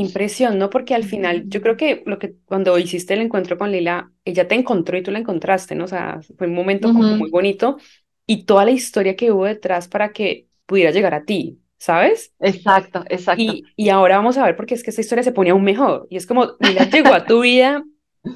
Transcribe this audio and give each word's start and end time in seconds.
Impresión, 0.00 0.58
¿no? 0.58 0.70
Porque 0.70 0.94
al 0.94 1.02
final 1.02 1.44
yo 1.48 1.60
creo 1.60 1.76
que 1.76 2.04
lo 2.06 2.20
que 2.20 2.36
cuando 2.44 2.78
hiciste 2.78 3.14
el 3.14 3.20
encuentro 3.20 3.58
con 3.58 3.72
Lila, 3.72 4.12
ella 4.24 4.46
te 4.46 4.54
encontró 4.54 4.96
y 4.96 5.02
tú 5.02 5.10
la 5.10 5.18
encontraste, 5.18 5.74
¿no? 5.74 5.84
O 5.84 5.88
sea, 5.88 6.20
fue 6.36 6.46
un 6.46 6.54
momento 6.54 6.92
como 6.92 7.16
muy 7.16 7.30
bonito 7.30 7.78
y 8.24 8.44
toda 8.44 8.64
la 8.64 8.70
historia 8.70 9.16
que 9.16 9.32
hubo 9.32 9.44
detrás 9.44 9.88
para 9.88 10.12
que 10.12 10.46
pudiera 10.66 10.92
llegar 10.92 11.14
a 11.14 11.24
ti, 11.24 11.60
¿sabes? 11.78 12.32
Exacto, 12.40 13.04
exacto. 13.08 13.52
Y, 13.52 13.64
y 13.76 13.88
ahora 13.88 14.16
vamos 14.18 14.38
a 14.38 14.44
ver 14.44 14.56
porque 14.56 14.74
es 14.74 14.84
que 14.84 14.90
esta 14.90 15.00
historia 15.02 15.24
se 15.24 15.32
pone 15.32 15.50
aún 15.50 15.64
mejor 15.64 16.06
y 16.10 16.16
es 16.16 16.26
como 16.26 16.56
Lila 16.60 16.84
llegó 16.90 17.12
a 17.12 17.26
tu 17.26 17.40
vida 17.42 17.84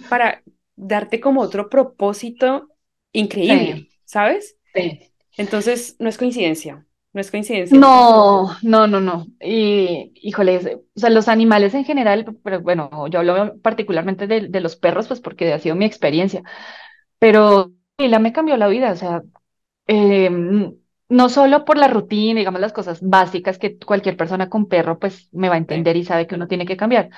para 0.08 0.42
darte 0.76 1.20
como 1.20 1.40
otro 1.42 1.68
propósito 1.70 2.68
increíble, 3.12 3.84
Sí, 3.84 3.88
¿sabes? 4.04 4.56
sí. 4.74 5.12
Entonces, 5.36 5.96
no 5.98 6.08
es 6.08 6.18
coincidencia, 6.18 6.86
no 7.12 7.20
es 7.20 7.30
coincidencia. 7.30 7.78
No, 7.78 8.56
no, 8.62 8.86
no, 8.86 9.00
no. 9.00 9.26
Y, 9.40 10.12
híjole, 10.16 10.82
o 10.94 11.00
sea, 11.00 11.10
los 11.10 11.28
animales 11.28 11.74
en 11.74 11.84
general, 11.84 12.24
pero 12.42 12.60
bueno, 12.60 13.06
yo 13.08 13.18
hablo 13.20 13.58
particularmente 13.60 14.26
de, 14.26 14.48
de 14.48 14.60
los 14.60 14.76
perros, 14.76 15.08
pues 15.08 15.20
porque 15.20 15.52
ha 15.52 15.58
sido 15.58 15.76
mi 15.76 15.84
experiencia. 15.84 16.42
Pero 17.18 17.72
Lila 17.98 18.18
me 18.18 18.32
cambió 18.32 18.56
la 18.56 18.68
vida, 18.68 18.92
o 18.92 18.96
sea, 18.96 19.22
eh, 19.86 20.30
no 21.08 21.28
solo 21.28 21.64
por 21.64 21.76
la 21.76 21.88
rutina, 21.88 22.38
digamos, 22.40 22.60
las 22.60 22.72
cosas 22.72 23.00
básicas 23.02 23.58
que 23.58 23.78
cualquier 23.78 24.16
persona 24.16 24.48
con 24.48 24.66
perro, 24.66 24.98
pues 24.98 25.28
me 25.32 25.48
va 25.48 25.56
a 25.56 25.58
entender 25.58 25.96
y 25.96 26.04
sabe 26.04 26.26
que 26.26 26.34
uno 26.34 26.48
tiene 26.48 26.66
que 26.66 26.76
cambiar. 26.76 27.10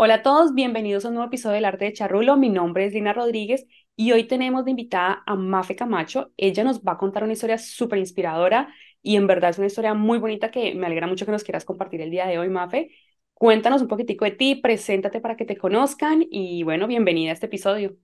Hola 0.00 0.14
a 0.14 0.22
todos, 0.22 0.54
bienvenidos 0.54 1.04
a 1.04 1.08
un 1.08 1.14
nuevo 1.14 1.26
episodio 1.26 1.56
del 1.56 1.64
Arte 1.64 1.86
de 1.86 1.92
Charrulo. 1.92 2.36
Mi 2.36 2.50
nombre 2.50 2.86
es 2.86 2.92
Lina 2.92 3.12
Rodríguez 3.12 3.66
y 3.96 4.12
hoy 4.12 4.28
tenemos 4.28 4.64
de 4.64 4.70
invitada 4.70 5.24
a 5.26 5.34
Mafe 5.34 5.74
Camacho. 5.74 6.30
Ella 6.36 6.62
nos 6.62 6.82
va 6.82 6.92
a 6.92 6.98
contar 6.98 7.24
una 7.24 7.32
historia 7.32 7.58
súper 7.58 7.98
inspiradora 7.98 8.72
y 9.02 9.16
en 9.16 9.26
verdad 9.26 9.50
es 9.50 9.58
una 9.58 9.66
historia 9.66 9.94
muy 9.94 10.18
bonita 10.18 10.52
que 10.52 10.72
me 10.76 10.86
alegra 10.86 11.08
mucho 11.08 11.26
que 11.26 11.32
nos 11.32 11.42
quieras 11.42 11.64
compartir 11.64 12.00
el 12.00 12.12
día 12.12 12.28
de 12.28 12.38
hoy, 12.38 12.48
Mafe. 12.48 12.92
Cuéntanos 13.34 13.82
un 13.82 13.88
poquitico 13.88 14.24
de 14.24 14.30
ti, 14.30 14.54
preséntate 14.54 15.20
para 15.20 15.36
que 15.36 15.44
te 15.44 15.56
conozcan 15.56 16.24
y 16.30 16.62
bueno, 16.62 16.86
bienvenida 16.86 17.30
a 17.30 17.34
este 17.34 17.46
episodio. 17.46 17.96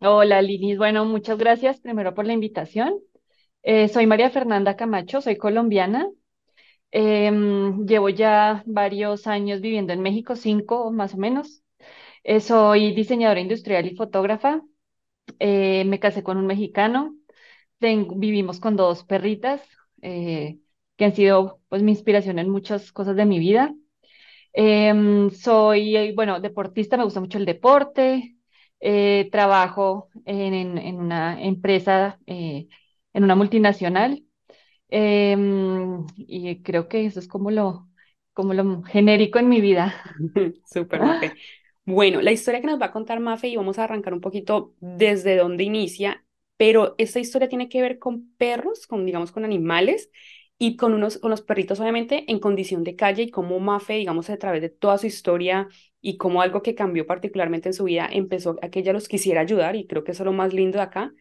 Hola, 0.00 0.40
Linis. 0.40 0.78
Bueno, 0.78 1.04
muchas 1.04 1.36
gracias 1.36 1.80
primero 1.80 2.14
por 2.14 2.24
la 2.26 2.32
invitación. 2.32 2.98
Eh, 3.62 3.88
soy 3.88 4.06
María 4.06 4.30
Fernanda 4.30 4.74
Camacho, 4.74 5.20
soy 5.20 5.36
colombiana. 5.36 6.08
Em, 6.90 7.86
llevo 7.86 8.08
ya 8.08 8.62
varios 8.66 9.26
años 9.26 9.60
viviendo 9.60 9.92
en 9.92 10.00
México, 10.02 10.36
cinco 10.36 10.90
más 10.90 11.14
o 11.14 11.18
menos. 11.18 11.62
Eh, 12.24 12.40
soy 12.40 12.94
diseñadora 12.94 13.40
industrial 13.40 13.86
y 13.86 13.96
fotógrafa. 13.96 14.62
Eh, 15.40 15.84
me 15.86 16.00
casé 16.00 16.22
con 16.24 16.38
un 16.38 16.46
mexicano. 16.46 17.16
Vivimos 17.80 18.60
con 18.60 18.76
dos 18.76 19.04
perritas 19.04 19.62
eh, 20.02 20.58
que 20.96 21.04
han 21.06 21.14
sido 21.14 21.60
pues 21.68 21.82
mi 21.82 21.92
inspiración 21.92 22.38
en 22.38 22.50
muchas 22.50 22.92
cosas 22.92 23.16
de 23.16 23.26
mi 23.26 23.38
vida. 23.38 23.74
Em, 24.52 25.30
soy, 25.30 25.96
eh, 25.96 26.12
bueno, 26.16 26.40
deportista, 26.40 26.96
me 26.96 27.04
gusta 27.04 27.20
mucho 27.20 27.38
el 27.38 27.46
deporte. 27.46 28.36
Eh, 28.80 29.28
trabajo 29.32 30.08
en, 30.26 30.54
en- 30.54 30.78
en 30.78 30.96
una 31.00 31.42
empresa, 31.42 32.18
eh, 32.26 32.68
en 33.14 33.24
una 33.24 33.34
multinacional. 33.36 34.24
Em, 34.88 36.06
y 36.16 36.62
creo 36.62 36.88
que 36.88 37.06
eso 37.06 37.20
es 37.20 37.28
como 37.28 37.50
lo, 37.50 37.88
como 38.32 38.54
lo 38.54 38.82
genérico 38.82 39.38
en 39.38 39.48
mi 39.48 39.60
vida. 39.60 39.94
Súper, 40.64 41.00
Mafe. 41.00 41.34
Bueno, 41.84 42.20
la 42.20 42.32
historia 42.32 42.60
que 42.60 42.66
nos 42.66 42.78
va 42.78 42.86
a 42.86 42.92
contar 42.92 43.18
Mafe 43.18 43.48
y 43.48 43.56
vamos 43.56 43.78
a 43.78 43.84
arrancar 43.84 44.12
un 44.12 44.20
poquito 44.20 44.74
desde 44.78 45.36
dónde 45.36 45.64
inicia, 45.64 46.22
pero 46.58 46.94
esta 46.98 47.18
historia 47.18 47.48
tiene 47.48 47.70
que 47.70 47.80
ver 47.80 47.98
con 47.98 48.30
perros, 48.36 48.86
con 48.86 49.06
digamos 49.06 49.32
con 49.32 49.46
animales 49.46 50.10
y 50.58 50.76
con 50.76 50.92
unos 50.92 51.16
con 51.18 51.30
los 51.30 51.40
perritos 51.40 51.80
obviamente 51.80 52.24
en 52.30 52.40
condición 52.40 52.84
de 52.84 52.94
calle 52.94 53.22
y 53.22 53.30
cómo 53.30 53.58
Mafe, 53.58 53.94
digamos, 53.94 54.28
a 54.28 54.36
través 54.36 54.60
de 54.60 54.68
toda 54.68 54.98
su 54.98 55.06
historia 55.06 55.68
y 56.02 56.18
cómo 56.18 56.42
algo 56.42 56.62
que 56.62 56.74
cambió 56.74 57.06
particularmente 57.06 57.70
en 57.70 57.72
su 57.72 57.84
vida 57.84 58.06
empezó 58.12 58.56
a 58.60 58.68
que 58.68 58.80
ella 58.80 58.92
los 58.92 59.08
quisiera 59.08 59.40
ayudar 59.40 59.74
y 59.76 59.86
creo 59.86 60.04
que 60.04 60.12
eso 60.12 60.24
es 60.24 60.26
lo 60.26 60.32
más 60.32 60.52
lindo 60.52 60.76
de 60.78 60.84
acá 60.84 61.14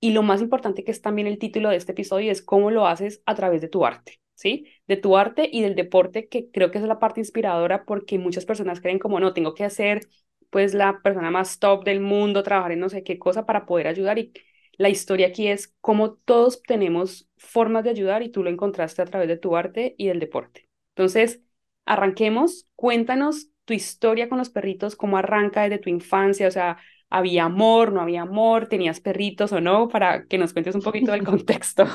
y 0.00 0.12
lo 0.12 0.22
más 0.22 0.40
importante 0.40 0.84
que 0.84 0.90
es 0.90 1.02
también 1.02 1.26
el 1.26 1.38
título 1.38 1.70
de 1.70 1.76
este 1.76 1.92
episodio 1.92 2.30
es 2.32 2.42
cómo 2.42 2.70
lo 2.70 2.86
haces 2.86 3.22
a 3.26 3.34
través 3.34 3.60
de 3.60 3.68
tu 3.68 3.84
arte, 3.84 4.20
¿sí? 4.34 4.66
De 4.86 4.96
tu 4.96 5.16
arte 5.16 5.48
y 5.52 5.62
del 5.62 5.74
deporte, 5.74 6.28
que 6.28 6.50
creo 6.50 6.70
que 6.70 6.78
es 6.78 6.84
la 6.84 6.98
parte 6.98 7.20
inspiradora 7.20 7.84
porque 7.84 8.18
muchas 8.18 8.44
personas 8.44 8.80
creen 8.80 8.98
como, 8.98 9.20
no, 9.20 9.34
tengo 9.34 9.54
que 9.54 9.64
hacer 9.64 10.08
pues 10.50 10.74
la 10.74 11.00
persona 11.02 11.30
más 11.30 11.58
top 11.58 11.84
del 11.84 12.00
mundo, 12.00 12.42
trabajar 12.42 12.72
en 12.72 12.80
no 12.80 12.88
sé 12.88 13.02
qué 13.02 13.18
cosa 13.18 13.44
para 13.46 13.66
poder 13.66 13.86
ayudar 13.86 14.18
y 14.18 14.32
la 14.78 14.88
historia 14.88 15.28
aquí 15.28 15.48
es 15.48 15.74
cómo 15.80 16.14
todos 16.14 16.62
tenemos 16.62 17.28
formas 17.36 17.84
de 17.84 17.90
ayudar 17.90 18.22
y 18.22 18.30
tú 18.30 18.42
lo 18.42 18.50
encontraste 18.50 19.02
a 19.02 19.04
través 19.04 19.28
de 19.28 19.36
tu 19.36 19.56
arte 19.56 19.94
y 19.98 20.06
del 20.06 20.20
deporte. 20.20 20.68
Entonces, 20.94 21.42
arranquemos, 21.84 22.68
cuéntanos 22.76 23.48
tu 23.64 23.74
historia 23.74 24.28
con 24.28 24.38
los 24.38 24.50
perritos, 24.50 24.96
cómo 24.96 25.18
arranca 25.18 25.62
desde 25.62 25.78
tu 25.78 25.90
infancia, 25.90 26.48
o 26.48 26.50
sea, 26.50 26.78
¿Había 27.10 27.44
amor, 27.44 27.92
no 27.92 28.00
había 28.02 28.22
amor? 28.22 28.68
¿Tenías 28.68 29.00
perritos 29.00 29.52
o 29.52 29.60
no? 29.60 29.88
Para 29.88 30.26
que 30.26 30.38
nos 30.38 30.52
cuentes 30.52 30.74
un 30.74 30.82
poquito 30.82 31.12
del 31.12 31.24
contexto. 31.24 31.86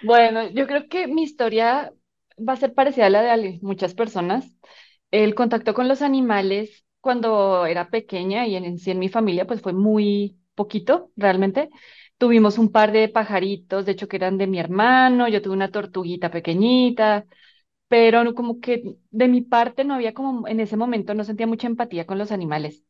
Bueno, 0.00 0.48
yo 0.50 0.66
creo 0.66 0.88
que 0.88 1.06
mi 1.08 1.22
historia 1.22 1.92
va 2.38 2.52
a 2.52 2.56
ser 2.56 2.74
parecida 2.74 3.06
a 3.06 3.10
la 3.10 3.22
de 3.36 3.58
muchas 3.62 3.94
personas. 3.94 4.46
El 5.10 5.34
contacto 5.34 5.74
con 5.74 5.88
los 5.88 6.02
animales 6.02 6.84
cuando 7.00 7.66
era 7.66 7.88
pequeña 7.90 8.46
y 8.46 8.56
en, 8.56 8.78
sí 8.78 8.90
en 8.90 8.98
mi 8.98 9.08
familia, 9.08 9.46
pues 9.46 9.62
fue 9.62 9.72
muy 9.72 10.38
poquito, 10.54 11.10
realmente. 11.16 11.70
Tuvimos 12.18 12.58
un 12.58 12.72
par 12.72 12.92
de 12.92 13.08
pajaritos, 13.08 13.86
de 13.86 13.92
hecho 13.92 14.08
que 14.08 14.16
eran 14.16 14.38
de 14.38 14.46
mi 14.46 14.58
hermano, 14.58 15.28
yo 15.28 15.42
tuve 15.42 15.54
una 15.54 15.70
tortuguita 15.70 16.30
pequeñita, 16.30 17.26
pero 17.88 18.34
como 18.36 18.60
que 18.60 18.98
de 19.12 19.28
mi 19.28 19.42
parte 19.42 19.84
no 19.84 19.94
había 19.96 20.14
como, 20.14 20.48
en 20.48 20.60
ese 20.60 20.78
momento 20.78 21.14
no 21.14 21.24
sentía 21.24 21.48
mucha 21.48 21.68
empatía 21.68 22.06
con 22.06 22.18
los 22.18 22.32
animales. 22.32 22.85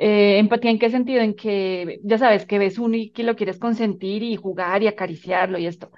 Eh, 0.00 0.38
empatía 0.38 0.70
en 0.70 0.78
qué 0.78 0.90
sentido? 0.90 1.22
En 1.22 1.34
que 1.34 2.00
ya 2.04 2.18
sabes 2.18 2.46
que 2.46 2.58
ves 2.60 2.78
uno 2.78 2.96
y 2.96 3.10
que 3.10 3.24
lo 3.24 3.36
quieres 3.36 3.58
consentir 3.58 4.22
y 4.22 4.36
jugar 4.36 4.82
y 4.82 4.88
acariciarlo 4.88 5.58
y 5.58 5.66
esto. 5.66 5.90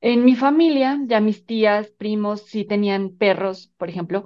En 0.00 0.24
mi 0.24 0.36
familia, 0.36 1.00
ya 1.06 1.20
mis 1.20 1.46
tías, 1.46 1.90
primos, 1.92 2.42
sí 2.46 2.64
tenían 2.66 3.16
perros, 3.16 3.72
por 3.78 3.88
ejemplo, 3.90 4.24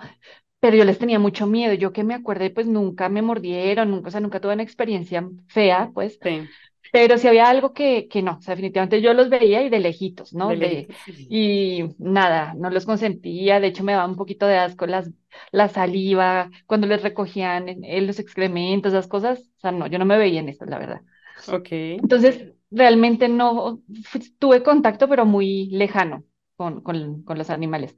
pero 0.60 0.76
yo 0.76 0.84
les 0.84 0.98
tenía 0.98 1.18
mucho 1.20 1.46
miedo. 1.46 1.74
Yo 1.74 1.92
que 1.92 2.04
me 2.04 2.14
acuerde, 2.14 2.50
pues 2.50 2.66
nunca 2.66 3.08
me 3.10 3.22
mordieron, 3.22 3.90
nunca, 3.90 4.08
o 4.08 4.10
sea, 4.12 4.20
nunca 4.20 4.40
tuve 4.40 4.54
una 4.54 4.62
experiencia 4.64 5.28
fea, 5.48 5.90
pues, 5.94 6.18
Sí, 6.22 6.48
pero 6.92 7.18
si 7.18 7.28
había 7.28 7.48
algo 7.48 7.72
que, 7.72 8.08
que 8.08 8.22
no, 8.22 8.38
o 8.38 8.40
sea, 8.42 8.54
definitivamente 8.54 9.00
yo 9.02 9.14
los 9.14 9.28
veía 9.30 9.62
y 9.62 9.68
de 9.70 9.80
lejitos, 9.80 10.32
de 10.34 10.34
¿no? 10.34 10.56
De, 10.56 10.88
lejitos. 10.96 10.98
y 11.28 11.84
nada, 11.98 12.54
no 12.56 12.70
los 12.70 12.86
consentía, 12.86 13.60
de 13.60 13.68
hecho 13.68 13.84
me 13.84 13.92
daba 13.92 14.06
un 14.06 14.16
poquito 14.16 14.46
de 14.46 14.58
asco 14.58 14.86
las, 14.86 15.10
la 15.52 15.68
saliva, 15.68 16.50
cuando 16.66 16.86
les 16.86 17.02
recogían 17.02 17.68
en- 17.68 17.84
en 17.84 18.06
los 18.06 18.18
excrementos, 18.18 18.92
esas 18.92 19.06
cosas, 19.08 19.40
o 19.58 19.60
sea, 19.60 19.72
no, 19.72 19.86
yo 19.86 19.98
no 19.98 20.04
me 20.06 20.18
veía 20.18 20.40
en 20.40 20.48
eso, 20.48 20.64
la 20.66 20.78
verdad. 20.78 21.02
Ok. 21.46 21.72
Entonces, 21.96 22.44
realmente 22.70 23.28
no 23.28 23.82
tuve 24.38 24.62
contacto, 24.62 25.08
pero 25.08 25.24
muy 25.26 25.66
lejano 25.70 26.24
con, 26.56 26.80
con, 26.82 27.22
con 27.24 27.38
los 27.38 27.50
animales. 27.50 27.96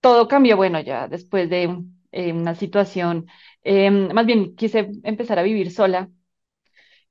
Todo 0.00 0.28
cambió, 0.28 0.56
bueno, 0.56 0.80
ya 0.80 1.08
después 1.08 1.50
de 1.50 1.78
eh, 2.12 2.32
una 2.32 2.54
situación, 2.54 3.26
em, 3.62 4.12
más 4.14 4.26
bien 4.26 4.56
quise 4.56 4.90
empezar 5.04 5.38
a 5.38 5.42
vivir 5.42 5.70
sola. 5.72 6.10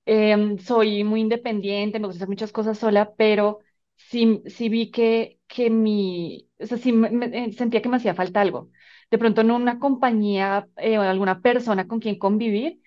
Em, 0.06 0.58
soy 0.60 1.04
muy 1.04 1.22
independiente, 1.22 2.00
me 2.00 2.08
gusta 2.08 2.20
hacer 2.20 2.30
muchas 2.30 2.52
cosas 2.52 2.78
sola, 2.80 3.14
pero 3.16 3.60
sí, 3.96 4.42
sí 4.48 4.68
vi 4.70 4.90
que, 4.92 5.40
que 5.48 5.70
mi, 5.70 6.50
o 6.60 6.66
sea, 6.66 6.78
sí 6.78 6.92
me- 6.94 7.26
eh, 7.48 7.52
sentía 7.54 7.82
que 7.82 7.90
me 7.90 7.98
hacía 7.98 8.16
falta 8.16 8.42
algo. 8.42 8.70
De 9.12 9.18
pronto 9.20 9.42
en 9.42 9.52
una 9.52 9.80
compañía 9.80 10.68
eh, 10.78 10.98
o 10.98 11.02
alguna 11.02 11.42
persona 11.42 11.88
con 11.88 12.00
quien 12.00 12.18
convivir, 12.20 12.82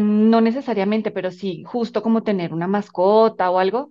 no 0.00 0.40
necesariamente, 0.40 1.10
pero 1.10 1.30
sí 1.30 1.62
justo 1.66 2.02
como 2.02 2.22
tener 2.22 2.52
una 2.52 2.66
mascota 2.68 3.50
o 3.50 3.58
algo. 3.58 3.90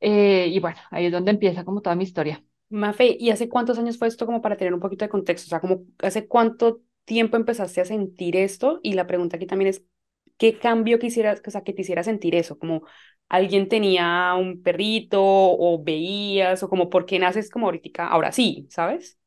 eh, 0.00 0.48
y 0.48 0.58
bueno, 0.60 0.78
ahí 0.90 1.06
es 1.06 1.12
donde 1.12 1.30
empieza 1.30 1.64
como 1.64 1.82
toda 1.82 1.94
mi 1.96 2.04
historia. 2.04 2.42
Mafe, 2.70 3.16
¿y 3.18 3.30
hace 3.30 3.48
cuántos 3.48 3.78
años 3.78 3.98
fue 3.98 4.08
esto 4.08 4.26
como 4.26 4.40
para 4.42 4.56
tener 4.56 4.72
un 4.74 4.80
poquito 4.80 5.04
de 5.04 5.08
contexto? 5.08 5.46
O 5.48 5.50
sea, 5.50 5.60
como 5.60 5.82
hace 6.02 6.26
cuánto 6.28 6.80
tiempo 7.04 7.36
empezaste 7.36 7.80
a 7.80 7.84
sentir 7.84 8.36
esto? 8.36 8.80
Y 8.82 8.92
la 8.94 9.06
pregunta 9.06 9.36
aquí 9.36 9.46
también 9.46 9.68
es, 9.70 9.84
¿qué 10.40 10.58
cambio 10.58 11.00
quisieras, 11.00 11.42
o 11.46 11.52
sea, 11.52 11.64
que 11.64 11.74
te 11.74 11.82
hiciera 11.82 12.04
sentir 12.04 12.34
eso? 12.36 12.58
Como 12.58 12.84
alguien 13.30 13.68
tenía 13.70 14.34
un 14.36 14.62
perrito 14.64 15.20
o 15.22 15.84
veías 15.84 16.64
o 16.64 16.70
como 16.70 16.90
por 16.90 17.06
qué 17.06 17.20
naces 17.20 17.50
como 17.50 17.66
ahorita, 17.68 18.08
ahora 18.08 18.32
sí, 18.32 18.68
¿sabes? 18.72 19.18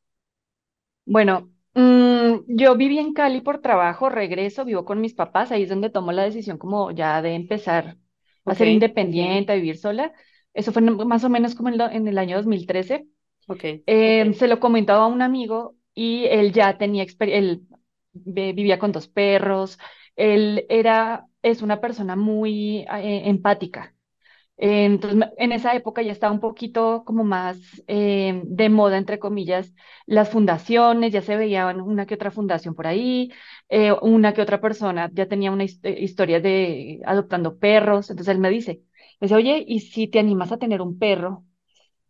Bueno, 1.06 1.50
mm, 1.74 2.44
yo 2.48 2.76
viví 2.76 2.98
en 2.98 3.12
Cali 3.12 3.40
por 3.40 3.60
trabajo, 3.60 4.08
regreso, 4.08 4.64
vivo 4.64 4.84
con 4.84 5.00
mis 5.00 5.14
papás, 5.14 5.52
ahí 5.52 5.62
es 5.64 5.68
donde 5.68 5.90
tomo 5.90 6.12
la 6.12 6.22
decisión 6.24 6.58
como 6.58 6.90
ya 6.92 7.20
de 7.22 7.34
empezar 7.34 7.98
a 8.46 8.54
ser 8.54 8.68
independiente, 8.68 9.52
a 9.52 9.56
vivir 9.56 9.76
sola. 9.78 10.12
Eso 10.54 10.72
fue 10.72 10.82
más 10.82 11.24
o 11.24 11.28
menos 11.30 11.54
como 11.54 11.68
en, 11.68 11.78
lo- 11.78 11.90
en 11.90 12.08
el 12.08 12.18
año 12.18 12.36
2013. 12.36 13.06
ok, 13.46 13.64
Eh, 13.86 14.32
se 14.34 14.48
lo 14.48 14.60
comentaba 14.60 15.04
a 15.04 15.06
un 15.08 15.22
amigo 15.22 15.76
y 15.94 16.26
él 16.26 16.52
ya 16.52 16.78
tenía 16.78 17.02
experiencia, 17.02 17.38
él 17.50 18.54
vivía 18.54 18.78
con 18.78 18.92
dos 18.92 19.08
perros, 19.08 19.78
él 20.16 20.66
era, 20.68 21.26
es 21.42 21.62
una 21.62 21.80
persona 21.80 22.16
muy 22.16 22.80
eh, 22.82 23.22
empática. 23.28 23.94
Eh, 24.56 24.84
Entonces, 24.86 25.28
en 25.38 25.52
esa 25.52 25.74
época 25.74 26.02
ya 26.02 26.12
estaba 26.12 26.32
un 26.32 26.40
poquito 26.40 27.02
como 27.04 27.24
más 27.24 27.58
eh, 27.88 28.40
de 28.44 28.68
moda, 28.68 28.98
entre 28.98 29.18
comillas, 29.18 29.74
las 30.06 30.30
fundaciones, 30.30 31.12
ya 31.12 31.22
se 31.22 31.36
veían 31.36 31.80
una 31.80 32.06
que 32.06 32.14
otra 32.14 32.30
fundación 32.30 32.74
por 32.74 32.86
ahí, 32.86 33.32
eh, 33.68 33.92
una 34.02 34.32
que 34.34 34.42
otra 34.42 34.60
persona 34.60 35.10
ya 35.12 35.26
tenía 35.28 35.50
una 35.52 35.64
his- 35.64 35.80
eh, 35.82 35.96
historia 36.00 36.40
de 36.40 37.00
adoptando 37.06 37.58
perros. 37.58 38.10
Entonces 38.10 38.32
él 38.34 38.40
me 38.40 38.50
dice, 38.50 38.82
me 39.20 39.26
dice, 39.26 39.34
oye, 39.36 39.64
¿y 39.66 39.80
si 39.80 40.06
te 40.08 40.18
animas 40.20 40.52
a 40.52 40.58
tener 40.58 40.82
un 40.82 40.98
perro? 40.98 41.44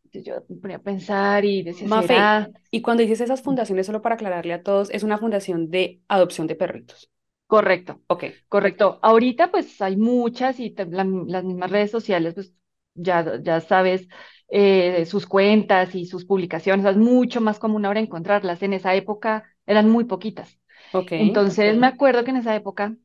Entonces 0.04 0.24
yo 0.26 0.44
me 0.48 0.60
ponía 0.60 0.76
a 0.78 0.80
pensar 0.82 1.44
y 1.44 1.62
decía, 1.62 1.88
Mafe, 1.88 2.34
¿será? 2.42 2.50
y 2.70 2.82
cuando 2.82 3.02
dices 3.02 3.20
esas 3.22 3.42
fundaciones, 3.42 3.86
solo 3.86 4.02
para 4.02 4.14
aclararle 4.16 4.54
a 4.54 4.62
todos, 4.62 4.90
es 4.90 5.02
una 5.04 5.18
fundación 5.18 5.70
de 5.70 6.02
adopción 6.08 6.46
de 6.46 6.56
perritos. 6.56 7.10
Correcto. 7.46 8.00
Ok, 8.08 8.25
Correcto. 8.49 8.99
Ahorita 9.02 9.50
pues 9.50 9.81
hay 9.82 9.96
muchas 9.96 10.58
y 10.61 10.70
te- 10.70 10.87
la- 10.87 11.05
las 11.05 11.44
mismas 11.44 11.70
redes 11.70 11.91
sociales 11.91 12.35
pues 12.35 12.52
ya, 12.94 13.41
ya 13.43 13.61
sabes 13.61 14.08
eh, 14.49 15.05
sus 15.06 15.26
cuentas 15.26 15.94
y 15.94 16.06
sus 16.06 16.25
publicaciones. 16.25 16.87
Es 16.87 16.96
mucho 16.96 17.41
más 17.41 17.58
común 17.58 17.85
ahora 17.85 18.00
encontrarlas. 18.00 18.62
En 18.62 18.73
esa 18.73 18.94
época 18.94 19.44
eran 19.67 19.91
muy 19.91 20.05
poquitas. 20.05 20.58
ok, 20.93 21.12
Entonces 21.17 21.76
me 21.76 21.87
acuerdo 21.88 22.25
que 22.25 22.31
en 22.32 22.38
esa 22.38 22.56
época 22.56 22.96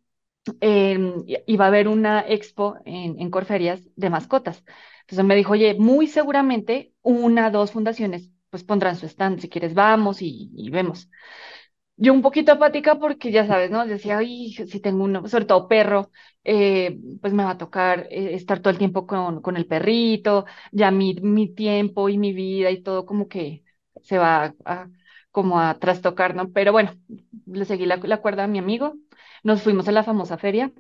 em, 0.62 1.24
iba 1.48 1.66
a 1.66 1.68
haber 1.68 1.88
una 1.88 2.22
expo 2.28 2.78
en, 2.86 3.20
en 3.20 3.30
Corferias 3.32 3.82
de 3.96 4.10
mascotas. 4.10 4.64
Entonces 5.02 5.26
me 5.26 5.36
dijo, 5.36 5.54
oye, 5.54 5.76
muy 5.76 6.08
seguramente 6.08 6.94
una, 7.02 7.50
dos 7.52 7.72
fundaciones 7.72 8.30
pues 8.50 8.64
pondrán 8.64 8.96
su 8.98 9.06
stand. 9.08 9.40
Si 9.42 9.50
quieres 9.50 9.74
vamos 9.76 10.22
y, 10.22 10.52
y 10.56 10.70
vemos. 10.72 11.10
Yo 12.02 12.14
un 12.14 12.22
poquito 12.22 12.54
apática 12.54 12.96
porque 12.98 13.30
ya 13.32 13.46
sabes, 13.46 13.70
¿no? 13.72 13.86
Decía, 13.86 14.20
ay, 14.20 14.54
si 14.54 14.80
tengo 14.80 15.04
uno, 15.04 15.28
sobre 15.28 15.44
todo 15.46 15.68
perro, 15.68 16.12
eh, 16.46 16.98
pues 17.22 17.34
me 17.34 17.44
va 17.44 17.52
a 17.52 17.58
tocar 17.58 18.08
eh, 18.10 18.36
estar 18.36 18.60
todo 18.62 18.72
el 18.72 18.78
tiempo 18.78 19.06
con, 19.06 19.42
con 19.42 19.58
el 19.58 19.66
perrito, 19.68 20.46
ya 20.72 20.92
mi, 20.92 21.16
mi 21.16 21.54
tiempo 21.54 22.08
y 22.10 22.18
mi 22.18 22.32
vida 22.34 22.72
y 22.72 22.82
todo 22.84 23.06
como 23.06 23.28
que 23.28 23.64
se 24.02 24.18
va 24.18 24.56
a, 24.66 24.88
como 25.32 25.60
a 25.60 25.78
trastocar, 25.80 26.36
¿no? 26.36 26.52
Pero 26.54 26.72
bueno, 26.72 26.94
le 27.46 27.66
seguí 27.66 27.86
la, 27.86 27.98
la 27.98 28.22
cuerda 28.22 28.46
a 28.46 28.48
mi 28.48 28.60
amigo, 28.60 28.96
nos 29.44 29.62
fuimos 29.62 29.88
a 29.90 29.92
la 29.92 30.04
famosa 30.04 30.38
feria, 30.38 30.72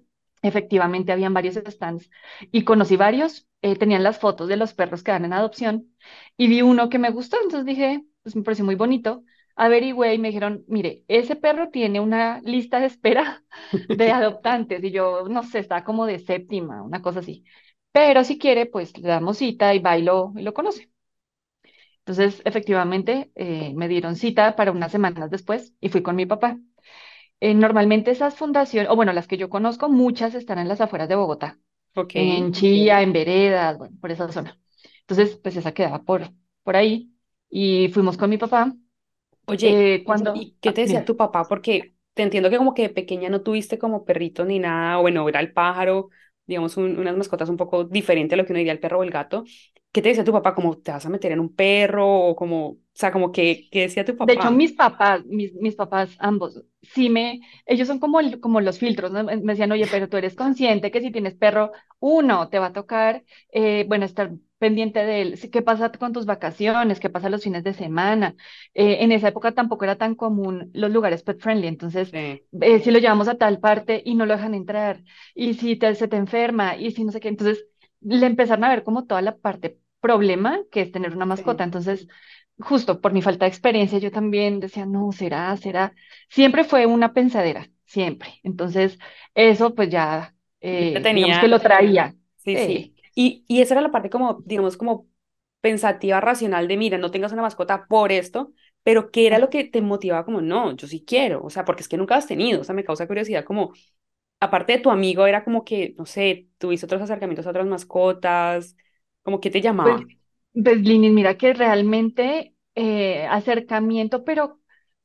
efectivamente 0.42 1.12
habían 1.12 1.34
varios 1.34 1.56
stands 1.56 2.10
y 2.52 2.64
conocí 2.64 2.96
varios, 2.96 3.48
eh, 3.62 3.76
tenían 3.76 4.04
las 4.04 4.20
fotos 4.20 4.48
de 4.48 4.58
los 4.58 4.74
perros 4.74 5.04
que 5.04 5.12
dan 5.12 5.26
en 5.26 5.34
adopción 5.34 5.94
y 6.38 6.48
vi 6.48 6.62
uno 6.62 6.90
que 6.90 7.00
me 7.00 7.12
gustó, 7.12 7.38
entonces 7.44 7.66
dije, 7.66 8.04
pues 8.24 8.36
me 8.36 8.44
pareció 8.44 8.64
muy 8.66 8.76
bonito 8.76 9.24
averigüé 9.60 10.16
y 10.16 10.20
me 10.20 10.30
dijeron, 10.30 10.66
mire, 10.68 11.06
ese 11.10 11.36
perro 11.38 11.70
tiene 11.72 12.00
una 12.02 12.42
lista 12.44 12.80
de 12.80 12.88
espera 12.88 13.44
de 13.92 14.12
adoptantes 14.14 14.84
y 14.84 14.92
yo, 14.92 15.28
no 15.30 15.44
sé, 15.44 15.60
está 15.60 15.84
como 15.86 16.06
de 16.08 16.20
séptima, 16.20 16.84
una 16.84 17.02
cosa 17.04 17.20
así. 17.22 17.46
Pero 17.94 18.24
si 18.26 18.40
quiere, 18.40 18.66
pues 18.68 18.98
le 18.98 19.08
damos 19.10 19.38
cita 19.40 19.74
y 19.76 19.80
va 19.80 19.98
y 19.98 20.04
lo, 20.04 20.34
y 20.38 20.44
lo 20.44 20.54
conoce. 20.56 20.92
Entonces, 22.00 22.42
efectivamente, 22.46 23.32
eh, 23.36 23.74
me 23.76 23.88
dieron 23.88 24.16
cita 24.16 24.56
para 24.56 24.72
unas 24.72 24.92
semanas 24.92 25.30
después 25.30 25.74
y 25.80 25.90
fui 25.90 26.02
con 26.02 26.16
mi 26.16 26.26
papá. 26.26 26.58
Eh, 27.42 27.56
normalmente 27.56 28.12
esas 28.12 28.36
fundaciones, 28.36 28.92
o 28.92 28.96
bueno, 28.96 29.14
las 29.14 29.28
que 29.28 29.38
yo 29.38 29.50
conozco, 29.50 29.90
muchas 29.90 30.36
están 30.36 30.60
en 30.60 30.68
las 30.70 30.82
afueras 30.82 31.10
de 31.10 31.16
Bogotá, 31.16 31.60
ok. 31.96 32.14
en 32.14 32.54
Chía, 32.54 33.02
en 33.04 33.14
Veredas, 33.14 33.78
bueno, 33.78 33.98
por 34.02 34.12
esa 34.12 34.32
zona. 34.32 34.60
Entonces, 35.02 35.38
pues 35.44 35.58
esa 35.58 35.74
quedaba 35.74 36.04
por, 36.04 36.24
por 36.64 36.76
ahí 36.78 37.14
y 37.50 37.90
fuimos 37.90 38.18
con 38.18 38.30
mi 38.30 38.38
papá. 38.40 38.74
Oye, 39.52 39.84
Eh, 40.04 40.04
cuando, 40.06 40.32
¿y 40.32 40.58
qué 40.62 40.72
te 40.72 40.82
decía 40.82 41.06
tu 41.06 41.18
papá? 41.18 41.48
Porque 41.48 41.96
te 42.14 42.24
entiendo 42.24 42.50
que 42.50 42.58
como 42.58 42.74
que 42.74 42.84
de 42.84 42.90
pequeña 42.90 43.30
no 43.30 43.42
tuviste 43.42 43.80
como 43.80 44.06
perrito 44.06 44.46
ni 44.46 44.60
nada, 44.60 45.00
o 45.00 45.02
bueno, 45.02 45.28
era 45.28 45.40
el 45.40 45.54
pájaro, 45.54 46.10
digamos, 46.46 46.78
un- 46.78 47.00
unas 47.00 47.18
mascotas 47.18 47.50
un 47.50 47.58
poco 47.58 47.84
diferente 47.86 48.36
a 48.36 48.38
lo 48.38 48.46
que 48.46 48.54
uno 48.54 48.58
diría 48.60 48.74
el 48.74 48.80
perro 48.80 49.00
o 49.00 49.04
el 49.04 49.12
gato. 49.12 49.44
¿Qué 49.92 50.02
te 50.02 50.10
decía 50.10 50.24
tu 50.24 50.32
papá? 50.34 50.54
¿Como 50.56 50.78
te 50.80 50.92
vas 50.92 51.06
a 51.06 51.10
meter 51.10 51.32
en 51.32 51.40
un 51.40 51.56
perro? 51.56 52.08
O 52.08 52.36
como, 52.36 52.68
o 52.70 52.78
sea, 52.94 53.12
como 53.12 53.32
que, 53.32 53.68
¿qué 53.72 53.82
decía 53.82 54.06
tu 54.06 54.16
De 54.22 54.34
hecho, 54.34 54.52
papá? 54.52 54.52
mis 54.52 54.74
papás, 54.74 55.26
mis, 55.26 55.54
mis 55.56 55.76
papás, 55.76 56.16
ambos, 56.20 56.62
sí 56.82 57.10
me, 57.10 57.40
ellos 57.66 57.88
son 57.88 58.00
como, 58.00 58.20
el- 58.20 58.40
como 58.42 58.60
los 58.62 58.78
filtros, 58.78 59.12
¿no? 59.12 59.24
Me 59.24 59.38
me 59.38 59.54
decían, 59.54 59.72
oye, 59.72 59.88
pero 59.88 60.10
tú 60.10 60.18
eres 60.18 60.36
consciente 60.36 60.92
que 60.92 61.00
si 61.02 61.12
tienes 61.12 61.36
perro, 61.36 61.72
uno, 62.00 62.50
te 62.50 62.60
va 62.60 62.68
a 62.68 62.74
tocar, 62.74 63.24
eh, 63.52 63.86
bueno, 63.88 64.06
estar 64.06 64.32
pendiente 64.60 65.06
de 65.06 65.22
él. 65.22 65.40
¿Qué 65.52 65.62
pasa 65.64 65.92
con 65.92 66.14
tus 66.14 66.26
vacaciones? 66.28 67.00
¿Qué 67.00 67.10
pasa 67.10 67.30
los 67.30 67.44
fines 67.44 67.64
de 67.64 67.74
semana? 67.74 68.36
Eh, 68.74 68.98
en 69.04 69.12
esa 69.12 69.30
época 69.30 69.54
tampoco 69.54 69.86
era 69.86 69.98
tan 69.98 70.16
común 70.16 70.72
los 70.74 70.92
lugares 70.92 71.24
pet 71.24 71.40
friendly, 71.42 71.68
entonces, 71.68 72.14
Sí, 72.14 72.42
eh, 72.62 72.80
si 72.82 72.92
lo 72.92 73.00
llevamos 73.00 73.28
a 73.28 73.36
tal 73.38 73.60
parte 73.60 74.02
y 74.06 74.16
no 74.16 74.26
lo 74.26 74.36
dejan 74.36 74.54
entrar, 74.56 75.04
y 75.36 75.54
si 75.56 75.76
te, 75.78 75.96
se 75.96 76.08
te 76.08 76.18
enferma, 76.18 76.76
y 76.78 76.92
si 76.92 77.04
no 77.04 77.12
sé 77.12 77.20
qué, 77.20 77.30
entonces, 77.30 77.66
le 78.02 78.26
empezaron 78.26 78.64
a 78.66 78.70
ver 78.70 78.84
como 78.84 79.06
toda 79.06 79.22
la 79.22 79.38
parte 79.38 79.80
problema 80.02 80.60
que 80.72 80.82
es 80.82 80.92
tener 80.92 81.14
una 81.16 81.26
mascota. 81.26 81.64
sí. 81.64 81.66
Entonces, 81.66 82.08
justo 82.60 83.02
por 83.02 83.14
mi 83.14 83.22
falta 83.22 83.46
de 83.46 83.50
experiencia, 83.50 84.00
yo 84.00 84.12
también 84.12 84.60
decía, 84.60 84.86
no, 84.86 85.12
será, 85.12 85.56
será. 85.58 85.94
Siempre 86.30 86.64
fue 86.64 86.86
una 86.86 87.14
pensadera, 87.14 87.70
siempre. 87.86 88.40
Entonces, 88.44 88.98
eso 89.36 89.76
pues 89.76 89.90
ya, 89.90 90.36
eh, 90.62 91.08
digamos 91.12 91.40
que 91.40 91.48
lo 91.48 91.62
traía. 91.62 92.16
Sí, 92.38 92.58
sí. 92.58 92.96
Y, 93.16 93.46
y 93.48 93.62
esa 93.62 93.74
era 93.76 93.82
la 93.82 93.92
parte 93.92 94.10
como, 94.10 94.42
digamos, 94.46 94.78
como 94.78 95.08
pensativa, 95.62 96.22
racional 96.22 96.68
de, 96.68 96.78
mira, 96.78 96.98
no 96.98 97.12
tengas 97.12 97.32
una 97.34 97.42
mascota 97.44 97.88
por 97.88 98.12
esto, 98.12 98.54
pero 98.84 99.12
¿qué 99.12 99.28
era 99.28 99.40
lo 99.40 99.50
que 99.50 99.66
te 99.66 99.82
motivaba 99.82 100.26
como, 100.26 100.42
no, 100.42 100.76
yo 100.76 100.88
sí 100.88 101.04
quiero? 101.06 101.44
O 101.44 101.50
sea, 101.50 101.66
porque 101.66 101.82
es 101.84 101.90
que 101.90 101.98
nunca 101.98 102.16
has 102.16 102.28
tenido, 102.28 102.62
o 102.62 102.64
sea, 102.64 102.76
me 102.76 102.84
causa 102.86 103.08
curiosidad 103.08 103.46
como, 103.46 103.74
aparte 104.40 104.74
de 104.74 104.80
tu 104.80 104.92
amigo, 104.92 105.26
era 105.28 105.44
como 105.44 105.66
que, 105.66 105.96
no 105.98 106.06
sé, 106.06 106.50
tuviste 106.58 106.86
otros 106.86 107.02
acercamientos 107.02 107.48
a 107.48 107.52
otras 107.52 107.68
mascotas, 107.68 108.76
como 109.24 109.40
que 109.42 109.52
te 109.52 109.62
Pues, 109.82 109.98
llamaba. 110.02 110.08
pues 110.54 110.78
Lini, 110.82 111.10
mira 111.10 111.38
que 111.38 111.54
realmente 111.54 112.56
eh, 112.76 113.26
acercamiento, 113.28 114.24
pero, 114.26 114.60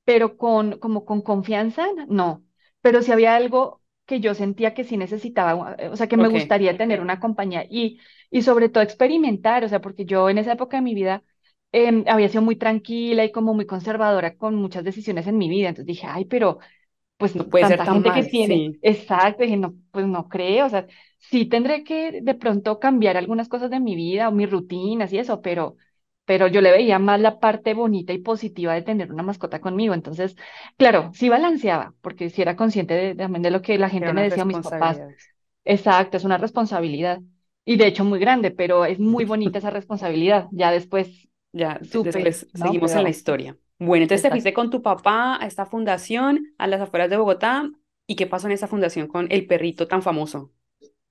pero 0.05 0.37
con, 0.37 0.79
como 0.79 1.05
con 1.05 1.23
confianza, 1.23 1.87
no. 2.09 2.45
Pero 2.81 3.03
si 3.03 3.13
había 3.13 3.37
algo 3.37 3.83
que 4.07 4.21
yo 4.21 4.35
sentía 4.35 4.75
que 4.75 4.85
sí 4.85 4.97
necesitaba, 4.97 5.77
eh, 5.79 5.89
o 5.89 5.97
sea, 5.97 6.07
que 6.09 6.17
me 6.17 6.29
gustaría 6.29 6.77
tener 6.77 7.01
una 7.01 7.21
compañía 7.21 7.65
y, 7.69 8.01
y 8.31 8.43
sobre 8.43 8.69
todo 8.69 8.83
experimentar, 8.85 9.65
o 9.65 9.69
sea, 9.69 9.81
porque 9.81 10.05
yo 10.05 10.29
en 10.31 10.39
esa 10.39 10.53
época 10.53 10.77
de 10.79 10.83
mi 10.83 10.95
vida 10.95 11.23
em, 11.73 12.05
había 12.09 12.29
sido 12.29 12.43
muy 12.43 12.57
tranquila 12.57 13.25
y 13.25 13.33
como 13.33 13.55
muy 13.55 13.67
conservadora 13.67 14.37
con 14.37 14.55
muchas 14.57 14.85
decisiones 14.85 15.27
en 15.27 15.39
mi 15.39 15.49
vida. 15.49 15.69
Entonces 15.71 15.87
dije, 15.87 16.07
ay, 16.09 16.25
pero 16.27 16.59
pues 17.17 17.37
no 17.37 17.49
puede 17.49 17.67
ser 17.67 17.83
tanta 17.83 17.85
tan 17.85 17.95
gente 17.95 18.13
que 18.13 18.25
tiene, 18.25 18.65
sí, 18.69 18.79
exacto, 18.83 19.43
dije, 19.45 19.57
no, 19.57 19.75
pues 19.93 20.07
no 20.07 20.29
creo, 20.29 20.67
o 20.67 20.69
sea, 20.69 20.87
sí 21.19 21.47
tendré 21.47 21.85
que 21.85 22.21
de 22.23 22.35
pronto 22.35 22.81
cambiar 22.81 23.17
algunas 23.17 23.49
cosas 23.49 23.71
de 23.71 23.81
mi 23.81 23.95
vida 23.97 24.29
o 24.29 24.33
mis 24.33 24.51
rutinas 24.51 25.13
y 25.13 25.19
eso, 25.19 25.41
pero, 25.43 25.77
pero 26.25 26.47
yo 26.49 26.61
le 26.61 26.71
veía 26.73 26.99
más 26.99 27.21
la 27.21 27.39
parte 27.41 27.75
bonita 27.75 28.13
y 28.13 28.19
positiva 28.19 28.75
de 28.75 28.83
tener 28.83 29.13
una 29.13 29.23
mascota 29.23 29.61
conmigo, 29.61 29.95
entonces, 29.95 30.37
claro, 30.77 31.11
sí 31.15 31.29
balanceaba, 31.29 31.95
porque 32.01 32.31
sí 32.31 32.43
era 32.43 32.57
consciente 32.57 32.95
de, 32.95 33.15
también 33.15 33.43
de 33.43 33.51
lo 33.51 33.63
que 33.63 33.79
la 33.79 33.91
gente 33.91 34.13
me 34.13 34.23
decía, 34.23 34.45
mis 34.45 34.61
papás, 34.61 35.03
exacto, 35.65 36.17
es 36.17 36.25
una 36.25 36.39
responsabilidad, 36.39 37.21
y 37.65 37.77
de 37.77 37.87
hecho 37.87 38.05
muy 38.05 38.19
grande, 38.19 38.51
pero 38.51 38.85
es 38.85 38.99
muy 39.01 39.25
bonita 39.25 39.59
esa 39.59 39.71
responsabilidad, 39.71 40.49
ya 40.53 40.71
después 40.71 41.29
Ya, 41.53 41.81
supe, 41.85 42.21
después 42.21 42.49
¿no? 42.53 42.75
seguimos 42.75 42.95
en 42.97 43.05
la 43.05 43.11
historia. 43.11 43.57
Bueno, 43.79 44.03
entonces 44.05 44.23
te 44.23 44.31
exacto. 44.31 44.33
fuiste 44.33 44.53
con 44.55 44.71
tu 44.71 44.83
papá 44.83 45.37
a 45.43 45.47
esta 45.47 45.67
fundación 45.67 46.55
a 46.59 46.67
las 46.67 46.81
afueras 46.81 47.11
de 47.11 47.17
Bogotá. 47.17 47.71
¿Y 48.07 48.17
qué 48.17 48.27
pasó 48.27 48.47
en 48.49 48.53
esa 48.53 48.69
fundación 48.69 49.09
con 49.09 49.31
el 49.33 49.47
perrito 49.47 49.89
tan 49.89 50.03
famoso? 50.03 50.53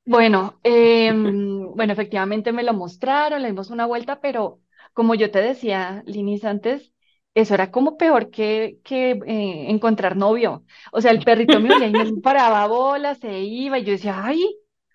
Bueno, 0.05 0.59
em, 0.63 1.71
bueno, 1.75 1.93
efectivamente 1.93 2.51
me 2.51 2.63
lo 2.63 2.73
mostraron, 2.73 3.41
le 3.41 3.47
dimos 3.49 3.69
una 3.69 3.85
vuelta, 3.85 4.19
pero 4.19 4.59
como 4.93 5.15
yo 5.15 5.31
te 5.31 5.39
decía, 5.41 6.03
Linis, 6.05 6.45
antes, 6.45 6.93
eso 7.33 7.53
era 7.55 7.71
como 7.71 7.97
peor 7.97 8.29
que, 8.31 8.79
que 8.83 9.11
eh, 9.11 9.65
encontrar 9.71 10.15
novio. 10.17 10.65
O 10.91 11.01
sea, 11.01 11.11
el 11.11 11.23
perrito 11.23 11.59
me 11.59 11.71
oía 11.71 11.87
y 11.87 11.93
me 11.93 12.05
paraba 12.21 12.67
bola, 12.67 13.15
se 13.15 13.39
iba, 13.41 13.79
y 13.79 13.83
yo 13.85 13.91
decía, 13.93 14.23
ay, 14.25 14.43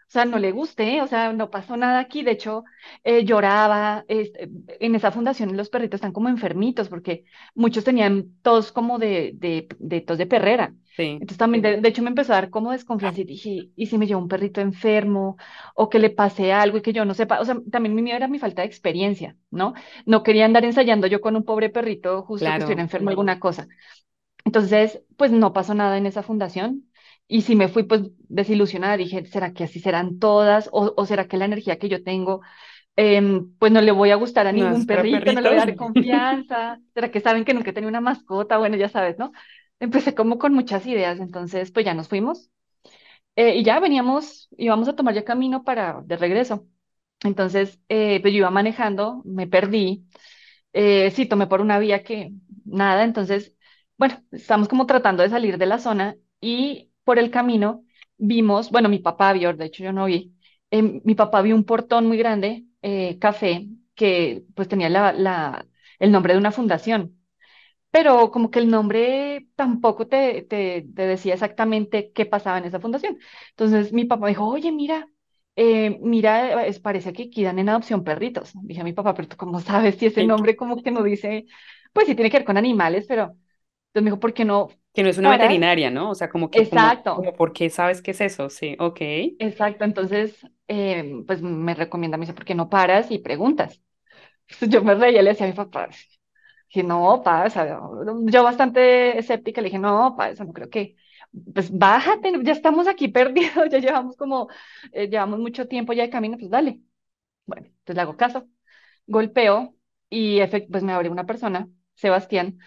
o 0.08 0.10
sea, 0.10 0.24
no 0.24 0.38
le 0.38 0.52
gusté, 0.52 1.02
o 1.02 1.06
sea, 1.06 1.32
no 1.32 1.50
pasó 1.50 1.76
nada 1.76 1.98
aquí. 2.00 2.22
De 2.22 2.32
hecho, 2.32 2.64
eh, 3.04 3.24
lloraba. 3.24 4.04
este, 4.08 4.48
en 4.80 4.94
esa 4.94 5.10
fundación 5.12 5.56
los 5.56 5.68
perritos 5.70 5.98
están 5.98 6.12
como 6.12 6.28
enfermitos, 6.28 6.88
porque 6.88 7.24
muchos 7.54 7.84
tenían 7.84 8.32
tos 8.42 8.72
como 8.72 8.98
de, 8.98 9.32
de, 9.34 9.68
de 9.78 10.00
tos 10.00 10.18
de 10.18 10.26
perrera. 10.26 10.74
Sí, 10.96 11.20
Entonces 11.20 11.38
también, 11.38 11.62
de, 11.62 11.80
de 11.80 11.88
hecho, 11.88 12.02
me 12.02 12.10
empezó 12.10 12.32
a 12.32 12.36
dar 12.36 12.50
como 12.50 12.70
desconfianza 12.72 13.20
y 13.20 13.24
dije, 13.24 13.70
¿y 13.74 13.86
si 13.86 13.98
me 13.98 14.06
llevo 14.06 14.20
un 14.22 14.28
perrito 14.28 14.60
enfermo 14.60 15.36
o 15.74 15.88
que 15.90 15.98
le 15.98 16.10
pase 16.10 16.52
algo 16.52 16.78
y 16.78 16.82
que 16.82 16.92
yo 16.92 17.04
no 17.04 17.12
sepa? 17.14 17.40
O 17.40 17.44
sea, 17.44 17.56
también 17.70 17.94
mi 17.94 18.02
miedo 18.02 18.16
era 18.16 18.28
mi 18.28 18.38
falta 18.38 18.62
de 18.62 18.68
experiencia, 18.68 19.36
¿no? 19.50 19.74
No 20.06 20.22
quería 20.22 20.44
andar 20.44 20.64
ensayando 20.64 21.06
yo 21.08 21.20
con 21.20 21.34
un 21.36 21.44
pobre 21.44 21.70
perrito 21.70 22.22
justo 22.22 22.52
que 22.54 22.60
estuviera 22.60 22.82
claro. 22.82 22.82
enfermo 22.82 23.10
alguna 23.10 23.40
cosa. 23.40 23.68
Entonces, 24.44 25.02
pues 25.16 25.32
no 25.32 25.52
pasó 25.52 25.74
nada 25.74 25.98
en 25.98 26.06
esa 26.06 26.22
fundación 26.22 26.87
y 27.28 27.42
si 27.42 27.56
me 27.56 27.68
fui 27.68 27.84
pues 27.84 28.02
desilusionada, 28.28 28.96
dije, 28.98 29.26
¿será 29.26 29.52
que 29.54 29.64
así 29.64 29.80
serán 29.80 30.18
todas 30.18 30.68
o, 30.72 30.94
o 30.96 31.06
será 31.06 31.28
que 31.28 31.36
la 31.38 31.46
energía 31.46 31.78
que 31.78 31.88
yo 31.90 32.02
tengo 32.04 32.40
em, 32.96 33.54
pues 33.58 33.72
no 33.72 33.80
le 33.82 33.92
voy 33.92 34.10
a 34.12 34.16
gustar 34.16 34.46
a 34.48 34.52
ningún 34.52 34.86
perrito, 34.86 35.32
no 35.32 35.40
le 35.40 35.48
voy 35.48 35.58
a 35.58 35.60
perritos. 35.60 35.66
dar 35.66 35.76
confianza. 35.76 36.80
¿Será 36.94 37.10
que 37.10 37.20
saben 37.20 37.44
que 37.44 37.54
nunca 37.54 37.70
he 37.70 37.72
tenido 37.74 37.90
una 37.90 38.00
mascota? 38.02 38.58
Bueno, 38.58 38.76
ya 38.76 38.88
sabes, 38.90 39.18
¿no? 39.18 39.32
Empecé 39.80 40.14
como 40.14 40.38
con 40.38 40.54
muchas 40.54 40.86
ideas, 40.86 41.20
entonces 41.20 41.70
pues 41.72 41.86
ya 41.86 41.94
nos 41.94 42.08
fuimos 42.08 42.50
eh, 43.36 43.56
y 43.56 43.64
ya 43.64 43.80
veníamos, 43.80 44.48
íbamos 44.56 44.88
a 44.88 44.96
tomar 44.96 45.14
ya 45.14 45.24
camino 45.24 45.64
para 45.64 46.02
de 46.04 46.16
regreso. 46.16 46.66
Entonces, 47.24 47.80
eh, 47.88 48.20
pues 48.20 48.32
yo 48.32 48.38
iba 48.38 48.50
manejando, 48.50 49.22
me 49.24 49.46
perdí, 49.48 50.06
eh, 50.72 51.10
sí, 51.12 51.26
tomé 51.26 51.46
por 51.46 51.60
una 51.60 51.78
vía 51.78 52.02
que 52.04 52.32
nada, 52.64 53.04
entonces, 53.04 53.54
bueno, 53.98 54.22
estamos 54.32 54.68
como 54.68 54.86
tratando 54.86 55.22
de 55.22 55.30
salir 55.30 55.58
de 55.58 55.66
la 55.66 55.78
zona 55.78 56.16
y 56.40 56.87
por 57.08 57.18
el 57.18 57.30
camino 57.30 57.84
vimos, 58.18 58.70
bueno, 58.70 58.90
mi 58.90 58.98
papá 59.00 59.32
vio, 59.32 59.54
de 59.54 59.64
hecho 59.66 59.82
yo 59.84 59.92
no 59.94 60.04
vi, 60.06 60.34
eh, 60.70 60.82
mi 60.82 61.14
papá 61.14 61.42
vio 61.42 61.54
un 61.56 61.64
portón 61.64 62.06
muy 62.06 62.18
grande, 62.18 62.66
eh, 62.82 63.18
café, 63.18 63.68
que 63.94 64.44
pues 64.54 64.68
tenía 64.68 64.90
la, 64.90 65.12
la, 65.14 65.66
el 66.00 66.12
nombre 66.12 66.34
de 66.34 66.38
una 66.40 66.52
fundación 66.52 67.16
pero 67.90 68.30
como 68.30 68.50
que 68.50 68.58
el 68.60 68.68
nombre 68.70 69.48
tampoco 69.56 70.06
te, 70.08 70.42
te, 70.42 70.86
te 70.94 71.02
decía 71.06 71.34
exactamente 71.34 72.12
qué 72.12 72.26
pasaba 72.26 72.58
en 72.58 72.64
esa 72.66 72.80
fundación. 72.80 73.18
Entonces 73.50 73.92
mi 73.92 74.04
papá 74.04 74.28
dijo, 74.28 74.46
oye, 74.46 74.72
mira, 74.72 75.08
eh, 75.56 75.98
mira, 76.02 76.66
es, 76.66 76.80
parece 76.80 77.12
que 77.12 77.24
aquí 77.24 77.42
dan 77.44 77.58
en 77.58 77.68
adopción 77.70 78.04
perritos. 78.04 78.52
Dije 78.62 78.80
a 78.82 78.84
mi 78.84 78.92
papá, 78.92 79.14
pero 79.14 79.28
tú 79.28 79.36
cómo 79.36 79.60
sabes 79.60 79.96
si 79.96 80.06
ese 80.06 80.24
nombre 80.24 80.56
como 80.56 80.82
que 80.82 80.90
no 80.90 81.02
dice, 81.02 81.46
pues 81.92 82.06
sí 82.06 82.14
tiene 82.14 82.30
que 82.30 82.38
ver 82.38 82.44
con 82.46 82.56
animales, 82.58 83.06
pero 83.08 83.36
entonces 83.98 84.04
me 84.04 84.10
dijo, 84.10 84.20
¿por 84.20 84.34
qué 84.34 84.44
no 84.44 84.68
que 84.94 85.02
no 85.02 85.10
es 85.10 85.18
una 85.18 85.30
veterinaria, 85.30 85.90
¿no? 85.90 86.10
O 86.10 86.14
sea, 86.14 86.28
como 86.28 86.50
que, 86.50 86.68
como, 86.68 86.80
Exacto, 86.82 87.16
como, 87.16 87.32
¿por 87.34 87.52
qué 87.52 87.70
sabes 87.70 88.02
qué 88.02 88.10
es 88.10 88.20
eso? 88.20 88.50
Sí, 88.50 88.76
ok. 88.78 89.00
exacto. 89.38 89.84
Entonces, 89.84 90.34
eh, 90.66 91.22
pues 91.26 91.40
me 91.40 91.74
recomienda, 91.74 92.16
me 92.16 92.22
dice, 92.22 92.34
¿por 92.34 92.44
qué 92.44 92.54
no 92.54 92.68
paras 92.68 93.10
y 93.10 93.18
preguntas? 93.18 93.80
Entonces, 94.48 94.70
yo 94.70 94.82
me 94.82 94.94
reía, 94.94 95.22
le 95.22 95.30
decía 95.30 95.46
a 95.46 95.50
mi 95.50 95.54
papá, 95.54 95.88
Dije, 96.68 96.86
no, 96.86 97.22
pa, 97.24 97.44
o 97.46 97.50
sea, 97.50 97.80
yo 98.24 98.42
bastante 98.42 99.18
escéptica, 99.18 99.60
le 99.62 99.68
dije, 99.68 99.78
no, 99.78 100.14
pa, 100.16 100.30
eso 100.30 100.44
no 100.44 100.52
creo 100.52 100.68
que, 100.68 100.96
pues 101.54 101.70
bájate, 101.76 102.32
ya 102.42 102.52
estamos 102.52 102.86
aquí 102.88 103.08
perdidos, 103.08 103.68
ya 103.70 103.78
llevamos 103.78 104.16
como, 104.16 104.48
eh, 104.92 105.08
llevamos 105.08 105.38
mucho 105.38 105.66
tiempo 105.66 105.92
ya 105.94 106.02
de 106.02 106.10
camino, 106.10 106.36
pues 106.38 106.50
dale. 106.50 106.80
Bueno, 107.46 107.66
entonces 107.66 107.96
le 107.96 108.02
hago 108.02 108.16
caso, 108.16 108.48
golpeo 109.06 109.74
y 110.10 110.40
pues 110.70 110.82
me 110.82 110.92
abre 110.92 111.08
una 111.10 111.26
persona, 111.26 111.68
Sebastián, 111.94 112.58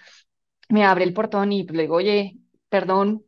me 0.71 0.85
abre 0.85 1.03
el 1.03 1.13
portón 1.13 1.51
y 1.51 1.63
le 1.67 1.83
digo, 1.83 1.95
oye, 1.95 2.37
perdón, 2.69 3.23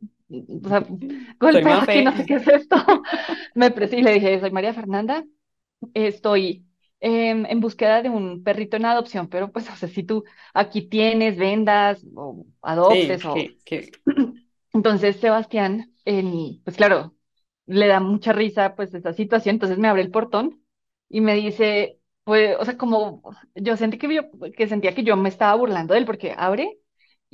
o 0.64 0.68
sea, 0.68 0.86
Mafe. 1.62 2.02
no 2.04 2.16
sé 2.16 2.26
qué 2.26 2.34
es 2.36 2.48
esto. 2.48 2.76
Me 3.54 3.66
y 3.66 4.02
le 4.02 4.14
dije, 4.14 4.40
soy 4.40 4.50
María 4.50 4.74
Fernanda, 4.74 5.24
Estoy 5.94 6.66
em, 7.00 7.46
en 7.46 7.60
búsqueda 7.60 8.02
de 8.02 8.10
un 8.10 8.42
perrito 8.44 8.76
en 8.76 8.86
adopción, 8.86 9.28
pero 9.28 9.52
pues, 9.52 9.68
o 9.70 9.76
sea, 9.76 9.88
si 9.88 10.02
tú 10.04 10.24
aquí 10.54 10.82
tienes, 10.88 11.36
vendas 11.38 12.04
o 12.14 12.46
Sí, 12.80 13.18
adoptes 13.18 13.24
o... 13.24 13.34
que, 13.34 13.58
que, 13.64 13.92
Entonces, 14.72 15.16
Sebastián, 15.16 15.94
pues 16.64 16.76
claro, 16.76 17.14
le 17.66 17.86
da 17.86 18.00
mucha 18.00 18.32
risa 18.32 18.74
pues 18.76 18.92
esta 18.94 19.12
situación, 19.12 19.54
entonces 19.56 19.78
me 19.78 19.88
abre 19.88 20.02
el 20.02 20.10
portón 20.10 20.64
y 21.08 21.20
me 21.20 21.34
dice, 21.34 21.98
pues, 22.24 22.56
o 22.58 22.64
sea, 22.64 22.76
como 22.76 23.22
yo 23.54 23.76
sentí 23.76 23.98
que, 23.98 24.12
yo, 24.14 24.22
que 24.56 24.68
sentía 24.68 24.94
que 24.94 25.04
yo 25.04 25.16
me 25.16 25.28
estaba 25.28 25.54
burlando 25.56 25.94
de 25.94 26.00
él 26.00 26.06
porque 26.06 26.34
abre 26.36 26.78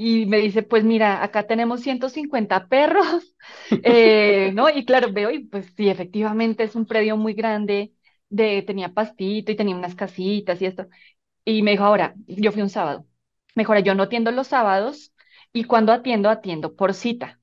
y 0.03 0.25
me 0.25 0.39
dice, 0.39 0.63
pues 0.63 0.83
mira, 0.83 1.23
acá 1.23 1.47
tenemos 1.47 1.83
150 1.83 2.69
perros, 2.69 3.35
eh, 3.83 4.51
¿no? 4.55 4.71
Y 4.71 4.87
claro, 4.87 5.13
veo 5.13 5.31
y 5.31 5.41
pues 5.41 5.67
sí, 5.77 5.91
efectivamente 5.91 6.65
es 6.65 6.75
un 6.75 6.87
predio 6.87 7.19
muy 7.19 7.35
grande, 7.35 7.93
de, 8.31 8.63
tenía 8.63 8.95
pastito 8.95 9.53
y 9.53 9.57
tenía 9.57 9.77
unas 9.77 9.95
casitas 9.95 10.63
y 10.63 10.67
esto. 10.67 10.87
Y 11.45 11.63
me 11.63 11.73
dijo, 11.73 11.85
ahora, 11.85 12.15
yo 12.27 12.53
fui 12.53 12.63
un 12.63 12.71
sábado, 12.71 13.07
me 13.55 13.63
dijo, 13.63 13.73
ahora, 13.73 13.81
yo 13.85 13.95
no 13.95 14.05
atiendo 14.05 14.33
los 14.33 14.49
sábados 14.49 15.13
y 15.53 15.65
cuando 15.65 15.93
atiendo, 15.93 16.31
atiendo 16.31 16.77
por 16.77 16.95
cita. 16.95 17.41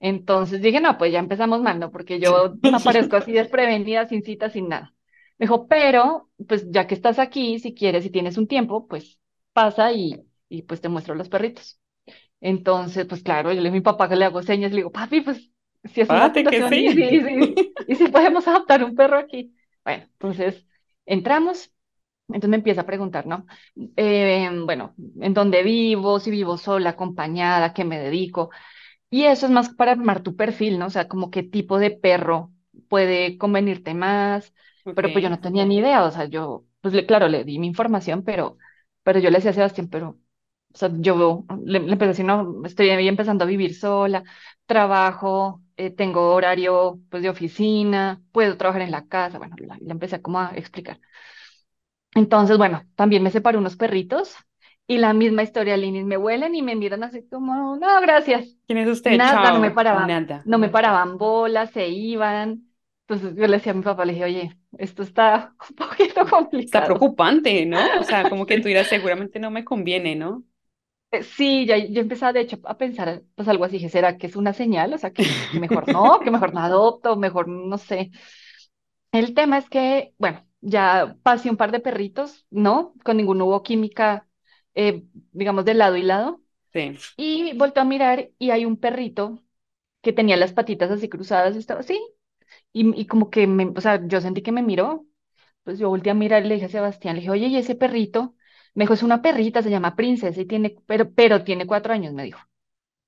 Entonces 0.00 0.62
dije, 0.62 0.80
no, 0.80 0.98
pues 0.98 1.12
ya 1.12 1.18
empezamos 1.20 1.62
mal, 1.62 1.80
¿no? 1.80 1.90
Porque 1.90 2.20
yo 2.20 2.56
aparezco 2.72 3.16
así 3.16 3.32
desprevenida, 3.32 4.06
sin 4.08 4.22
cita, 4.24 4.50
sin 4.50 4.68
nada. 4.68 4.94
Me 5.38 5.46
dijo, 5.46 5.68
pero, 5.68 6.30
pues 6.48 6.66
ya 6.70 6.86
que 6.86 6.94
estás 6.94 7.18
aquí, 7.18 7.58
si 7.60 7.74
quieres, 7.74 8.04
si 8.04 8.10
tienes 8.10 8.38
un 8.38 8.46
tiempo, 8.48 8.86
pues 8.88 9.18
pasa 9.52 9.92
y, 9.92 10.24
y 10.48 10.62
pues 10.62 10.80
te 10.80 10.88
muestro 10.88 11.14
los 11.16 11.28
perritos. 11.28 11.80
Entonces, 12.40 13.06
pues 13.06 13.22
claro, 13.22 13.52
yo 13.52 13.60
le 13.60 13.70
mi 13.70 13.80
papá 13.80 14.08
que 14.08 14.16
le 14.16 14.24
hago 14.24 14.42
señas, 14.42 14.70
le 14.70 14.78
digo, 14.78 14.92
papi, 14.92 15.22
pues 15.22 15.50
si 15.84 16.00
es 16.00 16.10
una 16.10 16.32
que 16.32 16.58
y 16.58 16.88
sí. 17.22 17.74
y 17.88 17.94
si 17.96 18.08
podemos 18.08 18.46
adoptar 18.46 18.84
un 18.84 18.94
perro 18.94 19.18
aquí. 19.18 19.54
Bueno, 19.84 20.04
entonces 20.04 20.66
entramos, 21.06 21.72
entonces 22.28 22.50
me 22.50 22.56
empieza 22.56 22.82
a 22.82 22.86
preguntar, 22.86 23.26
¿no? 23.26 23.46
Eh, 23.96 24.48
bueno, 24.64 24.94
en 25.20 25.34
dónde 25.34 25.62
vivo, 25.62 26.20
si 26.20 26.30
vivo 26.30 26.58
sola, 26.58 26.90
acompañada, 26.90 27.72
qué 27.72 27.84
me 27.84 27.98
dedico. 27.98 28.50
Y 29.10 29.24
eso 29.24 29.46
es 29.46 29.52
más 29.52 29.70
para 29.70 29.92
armar 29.92 30.22
tu 30.22 30.36
perfil, 30.36 30.78
¿no? 30.78 30.86
O 30.86 30.90
sea, 30.90 31.08
como 31.08 31.30
qué 31.30 31.42
tipo 31.42 31.78
de 31.78 31.90
perro 31.90 32.52
puede 32.88 33.38
convenirte 33.38 33.94
más, 33.94 34.52
pero 34.94 35.12
pues 35.12 35.22
yo 35.22 35.30
no 35.30 35.40
tenía 35.40 35.64
ni 35.64 35.78
idea, 35.78 36.04
o 36.04 36.10
sea, 36.10 36.26
yo, 36.26 36.66
pues 36.80 36.94
le, 36.94 37.06
claro, 37.06 37.28
le 37.28 37.44
di 37.44 37.58
mi 37.58 37.66
información, 37.66 38.22
pero, 38.24 38.58
pero 39.02 39.18
yo 39.20 39.30
le 39.30 39.36
decía 39.38 39.50
a 39.52 39.54
Sebastián, 39.54 39.88
pero, 39.88 40.18
o 40.74 40.76
sea, 40.78 40.90
yo 40.94 41.44
le, 41.64 41.80
le 41.80 41.92
empecé 41.92 42.04
a 42.04 42.08
decir, 42.08 42.24
no, 42.24 42.62
estoy 42.64 42.90
empezando 42.90 43.44
a 43.44 43.46
vivir 43.46 43.74
sola, 43.74 44.22
trabajo, 44.66 45.62
eh, 45.76 45.90
tengo 45.90 46.32
horario, 46.34 47.00
pues, 47.10 47.22
de 47.22 47.30
oficina, 47.30 48.22
puedo 48.32 48.56
trabajar 48.56 48.82
en 48.82 48.90
la 48.92 49.06
casa, 49.08 49.38
bueno, 49.38 49.56
la- 49.58 49.78
le 49.80 49.90
empecé 49.92 50.20
como 50.22 50.40
a 50.40 50.52
explicar. 50.56 51.00
Entonces, 52.14 52.58
bueno, 52.58 52.82
también 52.96 53.22
me 53.22 53.30
separé 53.30 53.58
unos 53.58 53.76
perritos 53.76 54.34
y 54.86 54.98
la 54.98 55.12
misma 55.12 55.42
historia, 55.42 55.76
Linis, 55.76 56.04
me 56.04 56.16
huelen 56.16 56.54
y 56.54 56.62
me 56.62 56.74
miran 56.76 57.04
así 57.04 57.26
como, 57.28 57.76
no, 57.76 58.00
gracias. 58.00 58.56
¿quién 58.66 58.78
es 58.78 58.88
usted? 58.88 59.24
Nada, 59.24 59.52
no 59.52 59.60
me 59.60 59.70
Chao. 59.70 59.70
paraban, 59.70 60.16
Nada. 60.16 60.44
no 60.44 60.58
me 60.58 60.68
paraban 60.68 61.18
bolas, 61.18 61.70
se 61.72 61.88
iban. 61.88 62.70
Entonces 63.06 63.36
yo 63.36 63.46
le 63.46 63.56
decía 63.58 63.72
a 63.72 63.74
mi 63.74 63.82
papá, 63.82 64.04
le 64.04 64.12
dije, 64.14 64.24
oye, 64.24 64.58
esto 64.78 65.02
está 65.02 65.54
un 65.70 65.76
poquito 65.76 66.26
Está 66.64 66.82
complicado. 66.82 66.84
preocupante, 66.84 67.64
¿no? 67.66 67.92
O 67.96 68.02
sea, 68.04 68.28
como 68.28 68.46
que 68.46 68.58
tú 68.58 68.68
dirás, 68.68 68.88
seguramente 68.88 69.38
no 69.40 69.50
me 69.50 69.64
conviene, 69.64 70.16
¿no? 70.16 70.44
Eh, 71.10 71.22
sí, 71.22 71.64
ya, 71.66 71.78
yo 71.78 72.02
empezaba 72.02 72.32
de 72.34 72.40
hecho 72.40 72.58
a 72.64 72.76
pensar, 72.76 73.22
pues 73.34 73.48
algo 73.48 73.64
así, 73.64 73.74
dije, 73.76 73.88
¿será 73.88 74.18
que 74.18 74.26
es 74.26 74.36
una 74.36 74.52
señal? 74.52 74.92
O 74.92 74.98
sea, 74.98 75.12
que, 75.12 75.46
que 75.48 75.56
mejor 75.58 75.88
no, 75.88 76.20
que 76.20 76.30
mejor 76.30 76.52
no 76.52 76.60
adopto, 76.60 77.16
mejor 77.16 77.48
no 77.48 77.78
sé. 77.78 78.10
El 79.12 79.34
tema 79.34 79.58
es 79.58 79.68
que, 79.70 80.14
bueno, 80.18 80.46
ya 80.60 81.16
pasé 81.22 81.50
un 81.50 81.56
par 81.56 81.72
de 81.72 81.80
perritos, 81.80 82.46
¿no? 82.50 82.94
Con 83.04 83.16
ninguno 83.16 83.46
hubo 83.46 83.62
química, 83.62 84.28
eh, 84.74 85.04
digamos, 85.32 85.64
de 85.64 85.74
lado 85.74 85.96
y 85.96 86.02
lado. 86.02 86.42
Sí. 86.72 86.98
Y 87.16 87.56
volto 87.58 87.80
a 87.80 87.84
mirar 87.84 88.30
y 88.38 88.50
hay 88.50 88.64
un 88.66 88.78
perrito 88.78 89.44
que 90.02 90.12
tenía 90.14 90.36
las 90.36 90.52
patitas 90.54 90.90
así 90.90 91.08
cruzadas 91.08 91.56
y 91.56 91.60
estaba 91.60 91.80
así. 91.80 92.00
Y, 92.72 93.00
y 93.00 93.06
como 93.06 93.30
que 93.30 93.46
me, 93.46 93.72
o 93.76 93.80
sea, 93.82 94.06
yo 94.06 94.20
sentí 94.20 94.42
que 94.42 94.52
me 94.52 94.62
miró. 94.62 95.06
Pues 95.64 95.78
yo 95.80 95.90
volteé 95.90 96.12
a 96.12 96.14
mirar 96.16 96.44
y 96.46 96.48
le 96.48 96.54
dije 96.56 96.66
a 96.66 96.70
Sebastián, 96.70 97.16
le 97.16 97.20
dije, 97.22 97.30
oye, 97.32 97.46
¿y 97.48 97.56
ese 97.58 97.76
perrito? 97.76 98.36
Me 98.74 98.84
dijo, 98.84 98.94
es 98.94 99.02
una 99.02 99.22
perrita, 99.22 99.62
se 99.62 99.70
llama 99.70 99.96
Princesa 99.96 100.40
y 100.40 100.46
tiene, 100.46 100.76
pero, 100.86 101.10
pero 101.12 101.44
tiene 101.44 101.66
cuatro 101.66 101.92
años, 101.92 102.12
me 102.14 102.24
dijo. 102.24 102.40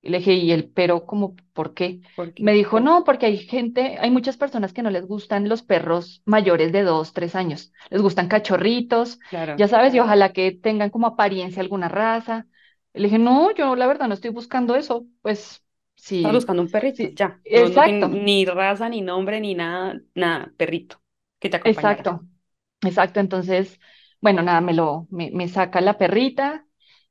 Y 0.03 0.11
le 0.11 0.19
dije, 0.19 0.33
¿y 0.35 0.53
el 0.53 0.71
pero 0.71 1.07
cómo, 1.07 1.37
por 1.53 1.75
qué? 1.75 2.01
¿Por 2.15 2.33
Me 2.39 2.53
dijo, 2.55 2.81
no, 2.81 3.05
porque 3.05 3.27
hay 3.27 3.37
gente, 3.39 3.99
hay 4.01 4.11
muchas 4.11 4.37
personas 4.39 4.73
que 4.73 4.83
no 4.83 4.91
les 4.91 5.07
gustan 5.07 5.49
los 5.49 5.63
perros 5.63 6.23
mayores 6.25 6.73
de 6.73 6.83
dos, 6.83 7.13
tres 7.13 7.35
años. 7.35 7.73
Les 7.91 8.01
gustan 8.03 8.29
cachorritos, 8.29 9.19
Claro. 9.29 9.57
ya 9.57 9.69
sabes, 9.69 9.95
y 9.95 10.01
ojalá 10.01 10.33
que 10.33 10.53
tengan 10.53 10.91
como 10.91 11.07
apariencia 11.09 11.63
alguna 11.63 11.89
raza. 11.89 12.47
Le 12.95 13.05
dije, 13.05 13.19
no, 13.19 13.55
yo 13.55 13.77
la 13.77 13.87
verdad 13.87 14.09
no 14.09 14.15
estoy 14.15 14.31
buscando 14.31 14.75
eso. 14.77 15.07
Pues 15.23 15.63
sí, 15.97 16.31
buscando 16.33 16.63
un 16.63 16.71
perrito, 16.71 16.99
sí, 16.99 17.15
ya. 17.15 17.43
No, 17.55 17.69
no 17.69 17.83
tiene 17.83 18.05
exacto, 18.05 18.09
ni 18.09 18.45
raza, 18.47 18.89
ni 18.89 19.01
nombre, 19.03 19.41
ni 19.41 19.55
nada, 19.55 20.01
nada, 20.15 20.53
perrito 20.57 21.03
que 21.39 21.51
te 21.51 21.57
acompañara. 21.57 22.05
exacto. 22.05 22.27
Exacto, 22.83 23.21
entonces, 23.21 23.81
bueno, 24.21 24.43
nada, 24.43 24.61
me 24.61 24.75
lo, 24.75 25.07
me, 25.11 25.31
me 25.33 25.49
saca 25.49 25.81
la 25.81 25.99
perrita. 25.99 26.67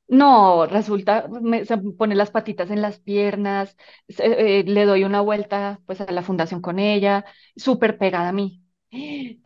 No, 0.08 0.66
resulta, 0.66 1.28
me, 1.28 1.64
se 1.64 1.78
pone 1.78 2.14
las 2.16 2.30
patitas 2.32 2.70
en 2.70 2.82
las 2.82 2.98
piernas, 3.00 3.76
se- 4.08 4.60
eh, 4.60 4.64
le 4.64 4.84
doy 4.84 5.04
una 5.04 5.20
vuelta 5.20 5.80
pues 5.86 6.00
a 6.00 6.10
la 6.12 6.22
fundación 6.22 6.60
con 6.60 6.78
ella, 6.80 7.24
súper 7.56 7.96
pegada 7.98 8.28
a 8.30 8.32
mí. 8.32 8.64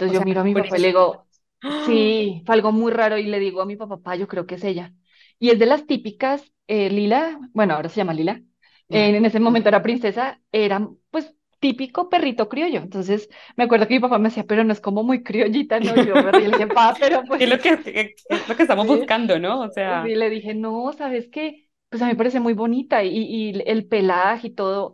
O 0.06 0.12
Entonces 0.12 0.12
yo 0.12 0.20
sea, 0.20 0.24
miro 0.24 0.40
a 0.40 0.44
mi 0.44 0.54
papá 0.54 0.76
y 0.78 0.80
le 0.80 0.88
digo, 0.88 1.26
sí, 1.68 2.42
fue 2.46 2.54
algo 2.54 2.72
muy 2.72 2.92
raro 2.92 3.18
y 3.18 3.24
le 3.24 3.38
digo 3.38 3.60
a 3.62 3.66
mi 3.66 3.76
papá, 3.76 3.98
"Pa, 4.02 4.16
yo 4.16 4.28
creo 4.28 4.46
que 4.46 4.54
es 4.56 4.64
ella. 4.64 4.94
Y 5.38 5.50
es 5.50 5.58
de 5.58 5.66
las 5.66 5.86
típicas, 5.86 6.52
eh, 6.66 6.88
Lila, 6.90 7.38
bueno, 7.52 7.74
ahora 7.74 7.88
se 7.88 7.96
llama 7.96 8.14
Lila, 8.14 8.42
eh, 8.90 9.16
en 9.16 9.24
ese 9.24 9.40
momento 9.40 9.68
era 9.68 9.82
princesa, 9.82 10.40
era 10.52 10.88
pues 11.10 11.34
típico 11.64 12.08
perrito 12.10 12.48
criollo. 12.48 12.80
Entonces 12.80 13.28
me 13.56 13.64
acuerdo 13.64 13.88
que 13.88 13.94
mi 13.94 14.00
papá 14.00 14.18
me 14.18 14.28
decía, 14.28 14.44
pero 14.46 14.64
no 14.64 14.72
es 14.72 14.80
como 14.80 15.02
muy 15.04 15.22
criollita, 15.22 15.80
¿no? 15.80 15.96
Y 15.96 16.04
yo 16.04 16.18
me 16.18 16.32
reí 16.32 16.44
y 16.44 16.48
le 16.48 16.56
dije, 16.58 16.68
pa, 16.68 16.98
pero 16.98 17.24
pues 17.26 17.34
¿Qué 17.38 17.44
es 17.44 17.50
lo 17.50 17.58
que, 17.60 17.82
qué- 17.82 17.92
qué 18.28 18.34
es 18.36 18.48
lo 18.48 18.56
que 18.56 18.62
estamos 18.62 18.86
sí. 18.86 18.86
buscando, 18.86 19.38
¿no? 19.38 19.60
O 19.62 19.70
sea, 19.70 20.12
le 20.16 20.30
dije, 20.30 20.54
no, 20.54 20.92
¿sabes 20.92 21.28
qué? 21.30 21.68
Pues 21.90 22.02
a 22.02 22.06
mí 22.06 22.12
me 22.12 22.16
parece 22.18 22.40
muy 22.40 22.54
bonita 22.54 23.04
y, 23.04 23.10
y 23.18 23.62
el 23.66 23.86
pelaje 23.86 24.48
y 24.48 24.50
todo 24.54 24.92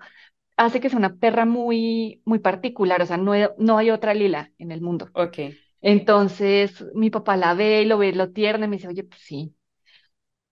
hace 0.57 0.81
que 0.81 0.91
sea 0.91 0.99
una 0.99 1.17
perra 1.17 1.47
muy, 1.47 2.23
muy 2.27 2.39
particular, 2.41 3.03
o 3.03 3.07
sea, 3.07 3.17
no, 3.19 3.33
hay- 3.33 3.49
no 3.59 3.79
hay 3.79 3.91
otra 3.91 4.15
Lila 4.15 4.53
en 4.59 4.73
el 4.73 4.81
mundo. 4.83 5.13
ok. 5.13 5.61
Entonces 5.83 6.85
mi 6.95 7.11
papá 7.11 7.37
la 7.39 7.55
ve 7.55 7.83
y 7.83 7.87
lo 7.87 7.99
ve, 7.99 8.13
lo 8.15 8.33
tierna 8.33 8.67
y 8.67 8.69
me 8.71 8.77
dice, 8.79 8.89
oye, 8.89 9.05
pues 9.05 9.21
sí. 9.23 9.55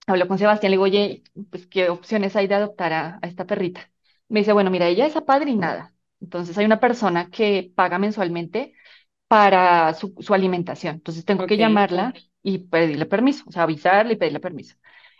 Habló 0.07 0.27
con 0.27 0.37
Sebastián, 0.39 0.71
le 0.71 0.75
digo, 0.75 0.83
oye, 0.83 1.23
pues 1.51 1.67
qué 1.67 1.89
opciones 1.89 2.35
hay 2.35 2.47
de 2.47 2.55
adoptar 2.55 2.93
a, 2.93 3.19
a 3.21 3.27
esta 3.27 3.45
perrita. 3.45 3.91
Me 4.27 4.39
dice, 4.39 4.53
bueno, 4.53 4.71
mira, 4.71 4.87
ella 4.87 5.05
es 5.05 5.15
apadrinada. 5.15 5.93
Entonces 6.21 6.57
hay 6.57 6.65
una 6.65 6.79
persona 6.79 7.29
que 7.29 7.71
paga 7.75 7.99
mensualmente 7.99 8.73
para 9.27 9.93
su, 9.93 10.13
su 10.19 10.33
alimentación. 10.33 10.95
Entonces 10.97 11.25
tengo 11.25 11.45
que 11.45 11.57
Ok, 11.57 11.57
llamarla 11.57 12.13
y 12.43 12.59
pedirle 12.59 13.05
permiso, 13.05 13.43
o 13.47 13.51
sea, 13.51 13.63
avisarle 13.63 14.13
y 14.13 14.15
pedirle 14.17 14.39
permiso. 14.39 14.75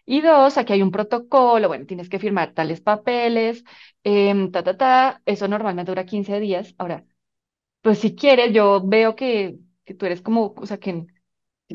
Y 0.05 0.21
dos, 0.21 0.57
aquí 0.57 0.73
hay 0.73 0.81
un 0.81 0.91
protocolo, 0.91 1.67
bueno, 1.67 1.85
tienes 1.85 2.09
que 2.09 2.19
firmar 2.19 2.53
tales 2.53 2.81
papeles, 2.81 3.63
em, 4.03 4.51
ta, 4.51 4.63
ta, 4.63 4.77
ta. 4.77 5.21
Eso 5.25 5.47
normalmente 5.47 5.91
dura 5.91 6.05
15 6.05 6.39
días. 6.39 6.73
Ahora, 6.79 7.05
pues 7.81 7.99
si 7.99 8.15
quieres, 8.15 8.53
yo 8.53 8.81
veo 8.85 9.15
que, 9.15 9.57
que 9.85 9.93
tú 9.93 10.05
eres 10.05 10.21
como, 10.21 10.53
o 10.57 10.65
sea, 10.65 10.79
que 10.79 11.07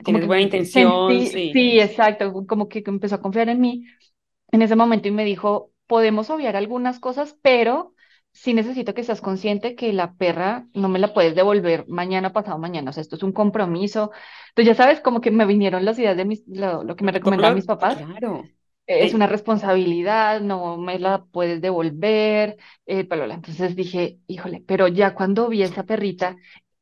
como 0.02 0.20
tienes 0.20 0.26
buena 0.26 0.42
que 0.42 0.42
intención, 0.42 0.66
sentí, 0.66 1.26
sí. 1.26 1.52
sí, 1.52 1.80
exacto, 1.80 2.32
como 2.46 2.68
que 2.68 2.82
empezó 2.86 3.16
a 3.16 3.22
confiar 3.22 3.48
en 3.48 3.60
mí 3.60 3.86
en 4.52 4.62
ese 4.62 4.76
momento 4.76 5.08
y 5.08 5.10
me 5.12 5.24
dijo, 5.26 5.72
podemos 5.86 6.30
obviar 6.30 6.56
algunas 6.56 7.00
cosas, 7.00 7.38
pero 7.42 7.93
sí 8.34 8.54
necesito 8.54 8.94
que 8.94 9.04
seas 9.04 9.22
consciente 9.22 9.76
que 9.76 9.92
la 9.94 10.14
perra 10.14 10.68
no 10.74 10.90
me 10.90 11.00
la 11.00 11.14
puedes 11.14 11.36
devolver 11.36 11.86
mañana, 11.88 12.34
pasado 12.34 12.58
mañana, 12.58 12.90
o 12.90 12.94
sea, 12.94 13.02
esto 13.02 13.16
es 13.16 13.24
un 13.24 13.32
compromiso. 13.32 14.12
Entonces, 14.50 14.66
ya 14.76 14.84
sabes, 14.84 15.00
como 15.00 15.22
que 15.22 15.32
me 15.32 15.46
vinieron 15.46 15.84
las 15.86 15.98
ideas 16.00 16.16
de 16.18 16.26
mis, 16.26 16.44
lo, 16.48 16.84
lo 16.84 16.96
que 16.96 17.04
me 17.04 17.12
recomendaban 17.12 17.54
mis 17.56 17.66
papás. 17.66 17.98
claro. 18.12 18.50
Es 18.96 19.12
Eh, 19.12 19.14
una 19.14 19.26
responsabilidad, 19.26 20.40
no 20.40 20.76
me 20.78 20.98
la 20.98 21.24
puedes 21.24 21.60
devolver, 21.62 22.58
eh, 22.86 23.04
bla. 23.04 23.34
Entonces 23.34 23.74
dije, 23.76 24.20
híjole, 24.28 24.62
pero 24.66 24.88
ya 24.88 25.14
cuando 25.14 25.48
vi 25.48 25.62
esa 25.62 25.84
perrita 25.84 26.36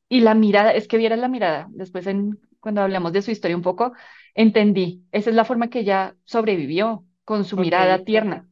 y 0.09 0.21
la 0.21 0.35
mirada, 0.35 0.73
es 0.73 0.89
que 0.89 0.99
vieras 0.99 1.19
la 1.21 1.29
mirada, 1.29 1.69
después 1.71 2.07
en, 2.09 2.41
cuando 2.61 2.83
hablamos 2.83 3.13
de 3.13 3.23
su 3.23 3.31
historia 3.33 3.57
un 3.57 3.63
poco, 3.63 3.93
entendí, 4.35 5.05
esa 5.13 5.31
es 5.31 5.37
la 5.37 5.45
forma 5.47 5.71
que 5.71 5.81
ella 5.81 6.17
sobrevivió, 6.25 7.07
con 7.25 7.45
su 7.45 7.57
mirada 7.59 8.05
tierna. 8.05 8.49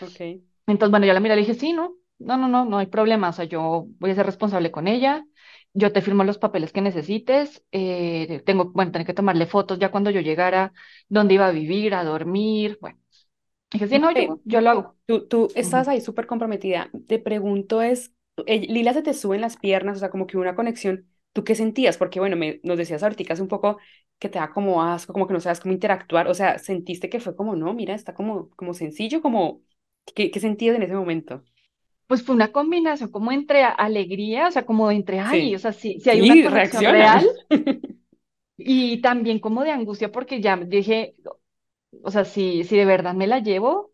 ok. 0.00 0.20
Entonces, 0.66 0.90
bueno, 0.90 1.06
yo 1.06 1.12
la 1.12 1.20
miré 1.20 1.34
y 1.34 1.36
le 1.36 1.42
dije, 1.46 1.54
sí, 1.58 1.72
no, 1.72 1.94
no, 2.18 2.36
no, 2.36 2.48
no, 2.48 2.64
no 2.64 2.78
hay 2.78 2.86
problema, 2.86 3.28
o 3.30 3.32
sea, 3.32 3.44
yo 3.44 3.86
voy 3.98 4.10
a 4.10 4.14
ser 4.14 4.26
responsable 4.26 4.70
con 4.70 4.88
ella, 4.88 5.24
yo 5.74 5.92
te 5.92 6.02
firmo 6.02 6.24
los 6.24 6.38
papeles 6.38 6.72
que 6.72 6.80
necesites, 6.80 7.62
eh, 7.72 8.42
tengo, 8.46 8.70
bueno, 8.72 8.92
tener 8.92 9.06
que 9.06 9.14
tomarle 9.14 9.46
fotos 9.46 9.78
ya 9.78 9.90
cuando 9.90 10.10
yo 10.10 10.20
llegara, 10.20 10.72
dónde 11.08 11.34
iba 11.34 11.46
a 11.48 11.50
vivir, 11.50 11.94
a 11.94 12.04
dormir, 12.04 12.78
bueno, 12.80 12.98
dije, 13.72 13.88
sí, 13.88 13.98
no, 13.98 14.12
yo, 14.12 14.40
yo 14.44 14.60
lo 14.60 14.70
hago. 14.70 14.96
tú, 15.06 15.26
tú 15.28 15.48
estás 15.56 15.88
ahí 15.88 16.00
súper 16.00 16.26
comprometida. 16.26 16.90
Te 17.08 17.18
pregunto 17.18 17.82
es, 17.82 18.12
eh, 18.46 18.60
Lila 18.60 18.92
se 18.94 19.02
te 19.02 19.14
sube 19.14 19.36
en 19.36 19.42
las 19.42 19.56
piernas, 19.56 19.96
o 19.98 20.00
sea, 20.00 20.10
como 20.10 20.26
que 20.26 20.38
una 20.38 20.54
conexión. 20.56 21.08
¿Tú 21.32 21.44
qué 21.44 21.54
sentías? 21.54 21.98
Porque, 21.98 22.20
bueno, 22.20 22.36
me, 22.36 22.60
nos 22.64 22.78
decías 22.78 23.02
ahorita 23.02 23.32
hace 23.34 23.42
un 23.42 23.48
poco 23.48 23.78
que 24.18 24.28
te 24.28 24.38
da 24.38 24.50
como 24.52 24.82
asco, 24.84 25.12
como 25.12 25.26
que 25.26 25.34
no 25.34 25.40
sabes 25.40 25.60
cómo 25.60 25.74
interactuar. 25.74 26.28
O 26.28 26.34
sea, 26.34 26.58
¿sentiste 26.58 27.08
que 27.10 27.20
fue 27.20 27.36
como, 27.36 27.56
no, 27.56 27.74
mira, 27.74 27.94
está 27.94 28.14
como, 28.14 28.50
como 28.50 28.74
sencillo, 28.74 29.22
como, 29.22 29.62
¿qué, 30.14 30.30
qué 30.30 30.40
sentías 30.40 30.76
en 30.76 30.82
ese 30.84 30.94
momento? 30.94 31.44
Pues 32.14 32.22
fue 32.24 32.36
una 32.36 32.52
combinación 32.52 33.10
como 33.10 33.32
entre 33.32 33.64
alegría, 33.64 34.46
o 34.46 34.50
sea, 34.52 34.64
como 34.64 34.88
entre, 34.92 35.18
ay, 35.18 35.52
o 35.56 35.58
sea, 35.58 35.72
sí, 35.72 35.98
sí 35.98 36.10
hay 36.10 36.20
una 36.20 36.40
conexión 36.40 36.84
real 36.84 37.26
y 38.56 39.00
también 39.00 39.40
como 39.40 39.64
de 39.64 39.72
angustia 39.72 40.12
porque 40.12 40.40
ya 40.40 40.56
dije, 40.56 41.16
o 42.04 42.12
sea, 42.12 42.24
si, 42.24 42.62
si 42.64 42.76
de 42.76 42.84
verdad 42.84 43.14
me 43.14 43.26
la 43.26 43.40
llevo, 43.40 43.92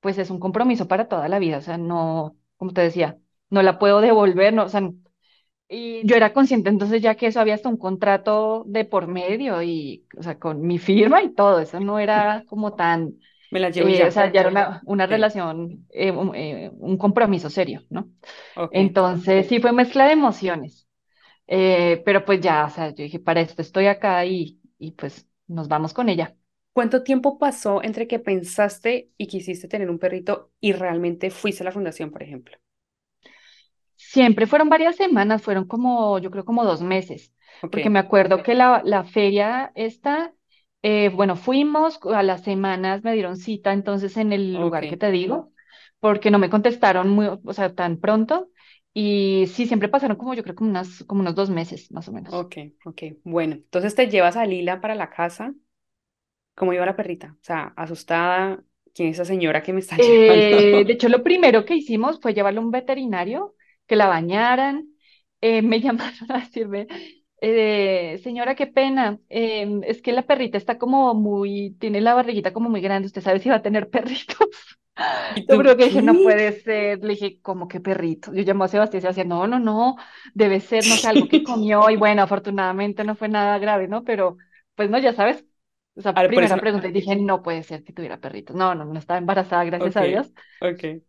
pues 0.00 0.16
es 0.18 0.30
un 0.30 0.40
compromiso 0.40 0.88
para 0.88 1.08
toda 1.08 1.28
la 1.28 1.38
vida, 1.38 1.58
o 1.58 1.60
sea, 1.60 1.76
no, 1.78 2.38
como 2.56 2.72
te 2.72 2.80
decía, 2.80 3.18
no 3.50 3.62
la 3.62 3.78
puedo 3.78 4.00
devolver, 4.00 4.54
no, 4.54 4.64
o 4.64 4.68
sea, 4.70 4.90
y 5.68 6.06
yo 6.06 6.16
era 6.16 6.32
consciente 6.32 6.70
entonces 6.70 7.02
ya 7.02 7.16
que 7.16 7.26
eso 7.26 7.40
había 7.40 7.54
hasta 7.54 7.68
un 7.68 7.76
contrato 7.76 8.64
de 8.66 8.86
por 8.86 9.08
medio 9.08 9.62
y, 9.62 10.06
o 10.18 10.22
sea, 10.22 10.38
con 10.38 10.62
mi 10.62 10.78
firma 10.78 11.22
y 11.22 11.34
todo, 11.34 11.60
eso 11.60 11.80
no 11.80 11.98
era 11.98 12.44
como 12.48 12.74
tan, 12.76 13.18
Me 13.50 13.60
la 13.60 13.70
llevo 13.70 13.88
eh, 13.88 14.04
o 14.06 14.10
ya. 14.10 14.12
sea, 14.12 14.30
ya 14.32 14.40
era 14.40 14.50
una, 14.50 14.82
una 14.86 15.06
Sí, 15.08 15.32
relación, 15.32 15.86
eh, 15.90 16.10
un, 16.12 16.34
eh, 16.34 16.70
un 16.74 16.98
compromiso 16.98 17.50
serio, 17.50 17.84
¿no? 17.90 18.10
Entonces, 18.70 19.48
sí 19.48 19.60
fue 19.60 19.72
mezcla 19.72 20.06
de 20.06 20.12
emociones, 20.12 20.88
eh, 21.48 22.02
pero 22.06 22.24
pues 22.24 22.40
ya, 22.40 22.66
o 22.66 22.70
sea, 22.70 22.90
yo 22.90 23.04
dije, 23.04 23.20
para 23.20 23.40
esto 23.42 23.62
estoy 23.62 23.86
acá 23.88 24.24
y, 24.26 24.60
y 24.78 24.92
pues 24.92 25.28
nos 25.48 25.68
vamos 25.68 25.94
con 25.94 26.08
ella. 26.10 26.36
¿Cuánto 26.72 27.02
tiempo 27.02 27.38
pasó 27.38 27.82
entre 27.82 28.06
que 28.06 28.18
pensaste 28.20 29.10
y 29.18 29.26
quisiste 29.26 29.68
tener 29.68 29.90
un 29.90 29.98
perrito 29.98 30.50
y 30.60 30.72
realmente 30.72 31.30
fuiste 31.30 31.62
a 31.62 31.66
la 31.66 31.72
fundación, 31.72 32.10
por 32.10 32.22
ejemplo? 32.22 32.56
Siempre 33.96 34.46
fueron 34.46 34.68
varias 34.68 34.96
semanas, 34.96 35.42
fueron 35.42 35.66
como, 35.66 36.18
yo 36.18 36.30
creo 36.30 36.44
como 36.44 36.64
dos 36.64 36.82
meses, 36.82 37.32
porque 37.70 37.90
me 37.90 37.98
acuerdo 37.98 38.42
que 38.42 38.54
la, 38.54 38.80
la 38.84 39.04
feria 39.04 39.72
esta, 39.74 40.32
eh, 40.82 41.10
bueno, 41.10 41.36
fuimos, 41.36 41.98
a 42.14 42.22
las 42.22 42.42
semanas 42.44 43.02
me 43.04 43.12
dieron 43.14 43.36
cita 43.36 43.72
entonces 43.72 44.16
en 44.16 44.32
el 44.32 44.58
lugar 44.58 44.86
que 44.86 44.96
ok. 44.96 44.98
te 44.98 45.10
digo, 45.10 45.52
porque 46.00 46.30
no 46.30 46.38
me 46.38 46.50
contestaron 46.50 47.08
muy, 47.10 47.26
o 47.44 47.52
sea, 47.52 47.74
tan 47.74 47.98
pronto, 48.00 48.50
y 48.94 49.46
sí, 49.54 49.66
siempre 49.66 49.88
pasaron 49.88 50.16
como 50.16 50.34
yo 50.34 50.42
creo 50.42 50.54
como 50.54 50.70
unas, 50.70 51.04
como 51.04 51.20
unos 51.22 51.34
dos 51.34 51.50
meses, 51.50 51.90
más 51.92 52.08
o 52.08 52.12
menos. 52.12 52.46
Ok, 52.46 52.56
ok. 52.84 53.02
Bueno, 53.24 53.54
entonces 53.54 53.94
te 53.94 54.08
llevas 54.08 54.36
a 54.36 54.44
Lila 54.46 54.80
para 54.80 54.94
la 54.94 55.10
casa. 55.10 55.54
¿Cómo 56.54 56.72
iba 56.72 56.84
la 56.86 56.96
perrita? 56.96 57.36
O 57.40 57.44
sea, 57.44 57.72
asustada. 57.76 58.62
¿Quién 58.94 59.10
es 59.10 59.16
esa 59.16 59.24
señora 59.24 59.62
que 59.62 59.72
me 59.72 59.80
está 59.80 59.98
Eh, 60.00 60.84
de 60.86 60.92
llevando? 60.92 60.92
hecho, 60.92 61.08
lo 61.08 61.22
primero 61.22 61.64
que 61.64 61.74
hicimos 61.74 62.20
fue 62.20 62.34
llevarlo 62.34 62.60
a 62.60 62.64
un 62.64 62.70
veterinario, 62.70 63.54
que 63.86 63.96
la 63.96 64.06
bañaran. 64.08 64.88
Eh, 65.40 65.62
me 65.62 65.80
llamaron 65.80 66.30
a 66.32 66.38
decirme, 66.40 66.86
eh, 67.40 68.18
señora, 68.22 68.54
qué 68.54 68.66
pena, 68.66 69.18
em, 69.28 69.82
es 69.84 70.02
que 70.02 70.12
la 70.12 70.26
perrita 70.26 70.58
está 70.58 70.78
como 70.78 71.14
muy, 71.14 71.76
tiene 71.80 72.00
la 72.00 72.14
barriguita 72.14 72.52
como 72.52 72.68
muy 72.70 72.80
grande, 72.80 73.06
¿usted 73.06 73.22
sabe 73.22 73.40
si 73.40 73.48
va 73.48 73.56
a 73.56 73.62
tener 73.62 73.90
perritos? 73.90 74.48
¿Y 75.34 75.46
Yo 75.46 75.58
creo 75.58 75.76
que 75.76 75.84
dije, 75.84 76.02
no 76.02 76.20
puede 76.20 76.52
ser. 76.62 76.98
Le 77.00 77.10
dije, 77.14 77.40
¿cómo 77.42 77.68
que 77.68 77.80
perrito? 77.80 78.32
Yo 78.34 78.42
llamé 78.42 78.64
a 78.64 78.68
Sebastián 78.68 78.98
y 79.00 79.02
se 79.02 79.08
decía, 79.08 79.24
no, 79.24 79.46
no, 79.46 79.58
no, 79.58 79.96
debe 80.34 80.60
ser, 80.60 80.86
no 80.86 80.96
sé, 80.96 81.06
algo 81.08 81.28
que 81.28 81.42
comió. 81.42 81.88
Y 81.90 81.96
bueno, 81.96 82.22
afortunadamente 82.22 83.04
no 83.04 83.14
fue 83.14 83.28
nada 83.28 83.58
grave, 83.58 83.88
¿no? 83.88 84.04
Pero, 84.04 84.36
pues 84.74 84.90
no, 84.90 84.98
ya 84.98 85.12
sabes, 85.12 85.44
esa 85.96 86.14
A 86.14 86.22
ver, 86.22 86.32
por 86.34 86.44
eso 86.44 86.58
primera 86.58 86.60
pregunta, 86.60 86.88
y 86.88 86.92
dije, 86.92 87.16
no 87.16 87.42
puede 87.42 87.62
ser 87.62 87.84
que 87.84 87.92
tuviera 87.92 88.20
perritos. 88.20 88.56
No, 88.56 88.74
no, 88.74 88.84
no 88.84 88.98
estaba 88.98 89.18
embarazada, 89.18 89.64
gracias 89.64 89.96
Ok, 89.96 89.98
a 89.98 90.04
Dios. 90.04 90.32
ok. 90.60 91.02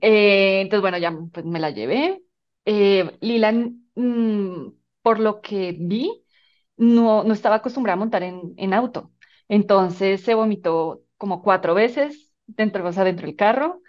Eh, 0.00 0.60
entonces, 0.62 0.80
bueno, 0.82 0.98
ya 0.98 1.12
pues 1.32 1.44
me 1.46 1.60
la 1.60 1.70
llevé. 1.70 2.22
Eh, 2.64 3.16
Lila, 3.20 3.52
mm, 3.52 4.68
por 5.04 5.20
lo 5.20 5.42
que 5.42 5.76
vi, 5.80 6.24
no, 6.78 7.24
no 7.24 7.34
estaba 7.34 7.56
acostumbrada 7.58 7.94
a 7.96 8.00
montar 8.00 8.24
en, 8.24 8.54
en 8.58 8.74
auto. 8.74 9.12
Entonces 9.48 10.22
se 10.22 10.34
vomitó 10.34 11.02
como 11.18 11.42
cuatro 11.42 11.74
veces 11.74 12.34
dentro, 12.48 12.86
o 12.88 12.92
sea, 12.92 13.04
dentro 13.04 13.26
del 13.28 13.36
carro. 13.36 13.82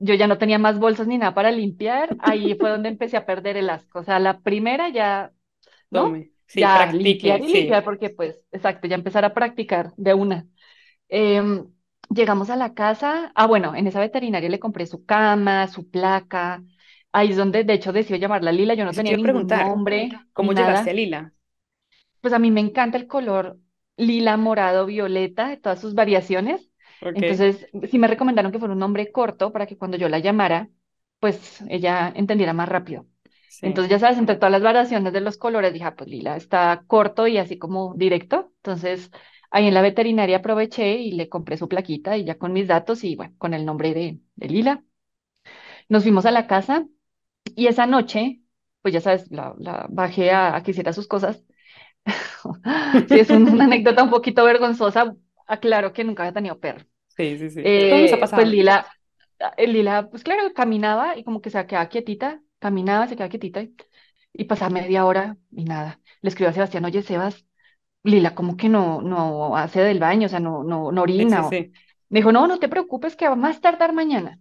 Yo 0.00 0.14
ya 0.16 0.28
no 0.28 0.38
tenía 0.38 0.58
más 0.60 0.80
bolsas 0.80 1.08
ni 1.08 1.18
nada 1.18 1.34
para 1.34 1.52
limpiar. 1.52 2.16
Ahí 2.20 2.56
fue 2.60 2.70
donde 2.70 2.90
empecé 2.90 3.18
a 3.18 3.26
perder 3.26 3.58
el 3.58 3.70
asco. 3.70 4.00
O 4.00 4.04
sea, 4.04 4.20
la 4.20 4.40
primera 4.42 4.90
ya, 4.90 5.32
¿no? 5.90 6.20
Tome. 6.20 6.32
Sí, 6.46 6.66
Ya 6.66 6.68
practique, 6.68 7.32
limpiar 7.32 7.42
y 7.42 7.48
sí. 7.48 7.62
limpiar 7.62 7.84
porque 7.84 8.10
pues, 8.10 8.40
exacto, 8.52 8.88
ya 8.88 8.96
empezar 8.96 9.24
a 9.26 9.34
practicar 9.34 9.92
de 9.98 10.14
una. 10.14 10.48
Em, 11.08 11.66
llegamos 12.10 12.50
a 12.50 12.56
la 12.56 12.74
casa. 12.74 13.32
Ah, 13.34 13.46
bueno, 13.46 13.74
en 13.74 13.86
esa 13.86 14.00
veterinaria 14.00 14.48
le 14.48 14.60
compré 14.60 14.86
su 14.86 15.04
cama, 15.04 15.68
su 15.68 15.90
placa. 15.90 16.62
Ahí 17.12 17.30
es 17.30 17.36
donde, 17.36 17.64
de 17.64 17.74
hecho, 17.74 17.92
decidió 17.92 18.18
llamarla 18.20 18.52
Lila. 18.52 18.74
Yo 18.74 18.84
no 18.84 18.94
Eso 18.94 19.02
tenía 19.02 19.12
ningún 19.14 19.48
preguntar. 19.48 19.62
nombre 19.62 20.20
¿Cómo 20.32 20.52
llegaste 20.52 20.90
a 20.90 20.92
nada. 20.92 20.94
Lila? 20.94 21.32
Pues 22.20 22.34
a 22.34 22.38
mí 22.38 22.50
me 22.50 22.60
encanta 22.60 22.96
el 22.98 23.06
color 23.06 23.58
lila, 23.96 24.36
morado, 24.36 24.86
violeta, 24.86 25.58
todas 25.60 25.80
sus 25.80 25.94
variaciones. 25.94 26.70
Entonces, 27.12 27.66
sí 27.90 27.98
me 27.98 28.08
recomendaron 28.08 28.52
que 28.52 28.58
fuera 28.58 28.72
un 28.74 28.80
nombre 28.80 29.12
corto 29.12 29.52
para 29.52 29.66
que 29.66 29.76
cuando 29.76 29.96
yo 29.96 30.08
la 30.08 30.18
llamara, 30.20 30.68
pues 31.20 31.62
ella 31.68 32.12
entendiera 32.14 32.52
más 32.52 32.68
rápido. 32.68 33.06
sí. 33.48 33.66
Entonces, 33.66 33.90
ya 33.90 33.98
sabes, 33.98 34.18
entre 34.18 34.36
todas 34.36 34.52
las 34.52 34.62
variaciones 34.62 35.12
de 35.12 35.20
los 35.20 35.38
colores, 35.38 35.72
dije, 35.72 35.84
ah, 35.86 35.94
pues 35.96 36.08
lila 36.10 36.36
está 36.36 36.84
corto 36.86 37.26
y 37.28 37.38
así 37.38 37.58
como 37.58 37.94
directo. 37.96 38.52
Entonces, 38.58 39.10
ahí 39.50 39.68
en 39.68 39.74
la 39.74 39.82
veterinaria 39.82 40.38
aproveché 40.38 40.96
y 40.96 41.12
le 41.12 41.28
compré 41.28 41.56
su 41.56 41.68
plaquita 41.68 42.16
y 42.16 42.24
ya 42.24 42.38
con 42.38 42.52
mis 42.52 42.68
datos 42.68 43.04
y 43.04 43.16
bueno, 43.16 43.34
con 43.38 43.54
el 43.54 43.64
nombre 43.66 43.94
de, 43.94 44.20
de 44.36 44.48
Lila. 44.48 44.84
Nos 45.88 46.02
fuimos 46.02 46.26
a 46.26 46.30
la 46.30 46.46
casa 46.46 46.86
y 47.56 47.66
esa 47.68 47.86
noche, 47.86 48.42
pues 48.82 48.94
ya 48.94 49.00
sabes, 49.00 49.30
la, 49.30 49.54
la 49.58 49.86
bajé 49.90 50.30
a, 50.32 50.56
a 50.56 50.62
que 50.62 50.72
hiciera 50.72 50.92
sus 50.92 51.08
cosas. 51.08 51.44
Sí, 53.08 53.18
es 53.20 53.30
un- 53.30 53.48
una 53.48 53.64
anécdota 53.64 54.02
un 54.02 54.10
poquito 54.10 54.44
vergonzosa. 54.44 55.16
Aclaro 55.46 55.92
que 55.92 56.04
nunca 56.04 56.22
había 56.24 56.32
tenido 56.34 56.60
perro. 56.60 56.86
Sí, 57.08 57.36
sí, 57.38 57.50
sí. 57.50 57.70
Todo 57.88 58.00
Eh, 58.00 58.28
pues. 58.32 58.32
Lila, 58.46 58.86
el 59.56 59.72
Lila, 59.72 60.08
pues 60.10 60.24
claro, 60.24 60.52
caminaba 60.54 61.16
y 61.18 61.24
como 61.24 61.40
que 61.42 61.50
se 61.50 61.66
quedaba 61.66 61.88
quietita, 61.90 62.42
caminaba, 62.60 63.08
se 63.08 63.16
quedaba 63.16 63.30
quietita 63.30 63.62
y, 63.62 63.76
y 64.32 64.44
pasaba 64.44 64.70
media 64.70 65.04
hora 65.06 65.36
y 65.50 65.64
nada. 65.64 66.00
Le 66.22 66.28
escribió 66.30 66.50
a 66.50 66.54
Sebastián, 66.54 66.84
oye, 66.86 67.02
Sebas, 67.02 67.46
Lila, 68.04 68.34
¿cómo 68.36 68.56
que 68.58 68.70
no, 68.70 69.02
no 69.02 69.56
hace 69.56 69.82
del 69.82 70.00
baño? 70.00 70.26
O 70.28 70.30
sea, 70.30 70.40
no, 70.40 70.64
no, 70.64 70.92
no 70.92 71.02
Sí, 71.16 71.26
sí, 71.28 71.42
orina. 71.42 71.48
o- 71.48 71.58
sí. 71.58 71.72
Me 72.10 72.20
dijo, 72.20 72.32
no, 72.32 72.48
no 72.48 72.60
te 72.60 72.70
preocupes, 72.70 73.16
que 73.16 73.28
va 73.28 73.36
más 73.36 73.62
tardar 73.62 73.94
mañana. 73.94 74.40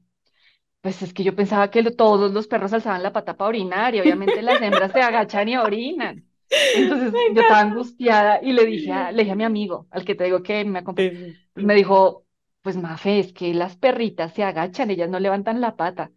Pues 0.82 1.02
es 1.04 1.14
que 1.14 1.24
yo 1.24 1.36
pensaba 1.36 1.70
que 1.70 1.84
lo- 1.84 1.96
todos 1.96 2.32
los 2.32 2.48
perros 2.48 2.74
alzaban 2.74 3.04
la 3.04 3.14
pata 3.14 3.38
para 3.38 3.50
orinar 3.50 3.94
y 3.96 4.00
obviamente 4.02 4.42
las 4.42 4.62
hembras 4.62 4.92
se 4.94 5.02
agachan 5.02 5.48
y 5.50 5.58
orinan. 5.58 6.28
Entonces 6.72 7.16
yo 7.28 7.42
estaba 7.42 7.60
angustiada 7.62 8.40
y 8.42 8.54
le 8.54 8.66
dije 8.66 8.92
a, 8.92 9.12
le 9.12 9.20
dije 9.24 9.32
a 9.34 9.36
mi 9.36 9.44
amigo, 9.44 9.88
al 9.92 10.06
que 10.06 10.16
te 10.16 10.24
digo 10.24 10.42
que 10.42 10.66
me 10.66 10.80
acompañó, 10.80 11.12
me 11.56 11.76
dijo, 11.76 12.26
pues 12.62 12.78
Mafe, 12.78 13.20
es 13.20 13.34
que 13.34 13.54
las 13.54 13.78
perritas 13.78 14.34
se 14.34 14.44
agachan, 14.44 14.90
ellas 14.90 15.10
no 15.10 15.20
levantan 15.20 15.62
la 15.62 15.76
pata. 15.76 16.12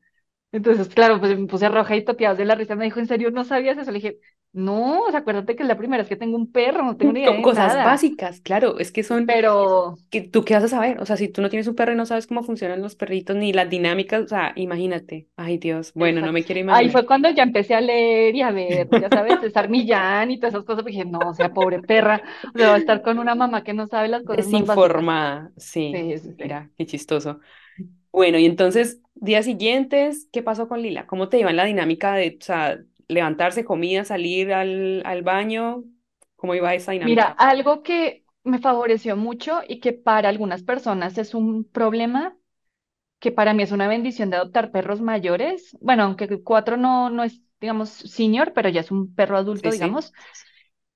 Entonces, 0.53 0.89
claro, 0.95 1.21
pues 1.21 1.39
me 1.39 1.47
puse 1.49 1.69
roja 1.69 1.97
y 1.97 2.05
toteados 2.05 2.39
de 2.39 2.45
la 2.47 2.55
risa. 2.57 2.77
Me 2.77 2.85
dijo, 2.87 3.01
¿en 3.01 3.07
serio 3.09 3.31
no 3.33 3.45
sabías 3.45 3.79
eso? 3.79 3.91
Le 3.93 3.99
dije, 3.99 4.19
no, 4.55 5.03
o 5.07 5.11
sea, 5.11 5.21
acuérdate 5.21 5.57
que 5.57 5.63
es 5.65 5.69
la 5.69 5.79
primera 5.79 6.03
vez 6.03 6.09
que 6.09 6.17
tengo 6.17 6.37
un 6.37 6.53
perro, 6.53 6.85
no 6.85 6.97
tengo 6.97 7.13
ni 7.15 7.21
idea 7.21 7.33
Co- 7.33 7.41
de 7.41 7.47
Cosas 7.49 7.81
nada. 7.81 7.83
básicas, 7.83 8.41
claro, 8.41 8.79
es 8.79 8.93
que 8.93 9.03
son, 9.03 9.27
Pero 9.27 9.97
que 10.11 10.23
tú 10.23 10.45
qué 10.45 10.55
vas 10.55 10.65
a 10.65 10.69
saber, 10.69 11.01
o 11.01 11.07
sea, 11.07 11.17
si 11.17 11.29
tú 11.29 11.43
no 11.43 11.51
tienes 11.51 11.69
un 11.69 11.75
perro 11.77 11.93
y 11.93 11.97
no 11.97 12.07
sabes 12.07 12.27
cómo 12.27 12.43
funcionan 12.45 12.83
los 12.83 12.97
perritos 12.97 13.37
ni 13.37 13.53
las 13.53 13.71
dinámicas, 13.71 14.23
o 14.25 14.29
sea, 14.29 14.53
imagínate, 14.57 15.29
ay 15.37 15.59
Dios, 15.59 15.93
bueno, 15.95 16.23
no 16.23 16.33
me 16.33 16.45
quiero 16.45 16.61
Ahí 16.69 16.89
imaginar. 16.89 16.91
fue 16.91 17.07
cuando 17.07 17.31
ya 17.31 17.43
empecé 17.45 17.75
a 17.75 17.81
leer 17.81 18.35
y 18.35 18.43
a 18.43 18.51
ver, 18.51 18.89
ya 18.99 19.11
sabes, 19.11 19.41
César 19.41 19.69
Millán 19.69 20.31
y 20.31 20.39
todas 20.41 20.55
esas 20.55 20.65
cosas, 20.65 20.83
porque 20.83 20.93
dije, 20.99 21.05
no, 21.05 21.29
o 21.29 21.35
sea, 21.35 21.53
pobre 21.53 21.81
perra, 21.81 22.23
o 22.55 22.59
sea, 22.59 22.69
va 22.71 22.75
a 22.77 22.79
estar 22.79 23.03
con 23.03 23.19
una 23.19 23.35
mamá 23.35 23.63
que 23.65 23.75
no 23.75 23.87
sabe 23.87 24.09
las 24.09 24.25
cosas. 24.25 24.37
Desinformada, 24.37 25.53
sí, 25.57 26.07
Sí, 26.09 26.19
sí, 26.19 26.35
sí. 26.39 26.45
mira, 26.45 26.71
qué 26.79 26.87
chistoso. 26.87 27.41
Bueno, 28.13 28.39
y 28.39 28.47
entonces, 28.47 29.01
días 29.15 29.45
siguientes, 29.47 30.29
¿qué 30.33 30.43
pasó 30.43 30.69
con 30.69 30.83
Lila? 30.83 31.07
¿Cómo 31.07 31.29
te 31.29 31.39
iba 31.41 31.51
en 31.51 31.57
la 31.57 31.65
dinámica 31.67 32.15
de, 32.15 32.39
o 32.41 32.45
sea, 32.45 32.79
levantarse, 33.09 33.65
comida, 33.65 34.05
salir 34.05 34.53
al, 34.53 35.03
al 35.07 35.23
baño? 35.23 35.85
¿Cómo 36.37 36.55
iba 36.55 36.75
esa 36.75 36.93
Mira, 37.01 37.27
dinámica? 37.33 37.39
algo 37.39 37.83
que 37.83 38.25
me 38.45 38.59
favoreció 38.59 39.17
mucho 39.17 39.61
y 39.69 39.81
que 39.81 39.93
para 39.93 40.29
algunas 40.29 40.63
personas 40.63 41.19
es 41.19 41.35
un 41.35 41.65
problema, 41.65 42.37
que 43.21 43.33
para 43.33 43.55
mí 43.55 43.63
es 43.63 43.73
una 43.73 43.89
bendición 43.89 44.31
de 44.31 44.37
adoptar 44.39 44.73
perros 44.73 45.01
mayores, 45.03 45.77
bueno, 45.81 46.05
aunque 46.05 46.43
cuatro 46.43 46.77
no, 46.79 47.11
no 47.11 47.25
es, 47.25 47.43
digamos, 47.61 47.91
senior, 47.91 48.53
pero 48.55 48.69
ya 48.71 48.81
es 48.83 48.91
un 48.93 49.15
perro 49.15 49.39
adulto, 49.39 49.71
Sí, 49.71 49.73
sí, 49.73 49.73
digamos, 49.73 50.13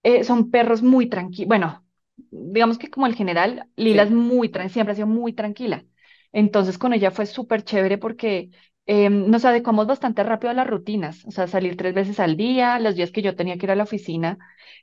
eh, 0.04 0.24
son 0.24 0.50
perros 0.50 0.82
muy 0.82 1.08
tranquilos. 1.08 1.48
Bueno, 1.48 1.86
digamos 2.16 2.78
que 2.78 2.90
como 2.90 3.06
el 3.06 3.14
general, 3.16 3.68
Lila 3.76 4.04
es 4.04 4.10
muy, 4.12 4.50
siempre 4.70 4.92
ha 4.92 4.96
sido 4.96 5.08
muy 5.08 5.32
tranquila. 5.34 5.84
Entonces 6.32 6.78
con 6.78 6.92
ella 6.94 7.10
fue 7.12 7.26
súper 7.26 7.64
chévere 7.64 7.98
porque 7.98 8.50
eh, 8.88 9.10
nos 9.10 9.44
adecuamos 9.46 9.86
bastante 9.88 10.24
rápido 10.24 10.50
a 10.52 10.54
las 10.54 10.68
rutinas, 10.68 11.24
o 11.26 11.32
sea, 11.32 11.48
salir 11.48 11.76
tres 11.78 11.94
veces 11.94 12.20
al 12.20 12.36
día, 12.38 12.80
los 12.80 12.96
días 12.96 13.12
que 13.12 13.22
yo 13.22 13.36
tenía 13.36 13.58
que 13.58 13.66
ir 13.66 13.72
a 13.72 13.76
la 13.76 13.84
oficina, 13.84 14.38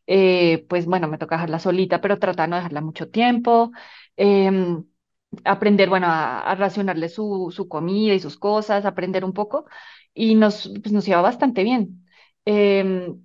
eh, 0.08 0.66
pues 0.70 0.88
bueno, 0.88 1.10
me 1.10 1.20
toca 1.20 1.36
dejarla 1.38 1.60
solita, 1.60 2.02
pero 2.02 2.20
tratar 2.20 2.48
de 2.48 2.52
no 2.52 2.58
dejarla 2.58 2.82
mucho 2.82 3.10
tiempo. 3.10 3.72
em, 4.18 4.86
aprender, 5.46 5.90
bueno, 5.90 6.08
a, 6.08 6.42
a 6.42 6.56
racionarle 6.56 7.10
su, 7.10 7.52
su 7.56 7.68
comida 7.70 8.14
y 8.14 8.20
sus 8.22 8.38
cosas, 8.38 8.86
aprender 8.86 9.26
un 9.26 9.34
poco, 9.34 9.68
y 10.14 10.36
nos, 10.36 10.72
pues, 10.82 10.94
nos 10.94 11.08
iba 11.08 11.22
bastante 11.22 11.64
bien. 11.64 12.06
Em, 12.46 13.22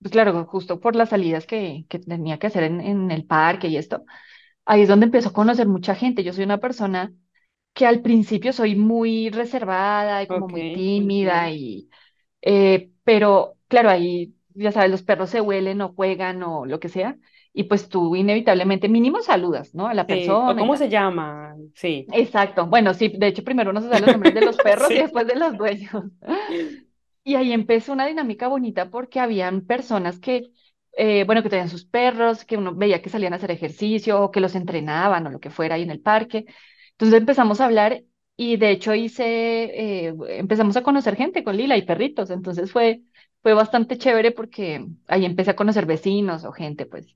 pues 0.00 0.12
claro, 0.12 0.44
justo 0.46 0.80
por 0.80 0.96
las 0.96 1.10
salidas 1.10 1.46
que, 1.46 1.86
que 1.88 1.98
tenía 1.98 2.38
que 2.38 2.46
hacer 2.48 2.64
en, 2.64 2.80
en 2.80 3.10
el 3.10 3.24
parque 3.26 3.68
y 3.68 3.76
esto, 3.76 4.04
ahí 4.66 4.82
es 4.82 4.88
donde 4.88 5.06
empezó 5.06 5.30
a 5.30 5.32
conocer 5.34 5.68
mucha 5.68 5.94
gente. 5.96 6.24
Yo 6.24 6.32
soy 6.34 6.44
una 6.44 6.58
persona 6.60 7.12
que 7.74 7.86
al 7.86 8.02
principio 8.02 8.52
soy 8.54 8.76
muy 8.76 9.30
reservada 9.30 10.22
y 10.22 10.28
como 10.28 10.48
ok, 10.48 10.50
muy 10.50 10.66
tímida, 10.66 11.50
y, 11.52 11.90
eh, 12.42 12.90
pero 13.04 13.58
claro, 13.68 13.90
ahí 13.90 14.34
ya 14.54 14.72
sabes, 14.72 14.90
los 14.90 15.02
perros 15.04 15.30
se 15.30 15.40
huelen 15.42 15.80
o 15.82 15.94
juegan 15.94 16.42
o 16.44 16.66
lo 16.66 16.80
que 16.80 16.88
sea, 16.90 17.18
y 17.54 17.64
pues 17.64 17.88
tú 17.88 18.16
inevitablemente 18.16 18.88
mínimo 18.88 19.22
saludas, 19.22 19.74
¿no? 19.74 19.88
A 19.88 19.94
la 19.94 20.06
sí, 20.06 20.42
o 20.46 20.56
persona 20.56 20.62
y 20.64 20.66
cómo 20.66 20.76
tal. 20.76 20.76
se 20.76 20.88
llama, 20.88 21.56
sí, 21.74 22.06
Exacto. 22.10 22.66
Bueno, 22.66 22.94
sí, 22.94 23.08
de 23.08 23.26
hecho 23.28 23.44
primero 23.44 23.70
uno 23.70 23.80
se 23.80 23.88
sabe 23.88 24.00
los 24.00 24.10
nombres 24.10 24.32
de 24.34 24.42
los 24.42 24.58
perros 24.60 24.94
y 24.94 24.98
sí, 24.98 25.00
después 25.00 25.26
de 25.26 25.36
los 25.36 25.56
dueños. 25.56 26.04
Y 27.22 27.36
ahí 27.36 27.52
empezó 27.52 27.92
una 27.92 28.06
dinámica 28.06 28.48
bonita 28.48 28.90
porque 28.90 29.18
habían 29.20 29.62
personas 29.66 30.18
que, 30.20 30.50
eh, 30.96 31.24
bueno, 31.24 31.42
que 31.42 31.48
tenían 31.48 31.70
sus 31.70 31.84
perros, 31.86 32.44
que 32.44 32.56
uno 32.58 32.74
veía 32.74 33.00
que 33.02 33.08
salían 33.10 33.32
a 33.32 33.36
hacer 33.36 33.50
ejercicio 33.50 34.20
o 34.22 34.30
que 34.30 34.40
los 34.40 34.54
entrenaban 34.54 35.26
o 35.26 35.30
lo 35.30 35.40
que 35.40 35.50
fuera 35.50 35.76
ahí 35.76 35.82
en 35.82 35.90
el 35.90 36.00
parque. 36.00 36.44
Entonces 36.94 37.18
empezamos 37.20 37.60
a 37.60 37.66
hablar 37.66 38.04
y 38.36 38.56
de 38.56 38.70
hecho 38.70 38.94
hice, 38.94 39.24
eh, 40.08 40.14
empezamos 40.28 40.76
a 40.76 40.82
conocer 40.82 41.16
gente 41.16 41.44
con 41.44 41.56
Lila 41.56 41.76
y 41.76 41.82
perritos. 41.86 42.30
Entonces 42.30 42.72
fue, 42.72 43.02
fue 43.42 43.54
bastante 43.54 43.98
chévere 43.98 44.32
porque 44.32 44.86
ahí 45.08 45.24
empecé 45.24 45.50
a 45.52 45.56
conocer 45.56 45.86
vecinos 45.86 46.44
o 46.44 46.52
gente, 46.52 46.86
pues. 46.86 47.06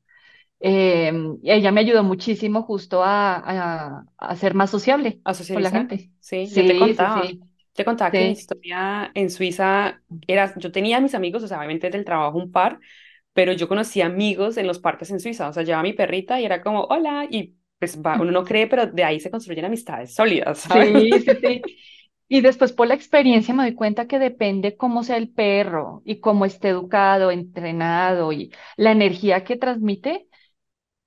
Eh, 0.60 1.12
y 1.42 1.50
ella 1.52 1.72
me 1.72 1.80
ayudó 1.82 2.02
muchísimo 2.04 2.62
justo 2.62 3.02
a, 3.04 3.36
a, 3.98 4.06
a 4.18 4.36
ser 4.36 4.54
más 4.54 4.70
sociable 4.70 5.22
a 5.24 5.34
con 5.52 5.62
la 5.62 5.70
gente. 5.70 6.10
sí, 6.20 6.50
yo 6.52 6.64
te 6.64 6.74
Sí, 6.74 6.94
sí, 6.96 7.08
contaba, 7.08 7.30
sí, 7.30 7.40
te 7.74 7.84
contaba 7.84 8.14
que 8.14 8.24
mi 8.24 8.32
sí. 8.32 8.32
historia 8.32 9.10
en 9.14 9.30
Suiza 9.30 10.02
era, 10.26 10.54
yo 10.58 10.72
tenía 10.72 11.00
mis 11.00 11.14
amigos, 11.14 11.42
o 11.42 11.48
sea, 11.48 11.58
obviamente 11.58 11.90
del 11.90 12.04
trabajo 12.04 12.38
un 12.38 12.50
par, 12.52 12.80
pero 13.34 13.52
yo 13.52 13.68
conocí 13.68 14.00
amigos 14.02 14.56
en 14.56 14.66
los 14.66 14.78
parques 14.80 15.10
en 15.10 15.20
Suiza, 15.20 15.48
o 15.48 15.52
sea, 15.52 15.62
llevaba 15.64 15.82
mi 15.84 15.92
perrita 15.94 16.40
y 16.40 16.44
era 16.46 16.62
como, 16.62 16.84
hola, 16.86 17.26
y 17.30 17.56
pues 17.78 18.00
va, 18.02 18.20
uno 18.20 18.30
no 18.32 18.44
cree, 18.44 18.66
pero 18.66 18.86
de 18.86 19.04
ahí 19.04 19.20
se 19.20 19.30
construyen 19.30 19.64
amistades 19.66 20.14
sólidas, 20.14 20.58
¿sabes? 20.60 20.90
Sí, 20.90 21.20
sí, 21.24 21.36
sí. 21.40 21.62
Y 22.28 22.42
después 22.42 22.72
por 22.72 22.86
la 22.88 22.94
experiencia 22.94 23.54
me 23.54 23.62
doy 23.64 23.74
cuenta 23.74 24.06
que 24.06 24.18
depende 24.18 24.76
cómo 24.76 25.02
sea 25.04 25.16
el 25.16 25.30
perro 25.32 26.02
y 26.04 26.20
cómo 26.20 26.44
esté 26.44 26.68
educado, 26.70 27.30
entrenado 27.30 28.32
y 28.32 28.52
la 28.76 28.92
energía 28.92 29.44
que 29.44 29.56
transmite, 29.56 30.28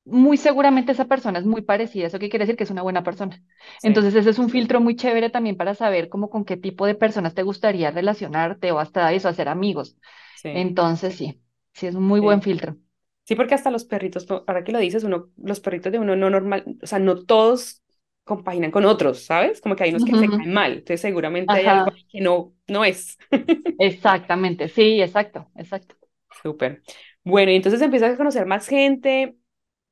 muy 0.05 0.37
seguramente 0.37 0.93
esa 0.93 1.05
persona 1.07 1.39
es 1.39 1.45
muy 1.45 1.61
parecida. 1.63 2.07
¿Eso 2.07 2.19
qué 2.19 2.29
quiere 2.29 2.45
decir? 2.45 2.57
Que 2.57 2.65
es 2.65 2.71
una 2.71 2.83
buena 2.83 3.03
persona. 3.03 3.43
Sí, 3.77 3.91
Entonces 3.91 4.15
ese 4.15 4.31
es 4.31 4.39
un 4.39 4.49
filtro 4.49 4.81
muy 4.81 4.95
chévere 4.95 5.29
también 5.31 5.57
para 5.57 5.75
saber 5.75 6.09
cómo 6.09 6.29
con 6.29 6.45
qué 6.45 6.57
tipo 6.57 6.85
de 6.87 6.95
personas 6.95 7.35
te 7.35 7.43
gustaría 7.43 7.91
relacionarte 7.91 8.71
o 8.71 8.79
hasta 8.79 9.13
eso, 9.13 9.29
hacer 9.29 9.49
amigos. 9.49 9.97
sí, 10.33 10.49
Entonces 10.53 11.15
sí, 11.15 11.41
sí 11.73 11.87
es 11.87 11.95
un 11.95 12.03
muy 12.05 12.21
buen 12.21 12.41
filtro. 12.41 12.77
Sí, 13.25 13.35
porque 13.35 13.53
hasta 13.55 13.71
los 13.71 13.85
perritos, 13.85 14.25
ahora 14.29 14.63
que 14.63 14.71
lo 14.71 14.79
dices, 14.79 15.03
uno, 15.03 15.31
los 15.37 15.59
perritos 15.61 15.91
de 15.91 15.99
uno 15.99 16.15
no 16.15 16.29
normal, 16.29 16.65
o 16.81 16.87
sea, 16.87 16.99
no 16.99 17.23
todos 17.25 17.81
compaginan 18.23 18.71
con 18.71 18.85
otros, 18.85 19.23
¿sabes? 19.25 19.61
Como 19.61 19.75
que 19.75 19.83
hay 19.83 19.89
unos 19.91 20.03
que 20.05 20.15
se 20.17 20.29
Ujú. 20.29 20.35
caen 20.35 20.53
mal, 20.53 20.73
entonces 20.73 21.01
seguramente 21.01 21.57
hay 21.57 21.67
algo 21.67 21.85
Ajá, 21.85 22.01
que 22.11 22.19
no, 22.21 22.53
no 22.67 22.83
es. 22.85 23.17
exactamente. 23.77 24.69
Sí, 24.69 25.01
exacto, 25.01 25.49
exacto. 25.55 25.95
Súper. 26.41 26.83
Bueno, 27.23 27.51
y 27.51 27.55
entonces 27.55 27.81
empiezas 27.81 28.13
a 28.13 28.17
conocer 28.17 28.45
más 28.45 28.67
gente. 28.67 29.37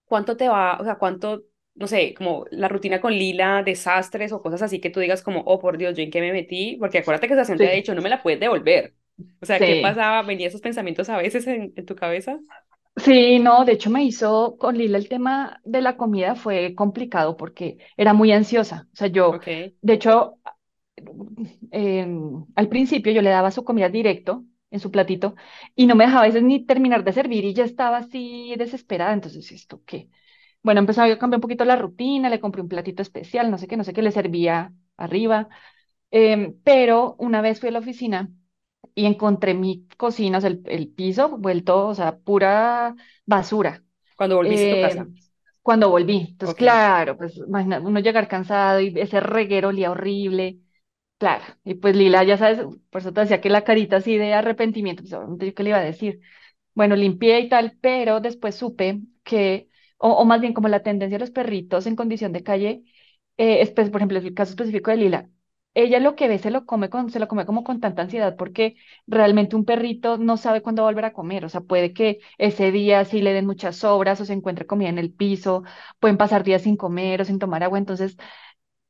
¿Cuánto 0.06 0.38
te 0.38 0.50
va, 0.50 0.78
o 0.80 0.84
sea, 0.86 0.98
cuánto, 0.98 1.44
no 1.76 1.88
sé, 1.88 2.14
como 2.16 2.46
la 2.52 2.68
rutina 2.70 3.02
con 3.02 3.14
Lila, 3.14 3.64
desastres 3.64 4.32
o 4.34 4.42
cosas 4.42 4.62
así 4.64 4.80
que 4.82 4.90
tú 4.92 5.00
digas 5.02 5.24
como, 5.24 5.42
oh, 5.42 5.60
por 5.60 5.78
Dios, 5.78 5.96
¿yo 5.98 6.04
en 6.04 6.12
qué 6.12 6.22
me 6.22 6.34
metí? 6.34 6.78
Porque 6.80 7.00
acuérdate 7.00 7.28
que 7.28 7.36
esa 7.40 7.60
te 7.60 7.68
ha 7.70 7.72
Sí, 7.72 7.74
dicho, 7.74 7.96
no 7.96 8.02
me 8.04 8.10
la 8.10 8.24
puedes 8.24 8.40
devolver. 8.40 8.96
O 9.42 9.46
sea, 9.48 9.64
¿qué 9.64 9.76
sí. 9.76 9.78
pasaba? 9.78 10.24
¿Venían 10.24 10.50
esos 10.50 10.62
pensamientos 10.62 11.10
a 11.10 11.18
veces 11.18 11.48
en, 11.48 11.74
en 11.76 11.86
tu 11.88 11.96
cabeza? 11.96 12.40
Sí, 13.04 13.40
no, 13.40 13.66
de 13.66 13.74
hecho 13.74 13.90
me 13.90 14.04
hizo 14.04 14.58
con 14.58 14.78
Lila 14.78 14.98
el 14.98 15.08
tema 15.10 15.62
de 15.64 15.82
la 15.82 15.96
comida 15.96 16.36
fue 16.36 16.74
complicado 16.76 17.38
porque 17.38 17.78
era 17.98 18.14
muy 18.14 18.32
ansiosa. 18.32 18.88
O 18.94 18.96
sea, 18.96 19.08
yo, 19.08 19.38
de 19.82 19.94
hecho, 19.94 20.40
em, 21.72 22.46
al 22.56 22.68
principio 22.70 23.12
yo 23.12 23.22
le 23.22 23.30
daba 23.30 23.52
su 23.52 23.64
comida 23.64 23.90
directo 23.90 24.46
en 24.72 24.80
su 24.80 24.92
platito 24.92 25.36
y 25.76 25.88
no 25.88 25.96
me 25.96 26.06
dejaba 26.06 26.24
a 26.24 26.28
veces 26.28 26.44
ni 26.44 26.66
terminar 26.66 27.04
de 27.04 27.14
servir 27.14 27.44
y 27.46 27.54
ya 27.54 27.64
estaba 27.66 27.98
así 27.98 28.54
desesperada. 28.58 29.14
Entonces, 29.14 29.52
¿esto 29.52 29.82
qué? 29.86 30.10
Bueno, 30.64 30.80
empezó 30.82 31.02
a 31.04 31.18
cambiar 31.18 31.38
un 31.38 31.42
poquito 31.42 31.66
la 31.66 31.76
rutina, 31.78 32.30
le 32.30 32.40
compré 32.40 32.62
un 32.62 32.70
platito 32.70 33.02
especial, 33.02 33.50
no 33.52 33.58
sé 33.58 33.68
qué, 33.68 33.78
no 33.78 33.84
sé 33.84 33.94
qué 33.94 34.02
le 34.02 34.12
servía 34.12 34.74
arriba. 34.98 35.50
Em, 36.12 36.56
pero 36.64 37.16
una 37.20 37.42
vez 37.42 37.60
fui 37.60 37.70
a 37.70 37.72
la 37.74 37.80
oficina 37.80 38.30
y 38.96 39.06
encontré 39.06 39.54
mi 39.54 39.88
cocina, 39.98 40.38
o 40.40 40.42
sea, 40.42 40.50
el, 40.50 40.62
el 40.68 40.90
piso 40.90 41.38
vuelto, 41.38 41.88
o 41.88 41.96
sea, 41.96 42.18
pura 42.20 42.96
basura. 43.26 43.84
Cuando 44.16 44.36
volviste 44.36 44.68
a 44.68 44.70
tu 44.70 44.78
Eh, 44.78 44.80
casa. 44.80 45.10
cuando 45.62 45.90
volví, 45.90 46.28
entonces, 46.32 46.56
claro, 46.56 47.18
pues 47.18 47.38
imagina 47.38 47.80
uno 47.82 48.00
llegar 48.00 48.28
cansado 48.28 48.80
y 48.82 48.94
ese 49.00 49.20
reguero 49.20 49.70
olía 49.70 49.92
horrible, 49.92 50.60
claro. 51.18 51.44
Y 51.64 51.76
pues 51.76 51.96
Lila, 51.96 52.24
ya 52.24 52.38
sabes, 52.38 52.62
por 52.90 53.02
eso 53.02 53.14
te 53.14 53.22
decía 53.22 53.42
que 53.42 53.50
la 53.50 53.64
carita 53.64 53.98
así 53.98 54.18
de 54.18 54.34
arrepentimiento, 54.34 55.04
pues 55.04 55.14
obviamente 55.14 55.48
yo 55.48 55.54
qué 55.56 55.64
le 55.64 55.70
iba 55.72 55.80
a 55.80 55.82
decir. 55.84 56.22
Bueno, 56.76 56.96
limpié 56.96 57.40
y 57.42 57.50
tal, 57.50 57.78
pero 57.82 58.22
después 58.22 58.56
supe 58.56 59.02
que, 59.24 59.70
o, 59.98 60.10
o 60.14 60.26
más 60.26 60.42
bien 60.42 60.54
como 60.54 60.70
la 60.70 60.84
tendencia 60.84 61.18
de 61.18 61.22
los 61.22 61.32
perritos 61.32 61.88
en 61.88 61.96
condición 61.98 62.34
de 62.34 62.44
calle, 62.44 62.84
eh, 63.38 63.66
por 63.76 63.98
ejemplo, 63.98 64.18
el 64.20 64.34
caso 64.34 64.52
específico 64.52 64.92
de 64.92 64.98
Lila, 64.98 65.30
ella 65.74 66.00
lo 66.00 66.16
que 66.16 66.28
ve 66.28 66.40
se 66.40 66.52
lo 66.52 66.66
come 66.66 66.90
con, 66.90 67.10
se 67.12 67.20
lo 67.20 67.28
come 67.28 67.46
como 67.46 67.64
con 67.64 67.80
tanta 67.80 68.02
ansiedad 68.04 68.36
porque 68.36 68.76
realmente 69.08 69.56
un 69.56 69.66
perrito 69.66 70.18
no 70.18 70.38
sabe 70.38 70.62
cuándo 70.62 70.82
va 70.84 70.90
a 70.90 70.92
volver 70.92 71.06
a 71.06 71.14
comer, 71.14 71.46
o 71.46 71.50
sea, 71.50 71.62
puede 71.62 71.94
que 71.94 72.20
ese 72.38 72.72
día 72.72 73.06
sí 73.06 73.22
le 73.22 73.34
den 73.34 73.46
muchas 73.46 73.78
sobras 73.78 74.20
o 74.22 74.26
se 74.26 74.34
encuentre 74.34 74.66
comida 74.66 74.90
en 74.90 74.98
el 75.00 75.14
piso, 75.14 75.64
pueden 76.00 76.18
pasar 76.18 76.44
días 76.44 76.64
sin 76.64 76.76
comer 76.78 77.22
o 77.22 77.26
sin 77.26 77.40
tomar 77.40 77.64
agua, 77.64 77.78
entonces 77.78 78.18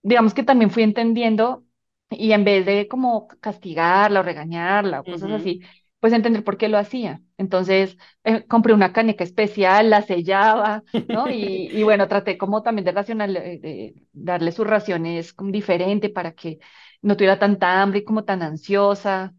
digamos 0.02 0.34
que 0.34 0.44
también 0.44 0.72
fui 0.72 0.84
entendiendo 0.84 1.65
y 2.10 2.32
en 2.34 2.44
vez 2.44 2.65
de 2.65 2.88
como 2.88 3.28
castigarla 3.42 4.22
o 4.22 4.24
regañarla 4.24 5.02
o 5.02 5.08
cosas 5.08 5.32
así, 5.32 5.62
pues 5.99 6.13
entender 6.13 6.43
por 6.43 6.57
qué 6.57 6.67
lo 6.69 6.77
hacía. 6.77 7.21
Entonces, 7.38 7.97
eh, 8.23 8.45
compré 8.47 8.73
una 8.73 8.93
caneca 8.93 9.23
especial, 9.23 9.89
la 9.89 10.01
sellaba, 10.01 10.83
¿no? 11.09 11.29
Y, 11.29 11.69
y 11.71 11.83
bueno, 11.83 12.07
traté 12.07 12.38
como 12.38 12.62
también 12.63 12.85
de 12.85 12.91
racional, 12.91 13.35
eh, 13.38 13.59
de 13.62 13.95
darle 14.13 14.51
sus 14.51 14.67
raciones 14.67 15.33
como 15.33 15.51
diferente 15.51 16.09
para 16.09 16.33
que 16.33 16.59
no 17.01 17.15
tuviera 17.17 17.39
tanta 17.39 17.81
hambre 17.81 17.99
y 17.99 18.03
como 18.05 18.23
tan 18.25 18.41
ansiosa. 18.43 19.33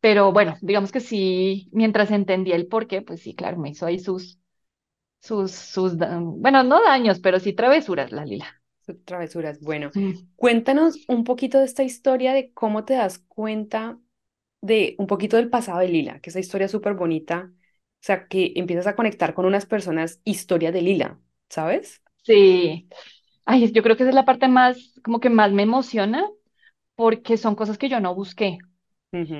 Pero 0.00 0.32
bueno, 0.32 0.56
digamos 0.62 0.92
que 0.92 1.00
sí, 1.00 1.68
mientras 1.72 2.10
entendía 2.10 2.56
el 2.56 2.66
porqué, 2.68 3.02
pues 3.02 3.20
sí, 3.22 3.34
claro, 3.34 3.58
me 3.58 3.70
hizo 3.70 3.86
ahí 3.86 3.98
sus, 4.00 4.38
sus, 5.20 5.52
sus, 5.52 5.96
bueno, 5.98 6.62
no 6.64 6.82
daños, 6.82 7.20
pero 7.20 7.40
sí 7.40 7.52
travesuras, 7.54 8.12
la 8.12 8.24
Lila. 8.24 8.62
Sus 8.86 9.04
Travesuras. 9.04 9.60
Bueno, 9.60 9.92
Mm. 9.94 10.30
cuéntanos 10.36 11.04
un 11.08 11.24
poquito 11.24 11.58
de 11.58 11.64
esta 11.66 11.82
historia 11.84 12.32
de 12.32 12.52
cómo 12.52 12.84
te 12.84 12.94
das 12.94 13.18
cuenta 13.18 13.98
de 14.62 14.94
un 14.98 15.06
poquito 15.06 15.36
del 15.36 15.50
pasado 15.50 15.80
de 15.80 15.88
Lila, 15.88 16.20
que 16.20 16.30
esa 16.30 16.40
historia 16.40 16.66
es 16.66 16.70
súper 16.72 16.94
bonita. 16.94 17.50
O 17.54 18.02
sea, 18.02 18.28
que 18.28 18.52
empiezas 18.56 18.86
a 18.86 18.96
conectar 18.96 19.34
con 19.34 19.44
unas 19.46 19.66
personas, 19.66 20.20
historia 20.24 20.72
de 20.72 20.82
Lila, 20.82 21.20
¿sabes? 21.48 22.02
Sí, 22.22 22.88
ay, 23.46 23.72
yo 23.72 23.82
creo 23.82 23.96
que 23.96 24.02
esa 24.04 24.10
es 24.10 24.14
la 24.14 24.24
parte 24.24 24.48
más, 24.48 25.00
como 25.04 25.20
que 25.20 25.30
más 25.30 25.52
me 25.52 25.62
emociona, 25.64 26.28
porque 26.96 27.36
son 27.38 27.56
cosas 27.56 27.78
que 27.78 27.88
yo 27.88 28.00
no 28.00 28.14
busqué. 28.14 28.58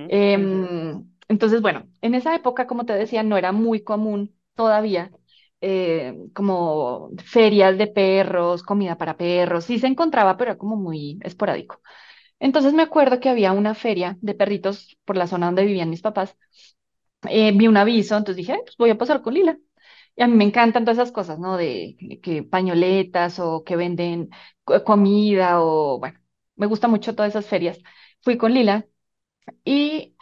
Em, 0.09 1.05
entonces, 1.29 1.63
bueno, 1.63 1.89
en 2.03 2.15
esa 2.15 2.35
época, 2.37 2.67
como 2.67 2.87
te 2.87 2.95
decía, 2.95 3.23
no 3.23 3.37
era 3.39 3.53
muy 3.53 3.83
común 3.85 4.37
todavía 4.55 5.13
eh, 5.63 6.17
como 6.35 7.11
ferias 7.25 7.79
de 7.79 7.87
perros, 7.89 8.63
comida 8.63 8.99
para 8.99 9.17
perros, 9.19 9.65
sí 9.67 9.79
se 9.81 9.87
encontraba, 9.89 10.37
pero 10.37 10.53
era 10.53 10.59
como 10.59 10.77
muy 10.77 11.19
esporádico. 11.23 11.83
Entonces 12.41 12.75
me 12.75 12.83
acuerdo 12.83 13.21
que 13.21 13.31
había 13.31 13.53
una 13.53 13.75
feria 13.77 14.19
de 14.23 14.35
perritos 14.35 14.99
por 15.07 15.17
la 15.19 15.29
zona 15.29 15.47
donde 15.47 15.67
vivían 15.67 15.91
mis 15.91 16.03
papás. 16.03 16.37
Eh, 17.29 17.53
vi 17.57 17.67
un 17.69 17.77
aviso, 17.77 18.17
entonces 18.17 18.37
dije, 18.39 18.53
"Ay, 18.53 18.61
pues 18.65 18.77
voy 18.79 18.91
a 18.91 18.99
pasar 18.99 19.23
con 19.23 19.35
Lila. 19.35 19.59
Y 20.17 20.23
a 20.23 20.27
mí 20.29 20.35
me 20.37 20.45
encantan 20.45 20.85
todas 20.85 20.99
esas 20.99 21.13
cosas, 21.13 21.39
¿no? 21.39 21.57
De 21.57 21.97
que, 22.23 22.43
pañoletas 22.43 23.39
o 23.41 23.65
que 23.65 23.77
venden 23.77 24.31
co- 24.65 24.85
comida 24.85 25.63
o, 25.63 25.99
bueno, 26.01 26.21
me 26.57 26.67
gusta 26.67 26.89
mucho 26.89 27.15
todas 27.15 27.31
esas 27.33 27.47
ferias. 27.47 27.79
Fui 28.23 28.37
con 28.39 28.55
Lila 28.55 28.87
y 29.65 30.17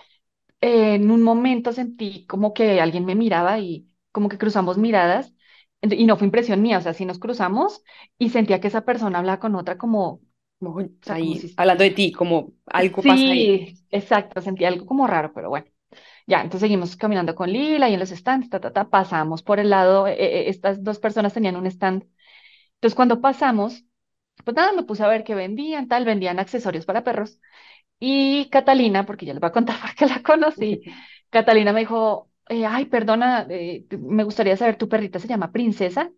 eh, 0.60 0.94
en 0.96 1.10
un 1.10 1.22
momento 1.22 1.72
sentí 1.72 2.26
como 2.26 2.54
que 2.54 2.80
alguien 2.80 3.04
me 3.04 3.14
miraba 3.14 3.58
y 3.60 3.88
como 4.12 4.28
que 4.28 4.38
cruzamos 4.38 4.78
miradas 4.78 5.34
y 5.82 6.06
no 6.06 6.16
fue 6.16 6.26
impresión 6.26 6.62
mía, 6.62 6.78
o 6.78 6.80
sea, 6.82 6.94
sí 6.94 7.04
nos 7.06 7.18
cruzamos 7.20 7.82
y 8.18 8.30
sentía 8.30 8.60
que 8.60 8.68
esa 8.68 8.84
persona 8.84 9.18
hablaba 9.20 9.40
con 9.40 9.54
otra 9.54 9.78
como, 9.78 10.20
o 11.00 11.02
Como 11.02 11.06
sea, 11.06 11.16
como 11.18 11.34
ahí, 11.34 11.36
si, 11.36 11.56
hablando 11.56 11.84
de 11.84 11.90
ti, 11.92 12.12
como 12.12 12.52
algo 12.66 13.04
pasa 13.04 13.30
ahí. 13.32 13.56
sí, 13.56 13.78
exacto, 13.90 14.40
sentía 14.40 14.68
algo 14.68 14.86
como 14.86 15.06
raro, 15.06 15.32
pero 15.34 15.50
bueno. 15.50 15.66
Ya, 16.26 16.38
entonces 16.42 16.62
seguimos 16.62 16.96
caminando 16.96 17.34
con 17.36 17.50
Lila 17.52 17.88
y 17.90 17.94
en 17.94 18.00
los 18.00 18.10
stands, 18.10 18.50
ta, 18.50 18.60
ta, 18.60 18.72
ta, 18.72 18.90
pasamos 18.90 19.42
por 19.42 19.60
el 19.60 19.70
lado, 19.70 20.06
eh, 20.08 20.14
eh, 20.18 20.50
estas 20.50 20.84
dos 20.84 20.98
personas 21.00 21.34
tenían 21.34 21.56
un 21.56 21.66
stand. 21.66 22.04
Entonces 22.76 22.96
cuando 22.96 23.20
pasamos, 23.22 23.84
pues 24.44 24.56
nada, 24.56 24.72
me 24.72 24.84
puse 24.84 25.04
a 25.04 25.08
ver 25.08 25.24
qué 25.24 25.34
vendían, 25.34 25.88
tal, 25.88 26.04
vendían 26.06 26.38
accesorios 26.40 26.86
para 26.86 27.04
perros. 27.04 27.40
Y 28.00 28.48
Catalina, 28.50 29.06
porque 29.06 29.26
ya 29.26 29.34
les 29.34 29.40
voy 29.40 29.48
a 29.50 29.52
contar 29.52 29.76
porque 29.82 30.06
la 30.06 30.22
conocí, 30.22 30.82
Catalina 31.30 31.72
me 31.74 31.80
dijo, 31.82 32.30
eh, 32.48 32.66
ay, 32.66 32.86
perdona, 32.86 33.46
eh, 33.50 33.86
me 34.00 34.24
gustaría 34.24 34.56
saber, 34.58 34.76
tu 34.78 34.88
perrita 34.90 35.18
se 35.20 35.28
llama 35.28 35.52
Princesa 35.52 36.12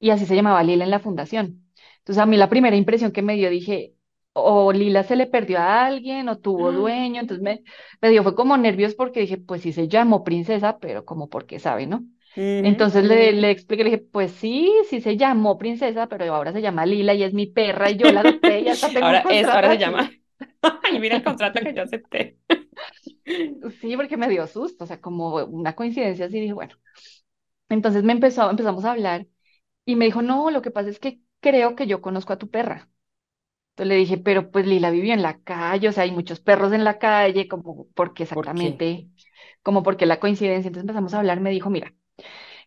y 0.00 0.10
así 0.10 0.26
se 0.26 0.36
llamaba 0.36 0.62
Lila 0.64 0.84
en 0.84 0.90
la 0.92 1.00
fundación. 1.00 1.65
Entonces 2.06 2.22
a 2.22 2.26
mí 2.26 2.36
la 2.36 2.48
primera 2.48 2.76
impresión 2.76 3.12
que 3.12 3.22
me 3.22 3.34
dio, 3.36 3.50
dije, 3.50 3.94
o 4.32 4.72
Lila 4.72 5.02
se 5.02 5.16
le 5.16 5.26
perdió 5.26 5.58
a 5.58 5.86
alguien 5.86 6.28
o 6.28 6.38
tuvo 6.38 6.72
dueño, 6.72 7.20
entonces 7.20 7.42
me, 7.42 7.62
me 8.00 8.10
dio, 8.10 8.22
fue 8.22 8.34
como 8.34 8.56
nervios 8.56 8.94
porque 8.94 9.20
dije, 9.20 9.38
pues 9.38 9.62
sí 9.62 9.72
se 9.72 9.88
llamó 9.88 10.22
Princesa, 10.24 10.78
pero 10.78 11.04
como 11.04 11.28
porque 11.28 11.58
sabe, 11.58 11.86
¿no? 11.86 12.04
Entonces 12.60 13.04
le, 13.04 13.32
le 13.32 13.50
expliqué, 13.50 13.84
le 13.84 13.90
dije, 13.90 14.02
pues 14.12 14.32
sí, 14.32 14.72
sí 14.88 15.00
se 15.00 15.16
llamó 15.16 15.58
Princesa, 15.58 16.08
pero 16.08 16.32
ahora 16.34 16.52
se 16.52 16.62
llama 16.62 16.86
Lila 16.86 17.14
y 17.14 17.22
es 17.24 17.34
mi 17.34 17.46
perra 17.46 17.90
y 17.90 17.96
yo 17.96 18.10
la 18.10 18.20
adopté 18.20 18.60
y 18.60 18.68
hasta 18.68 18.90
tengo 18.92 19.12
un 19.12 19.14
Ahora 19.14 19.24
es, 19.28 19.52
ahora 19.52 19.68
se 19.70 19.78
llama. 19.78 20.10
Y 20.92 20.98
mira 20.98 21.16
el 21.16 21.24
contrato 21.24 21.60
que 21.60 21.74
yo 21.74 21.82
acepté. 21.82 22.38
Sí, 23.80 23.96
porque 23.96 24.16
me 24.16 24.28
dio 24.28 24.46
susto, 24.46 24.84
o 24.84 24.86
sea, 24.86 25.00
como 25.00 25.36
una 25.46 25.74
coincidencia 25.74 26.26
así, 26.26 26.40
dije, 26.40 26.52
bueno. 26.52 26.74
Entonces 27.68 28.04
me 28.04 28.12
empezó, 28.12 28.50
empezamos 28.50 28.84
a 28.84 28.92
hablar 28.92 29.26
y 29.86 29.96
me 29.96 30.06
dijo, 30.06 30.22
no, 30.22 30.50
lo 30.50 30.62
que 30.62 30.70
pasa 30.72 30.90
es 30.90 31.00
que 31.00 31.20
creo 31.40 31.76
que 31.76 31.86
yo 31.86 32.00
conozco 32.02 32.32
a 32.32 32.38
tu 32.38 32.50
perra. 32.50 32.88
Entonces 33.72 33.88
le 33.88 33.96
dije, 33.96 34.18
pero 34.18 34.50
pues 34.50 34.66
Lila 34.66 34.90
vivió 34.90 35.14
en 35.14 35.22
la 35.22 35.40
calle, 35.42 35.88
o 35.88 35.92
sea, 35.92 36.04
hay 36.04 36.12
muchos 36.12 36.40
perros 36.40 36.72
en 36.72 36.84
la 36.84 36.98
calle, 36.98 37.48
como 37.48 37.88
porque 37.94 38.22
¿Por 38.32 38.44
exactamente, 38.44 39.10
como 39.62 39.82
porque 39.82 40.06
la 40.06 40.20
coincidencia. 40.20 40.68
Entonces 40.68 40.84
empezamos 40.84 41.14
a 41.14 41.18
hablar, 41.20 41.40
me 41.40 41.50
dijo, 41.50 41.70
mira, 41.70 41.94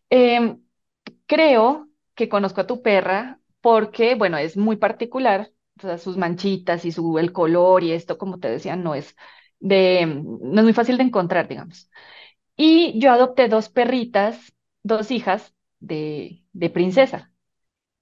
em, 0.09 0.61
creo 1.27 1.89
que 2.15 2.29
conozco 2.29 2.61
a 2.61 2.67
tu 2.67 2.81
perra 2.81 3.39
porque, 3.61 4.15
bueno, 4.15 4.37
es 4.37 4.57
muy 4.57 4.77
particular, 4.77 5.51
o 5.79 5.81
sea, 5.83 5.97
sus 5.97 6.17
manchitas 6.17 6.85
y 6.85 6.91
su, 6.91 7.19
el 7.19 7.33
color 7.33 7.83
y 7.83 7.91
esto, 7.93 8.17
como 8.17 8.39
te 8.39 8.49
decía, 8.49 8.75
no 8.75 8.95
es 8.95 9.15
de, 9.59 10.05
no 10.07 10.61
es 10.61 10.63
muy 10.65 10.73
fácil 10.73 10.97
de 10.97 11.03
encontrar, 11.05 11.47
digamos. 11.47 11.89
Y 12.57 12.99
yo 12.99 13.11
adopté 13.11 13.47
dos 13.49 13.69
perritas, 13.69 14.53
dos 14.83 15.11
hijas 15.11 15.53
de, 15.79 16.43
de 16.53 16.69
princesa. 16.69 17.28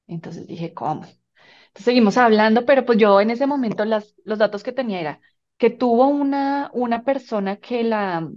Entonces 0.08 0.48
dije, 0.48 0.74
¿cómo? 0.74 1.04
Entonces 1.04 1.86
seguimos 1.86 2.18
hablando, 2.18 2.66
pero 2.66 2.86
pues 2.86 2.98
yo 3.00 3.22
en 3.22 3.32
ese 3.32 3.48
momento 3.48 3.86
las, 3.86 4.16
los 4.26 4.40
datos 4.40 4.64
que 4.64 4.72
tenía 4.74 5.00
era 5.02 5.22
que 5.58 5.70
tuvo 5.72 6.08
una, 6.08 6.70
una 6.74 7.04
persona 7.04 7.58
que 7.58 7.84
la, 7.84 8.30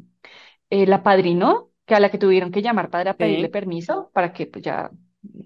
eh, 0.70 0.86
la 0.86 1.02
padrinó, 1.02 1.70
que 1.86 1.94
a 1.94 2.00
la 2.00 2.10
que 2.10 2.18
tuvieron 2.18 2.50
que 2.52 2.62
llamar 2.62 2.90
para 2.90 3.16
pedirle 3.18 3.48
Sí. 3.48 3.50
permiso 3.50 4.10
para 4.14 4.32
que 4.32 4.46
pues 4.46 4.64
ya 4.64 4.90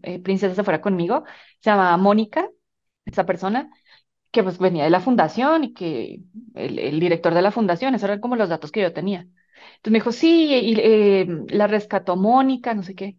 eh, 0.02 0.20
princesa 0.20 0.54
se 0.54 0.64
fuera 0.64 0.80
conmigo. 0.80 1.24
Se 1.60 1.70
llamaba 1.70 1.96
Mónica, 1.96 2.48
esa 3.06 3.26
persona 3.26 3.70
que 4.32 4.42
pues 4.42 4.58
venía 4.58 4.84
de 4.84 4.90
la 4.90 5.00
fundación 5.00 5.64
y 5.64 5.74
que 5.74 6.20
el, 6.54 6.78
el 6.78 7.00
director 7.00 7.34
de 7.34 7.42
la 7.42 7.52
fundación, 7.52 7.94
esos 7.94 8.04
eran 8.04 8.20
como 8.20 8.36
los 8.36 8.48
datos 8.48 8.72
que 8.72 8.82
yo 8.82 8.92
tenía. 8.92 9.28
Entonces 9.76 9.92
me 9.92 9.98
dijo, 9.98 10.12
sí, 10.12 10.46
y 10.54 10.74
eh, 10.80 11.26
la 11.48 11.66
rescató 11.66 12.16
Mónica, 12.16 12.74
no 12.74 12.82
sé 12.82 12.94
qué. 12.94 13.16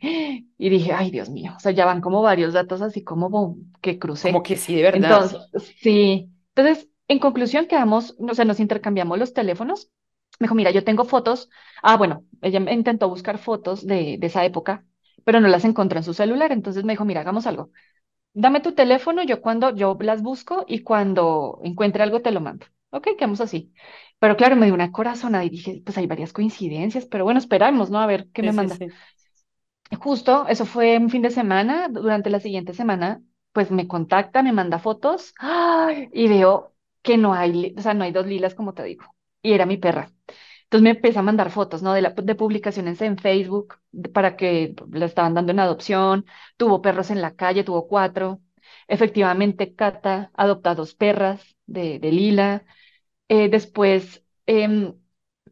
Y 0.58 0.70
dije, 0.70 0.94
ay, 0.94 1.12
Dios 1.12 1.30
mío, 1.30 1.54
o 1.58 1.60
sea, 1.60 1.72
ya 1.72 1.86
van 1.86 2.02
como 2.02 2.22
varios 2.22 2.54
datos 2.54 2.82
así 2.82 3.04
como 3.04 3.58
que 3.82 4.00
Como 4.20 4.42
crucé. 4.42 4.44
que 4.44 4.58
sí, 4.58 4.76
de 4.76 4.84
verdad. 4.84 5.32
Entonces, 5.32 5.76
sí. 5.82 6.30
Entonces, 6.56 6.90
en 7.08 7.20
conclusión, 7.20 7.68
quedamos, 7.68 8.16
o 8.20 8.34
sea, 8.34 8.46
nos 8.46 8.60
intercambiamos 8.60 9.20
los 9.20 9.34
teléfonos. 9.34 9.90
Me 10.40 10.46
dijo, 10.46 10.56
mira, 10.56 10.72
yo 10.72 10.84
tengo 10.84 11.06
fotos. 11.06 11.50
Ah, 11.84 11.98
bueno, 11.98 12.26
ella 12.42 12.60
intentó 12.72 13.10
buscar 13.10 13.38
fotos 13.38 13.86
de, 13.86 14.18
de 14.20 14.28
esa 14.28 14.44
época, 14.46 14.86
pero 15.24 15.40
no 15.40 15.48
las 15.48 15.66
encontró 15.66 15.98
en 16.00 16.04
su 16.04 16.14
celular. 16.14 16.52
Entonces 16.52 16.84
me 16.84 16.94
dijo, 16.94 17.06
mira, 17.06 17.22
hagamos 17.22 17.46
algo. 17.48 17.72
Dame 18.34 18.62
tu 18.62 18.74
teléfono, 18.74 19.24
yo 19.24 19.42
cuando 19.42 19.76
yo 19.76 19.98
las 20.02 20.22
busco 20.22 20.66
y 20.68 20.84
cuando 20.84 21.60
encuentre 21.64 22.04
algo 22.04 22.22
te 22.22 22.32
lo 22.32 22.42
mando. 22.42 22.68
Ok, 22.96 23.08
quedamos 23.18 23.42
así. 23.42 23.74
Pero 24.20 24.38
claro, 24.38 24.56
me 24.56 24.66
dio 24.66 24.74
una 24.76 24.92
corazonada 24.92 25.44
y 25.44 25.50
dije, 25.50 25.82
pues 25.86 25.98
hay 25.98 26.08
varias 26.08 26.32
coincidencias, 26.34 27.06
pero 27.06 27.26
bueno, 27.26 27.40
esperamos, 27.40 27.90
¿no? 27.90 28.00
A 28.00 28.08
ver 28.08 28.30
qué 28.34 28.42
Sí, 28.42 28.50
me 28.50 28.54
sí, 28.54 28.70
manda. 28.70 28.80
sí. 28.80 29.02
Justo, 30.02 30.48
eso 30.48 30.66
fue 30.66 30.98
un 30.98 31.10
fin 31.10 31.22
de 31.22 31.30
semana. 31.32 31.88
Durante 31.90 32.30
la 32.30 32.40
siguiente 32.40 32.74
semana, 32.74 33.22
pues 33.54 33.72
me 33.72 33.88
contacta, 33.88 34.44
me 34.44 34.52
manda 34.52 34.80
fotos 34.80 35.34
¡ay! 35.40 36.10
y 36.14 36.28
veo 36.28 36.74
que 37.02 37.18
no 37.18 37.34
hay, 37.34 37.74
o 37.78 37.82
sea, 37.82 37.94
no 37.94 38.04
hay 38.04 38.12
dos 38.12 38.26
lilas, 38.26 38.56
como 38.56 38.74
te 38.74 38.84
digo. 38.84 39.06
Y 39.42 39.54
era 39.54 39.66
mi 39.66 39.78
perra. 39.78 40.12
Entonces 40.64 40.84
me 40.84 40.90
empieza 40.92 41.20
a 41.20 41.24
mandar 41.24 41.52
fotos, 41.52 41.84
¿no? 41.84 41.94
De, 41.94 42.02
la, 42.02 42.10
de 42.12 42.36
publicaciones 42.36 43.02
en 43.02 43.18
Facebook 43.18 43.76
de- 43.92 44.10
para 44.10 44.36
que 44.36 44.76
la 44.92 45.06
estaban 45.06 45.34
dando 45.36 45.52
en 45.52 45.60
adopción. 45.60 46.26
Tuvo 46.58 46.82
perros 46.82 47.12
en 47.12 47.22
la 47.22 47.36
calle, 47.36 47.64
tuvo 47.64 47.88
cuatro. 47.88 48.42
Efectivamente, 48.88 49.76
Cata 49.76 50.32
adopta 50.36 50.76
dos 50.76 50.96
perras 50.96 51.56
de, 51.68 52.00
de 52.00 52.12
Lila. 52.12 52.66
Eh, 53.30 53.50
después 53.50 54.24
em, 54.46 54.94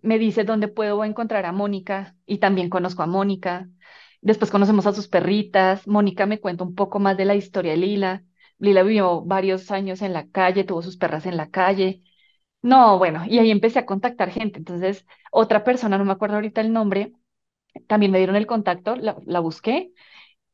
me 0.02 0.20
dice 0.20 0.44
dónde 0.44 0.68
puedo 0.68 1.04
encontrar 1.06 1.46
a 1.46 1.52
Mónica 1.52 2.16
y 2.26 2.38
también 2.40 2.70
conozco 2.70 3.04
a 3.04 3.08
Mónica. 3.08 3.70
Después 4.22 4.52
conocemos 4.52 4.86
a 4.86 4.94
sus 4.94 5.08
perritas. 5.08 5.88
Mónica 5.88 6.26
me 6.26 6.40
cuenta 6.40 6.64
un 6.64 6.76
poco 6.76 7.00
más 7.00 7.18
de 7.18 7.26
la 7.26 7.36
historia 7.36 7.72
de 7.72 7.78
Lila. 7.78 8.24
Lila 8.60 8.84
vivió 8.84 9.22
varios 9.22 9.72
años 9.72 10.02
en 10.02 10.14
la 10.14 10.30
calle, 10.30 10.64
tuvo 10.64 10.82
sus 10.82 10.98
perras 10.98 11.26
en 11.26 11.38
la 11.38 11.50
calle. 11.50 12.04
No, 12.62 12.98
bueno, 13.00 13.24
y 13.28 13.40
ahí 13.40 13.52
empecé 13.52 13.80
a 13.80 13.86
contactar 13.86 14.32
gente. 14.32 14.60
Entonces, 14.60 15.06
otra 15.32 15.64
persona, 15.64 15.98
no 15.98 16.06
me 16.06 16.14
acuerdo 16.14 16.36
ahorita 16.38 16.62
el 16.62 16.74
nombre, 16.74 17.14
también 17.88 18.12
me 18.12 18.18
dieron 18.20 18.36
el 18.36 18.48
contacto, 18.48 18.96
la, 18.96 19.18
la 19.26 19.40
busqué 19.40 19.94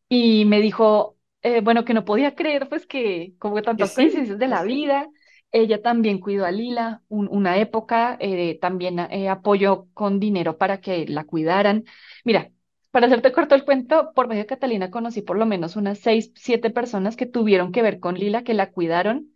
y 0.09 0.45
me 0.45 0.61
dijo, 0.61 1.17
eh, 1.41 1.61
bueno, 1.61 1.85
que 1.85 1.93
no 1.93 2.05
podía 2.05 2.35
creer, 2.35 2.69
pues 2.69 2.85
que 2.87 3.35
como 3.39 3.61
Que 3.75 3.85
tantas 3.85 3.93
sí. 3.93 4.05
coincidencias 4.05 4.39
de 4.39 4.47
la 4.47 4.63
vida, 4.63 5.09
ella 5.51 5.81
también 5.81 6.19
cuidó 6.19 6.45
a 6.45 6.51
Lila 6.51 7.03
un- 7.09 7.27
una 7.31 7.57
época, 7.57 8.17
eh, 8.19 8.59
también 8.61 8.99
eh, 8.99 9.29
apoyó 9.29 9.87
con 9.93 10.19
dinero 10.19 10.57
para 10.57 10.81
que 10.81 11.05
la 11.07 11.23
cuidaran. 11.25 11.85
Mira, 12.23 12.51
para 12.91 13.07
hacerte 13.07 13.31
corto 13.31 13.55
el 13.55 13.65
cuento, 13.65 14.11
por 14.15 14.27
medio 14.27 14.43
de 14.43 14.47
Catalina 14.47 14.91
conocí 14.91 15.21
por 15.21 15.37
lo 15.37 15.45
menos 15.45 15.75
unas 15.75 15.99
seis, 15.99 16.31
siete 16.35 16.69
personas 16.71 17.15
que 17.15 17.25
tuvieron 17.25 17.71
que 17.71 17.81
ver 17.81 17.99
con 17.99 18.15
Lila, 18.15 18.43
que 18.43 18.53
la 18.53 18.71
cuidaron, 18.71 19.33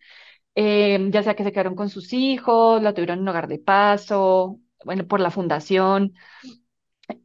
eh, 0.56 1.10
ya 1.12 1.23
sea 1.23 1.36
que 1.36 1.43
se 1.45 1.52
quedaron 1.54 1.76
con 1.76 1.89
sus 1.89 2.13
hijos, 2.13 2.82
la 2.84 2.93
tuvieron 2.93 3.17
en 3.19 3.23
un 3.23 3.30
hogar 3.30 3.47
de 3.49 3.60
paso, 3.60 4.60
bueno, 4.86 5.08
por 5.08 5.19
la 5.21 5.32
fundación. 5.32 6.15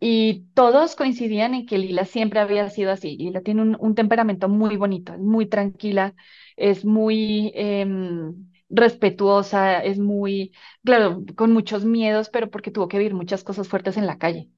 Y 0.01 0.47
todos 0.55 0.97
coincidían 0.97 1.55
en 1.55 1.67
que 1.67 1.79
Lila 1.79 2.05
siempre 2.05 2.41
había 2.41 2.69
sido 2.71 2.91
así. 2.93 3.17
Lila 3.17 3.43
tiene 3.43 3.63
un, 3.63 3.77
un 3.81 3.95
temperamento 3.95 4.49
muy 4.49 4.77
bonito, 4.77 5.15
es 5.15 5.21
muy 5.21 5.47
tranquila, 5.47 6.15
es 6.57 6.85
muy, 6.85 7.53
em, 7.55 8.51
respetuosa, 8.71 9.83
es 9.85 9.99
muy, 9.99 10.53
claro, 10.85 11.23
con 11.37 11.53
muchos 11.53 11.85
miedos, 11.85 12.31
pero 12.31 12.51
porque 12.51 12.71
tuvo 12.71 12.89
que 12.89 12.99
vivir 12.99 13.15
muchas 13.15 13.45
cosas 13.45 13.69
fuertes 13.69 13.97
en 13.97 14.07
la 14.07 14.19
calle. 14.19 14.51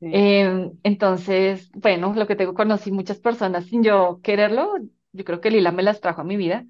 Sí, 0.00 0.06
Em, 0.10 0.72
entonces, 0.84 1.70
bueno, 1.74 2.14
lo 2.14 2.26
que 2.26 2.36
tengo, 2.36 2.54
conocí 2.54 2.92
muchas 2.92 3.18
personas 3.18 3.66
sin 3.66 3.82
yo 3.82 4.20
quererlo, 4.22 4.74
yo 5.12 5.24
creo 5.24 5.40
que 5.40 5.50
Lila 5.50 5.72
me 5.72 5.82
las 5.82 6.00
trajo 6.00 6.20
a 6.22 6.24
mi 6.24 6.36
vida. 6.36 6.64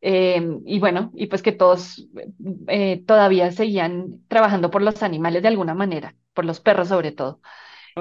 Em, 0.00 0.62
y 0.66 0.78
bueno, 0.80 1.10
y 1.14 1.26
pues 1.26 1.42
que 1.42 1.52
todos 1.52 2.08
eh, 2.68 3.04
todavía 3.06 3.50
seguían 3.52 4.24
trabajando 4.28 4.70
por 4.70 4.82
los 4.82 5.02
animales 5.02 5.42
de 5.42 5.48
alguna 5.48 5.74
manera, 5.74 6.16
por 6.34 6.44
los 6.44 6.60
perros 6.60 6.88
sobre 6.88 7.12
todo. 7.12 7.40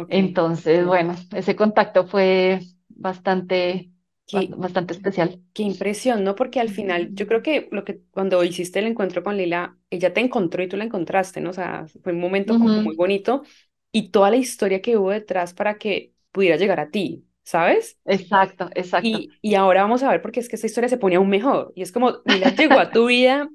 Entonces, 0.08 0.86
bueno, 0.86 1.16
ese 1.36 1.56
contacto 1.56 2.08
fue 2.08 2.62
bastante, 2.90 3.92
bast- 3.92 3.97
Qué, 4.28 4.54
bastante 4.58 4.94
especial. 4.94 5.42
qué 5.54 5.64
impresión, 5.64 6.24
¿no? 6.24 6.36
Porque 6.36 6.60
al 6.60 6.70
final 6.70 7.14
yo 7.16 7.28
creo 7.28 7.42
que 7.44 7.70
lo 7.72 7.84
que 7.86 8.02
cuando 8.12 8.44
hiciste 8.44 8.80
el 8.80 8.88
encuentro 8.88 9.24
con 9.24 9.38
Lila, 9.38 9.78
ella 9.90 10.14
te 10.14 10.22
encontró 10.22 10.64
y 10.64 10.68
tú 10.70 10.78
la 10.78 10.84
encontraste, 10.86 11.42
¿no? 11.42 11.52
O 11.52 11.54
sea, 11.54 11.86
fue 12.04 12.14
un 12.14 12.20
momento 12.20 12.56
como 12.56 12.70
muy 12.84 12.96
bonito 12.96 13.44
y 13.92 14.10
toda 14.12 14.30
la 14.32 14.38
historia 14.38 14.82
que 14.82 14.98
hubo 14.98 15.12
detrás 15.12 15.54
para 15.54 15.78
que 15.78 16.14
pudiera 16.32 16.58
llegar 16.58 16.80
a 16.80 16.92
ti, 16.92 17.26
¿sabes? 17.44 18.00
Exacto, 18.06 18.70
exacto. 18.76 19.20
Y, 19.20 19.38
y 19.42 19.56
ahora 19.56 19.84
vamos 19.84 20.04
a 20.04 20.10
ver 20.12 20.22
porque 20.22 20.40
es 20.40 20.50
que 20.50 20.56
esta 20.56 20.68
historia 20.68 20.90
se 20.90 20.98
pone 20.98 21.16
aún 21.18 21.30
mejor. 21.30 21.74
Y 21.76 21.82
es 21.84 21.92
como 21.92 22.22
Lila 22.26 22.52
llegó 22.56 22.80
a 22.80 22.92
tu 22.92 23.08
vida 23.08 23.50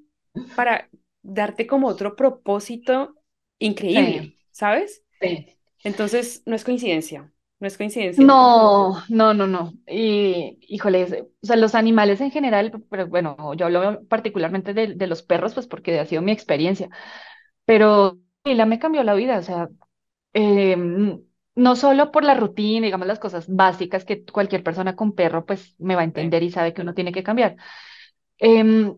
para 0.55 0.91
darte 1.23 1.67
como 1.67 1.89
otro 1.89 2.17
propósito 2.17 3.17
increíble, 3.59 4.23
Sí, 4.23 4.39
¿sabes? 4.53 5.05
sí. 5.21 5.59
Entonces, 5.85 6.43
no 6.47 6.57
es 6.57 6.65
coincidencia, 6.65 7.33
no 7.63 7.69
es 7.69 7.77
coincidencia. 7.79 8.25
No, 8.25 9.03
no, 9.09 9.33
no, 9.35 9.47
no. 9.47 9.73
Y, 9.87 10.59
híjole, 10.69 11.31
o 11.43 11.47
sea, 11.47 11.57
los 11.57 11.75
animales 11.77 12.21
en 12.21 12.33
general, 12.33 12.73
pero 12.91 13.07
bueno, 13.07 13.55
yo 13.55 13.67
hablo 13.67 14.03
particularmente 14.09 14.75
de, 14.75 14.95
de 14.95 15.07
los 15.07 15.23
perros, 15.23 15.55
pues 15.55 15.69
porque 15.69 15.99
ha 16.01 16.05
sido 16.05 16.23
mi 16.23 16.33
experiencia, 16.33 16.91
pero 17.65 18.19
Lila 18.45 18.67
me 18.67 18.81
cambió 18.81 19.05
la 19.05 19.15
vida, 19.15 19.39
o 19.39 19.43
sea, 19.43 19.69
eh, 20.35 20.77
no 21.55 21.77
solo 21.77 22.13
por 22.13 22.25
la 22.25 22.35
rutina, 22.35 22.87
digamos, 22.87 23.07
las 23.07 23.21
cosas 23.21 23.47
básicas 23.49 24.05
que 24.05 24.25
cualquier 24.25 24.65
persona 24.65 24.97
con 24.97 25.13
perro, 25.15 25.47
pues 25.47 25.75
me 25.79 25.95
va 25.95 26.03
a 26.03 26.05
entender 26.05 26.43
y 26.43 26.51
sabe 26.51 26.75
que 26.75 26.83
uno 26.83 26.95
tiene 26.95 27.13
que 27.13 27.23
cambiar. 27.23 27.57
Em, 28.39 28.97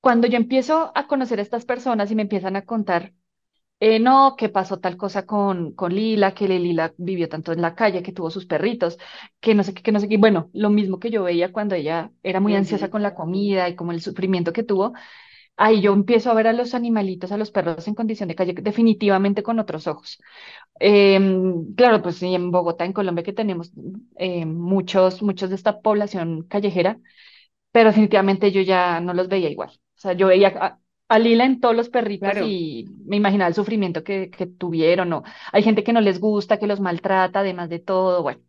cuando 0.00 0.26
yo 0.26 0.36
empiezo 0.36 0.92
a 0.94 1.06
conocer 1.06 1.38
a 1.38 1.42
estas 1.42 1.64
personas 1.66 2.10
y 2.10 2.14
me 2.16 2.22
empiezan 2.22 2.56
a 2.56 2.64
contar 2.64 3.12
eh, 3.80 3.98
no, 4.00 4.36
que 4.38 4.48
pasó 4.48 4.78
tal 4.80 4.96
cosa 4.96 5.26
con, 5.26 5.72
con 5.74 5.94
Lila, 5.94 6.32
que 6.34 6.48
Lila 6.48 6.94
vivió 6.96 7.28
tanto 7.28 7.52
en 7.52 7.60
la 7.62 7.74
calle, 7.74 8.02
que 8.02 8.12
tuvo 8.12 8.30
sus 8.30 8.46
perritos, 8.46 8.98
que 9.40 9.54
no 9.54 9.62
sé 9.64 9.74
qué, 9.74 9.82
que 9.82 9.92
no 9.92 10.00
sé 10.00 10.08
qué. 10.08 10.16
Bueno, 10.18 10.50
lo 10.54 10.70
mismo 10.70 10.98
que 10.98 11.10
yo 11.10 11.24
veía 11.24 11.52
cuando 11.52 11.74
ella 11.74 12.10
era 12.22 12.40
muy 12.40 12.54
ansiosa 12.56 12.88
con 12.90 13.02
la 13.02 13.14
comida 13.14 13.68
y 13.68 13.76
como 13.76 13.92
el 13.92 14.00
sufrimiento 14.00 14.52
que 14.52 14.62
tuvo, 14.62 14.94
ahí 15.56 15.80
yo 15.82 15.92
empiezo 15.94 16.30
a 16.30 16.34
ver 16.34 16.48
a 16.48 16.52
los 16.54 16.74
animalitos, 16.74 17.32
a 17.32 17.38
los 17.38 17.50
perros 17.52 17.88
en 17.88 17.94
condición 17.94 18.28
de 18.28 18.34
calle, 18.36 18.54
definitivamente 18.54 19.42
con 19.42 19.58
otros 19.60 19.86
ojos. 19.86 20.18
Em, 20.80 21.74
claro, 21.74 22.02
pues 22.02 22.22
en 22.22 22.50
Bogotá, 22.52 22.84
en 22.86 22.92
Colombia, 22.94 23.24
que 23.24 23.32
tenemos 23.34 23.72
eh, 24.18 24.46
muchos, 24.46 25.22
muchos 25.22 25.50
de 25.50 25.56
esta 25.56 25.80
población 25.80 26.44
callejera 26.48 27.00
pero 27.72 27.90
definitivamente 27.90 28.52
yo 28.52 28.62
ya 28.62 29.00
no 29.00 29.14
los 29.14 29.28
veía 29.28 29.50
igual. 29.50 29.70
O 29.70 29.98
sea, 30.00 30.12
yo 30.14 30.28
veía 30.28 30.80
a, 31.08 31.18
Lila 31.18 31.44
en 31.44 31.60
todos 31.60 31.76
los 31.76 31.88
perritos 31.88 32.30
Claro. 32.30 32.46
y 32.46 32.86
me 33.04 33.16
imaginaba 33.16 33.48
el 33.48 33.54
sufrimiento 33.54 34.04
que, 34.04 34.30
que 34.30 34.46
tuvieron, 34.46 35.12
o 35.12 35.22
hay 35.52 35.62
gente 35.62 35.84
que 35.84 35.92
no 35.92 36.00
les 36.00 36.20
gusta, 36.20 36.58
que 36.58 36.66
los 36.66 36.80
maltrata, 36.80 37.40
además 37.40 37.68
de 37.68 37.78
todo, 37.78 38.22
bueno. 38.22 38.40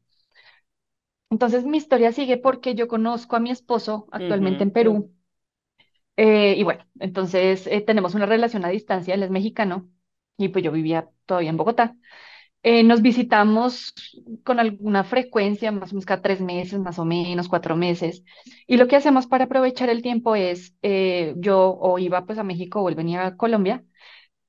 Entonces 1.29 1.65
mi 1.65 1.77
historia 1.77 2.11
sigue 2.11 2.37
porque 2.37 2.73
yo 2.73 2.87
conozco 2.87 3.35
a 3.35 3.39
mi 3.39 3.51
esposo 3.51 4.07
actualmente 4.11 4.63
en 4.63 4.71
Perú, 4.71 5.11
eh, 6.15 6.55
y 6.57 6.63
bueno, 6.63 6.83
entonces 6.99 7.67
eh, 7.67 7.81
tenemos 7.81 8.15
una 8.15 8.25
relación 8.25 8.65
a 8.65 8.69
distancia, 8.69 9.13
él 9.13 9.23
es 9.23 9.29
mexicano 9.29 9.89
y 10.37 10.49
pues 10.49 10.63
yo 10.63 10.71
vivía 10.71 11.09
todavía 11.25 11.51
en 11.51 11.57
Bogotá. 11.57 11.95
Eh, 12.69 12.83
nos 12.83 13.01
visitamos 13.01 13.93
con 14.43 14.59
alguna 14.59 15.03
frecuencia, 15.05 15.71
más 15.71 15.91
o 15.91 15.95
menos 15.95 16.05
cada 16.05 16.21
tres 16.21 16.41
meses, 16.41 16.79
más 16.79 16.99
o 16.99 17.05
menos, 17.05 17.47
cuatro 17.47 17.77
meses. 17.77 18.23
Y 18.67 18.75
lo 18.77 18.87
que 18.89 18.97
hacemos 18.97 19.25
para 19.27 19.45
aprovechar 19.45 19.89
el 19.89 20.01
tiempo 20.01 20.35
es, 20.35 20.73
eh, 20.81 21.33
yo 21.37 21.77
o 21.79 21.97
iba 21.99 22.25
pues 22.25 22.37
a 22.39 22.43
México 22.43 22.81
o 22.81 22.89
él 22.89 22.95
venía 22.95 23.25
a 23.25 23.37
Colombia 23.37 23.85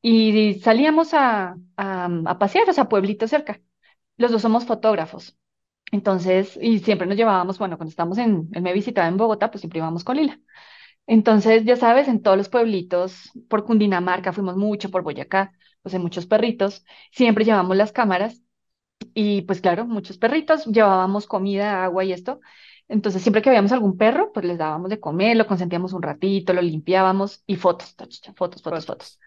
y 0.02 0.54
salíamos 0.60 1.14
a, 1.14 1.56
a, 1.76 2.10
a 2.26 2.38
pasear, 2.38 2.68
o 2.70 2.74
sea, 2.74 2.88
pueblitos 2.88 3.30
cerca. 3.30 3.60
Los 4.18 4.32
dos 4.32 4.42
somos 4.42 4.66
fotógrafos. 4.66 5.36
Entonces, 5.92 6.58
y 6.62 6.80
siempre 6.80 7.06
nos 7.08 7.16
llevábamos, 7.18 7.58
bueno, 7.58 7.78
cuando 7.78 7.90
estábamos 7.90 8.18
en, 8.18 8.48
me 8.50 8.72
visitaba 8.74 9.08
en 9.08 9.16
Bogotá, 9.18 9.50
pues 9.50 9.62
siempre 9.62 9.78
íbamos 9.80 10.04
con 10.04 10.16
Lila. 10.18 10.40
Entonces, 11.06 11.64
ya 11.64 11.76
sabes, 11.76 12.08
en 12.08 12.22
todos 12.22 12.36
los 12.36 12.48
pueblitos, 12.50 13.30
por 13.48 13.64
Cundinamarca 13.64 14.32
fuimos 14.32 14.56
mucho, 14.56 14.90
por 14.90 15.02
Boyacá, 15.02 15.52
pues 15.92 16.02
muchos 16.02 16.26
perritos, 16.26 16.84
siempre 17.12 17.44
llevamos 17.44 17.76
las 17.76 17.92
cámaras 17.92 18.42
y 19.14 19.42
pues 19.42 19.60
claro, 19.60 19.86
muchos 19.86 20.18
perritos, 20.18 20.66
llevábamos 20.66 21.26
comida, 21.26 21.84
agua 21.84 22.04
y 22.04 22.12
esto. 22.12 22.40
Entonces, 22.88 23.22
siempre 23.22 23.42
que 23.42 23.50
veíamos 23.50 23.72
algún 23.72 23.96
perro, 23.98 24.32
pues 24.32 24.46
les 24.46 24.58
dábamos 24.58 24.90
de 24.90 25.00
comer, 25.00 25.36
lo 25.36 25.46
consentíamos 25.46 25.92
un 25.94 26.02
ratito, 26.02 26.52
lo 26.54 26.62
limpiábamos 26.62 27.42
y 27.46 27.56
fotos, 27.56 27.94
fotos, 28.36 28.62
fotos, 28.62 28.86
fotos. 28.86 29.20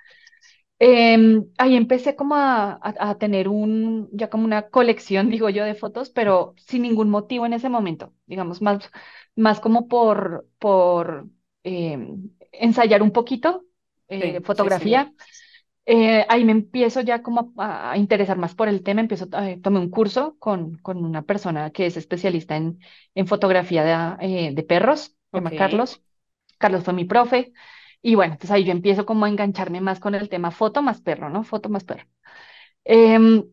Em, 0.79 1.45
ahí 1.59 1.75
empecé 1.75 2.15
como 2.15 2.35
a, 2.35 2.71
a- 2.73 3.09
a 3.11 3.17
tener 3.19 3.47
un, 3.49 4.09
ya 4.13 4.29
como 4.29 4.45
una 4.45 4.69
colección, 4.69 5.29
digo 5.31 5.49
yo, 5.49 5.63
de 5.63 5.75
fotos, 5.75 6.09
pero 6.09 6.55
sin 6.57 6.81
ningún 6.83 7.09
motivo 7.09 7.45
en 7.45 7.53
ese 7.53 7.69
momento, 7.69 8.13
digamos, 8.25 8.61
más, 8.61 8.89
más 9.35 9.59
como 9.59 9.87
por, 9.87 10.47
por 10.59 11.27
em, 11.63 12.31
ensayar 12.51 13.01
un 13.03 13.11
poquito 13.11 13.65
eh, 14.09 14.41
Sí, 14.53 14.69
sí, 14.69 14.87
sí. 14.87 15.15
Eh, 15.85 16.25
ahí 16.29 16.45
me 16.45 16.51
empiezo 16.51 17.01
ya 17.01 17.21
como 17.23 17.53
a, 17.57 17.91
a 17.91 17.97
interesar 17.97 18.37
más 18.37 18.55
por 18.55 18.67
el 18.69 18.83
tema, 18.83 19.01
empiezo, 19.01 19.27
eh, 19.41 19.59
tomé 19.61 19.79
un 19.79 19.89
curso 19.89 20.37
con, 20.39 20.77
con 20.77 21.03
una 21.03 21.23
persona 21.23 21.71
que 21.71 21.87
es 21.87 21.97
especialista 21.97 22.55
en, 22.55 22.79
en 23.15 23.27
fotografía 23.27 23.83
de, 24.19 24.47
eh, 24.49 24.53
de 24.53 24.63
perros, 24.63 25.15
se 25.33 25.53
Carlos. 25.55 26.01
Carlos 26.59 26.83
fue 26.83 26.93
mi 26.93 27.05
profe. 27.05 27.53
Y 28.01 28.15
bueno, 28.15 28.33
entonces 28.33 28.51
ahí 28.51 28.65
yo 28.65 28.71
empiezo 28.71 29.05
como 29.05 29.25
a 29.25 29.29
engancharme 29.29 29.81
más 29.81 29.99
con 29.99 30.15
el 30.15 30.29
tema 30.29 30.51
foto 30.51 30.81
más 30.83 31.01
perro, 31.01 31.29
¿no? 31.29 31.43
Foto 31.43 31.69
más 31.69 31.83
perro. 31.83 32.05
Em, 32.85 33.43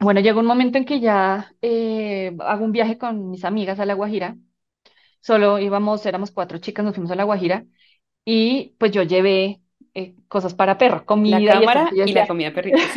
bueno, 0.00 0.20
llegó 0.20 0.40
un 0.40 0.46
momento 0.46 0.78
en 0.78 0.84
que 0.86 1.00
ya 1.00 1.52
eh, 1.62 2.36
hago 2.40 2.64
un 2.64 2.72
viaje 2.72 2.98
con 2.98 3.30
mis 3.30 3.44
amigas 3.44 3.80
a 3.80 3.86
La 3.86 3.94
Guajira. 3.94 4.36
Solo 5.20 5.58
íbamos, 5.58 6.06
éramos 6.06 6.30
cuatro 6.30 6.58
chicas, 6.58 6.84
nos 6.84 6.94
fuimos 6.94 7.10
a 7.12 7.16
La 7.16 7.24
Guajira 7.24 7.66
y 8.24 8.76
pues 8.78 8.92
yo 8.92 9.02
llevé 9.04 9.62
eh, 9.96 10.16
cosas 10.28 10.54
para 10.54 10.78
perro, 10.78 11.06
comida 11.06 11.38
y 11.38 11.44
cámara 11.44 11.98
la 12.12 12.26
comida 12.26 12.48
de 12.50 12.52
perritos. 12.54 12.92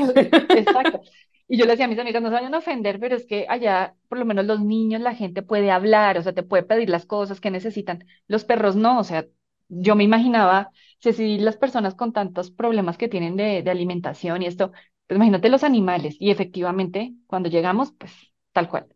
exacto. 0.54 1.02
Y 1.48 1.58
yo 1.58 1.66
le 1.66 1.72
decía 1.72 1.86
a 1.86 1.88
mis 1.88 2.00
amigas, 2.00 2.22
no 2.22 2.30
se 2.30 2.36
vayan 2.36 2.54
a 2.54 2.60
ofender, 2.60 3.00
pero 3.00 3.16
es 3.16 3.26
que 3.26 3.46
allá, 3.50 3.96
por 4.08 4.20
lo 4.20 4.26
menos 4.26 4.46
los 4.46 4.62
niños, 4.62 5.02
la 5.02 5.16
gente 5.16 5.42
puede 5.42 5.72
hablar, 5.72 6.18
o 6.18 6.22
sea, 6.24 6.34
te 6.34 6.44
puede 6.44 6.64
pedir 6.64 6.90
las 6.90 7.06
cosas 7.06 7.42
que 7.42 7.52
necesitan. 7.52 8.06
Los 8.28 8.46
perros 8.46 8.76
no, 8.76 9.00
o 9.00 9.04
sea, 9.04 9.26
yo 9.70 9.96
me 9.96 10.04
imaginaba, 10.04 10.72
si 11.00 11.14
si 11.14 11.40
las 11.40 11.58
personas 11.58 11.96
con 11.96 12.14
tantos 12.14 12.52
problemas 12.52 12.98
que 12.98 13.08
tienen 13.10 13.36
de, 13.36 13.64
de 13.64 13.72
alimentación 13.72 14.42
y 14.44 14.48
esto, 14.48 14.72
pues 15.08 15.16
imagínate 15.18 15.50
los 15.50 15.64
animales. 15.64 16.16
Y 16.20 16.32
efectivamente, 16.32 17.16
cuando 17.28 17.50
llegamos, 17.50 17.92
pues 17.98 18.14
tal 18.54 18.70
cual. 18.70 18.88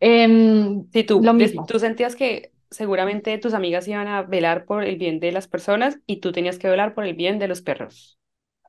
Em, 0.00 0.84
Si 0.92 1.04
tú, 1.04 1.20
lo 1.22 1.32
mismo, 1.34 1.66
tú 1.66 1.78
sentías 1.78 2.16
que 2.16 2.51
seguramente 2.72 3.38
tus 3.38 3.54
amigas 3.54 3.86
iban 3.88 4.08
a 4.08 4.22
velar 4.22 4.64
por 4.64 4.84
el 4.84 4.96
bien 4.96 5.20
de 5.20 5.32
las 5.32 5.48
personas 5.48 6.00
y 6.06 6.16
tú 6.18 6.32
tenías 6.32 6.58
que 6.58 6.68
velar 6.68 6.94
por 6.94 7.04
el 7.04 7.14
bien 7.14 7.38
de 7.38 7.48
los 7.48 7.62
perros. 7.62 8.18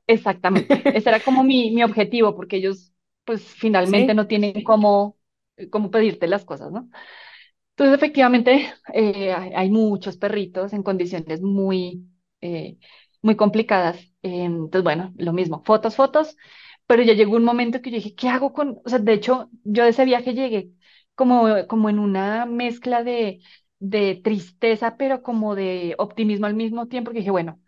exactamente. 0.06 0.82
Ese 0.96 1.08
era 1.08 1.20
como 1.20 1.42
mi, 1.44 1.70
mi 1.72 1.82
objetivo, 1.82 2.36
porque 2.36 2.56
ellos, 2.56 2.92
pues 3.24 3.42
finalmente 3.42 4.12
¿Sí? 4.12 4.16
no 4.16 4.26
tienen 4.26 4.62
cómo, 4.62 5.18
cómo 5.70 5.90
pedirte 5.90 6.28
las 6.28 6.44
cosas, 6.44 6.70
¿no? 6.70 6.88
Entonces, 7.70 7.96
efectivamente, 7.96 8.72
eh, 8.92 9.32
hay, 9.32 9.70
muchos 9.70 10.16
perritos 10.16 10.72
en 10.72 10.84
condiciones 10.84 11.42
muy, 11.42 12.06
eh, 12.40 12.78
muy 13.20 13.34
complicadas. 13.36 13.98
Eh, 14.22 14.44
entonces, 14.44 14.84
bueno, 14.84 15.12
lo 15.16 15.32
mismo, 15.32 15.62
fotos, 15.64 15.96
fotos, 15.96 16.36
pero 16.86 17.02
ya 17.02 17.14
llegó 17.14 17.36
un 17.36 17.44
momento 17.44 17.82
que 17.82 17.90
yo 17.90 17.96
dije, 17.96 18.14
¿qué 18.14 18.28
hago 18.28 18.52
con...? 18.52 18.80
O 18.84 18.88
sea, 18.88 19.00
de 19.00 19.12
hecho, 19.12 19.50
yo 19.64 19.82
de 19.84 19.90
ese 19.90 20.04
viaje 20.04 20.34
llegué 20.34 20.70
como, 21.16 21.66
como 21.68 21.88
en 21.90 21.98
una 21.98 22.46
mezcla 22.46 23.02
de, 23.02 23.40
de 23.88 24.16
tristeza, 24.22 24.96
pero 24.96 25.22
como 25.22 25.54
de 25.54 25.94
optimismo 25.98 26.46
al 26.46 26.54
mismo 26.54 26.88
tiempo, 26.88 27.10
que 27.12 27.18
dije, 27.18 27.30
bueno, 27.30 27.60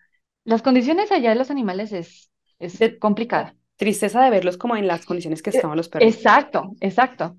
las 0.45 0.62
condiciones 0.62 1.12
allá 1.12 1.31
de 1.31 1.37
los 1.37 1.51
animales 1.51 1.93
es, 1.93 2.31
es 2.59 2.83
De 2.83 2.99
complicada. 2.99 3.57
tristeza 3.77 4.23
de 4.23 4.31
verlos 4.31 4.57
como 4.57 4.77
en 4.77 4.87
las 4.87 5.05
condiciones 5.07 5.43
que 5.43 5.51
Eh, 5.51 5.51
estaban 5.51 5.77
los 5.77 5.89
perritos. 5.89 6.31
Exacto, 6.31 6.75
exacto. 6.81 7.39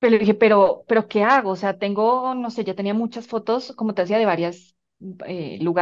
Pero 0.00 0.18
dije, 0.18 0.34
pero, 0.34 0.84
pero 0.88 1.08
¿qué 1.08 1.24
hago? 1.24 1.52
O 1.52 1.56
sea, 1.56 1.78
tengo, 1.78 2.34
no 2.34 2.50
sé, 2.50 2.64
ya 2.64 2.74
tenía 2.76 2.94
muchas 2.94 3.26
fotos, 3.28 3.72
como 3.76 3.94
te 3.94 4.02
decía, 4.02 4.18
de 4.18 4.26
varios 4.26 4.76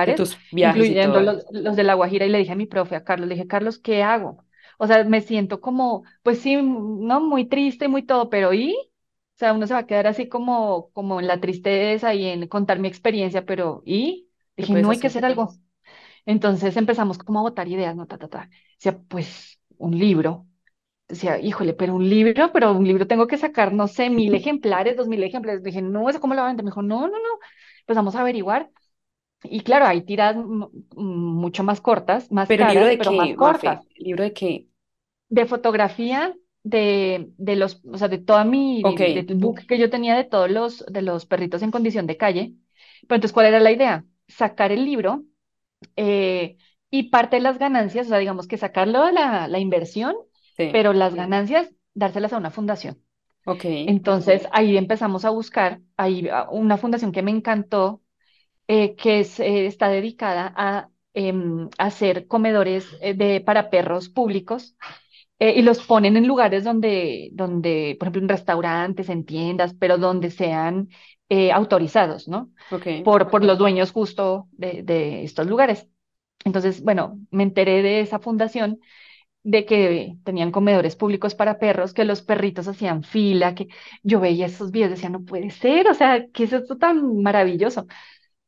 De 0.05 0.15
lugares, 0.15 0.15
tus 0.15 0.39
viajes 0.51 0.91
incluyendo 0.91 1.21
los, 1.23 1.45
los 1.53 1.77
de 1.77 1.85
La 1.85 1.95
Guajira, 1.95 2.27
y 2.27 2.31
le 2.31 2.39
dije 2.39 2.53
a 2.53 2.57
mi 2.57 2.67
profe, 2.67 2.97
a 2.97 3.05
Carlos, 3.05 3.29
le 3.29 3.35
dije, 3.37 3.47
Carlos, 3.49 3.79
¿qué 3.79 4.03
hago? 4.03 4.45
O 4.79 4.87
sea, 4.87 5.05
me 5.05 5.21
siento 5.23 5.61
como, 5.61 6.05
pues 6.23 6.41
sí, 6.41 6.57
no, 6.57 7.21
muy 7.21 7.47
triste 7.49 7.87
y 7.87 7.89
muy 7.89 8.03
todo, 8.05 8.31
pero 8.31 8.55
¿y? 8.55 8.77
O 9.37 9.39
sea, 9.39 9.53
uno 9.53 9.67
se 9.67 9.75
va 9.75 9.81
a 9.81 9.87
quedar 9.87 10.07
así 10.07 10.29
como, 10.29 10.91
como 10.93 11.21
en 11.21 11.27
la 11.27 11.41
tristeza 11.41 12.15
y 12.15 12.27
en 12.27 12.49
contar 12.49 12.79
mi 12.79 12.89
experiencia, 12.89 13.45
pero 13.45 13.83
¿y? 13.85 14.31
¿Qué 14.61 14.67
Dije, 14.67 14.77
no 14.77 14.91
hay 14.91 14.99
que 14.99 15.09
hacer? 15.09 15.25
algo. 15.27 15.59
Entonces 16.27 16.77
empezamos 16.77 17.19
como 17.19 17.41
a 17.41 17.43
botar 17.43 17.69
ideas, 17.69 17.97
¿no? 17.97 18.07
Ta, 18.07 18.19
ta, 18.19 18.29
ta. 18.29 18.51
Decía, 18.79 18.99
pues 19.09 19.61
un 19.79 19.99
libro. 19.99 20.47
Decía, 21.09 21.39
híjole, 21.41 21.75
pero 21.75 21.95
un 21.97 22.09
libro, 22.09 22.53
pero 22.53 22.73
un 22.73 22.87
libro 22.87 23.07
tengo 23.09 23.27
que 23.29 23.39
sacar, 23.39 23.73
no 23.75 23.89
sé, 23.89 24.11
mil 24.11 24.35
ejemplares, 24.37 24.97
dos 24.97 25.09
mil 25.09 25.23
ejemplares. 25.25 25.63
Dije, 25.65 25.83
no, 25.83 26.11
¿eso 26.11 26.21
cómo 26.21 26.35
lo 26.35 26.41
va 26.43 26.47
a 26.49 26.51
vender? 26.51 26.65
Me 26.65 26.71
dijo, 26.71 26.83
no, 26.83 27.03
no, 27.09 27.19
no. 27.19 27.41
Empezamos 27.83 28.17
a 28.17 28.23
averiguar. 28.23 28.71
Y 29.45 29.63
claro, 29.63 29.87
hay 29.87 30.03
tiradas 30.05 30.37
m- 30.37 30.69
mucho 30.97 31.65
más 31.65 31.81
cortas, 31.81 32.33
más 32.33 32.51
Pero 32.51 32.65
libro 32.65 32.87
de 32.87 32.99
pero 32.99 33.13
más 33.13 33.31
qué, 33.31 33.37
cortas. 33.37 33.79
Mafe, 33.79 33.87
libro 33.99 34.25
de 34.25 34.33
qué. 34.33 34.69
De 35.29 35.47
fotografía, 35.47 36.35
de, 36.69 37.31
de 37.39 37.57
los, 37.57 37.81
o 37.91 37.99
sea, 37.99 38.09
de 38.09 38.19
toda 38.19 38.45
mi, 38.45 38.85
Ok, 38.85 39.01
del 39.07 39.27
book 39.37 39.67
que 39.67 39.79
yo 39.79 39.91
tenía 39.91 40.17
de 40.17 40.25
todos 40.25 40.51
los, 40.51 40.85
de 40.87 41.03
los 41.03 41.27
perritos 41.27 41.63
en 41.63 41.71
condición 41.71 42.07
de 42.07 42.17
calle. 42.17 42.55
Pero 43.09 43.17
entonces, 43.17 43.33
¿cuál 43.33 43.47
era 43.47 43.61
la 43.61 43.73
idea? 43.73 44.05
Sacar 44.29 44.73
el 44.73 44.85
libro 44.85 45.25
eh, 45.97 46.57
y 46.91 47.05
parte 47.11 47.37
de 47.37 47.43
las 47.43 47.59
ganancias, 47.59 48.07
o 48.07 48.11
sea, 48.11 48.19
digamos 48.19 48.49
que 48.49 48.59
sacarlo 48.59 49.05
de 49.07 49.13
la, 49.13 49.49
la 49.49 49.59
inversión, 49.61 50.17
sí, 50.57 50.73
pero 50.73 50.93
las 50.93 51.15
ganancias 51.15 51.73
dárselas 51.95 52.33
a 52.33 52.39
una 52.39 52.51
fundación. 52.51 53.03
ok, 53.45 53.65
Entonces, 53.85 54.49
ahí 54.53 54.77
empezamos 54.77 55.25
a 55.25 55.31
buscar, 55.31 55.81
ahí 55.97 56.29
a 56.29 56.49
una 56.51 56.77
fundación 56.79 57.13
que 57.13 57.23
me 57.23 57.31
encantó, 57.31 58.03
eh, 58.69 58.97
que 58.97 59.21
es, 59.21 59.41
eh, 59.41 59.67
está 59.67 59.89
dedicada 59.89 60.53
a 60.57 60.91
em, 61.15 61.69
hacer 61.79 62.27
comedores 62.29 62.97
eh, 63.01 63.15
de, 63.15 63.41
para 63.41 63.71
perros 63.71 64.09
públicos 64.11 64.77
eh, 65.39 65.55
y 65.57 65.63
los 65.63 65.83
ponen 65.87 66.17
en 66.17 66.27
lugares 66.27 66.65
donde, 66.65 67.31
donde, 67.33 67.97
por 67.99 68.07
ejemplo, 68.09 68.23
en 68.23 68.29
restaurantes, 68.29 69.09
en 69.09 69.25
tiendas, 69.25 69.75
pero 69.75 69.99
donde 69.99 70.31
sean 70.31 70.89
eh, 71.29 71.53
autorizados, 71.53 72.29
¿no? 72.29 72.51
Por, 73.03 73.31
por 73.31 73.45
los 73.45 73.59
dueños 73.59 73.93
justo 73.93 74.49
de, 74.53 74.83
de 74.83 75.25
estos 75.25 75.47
lugares. 75.47 75.89
Entonces, 76.45 76.83
bueno, 76.83 77.19
me 77.31 77.43
enteré 77.45 77.83
de 77.83 78.01
esa 78.01 78.19
fundación, 78.21 78.81
de 79.45 79.65
que 79.65 80.17
tenían 80.25 80.51
comedores 80.53 80.97
públicos 80.97 81.35
para 81.37 81.59
perros, 81.59 81.95
que 81.95 82.05
los 82.05 82.23
perritos 82.23 82.69
hacían 82.69 83.03
fila, 83.05 83.55
que 83.55 83.69
yo 84.03 84.21
veía 84.21 84.47
esos 84.47 84.71
videos, 84.73 84.91
decía, 84.93 85.09
no 85.11 85.25
puede 85.25 85.51
ser, 85.51 85.89
o 85.89 85.95
sea, 85.95 86.27
¿qué 86.33 86.45
es 86.45 86.53
esto 86.53 86.77
tan 86.79 87.23
maravilloso? 87.23 87.87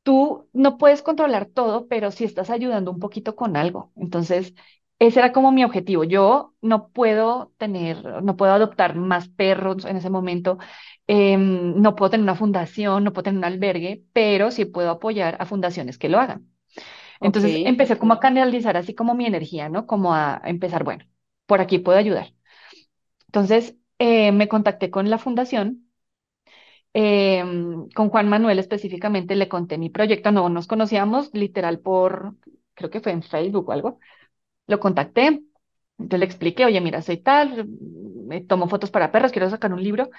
Tú 0.03 0.49
no 0.55 0.79
puedes 0.79 1.03
controlar 1.03 1.47
todo, 1.47 1.87
pero 1.89 2.11
sí 2.11 2.25
estás 2.25 2.51
ayudando 2.51 2.91
un 2.91 2.99
poquito 3.01 3.37
con 3.37 3.57
algo. 3.57 3.93
Entonces, 3.97 4.55
ese 4.99 5.21
era 5.21 5.33
como 5.33 5.53
mi 5.53 5.65
objetivo. 5.65 6.05
Yo 6.05 6.55
no 6.61 6.89
puedo 6.91 7.53
tener, 7.59 8.23
no 8.23 8.37
puedo 8.37 8.53
adoptar 8.53 8.97
más 8.97 9.29
perros 9.29 9.85
en 9.85 9.97
ese 9.97 10.11
momento, 10.11 10.59
em, 11.07 11.81
no 11.81 11.95
puedo 11.95 12.11
tener 12.11 12.25
una 12.25 12.35
fundación, 12.35 13.05
no 13.05 13.13
puedo 13.13 13.25
tener 13.25 13.39
un 13.39 13.45
albergue, 13.45 14.05
pero 14.13 14.51
sí 14.51 14.65
puedo 14.65 14.91
apoyar 14.91 15.37
a 15.41 15.47
fundaciones 15.47 15.99
que 15.99 16.09
lo 16.09 16.19
hagan. 16.21 16.49
Entonces 17.21 17.61
empecé 17.65 17.99
como 17.99 18.15
a 18.15 18.21
canalizar 18.21 18.77
así 18.77 18.95
como 18.95 19.15
mi 19.15 19.27
energía, 19.27 19.69
¿no? 19.69 19.87
Como 19.87 20.15
a 20.15 20.41
empezar, 20.45 20.85
bueno, 20.85 21.05
por 21.47 21.61
aquí 21.61 21.79
puedo 21.79 21.99
ayudar. 21.99 22.35
Entonces 23.27 23.77
eh, 23.99 24.33
me 24.33 24.49
contacté 24.49 24.91
con 24.91 25.11
la 25.11 25.19
fundación, 25.19 25.89
eh, 26.95 27.45
con 27.95 28.09
Juan 28.11 28.29
Manuel 28.29 28.59
específicamente, 28.59 29.37
le 29.37 29.49
conté 29.49 29.79
mi 29.79 29.91
proyecto, 29.91 30.33
no 30.33 30.49
nos 30.49 30.67
conocíamos 30.67 31.31
literal 31.35 31.81
por, 31.81 32.35
creo 32.75 32.91
que 32.91 33.01
fue 33.01 33.13
en 33.13 33.23
Facebook 33.23 33.69
o 33.69 33.73
algo, 33.73 34.01
lo 34.69 34.81
contacté, 34.81 35.27
entonces 35.99 36.21
le 36.21 36.27
expliqué, 36.27 36.67
oye, 36.67 36.81
mira, 36.83 37.03
soy 37.03 37.19
tal, 37.19 37.69
me 37.69 38.43
tomo 38.43 38.69
fotos 38.69 38.91
para 38.93 39.13
perros, 39.13 39.33
quiero 39.33 39.51
sacar 39.51 39.73
un 39.75 39.83
libro, 39.85 40.11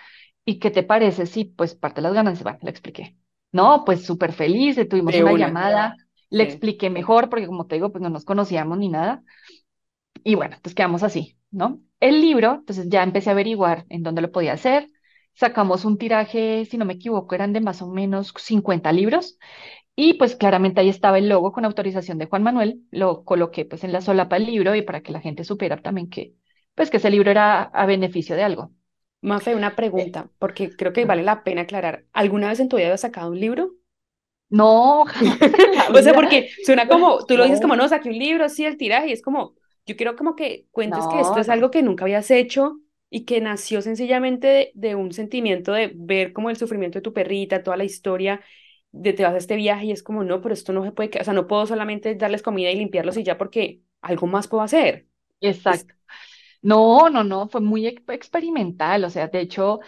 ¿y 0.45 0.59
qué 0.59 0.71
te 0.71 0.83
parece 0.83 1.27
si 1.27 1.45
pues 1.45 1.75
parte 1.75 2.01
las 2.01 2.13
ganancias, 2.13 2.43
bueno, 2.43 2.59
le 2.63 2.71
expliqué. 2.71 3.17
No, 3.53 3.83
pues 3.85 4.05
súper 4.05 4.33
feliz, 4.33 4.77
tuvimos 4.89 5.15
De 5.15 5.19
una 5.19 5.33
una, 5.33 5.33
llamada, 5.33 5.95
le 6.31 6.43
sí. 6.43 6.45
expliqué 6.45 6.89
mejor, 6.91 7.29
porque 7.29 7.47
como 7.47 7.67
te 7.67 7.75
digo, 7.75 7.91
pues 7.91 8.01
no 8.03 8.09
nos 8.09 8.25
conocíamos 8.25 8.77
ni 8.79 8.89
nada, 8.89 9.23
y 10.23 10.35
bueno, 10.35 10.57
pues 10.61 10.75
quedamos 10.75 11.03
así, 11.03 11.37
¿no? 11.51 11.81
El 11.99 12.21
libro, 12.21 12.55
entonces 12.59 12.87
ya 12.89 13.03
empecé 13.03 13.29
a 13.29 13.33
averiguar 13.33 13.85
en 13.89 14.03
dónde 14.03 14.21
lo 14.21 14.31
podía 14.31 14.53
hacer, 14.53 14.87
sacamos 15.33 15.85
un 15.85 15.97
tiraje, 15.97 16.65
si 16.65 16.77
no 16.77 16.85
me 16.85 16.93
equivoco, 16.93 17.35
eran 17.35 17.53
de 17.53 17.61
más 17.61 17.81
o 17.81 17.87
menos 17.87 18.33
50 18.37 18.91
libros, 18.91 19.37
y 19.99 20.13
pues 20.15 20.35
claramente 20.35 20.81
ahí 20.81 20.89
estaba 20.89 21.17
el 21.17 21.29
logo 21.29 21.51
con 21.51 21.65
autorización 21.65 22.17
de 22.17 22.27
Juan 22.27 22.43
Manuel, 22.43 22.83
lo 22.91 23.23
coloqué 23.25 23.65
pues 23.65 23.83
en 23.83 23.91
la 23.93 24.01
solapa 24.01 24.35
del 24.37 24.47
libro 24.47 24.75
y 24.75 24.81
para 24.83 25.01
que 25.01 25.11
la 25.11 25.21
gente 25.21 25.43
supiera 25.43 25.77
también 25.81 26.09
que, 26.09 26.35
pues 26.75 26.89
que 26.89 26.97
ese 26.97 27.09
libro 27.11 27.31
era 27.31 27.63
a 27.63 27.85
beneficio 27.85 28.35
de 28.35 28.43
algo. 28.43 28.71
Mafe, 29.21 29.55
una 29.55 29.75
Eh, 29.95 30.15
pregunta, 30.15 30.29
porque 30.39 30.75
creo 30.75 30.91
que 30.93 31.05
vale 31.05 31.23
la 31.23 31.43
pena 31.45 31.61
aclarar. 31.61 32.05
¿Alguna 32.13 32.49
vez 32.49 32.59
en 32.59 32.67
tu 32.69 32.75
vida 32.77 32.93
has 32.93 32.99
sacado 33.01 33.31
un 33.31 33.39
libro? 33.39 33.71
No, 34.49 35.05
jamás 35.15 35.39
O 35.93 36.01
sea, 36.01 36.13
porque 36.13 36.49
suena 36.63 36.87
como, 36.87 37.25
tú 37.25 37.37
lo 37.37 37.43
dices 37.43 37.61
como, 37.61 37.75
No, 37.75 37.87
saqué 37.87 38.09
un 38.09 38.17
libro, 38.19 38.49
sí, 38.49 38.65
el 38.65 38.77
tiraje, 38.77 39.09
y 39.09 39.11
es 39.13 39.21
como, 39.21 39.55
yo 39.85 39.95
quiero 39.95 40.15
como 40.15 40.35
que 40.35 40.67
cuentes 40.71 41.07
que 41.07 41.19
esto 41.19 41.39
es 41.39 41.49
algo 41.49 41.71
que 41.71 41.83
nunca 41.83 42.03
habías 42.05 42.31
hecho 42.31 42.79
y 43.09 43.25
que 43.25 43.41
nació 43.41 43.81
sencillamente 43.81 44.47
de, 44.47 44.71
de 44.75 44.95
un 44.95 45.11
sentimiento 45.13 45.71
de 45.73 45.91
ver 45.95 46.33
como 46.33 46.49
el 46.49 46.57
sufrimiento 46.57 46.99
de 46.99 47.03
tu 47.03 47.13
perrita, 47.13 47.63
toda 47.63 47.77
la 47.77 47.83
historia, 47.85 48.41
de 48.91 49.13
te 49.13 49.23
vas 49.23 49.33
a 49.33 49.37
este 49.37 49.55
viaje 49.55 49.85
y 49.87 49.91
es 49.91 50.03
como, 50.03 50.23
no, 50.23 50.41
pero 50.41 50.53
esto 50.53 50.73
no 50.73 50.83
se 50.83 50.91
puede, 50.91 51.11
o 51.19 51.23
sea, 51.23 51.33
no 51.33 51.47
puedo 51.47 51.65
solamente 51.67 52.15
darles 52.15 52.41
comida 52.43 52.71
y 52.71 52.75
limpiarlos 52.77 53.17
y 53.17 53.23
ya 53.23 53.37
porque 53.37 53.81
algo 54.01 54.27
más 54.27 54.47
puedo 54.47 54.63
hacer. 54.63 55.07
Es, 55.65 55.67
Exacto. 55.67 55.95
No, 56.61 57.09
no, 57.09 57.23
no, 57.23 57.47
fue 57.49 57.61
muy 57.61 57.87
ex- 57.87 58.03
experimental, 58.09 59.03
o 59.05 59.09
sea, 59.09 59.27
de 59.27 59.39
hecho, 59.41 59.79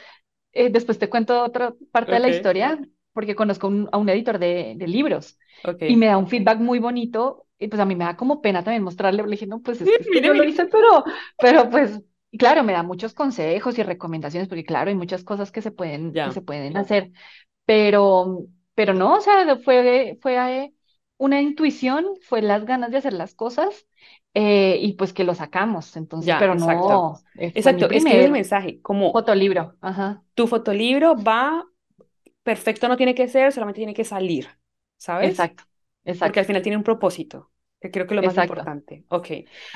eh, 0.54 0.70
después 0.72 1.00
te 1.00 1.10
cuento 1.10 1.44
otra 1.44 1.74
parte 1.92 2.16
de 2.16 2.22
la 2.22 2.30
historia, 2.30 2.80
porque 3.14 3.36
conozco 3.36 3.68
un- 3.70 3.90
a 3.92 3.98
un 3.98 4.10
editor 4.10 4.40
de, 4.40 4.76
de 4.78 4.88
libros 4.88 5.40
y 5.86 5.96
ok. 5.96 5.98
me 5.98 6.08
da 6.08 6.18
un 6.18 6.28
feedback 6.30 6.60
muy 6.60 6.80
bonito, 6.80 7.48
y 7.60 7.68
pues 7.70 7.80
a 7.82 7.86
mí 7.86 7.96
me 7.96 8.06
da 8.06 8.18
como 8.18 8.42
pena 8.42 8.64
también 8.64 8.84
mostrarle, 8.84 9.24
le 9.24 9.32
dije, 9.32 9.48
no, 9.48 9.62
pues 9.62 9.82
es 9.82 9.92
Sí, 9.94 10.12
que 10.12 10.22
yo 10.22 10.34
lo 10.34 10.44
hice, 10.44 10.66
pero, 10.68 11.04
pero 11.40 11.70
pues, 11.70 12.02
y 12.32 12.38
claro, 12.38 12.64
me 12.64 12.74
da 12.74 12.84
muchos 12.84 13.14
consejos 13.14 13.78
y 13.80 13.84
recomendaciones, 13.84 14.48
porque 14.50 14.66
claro, 14.66 14.90
hay 14.90 14.96
muchas 14.96 15.24
cosas 15.24 15.52
que 15.52 15.62
se 15.62 15.72
pueden, 15.72 16.20
que 16.22 16.32
se 16.32 16.42
pueden 16.42 16.78
hacer, 16.78 17.12
pero, 17.66 18.46
pero 18.82 18.94
no, 18.94 19.16
o 19.18 19.22
sea, 19.22 19.58
fue, 19.58 20.18
fue 20.22 20.36
eh, 20.66 20.74
una 21.18 21.42
intuición, 21.42 22.08
fue 22.24 22.42
las 22.42 22.66
ganas 22.66 22.92
de 22.92 22.98
hacer 22.98 23.14
las 23.14 23.36
cosas, 23.36 23.88
eh, 24.34 24.78
y 24.82 24.94
pues 24.94 25.14
que 25.14 25.24
lo 25.24 25.36
sacamos, 25.36 25.96
entonces, 25.98 26.34
ya, 26.34 26.38
pero 26.38 26.56
exacto. 26.56 27.04
no, 27.04 27.24
eh, 27.36 27.54
Exacto, 27.54 27.90
es 27.92 28.06
que 28.06 28.10
ese 28.10 28.20
es 28.20 28.26
el 28.26 28.32
mensaje, 28.32 28.82
como 28.82 29.12
fotolibro, 29.12 29.78
ajá, 29.82 30.24
tu 30.36 30.48
fotolibro 30.48 31.16
va 31.18 31.66
perfecto, 32.44 32.88
no 32.90 32.98
tiene 32.98 33.16
que 33.16 33.28
ser, 33.30 33.52
solamente 33.54 33.80
tiene 33.80 33.94
que 33.96 34.06
salir, 34.06 34.50
¿sabes? 34.98 35.52
exacto, 35.52 35.64
Porque 36.22 36.40
al 36.42 36.46
exacto, 36.46 36.48
final 36.48 36.62
tiene 36.64 36.78
un 36.78 36.84
propósito, 36.84 37.52
que 37.82 37.92
creo 37.92 38.08
que 38.08 38.14
es 38.16 38.18
lo 38.18 38.24
más 38.24 38.38
exacto. 38.38 38.38
importante. 38.38 39.06
Ok, 39.10 39.28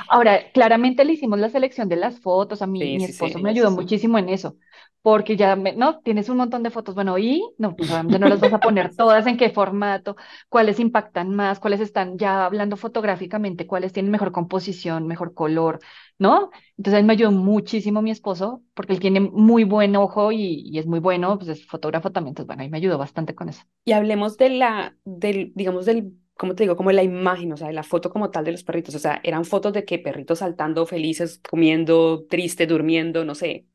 Ahora, 0.10 0.52
claramente 0.52 1.06
le 1.06 1.14
hicimos 1.14 1.40
la 1.40 1.50
selección 1.50 1.90
de 1.90 1.96
las 1.96 2.20
fotos, 2.20 2.62
a 2.62 2.68
mí, 2.68 2.90
sí, 2.90 2.94
mi 2.94 3.06
sí, 3.12 3.12
esposo 3.12 3.40
sí. 3.40 3.40
me 3.40 3.50
ayudó 3.52 3.72
muchísimo 3.72 4.18
en 4.18 4.30
eso, 4.30 4.58
porque 5.06 5.38
ya, 5.38 5.56
me, 5.56 5.74
no, 5.76 6.00
tienes 6.00 6.30
un 6.30 6.38
montón 6.38 6.64
de 6.64 6.72
fotos, 6.72 6.96
bueno, 6.96 7.16
y 7.20 7.44
no, 7.60 7.76
pues 7.76 7.92
obviamente 7.92 8.18
no 8.18 8.28
las 8.28 8.40
vas 8.40 8.54
a 8.54 8.60
poner 8.60 8.96
todas, 8.98 9.28
en 9.28 9.38
qué 9.38 9.52
formato, 9.52 10.16
cuáles 10.50 10.80
impactan 10.80 11.36
más, 11.36 11.60
cuáles 11.60 11.80
están 11.80 12.18
ya 12.18 12.44
hablando 12.44 12.76
fotográficamente, 12.76 13.68
cuáles 13.68 13.94
tienen 13.94 14.12
mejor 14.12 14.32
composición, 14.32 15.06
mejor 15.06 15.36
color, 15.36 15.80
¿no? 16.18 16.50
Entonces 16.76 17.06
me 17.06 17.14
ayudó 17.14 17.32
muchísimo 17.32 18.02
mi 18.02 18.10
esposo, 18.10 18.64
porque 18.74 18.94
él 18.94 19.00
tiene 19.00 19.20
muy 19.20 19.64
buen 19.64 19.96
ojo 19.96 20.32
y, 20.32 20.64
y 20.66 20.80
es 20.80 20.88
muy 20.88 21.00
bueno, 21.00 21.38
pues 21.38 21.50
es 21.50 21.68
fotógrafo 21.68 22.12
también, 22.12 22.32
entonces 22.32 22.48
bueno, 22.48 22.64
ahí 22.64 22.70
me 22.72 22.78
ayudó 22.78 22.98
bastante 22.98 23.36
con 23.36 23.50
eso. 23.50 23.62
Y 23.84 23.92
hablemos 23.92 24.38
de 24.38 24.50
la, 24.50 24.98
del, 25.06 25.52
digamos, 25.54 25.86
del, 25.86 26.14
¿cómo 26.36 26.56
te 26.56 26.64
digo? 26.64 26.76
Como 26.76 26.92
la 26.92 27.04
imagen, 27.04 27.54
o 27.54 27.58
sea, 27.58 27.68
de 27.68 27.74
la 27.74 27.84
foto 27.84 28.10
como 28.10 28.32
tal 28.32 28.44
de 28.44 28.54
los 28.54 28.64
perritos. 28.64 28.96
O 28.96 29.00
sea, 29.00 29.22
eran 29.24 29.46
fotos 29.46 29.72
de 29.72 29.86
que 29.86 30.00
perritos 30.00 30.40
saltando 30.40 30.88
felices, 30.88 31.40
comiendo, 31.48 32.26
triste, 32.28 32.66
durmiendo, 32.66 33.24
no 33.24 33.36
sé. 33.36 33.68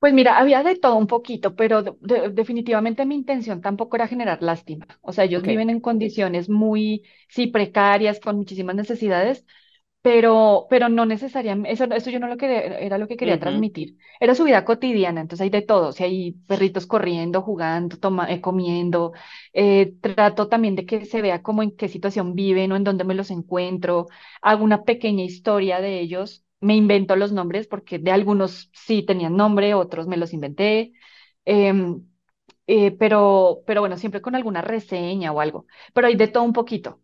Pues 0.00 0.14
mira, 0.14 0.38
había 0.38 0.62
de 0.62 0.76
todo 0.76 0.96
un 0.96 1.06
poquito, 1.06 1.54
pero 1.56 1.82
de- 1.82 1.94
de- 2.00 2.30
definitivamente 2.30 3.04
mi 3.06 3.14
intención 3.16 3.60
tampoco 3.60 3.96
era 3.96 4.08
generar 4.08 4.42
lástima. 4.42 4.86
O 5.02 5.12
sea, 5.12 5.24
ellos 5.24 5.42
Ok, 5.42 5.48
viven 5.48 5.70
en 5.70 5.80
condiciones 5.80 6.48
muy, 6.48 7.04
sí, 7.28 7.48
precarias, 7.48 8.18
con 8.20 8.36
muchísimas 8.36 8.76
necesidades, 8.76 9.44
pero, 10.02 10.66
pero 10.70 10.88
no 10.90 11.06
necesariamente, 11.06 11.72
eso, 11.72 11.84
eso 11.86 12.10
yo 12.10 12.20
no 12.20 12.28
lo 12.28 12.36
quería, 12.38 12.60
era 12.80 12.98
lo 12.98 13.08
que 13.08 13.16
quería 13.18 13.38
ujú, 13.38 13.40
transmitir. 13.40 13.96
Era 14.20 14.34
su 14.36 14.44
vida 14.44 14.64
cotidiana, 14.64 15.20
entonces 15.22 15.44
hay 15.44 15.50
de 15.50 15.62
todo. 15.62 15.88
O 15.88 15.92
sea, 15.92 16.06
hay 16.06 16.32
perritos 16.32 16.86
corriendo, 16.86 17.42
jugando, 17.42 17.98
toma, 17.98 18.30
eh, 18.32 18.40
comiendo. 18.40 19.12
Eh, 19.54 19.94
trato 20.02 20.48
también 20.48 20.76
de 20.76 20.86
que 20.86 21.04
se 21.06 21.22
vea 21.22 21.42
como 21.42 21.62
en 21.62 21.76
qué 21.76 21.88
situación 21.88 22.34
viven 22.34 22.72
o 22.72 22.76
en 22.76 22.84
dónde 22.84 23.04
me 23.04 23.14
los 23.14 23.30
encuentro. 23.30 24.08
Hago 24.42 24.64
una 24.64 24.84
pequeña 24.84 25.24
historia 25.24 25.80
de 25.80 26.00
ellos. 26.00 26.44
Me 26.60 26.76
invento 26.76 27.16
los 27.16 27.32
nombres 27.32 27.66
porque 27.66 27.98
de 27.98 28.10
algunos 28.12 28.70
sí 28.74 29.02
tenían 29.02 29.36
nombre, 29.36 29.74
otros 29.74 30.06
me 30.06 30.16
los 30.18 30.32
inventé. 30.34 30.92
Em, 31.46 32.06
eh, 32.66 32.92
pero, 32.92 33.62
pero 33.66 33.80
bueno, 33.82 33.96
siempre 33.98 34.22
con 34.22 34.34
alguna 34.36 34.62
reseña 34.62 35.32
o 35.32 35.40
algo. 35.40 35.66
Pero 35.94 36.06
hay 36.08 36.16
de 36.16 36.28
todo 36.28 36.44
un 36.44 36.52
poquito. 36.54 37.02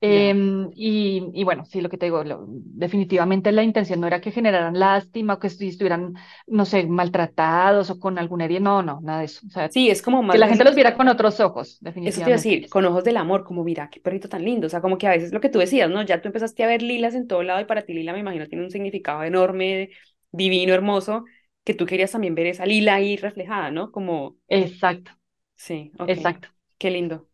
Em, 0.00 0.70
y, 0.74 1.30
y 1.34 1.44
bueno, 1.44 1.64
sí, 1.64 1.80
lo 1.80 1.88
que 1.88 1.96
te 1.98 2.06
digo, 2.06 2.22
lo- 2.24 2.44
definitivamente 2.48 3.50
la 3.52 3.62
intención 3.62 4.00
no 4.00 4.06
era 4.06 4.20
que 4.20 4.30
generaran 4.30 4.78
lástima 4.78 5.34
o 5.34 5.38
que 5.38 5.48
estu- 5.48 5.66
estuvieran, 5.68 6.14
no 6.46 6.64
sé, 6.66 6.86
maltratados 6.86 7.90
o 7.90 7.98
con 7.98 8.18
alguna 8.18 8.44
herida, 8.44 8.60
no, 8.60 8.82
no, 8.82 9.00
nada 9.02 9.20
de 9.20 9.24
eso. 9.26 9.46
O 9.46 9.50
sea, 9.50 9.70
Sí, 9.70 9.90
es 9.90 10.02
como 10.02 10.22
que 10.30 10.38
más 10.38 10.38
la 10.38 10.48
gente 10.48 10.64
los 10.64 10.74
viera 10.74 10.96
con 10.96 11.08
otros 11.08 11.40
ojos, 11.40 11.78
eso 12.04 12.22
te 12.22 12.30
iba 12.30 12.34
a 12.36 12.38
definitivamente. 12.38 12.38
decir, 12.38 12.68
con 12.68 12.84
ojos 12.84 13.02
del 13.04 13.16
amor, 13.16 13.44
como 13.44 13.64
mira, 13.64 13.90
qué 13.90 14.00
perrito 14.00 14.28
tan 14.28 14.44
lindo. 14.44 14.66
O 14.68 14.70
sea, 14.70 14.80
como 14.80 14.96
que 14.98 15.06
a 15.08 15.10
veces 15.10 15.32
lo 15.32 15.40
que 15.40 15.48
tú 15.48 15.58
decías, 15.58 15.90
¿no? 15.90 16.02
Ya 16.04 16.20
tú 16.22 16.28
empezaste 16.28 16.62
a 16.64 16.66
ver 16.68 16.82
lilas 16.82 17.14
en 17.14 17.26
todo 17.26 17.42
lado 17.42 17.60
y 17.60 17.64
para 17.64 17.82
ti 17.84 17.94
lila, 17.94 18.12
me 18.12 18.20
imagino, 18.20 18.46
tiene 18.46 18.64
un 18.64 18.70
significado 18.70 19.24
enorme, 19.24 19.90
divino, 20.30 20.72
hermoso, 20.74 21.24
que 21.64 21.74
tú 21.74 21.84
querías 21.86 22.12
también 22.12 22.34
ver 22.36 22.46
esa 22.46 22.64
lila 22.66 22.94
ahí 22.94 23.16
reflejada, 23.16 23.70
¿no? 23.72 23.90
Como, 23.92 24.36
Exacto, 24.48 25.12
sí, 25.56 25.92
ok, 25.98 26.16
exacto. 26.16 26.48
qué 26.78 26.90
lindo. 26.90 27.25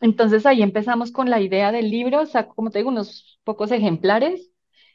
Entonces 0.00 0.46
ahí 0.46 0.62
empezamos 0.62 1.12
con 1.12 1.30
la 1.30 1.40
idea 1.40 1.72
del 1.72 1.90
libro, 1.90 2.26
saco, 2.26 2.54
como 2.54 2.70
te 2.70 2.78
digo, 2.78 2.90
unos 2.90 3.40
pocos 3.44 3.70
ejemplares, 3.72 4.50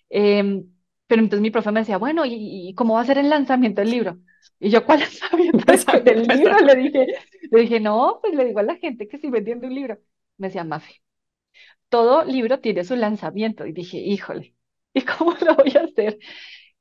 em, 0.10 0.66
pero 1.08 1.22
entonces 1.22 1.42
mi 1.42 1.52
profe 1.52 1.72
me 1.72 1.82
decía, 1.82 1.98
bueno, 1.98 2.26
¿y, 2.26 2.70
y 2.70 2.74
cómo 2.76 2.96
va 2.96 3.02
a 3.02 3.06
ser 3.06 3.18
el 3.18 3.30
lanzamiento 3.30 3.82
del 3.82 3.92
libro? 3.92 4.20
Y 4.60 4.70
yo, 4.70 4.86
¿cuál 4.86 5.00
lanzamiento 5.02 5.66
del 5.66 5.84
del 6.04 6.24
Lanzamiento 6.24 6.28
del 6.28 6.40
libro? 6.40 6.58
libro. 6.58 6.60
Le 6.62 6.76
dije, 6.76 7.08
le 7.52 7.62
dije, 7.62 7.80
no, 7.80 8.20
pues 8.22 8.34
le 8.36 8.46
digo 8.46 8.60
a 8.60 8.64
la 8.64 8.76
gente 8.78 9.08
que 9.08 9.18
estoy 9.18 9.30
vendiendo 9.32 9.68
un 9.68 9.76
libro. 9.76 10.00
Me 10.38 10.48
decía, 10.48 10.64
Mafe, 10.64 11.02
todo 11.90 12.24
libro 12.26 12.60
tiene 12.60 12.84
su 12.84 12.96
lanzamiento. 12.96 13.66
Y 13.66 13.74
dije, 13.74 13.98
híjole, 14.00 14.56
¿y 14.94 15.02
cómo 15.04 15.34
lo 15.42 15.56
voy 15.56 15.72
a 15.78 15.84
hacer? 15.86 16.20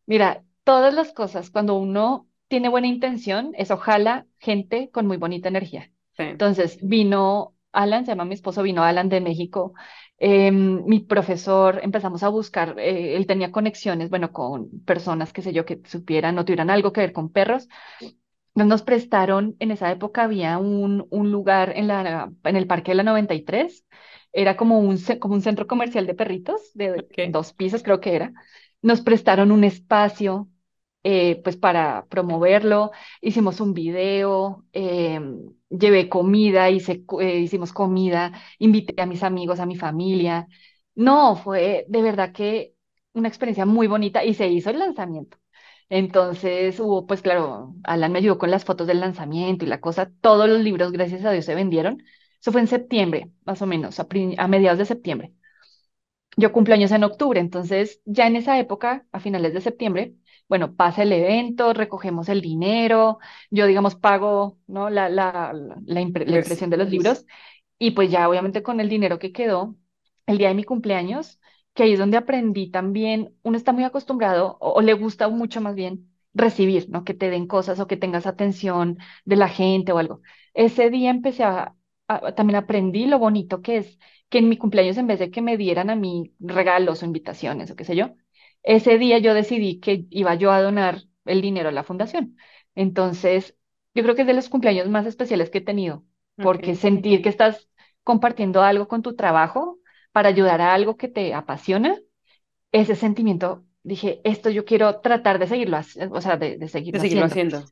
Mira, 0.07 0.44
todas 0.64 0.94
las 0.94 1.12
cosas, 1.12 1.50
cuando 1.50 1.76
uno 1.76 2.28
tiene 2.48 2.68
buena 2.68 2.86
intención, 2.88 3.52
eso 3.57 3.76
jala 3.76 4.26
gente 4.40 4.90
con 4.92 5.07
muy 5.07 5.16
bonita 5.16 5.48
energía. 5.48 5.92
Sí, 6.16 6.24
Entonces, 6.32 6.78
vino 6.82 7.53
Alan, 7.75 8.05
se 8.05 8.12
llama 8.12 8.25
mi 8.25 8.35
esposo, 8.35 8.62
vino 8.62 8.83
Alan 8.85 9.09
de 9.09 9.20
México. 9.20 9.75
em, 10.18 10.85
mi 10.87 11.01
profesor, 11.01 11.81
empezamos 11.83 12.22
a 12.22 12.29
buscar, 12.29 12.77
eh, 12.79 13.16
él 13.16 13.27
tenía 13.27 13.51
conexiones, 13.53 14.11
bueno, 14.11 14.33
con 14.33 14.70
personas, 14.85 15.33
qué 15.33 15.43
sé 15.43 15.53
yo, 15.53 15.64
que 15.66 15.81
supieran 15.87 16.39
o 16.39 16.45
tuvieran 16.45 16.70
algo 16.70 16.93
que 16.93 17.01
ver 17.03 17.12
con 17.12 17.31
perros. 17.33 17.68
Nos 18.55 18.83
prestaron, 18.83 19.57
en 19.59 19.72
esa 19.72 19.91
época 19.91 20.22
había 20.25 20.59
un, 20.59 21.07
un 21.11 21.33
lugar 21.33 21.72
en 21.77 21.89
la, 21.89 22.31
en 22.45 22.57
el 22.57 22.66
Parque 22.68 22.93
de 22.93 22.97
la 22.97 23.03
93, 23.03 23.85
era 24.33 24.57
como 24.57 24.79
un, 24.79 24.97
como 25.20 25.35
un 25.35 25.43
centro 25.43 25.66
comercial 25.66 26.07
de 26.07 26.14
perritos, 26.14 26.72
de 26.75 26.93
ok, 26.93 27.31
dos 27.33 27.53
pisos 27.53 27.83
creo 27.83 28.01
que 28.01 28.14
era. 28.14 28.33
Nos 28.83 29.01
prestaron 29.01 29.51
un 29.53 29.64
espacio, 29.64 30.49
eh, 31.05 31.40
pues 31.44 31.57
para 31.57 32.07
promoverlo, 32.09 32.90
hicimos 33.20 33.61
un 33.61 33.74
video, 33.74 34.64
eh, 34.72 35.20
llevé 35.70 36.09
comida, 36.09 36.70
hice, 36.70 37.05
eh, 37.20 37.38
hicimos 37.40 37.72
comida, 37.72 38.32
invité 38.59 39.00
a 39.02 39.07
mis 39.07 39.22
amigos, 39.22 39.61
a 39.61 39.66
mi 39.66 39.76
familia. 39.76 40.48
No, 40.94 41.36
fue 41.36 41.86
de 41.88 42.02
verdad 42.02 42.32
que 42.32 42.74
una 43.12 43.28
experiencia 43.28 43.66
muy 43.66 43.86
bonita 43.86 44.24
y 44.24 44.34
se 44.34 44.48
hizo 44.48 44.70
el 44.70 44.78
lanzamiento. 44.78 45.38
Entonces 45.88 46.80
hubo, 46.80 47.07
pues 47.07 47.22
claro, 47.22 47.74
Alan 47.84 48.12
me 48.12 48.18
ayudó 48.18 48.38
con 48.38 48.50
las 48.50 48.64
fotos 48.64 48.86
del 48.86 49.00
lanzamiento 49.00 49.64
y 49.64 49.68
la 49.68 49.80
cosa. 49.80 50.11
Todos 50.20 50.48
los 50.48 50.61
libros, 50.61 50.92
gracias 50.92 51.24
a 51.24 51.30
Dios, 51.32 51.44
se 51.44 51.55
vendieron. 51.55 52.02
Eso 52.40 52.52
fue 52.52 52.61
en 52.62 52.66
septiembre, 52.68 53.30
más 53.44 53.62
o 53.62 53.66
menos, 53.66 54.00
a, 54.00 54.07
a 54.38 54.48
mediados 54.48 54.78
de 54.78 54.84
septiembre. 54.86 55.34
Yo 56.36 56.52
cumplo 56.52 56.74
años 56.74 56.90
en 56.92 57.05
octubre, 57.05 57.38
entonces 57.40 58.00
ya 58.05 58.26
en 58.26 58.36
esa 58.36 58.59
época, 58.59 59.07
a 59.12 59.20
finales 59.20 59.55
de 59.55 59.61
septiembre, 59.61 60.14
bueno, 60.49 60.74
pasa 60.76 61.03
el 61.03 61.12
evento, 61.12 61.72
recogemos 61.72 62.28
el 62.28 62.40
dinero, 62.42 63.18
yo 63.51 63.66
digamos 63.66 63.95
pago, 63.97 64.59
¿no? 64.66 64.90
La, 64.90 65.09
la, 65.09 65.53
la, 65.55 65.76
la 65.86 66.01
impre- 66.03 66.26
la 66.26 66.36
pues, 66.36 66.36
impresión 66.36 66.70
de 66.70 66.76
los 66.76 66.90
libros 66.90 67.26
y 67.78 67.92
pues 67.92 68.11
ya 68.11 68.28
obviamente 68.28 68.62
con 68.62 68.80
el 68.80 68.88
dinero 68.88 69.18
que 69.18 69.32
quedó, 69.32 69.76
el 70.26 70.38
día 70.38 70.49
de 70.49 70.55
mi 70.55 70.64
cumpleaños, 70.64 71.40
que 71.74 71.82
ahí 71.84 71.92
es 71.92 71.99
donde 71.99 72.16
aprendí 72.16 72.70
también, 72.70 73.36
uno 73.42 73.57
está 73.57 73.72
muy 73.72 73.84
acostumbrado 73.84 74.57
o, 74.61 74.72
o 74.74 74.80
le 74.82 74.92
gusta 74.95 75.28
mucho 75.28 75.61
más 75.61 75.74
bien 75.74 76.11
recibir, 76.34 76.88
¿no? 76.90 77.05
Que 77.05 77.14
te 77.14 77.30
den 77.30 77.47
cosas 77.47 77.80
o 77.80 77.86
que 77.86 77.97
tengas 77.97 78.26
atención 78.26 78.99
de 79.24 79.36
la 79.36 79.49
gente 79.49 79.92
o 79.92 79.99
algo. 79.99 80.20
Ese 80.55 80.90
día 80.90 81.11
empecé 81.11 81.45
a, 81.45 81.74
a- 82.09 82.34
también 82.34 82.57
aprendí 82.57 83.07
lo 83.07 83.18
bonito 83.18 83.62
que 83.62 83.78
es 83.78 83.99
que 84.28 84.38
en 84.38 84.49
mi 84.49 84.57
cumpleaños 84.57 84.97
en 84.99 85.07
vez 85.07 85.18
de 85.18 85.30
que 85.30 85.42
me 85.42 85.57
dieran 85.57 85.90
a 85.90 85.97
mí 85.97 86.32
regalos 86.40 87.03
o 87.03 87.07
invitaciones 87.07 87.70
o 87.70 87.76
qué 87.76 87.84
sé 87.84 87.97
yo, 87.97 88.14
ese 88.64 88.98
día 88.98 89.18
yo 89.20 89.34
decidí 89.34 89.80
que 89.80 90.06
iba 90.10 90.36
yo 90.36 90.52
a 90.52 90.62
donar 90.62 91.02
el 91.26 91.42
dinero 91.42 91.70
a 91.70 91.72
la 91.72 91.84
fundación. 91.84 92.38
Entonces, 92.76 93.56
yo 93.94 94.04
creo 94.04 94.16
que 94.16 94.22
es 94.22 94.28
de 94.28 94.34
los 94.34 94.50
cumpleaños 94.50 94.88
más 94.90 95.06
especiales 95.06 95.50
que 95.50 95.58
he 95.60 95.62
tenido, 95.62 96.04
porque 96.40 96.76
sentir 96.76 97.22
que 97.22 97.30
estás 97.30 97.68
compartiendo 98.04 98.62
algo 98.62 98.88
con 98.88 99.02
tu 99.02 99.16
trabajo 99.16 99.80
para 100.12 100.30
ayudar 100.30 100.62
a 100.62 100.74
algo 100.74 100.96
que 100.98 101.08
te 101.08 101.34
apasiona, 101.34 101.98
ese 102.72 102.96
sentimiento, 102.96 103.64
dije, 103.82 104.20
esto 104.24 104.50
yo 104.50 104.64
quiero 104.64 105.00
tratar 105.00 105.38
de 105.38 105.46
seguirlo, 105.48 105.78
o 106.12 106.20
sea, 106.20 106.36
de, 106.36 106.58
de 106.58 106.68
De 106.90 106.98
seguirlo 106.98 107.00
seguirlo 107.00 107.26
haciendo. 107.26 107.26
haciendo. 107.26 107.70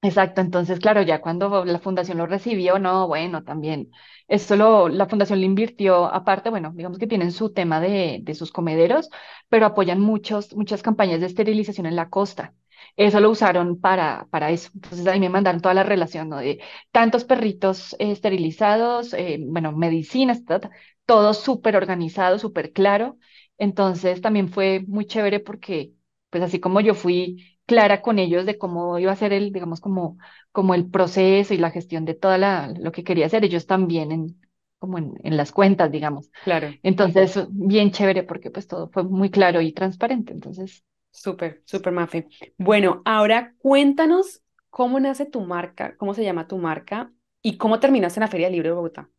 Exacto, 0.00 0.40
entonces, 0.40 0.78
claro, 0.78 1.02
ya 1.02 1.20
cuando 1.20 1.64
la 1.64 1.80
fundación 1.80 2.18
lo 2.18 2.26
recibió, 2.26 2.78
no, 2.78 3.08
bueno, 3.08 3.42
también, 3.42 3.90
eso 4.28 4.54
lo, 4.54 4.88
la 4.88 5.08
fundación 5.08 5.40
le 5.40 5.46
invirtió, 5.46 6.04
aparte, 6.06 6.50
bueno, 6.50 6.70
digamos 6.72 6.98
que 6.98 7.08
tienen 7.08 7.32
su 7.32 7.52
tema 7.52 7.80
de, 7.80 8.20
de 8.22 8.34
sus 8.36 8.52
comederos, 8.52 9.10
pero 9.48 9.66
apoyan 9.66 10.00
muchos, 10.00 10.54
muchas 10.54 10.82
campañas 10.82 11.18
de 11.20 11.26
esterilización 11.26 11.84
en 11.86 11.96
la 11.96 12.10
costa. 12.10 12.54
Eso 12.96 13.18
lo 13.18 13.30
usaron 13.30 13.80
para, 13.80 14.28
para 14.30 14.50
eso. 14.52 14.70
Entonces 14.74 15.04
ahí 15.08 15.18
me 15.18 15.28
mandaron 15.30 15.60
toda 15.60 15.74
la 15.74 15.82
relación. 15.82 16.30
De 16.30 16.60
tantos 16.92 17.24
perritos 17.24 17.94
eh, 17.98 18.12
esterilizados, 18.12 19.12
eh, 19.14 19.38
bueno, 19.48 19.72
medicinas, 19.72 20.42
todo 21.06 21.34
súper 21.34 21.76
organizado, 21.76 22.38
súper 22.38 22.72
claro. 22.72 23.18
Entonces 23.58 24.20
también 24.20 24.48
fue 24.48 24.84
muy 24.86 25.06
chévere 25.06 25.40
porque, 25.40 25.92
pues 26.30 26.42
así 26.44 26.60
como 26.60 26.80
yo 26.80 26.94
fui 26.94 27.57
clara 27.68 28.02
con 28.02 28.18
ellos 28.18 28.46
de 28.46 28.58
cómo 28.58 28.98
iba 28.98 29.12
a 29.12 29.16
ser 29.16 29.32
el, 29.32 29.52
digamos, 29.52 29.80
como, 29.80 30.18
como 30.52 30.74
el 30.74 30.90
proceso 30.90 31.54
y 31.54 31.58
la 31.58 31.70
gestión 31.70 32.06
de 32.06 32.14
toda 32.14 32.38
la, 32.38 32.74
lo 32.80 32.92
que 32.92 33.04
quería 33.04 33.26
hacer, 33.26 33.44
ellos 33.44 33.66
también 33.68 34.12
en, 34.12 34.40
como 34.80 34.98
en, 34.98 35.14
en 35.24 35.36
las 35.36 35.52
cuentas, 35.52 35.92
digamos. 35.92 36.30
Claro, 36.42 36.68
Entonces, 36.82 37.46
bien 37.50 37.92
chévere 37.92 38.24
porque 38.24 38.50
pues 38.50 38.66
todo 38.66 38.90
fue 38.90 39.04
muy 39.04 39.30
claro 39.30 39.60
y 39.60 39.72
transparente. 39.72 40.32
Entonces, 40.32 40.84
súper, 41.10 41.62
súper 41.66 41.92
Mafe. 41.92 42.28
Bueno, 42.58 43.02
ahora 43.04 43.54
cuéntanos 43.58 44.42
cómo 44.70 45.00
nace 45.00 45.26
tu 45.26 45.40
marca, 45.42 45.96
cómo 45.96 46.14
se 46.14 46.24
llama 46.24 46.48
tu 46.48 46.58
marca 46.58 47.12
y 47.42 47.56
cómo 47.58 47.80
terminaste 47.80 48.20
en 48.20 48.22
la 48.22 48.28
Feria 48.28 48.46
del 48.46 48.54
Libro 48.54 48.70
de 48.70 48.74
Bogotá. 48.76 49.10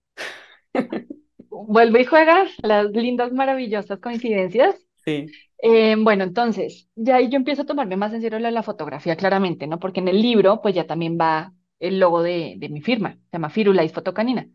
vuelve 1.49 2.01
y 2.01 2.05
juega 2.05 2.45
las 2.63 2.87
lindas, 2.91 3.31
maravillosas 3.31 3.99
coincidencias. 3.99 4.75
Sí, 5.05 5.35
Eh, 5.61 5.95
bueno, 5.99 6.23
entonces, 6.23 6.87
ya 6.95 7.17
ahí 7.17 7.29
yo 7.29 7.37
empiezo 7.37 7.63
a 7.63 7.65
tomarme 7.65 7.97
más 7.97 8.13
en 8.13 8.21
serio 8.21 8.39
la, 8.39 8.51
la 8.51 8.63
fotografía, 8.63 9.15
claramente, 9.17 9.67
¿no? 9.67 9.79
Porque 9.79 9.99
en 9.99 10.07
el 10.07 10.21
libro, 10.21 10.61
pues 10.61 10.73
ya 10.75 10.87
también 10.87 11.17
va 11.19 11.53
el 11.79 11.99
logo 11.99 12.23
de, 12.23 12.55
de 12.57 12.69
mi 12.69 12.81
firma, 12.81 13.13
se 13.13 13.19
llama 13.33 13.49
Firulais 13.49 13.91
Fotocanina. 13.93 14.47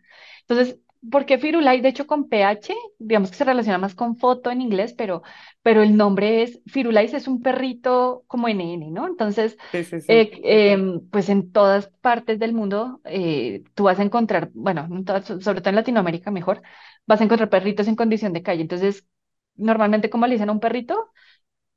Entonces, 0.43 0.79
¿por 1.11 1.27
qué 1.27 1.39
Firulais? 1.39 1.83
De 1.83 1.89
hecho, 1.91 2.07
con 2.07 2.29
PH, 2.29 2.75
digamos 2.99 3.31
que 3.31 3.37
se 3.37 3.45
relaciona 3.45 3.79
más 3.79 3.95
con 3.95 4.17
foto 4.17 4.51
en 4.51 4.63
inglés, 4.63 4.95
pero, 4.95 5.23
pero 5.63 5.83
el 5.83 5.97
nombre 5.97 6.43
es, 6.43 6.61
Firulais 6.67 7.13
es 7.15 7.29
un 7.29 7.43
perrito 7.43 8.25
como 8.27 8.49
NN, 8.49 8.91
¿no? 8.91 9.07
Entonces, 9.07 9.57
sí, 9.73 9.85
sí, 9.85 10.01
sí. 10.01 10.15
eh, 10.15 10.41
em, 10.45 11.01
pues 11.11 11.29
en 11.29 11.51
todas 11.53 11.89
partes 12.01 12.39
del 12.39 12.53
mundo 12.53 13.01
eh, 13.05 13.63
tú 13.75 13.85
vas 13.85 13.99
a 13.99 14.03
encontrar, 14.03 14.51
bueno, 14.55 14.87
en 14.91 15.05
todas- 15.05 15.25
sobre 15.27 15.61
todo 15.61 15.71
en 15.71 15.77
Latinoamérica 15.77 16.31
mejor, 16.31 16.63
vas 17.07 17.21
a 17.21 17.25
encontrar 17.25 17.49
perritos 17.51 17.89
en 17.89 17.97
condición 17.97 18.33
de 18.33 18.43
calle. 18.43 18.63
Entonces, 18.63 19.07
normalmente, 19.57 20.11
como 20.11 20.27
le 20.27 20.35
dicen 20.35 20.49
a 20.49 20.53
un 20.53 20.61
perrito? 20.61 21.11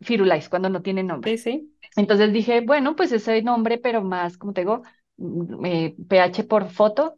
Firulais, 0.01 0.49
cuando 0.49 0.69
no 0.69 0.81
tiene 0.81 1.03
nombre. 1.03 1.37
sí. 1.37 1.73
Entonces 1.95 2.31
dije, 2.33 2.61
bueno, 2.61 2.95
pues 2.95 3.11
ese 3.11 3.41
nombre, 3.41 3.77
pero 3.79 4.03
más, 4.03 4.37
como 4.37 4.53
te 4.53 4.61
digo, 4.61 4.83
eh, 5.65 5.95
PH 6.07 6.43
por 6.43 6.69
foto, 6.69 7.17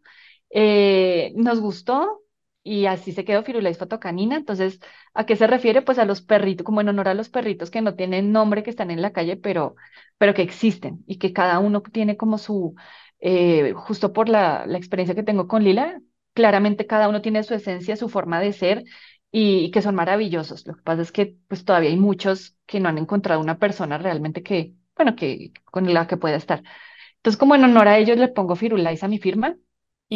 eh, 0.49 1.33
nos 1.35 1.59
gustó 1.59 2.23
y 2.63 2.85
así 2.85 3.11
se 3.11 3.25
quedó 3.25 3.43
Firulais 3.43 3.77
Fotocanina. 3.77 4.37
Entonces, 4.37 4.79
¿a 5.13 5.25
qué 5.25 5.35
se 5.35 5.47
refiere? 5.47 5.81
Pues 5.81 5.99
a 5.99 6.05
los 6.05 6.21
perritos, 6.21 6.63
como 6.65 6.81
en 6.81 6.89
honor 6.89 7.09
a 7.09 7.13
los 7.13 7.29
perritos 7.29 7.69
que 7.71 7.81
no 7.81 7.95
tienen 7.95 8.31
nombre, 8.31 8.63
que 8.63 8.69
están 8.69 8.91
en 8.91 9.01
la 9.01 9.11
calle, 9.11 9.35
pero, 9.37 9.75
pero 10.17 10.33
que 10.33 10.41
existen 10.41 11.03
y 11.07 11.17
que 11.17 11.33
cada 11.33 11.59
uno 11.59 11.81
tiene 11.81 12.15
como 12.17 12.37
su, 12.37 12.75
eh, 13.19 13.73
justo 13.75 14.13
por 14.13 14.29
la, 14.29 14.65
la 14.67 14.77
experiencia 14.77 15.15
que 15.15 15.23
tengo 15.23 15.47
con 15.47 15.63
Lila, 15.63 16.01
claramente 16.33 16.85
cada 16.87 17.09
uno 17.09 17.21
tiene 17.21 17.43
su 17.43 17.53
esencia, 17.53 17.95
su 17.97 18.07
forma 18.09 18.39
de 18.39 18.53
ser 18.53 18.83
y, 19.31 19.65
y 19.65 19.71
que 19.71 19.81
son 19.81 19.95
maravillosos. 19.95 20.65
Lo 20.67 20.75
que 20.75 20.81
pasa 20.81 21.01
es 21.01 21.11
que 21.11 21.37
pues 21.47 21.65
todavía 21.65 21.89
hay 21.89 21.97
muchos 21.97 22.55
que 22.65 22.79
no 22.79 22.89
han 22.89 22.97
encontrado 22.97 23.41
una 23.41 23.59
persona 23.59 23.97
realmente 23.97 24.43
que, 24.43 24.75
bueno, 24.95 25.15
que 25.15 25.53
con 25.65 25.91
la 25.93 26.07
que 26.07 26.17
pueda 26.17 26.35
estar. 26.37 26.63
Entonces, 27.17 27.37
como 27.39 27.55
en 27.55 27.63
honor 27.63 27.87
a 27.87 27.97
ellos 27.97 28.17
le 28.17 28.29
pongo 28.29 28.55
Firulais 28.55 29.03
a 29.03 29.07
mi 29.07 29.19
firma 29.19 29.57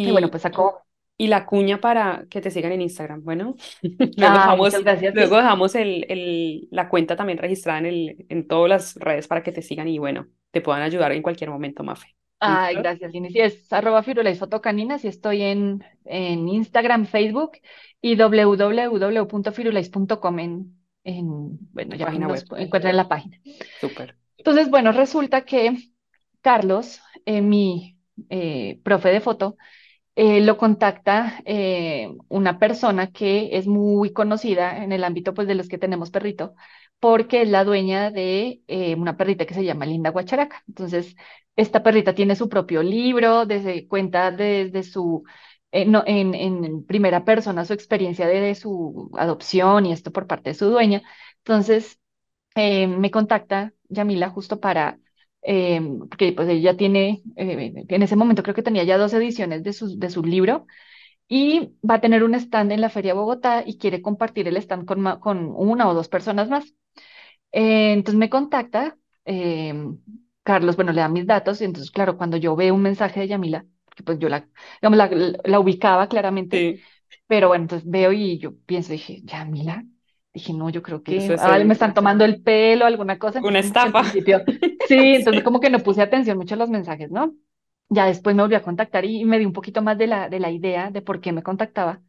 y 0.02 0.10
bueno, 0.12 0.30
Y, 0.30 0.30
pues 0.30 0.42
sacó, 0.42 0.82
y 1.16 1.28
la 1.28 1.46
cuña 1.46 1.80
para 1.80 2.26
que 2.30 2.40
te 2.40 2.50
sigan 2.50 2.72
en 2.72 2.82
Instagram. 2.82 3.22
Bueno, 3.24 3.56
luego 4.16 4.34
muchas 4.34 4.84
dejamos, 4.84 4.84
luego 5.12 5.36
dejamos 5.36 5.74
el, 5.74 6.06
el, 6.10 6.68
la 6.70 6.88
cuenta 6.88 7.16
también 7.16 7.38
registrada 7.38 7.78
en, 7.80 7.86
el, 7.86 8.26
en 8.28 8.46
todas 8.48 8.68
las 8.70 8.94
redes 8.96 9.28
para 9.28 9.42
que 9.42 9.52
te 9.52 9.62
sigan 9.62 9.88
y 9.88 9.98
bueno, 9.98 10.28
te 10.50 10.60
puedan 10.60 10.82
ayudar 10.82 11.12
en 11.12 11.22
cualquier 11.22 11.50
momento, 11.50 11.84
Mafe. 11.84 12.16
Ay, 12.46 12.76
gracias, 12.76 13.12
Lini. 13.12 13.30
Sí, 13.30 13.40
es 13.40 13.72
arroba 13.72 14.02
firulais 14.02 14.38
fotocaninas 14.38 15.04
y 15.04 15.08
estoy 15.08 15.42
en, 15.42 15.84
en 16.04 16.48
Instagram, 16.48 17.06
Facebook 17.06 17.52
y 18.00 18.16
www.firulais.com 18.16 20.38
en, 20.38 20.76
en, 21.04 21.58
bueno, 21.72 21.96
ya 21.96 22.06
página 22.06 22.28
web. 22.28 22.44
encuentran 22.56 22.90
en 22.90 22.96
la 22.96 23.08
página. 23.08 23.40
Súper. 23.80 24.16
Entonces, 24.36 24.70
bueno, 24.70 24.92
resulta 24.92 25.44
que 25.44 25.76
Carlos, 26.40 27.00
eh, 27.24 27.40
mi 27.40 27.96
eh, 28.28 28.78
profe 28.82 29.08
de 29.08 29.20
foto, 29.20 29.56
eh, 30.16 30.40
lo 30.42 30.56
contacta 30.56 31.42
una 32.28 32.58
persona 32.60 33.10
que 33.10 33.56
es 33.56 33.66
muy 33.66 34.12
conocida 34.12 34.84
en 34.84 34.92
el 34.92 35.02
ámbito 35.02 35.34
pues, 35.34 35.48
de 35.48 35.56
los 35.56 35.68
que 35.68 35.78
tenemos 35.78 36.10
perrito, 36.10 36.54
porque 37.00 37.42
es 37.42 37.50
la 37.50 37.64
dueña 37.64 38.10
de 38.10 38.62
eh, 38.66 38.94
una 38.94 39.16
perrita 39.16 39.44
que 39.44 39.54
se 39.54 39.64
llama 39.64 39.86
Linda 39.86 40.10
Guacharaca. 40.10 40.62
Entonces, 40.68 41.16
esta 41.56 41.82
perrita 41.82 42.14
tiene 42.14 42.36
su 42.36 42.48
propio 42.48 42.82
libro, 42.82 43.46
desde, 43.46 43.86
cuenta 43.88 44.30
desde 44.30 44.82
su, 44.82 45.24
eh, 45.72 45.86
en, 46.06 46.84
primera 46.86 47.24
persona 47.24 47.64
su 47.64 47.72
experiencia 47.72 48.26
de, 48.26 48.40
de 48.40 48.54
su 48.54 49.10
adopción 49.16 49.86
y 49.86 49.92
esto 49.92 50.12
por 50.12 50.26
parte 50.26 50.50
de 50.50 50.54
su 50.54 50.66
dueña. 50.66 51.02
Entonces, 51.38 51.98
eh, 52.54 52.86
me 52.86 53.10
contacta 53.10 53.72
Yamila 53.88 54.30
justo 54.30 54.60
para, 54.60 54.98
eh, 55.42 55.80
porque 56.08 56.32
pues 56.32 56.48
ella 56.48 56.76
tiene, 56.76 57.22
eh, 57.36 57.72
en 57.88 58.02
ese 58.02 58.16
momento 58.16 58.42
creo 58.42 58.54
que 58.54 58.62
tenía 58.62 58.84
ya 58.84 58.98
dos 58.98 59.12
ediciones 59.14 59.62
de 59.62 59.72
su, 59.72 59.98
de 59.98 60.10
su 60.10 60.22
libro 60.24 60.66
y 61.28 61.74
va 61.88 61.96
a 61.96 62.00
tener 62.00 62.24
un 62.24 62.34
stand 62.34 62.72
en 62.72 62.80
la 62.80 62.90
Feria 62.90 63.14
Bogotá 63.14 63.62
y 63.66 63.78
quiere 63.78 64.02
compartir 64.02 64.48
el 64.48 64.56
stand 64.58 64.86
con, 64.86 65.20
con 65.20 65.52
una 65.56 65.88
o 65.88 65.94
dos 65.94 66.08
personas 66.08 66.48
más. 66.50 66.74
Eh, 67.52 67.92
entonces 67.92 68.18
me 68.18 68.30
contacta, 68.30 68.96
Carlos, 70.44 70.76
bueno, 70.76 70.92
le 70.92 71.02
da 71.02 71.08
mis 71.10 71.26
datos 71.26 71.60
y 71.62 71.66
entonces, 71.66 71.92
claro, 71.92 72.18
cuando 72.18 72.38
yo 72.38 72.56
veo 72.56 72.74
un 72.74 72.82
mensaje 72.82 73.20
de 73.20 73.28
Yamila, 73.28 73.66
porque 73.86 74.04
pues 74.04 74.20
yo 74.20 74.28
la, 74.30 74.48
digamos, 74.82 74.98
la, 74.98 75.10
la 75.44 75.60
ubicaba 75.60 76.08
claramente, 76.08 76.66
Sí, 76.66 76.86
pero 77.26 77.48
bueno, 77.48 77.64
entonces 77.64 77.88
veo 77.90 78.12
y 78.12 78.38
yo 78.38 78.56
pienso, 78.66 78.92
dije, 78.92 79.22
Yamila, 79.24 79.84
dije, 80.34 80.52
no, 80.54 80.70
yo 80.70 80.82
creo 80.82 81.02
que 81.02 81.16
es 81.26 81.30
ah, 81.40 81.58
me 81.64 81.72
están 81.74 81.94
tomando 81.94 82.24
el 82.24 82.42
pelo, 82.42 82.86
alguna 82.86 83.18
cosa, 83.18 83.42
una 83.42 83.60
que 83.78 83.90
estafa. 83.90 84.02
principio, 84.02 84.44
sí, 84.84 85.16
entonces 85.16 85.42
Sí. 85.42 85.44
como 85.44 85.60
que 85.60 85.70
no 85.70 85.82
puse 85.82 86.02
atención 86.02 86.38
mucho 86.38 86.54
a 86.54 86.58
los 86.58 86.70
mensajes, 86.70 87.10
¿no? 87.10 87.34
Ya 87.90 88.06
después 88.06 88.34
me 88.36 88.42
volví 88.42 88.54
a 88.56 88.62
contactar 88.62 89.04
y 89.04 89.24
me 89.24 89.38
di 89.38 89.46
un 89.46 89.52
poquito 89.52 89.82
más 89.82 89.98
de 89.98 90.06
la, 90.08 90.28
de 90.28 90.40
la 90.40 90.50
idea 90.50 90.90
de 90.90 91.02
por 91.02 91.20
qué 91.20 91.32
me 91.32 91.42
contactaba. 91.42 92.02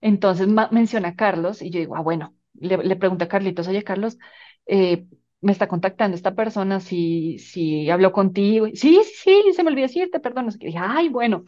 Entonces 0.00 0.48
menciona 0.70 1.08
a 1.10 1.16
Carlos 1.16 1.62
y 1.62 1.70
yo 1.70 1.78
digo, 1.80 1.96
ah, 1.96 2.00
bueno, 2.02 2.36
le, 2.54 2.76
le 2.78 2.96
pregunté 2.96 3.24
a 3.24 3.28
Carlitos, 3.28 3.68
oye, 3.68 3.84
Carlos, 3.84 4.18
eh, 4.66 5.06
me 5.42 5.52
está 5.52 5.68
contactando 5.68 6.16
esta 6.16 6.34
persona, 6.36 6.80
si, 6.80 7.38
si 7.40 7.90
habló 7.90 8.12
contigo. 8.12 8.68
Sí, 8.74 9.00
sí, 9.04 9.42
sí, 9.44 9.52
se 9.54 9.64
me 9.64 9.70
olvidó 9.70 9.88
decirte, 9.88 10.20
perdón. 10.20 10.46
No 10.46 10.52
sé 10.52 10.58
qué. 10.60 10.66
Dije, 10.68 10.80
ay, 10.82 11.10
bueno, 11.10 11.44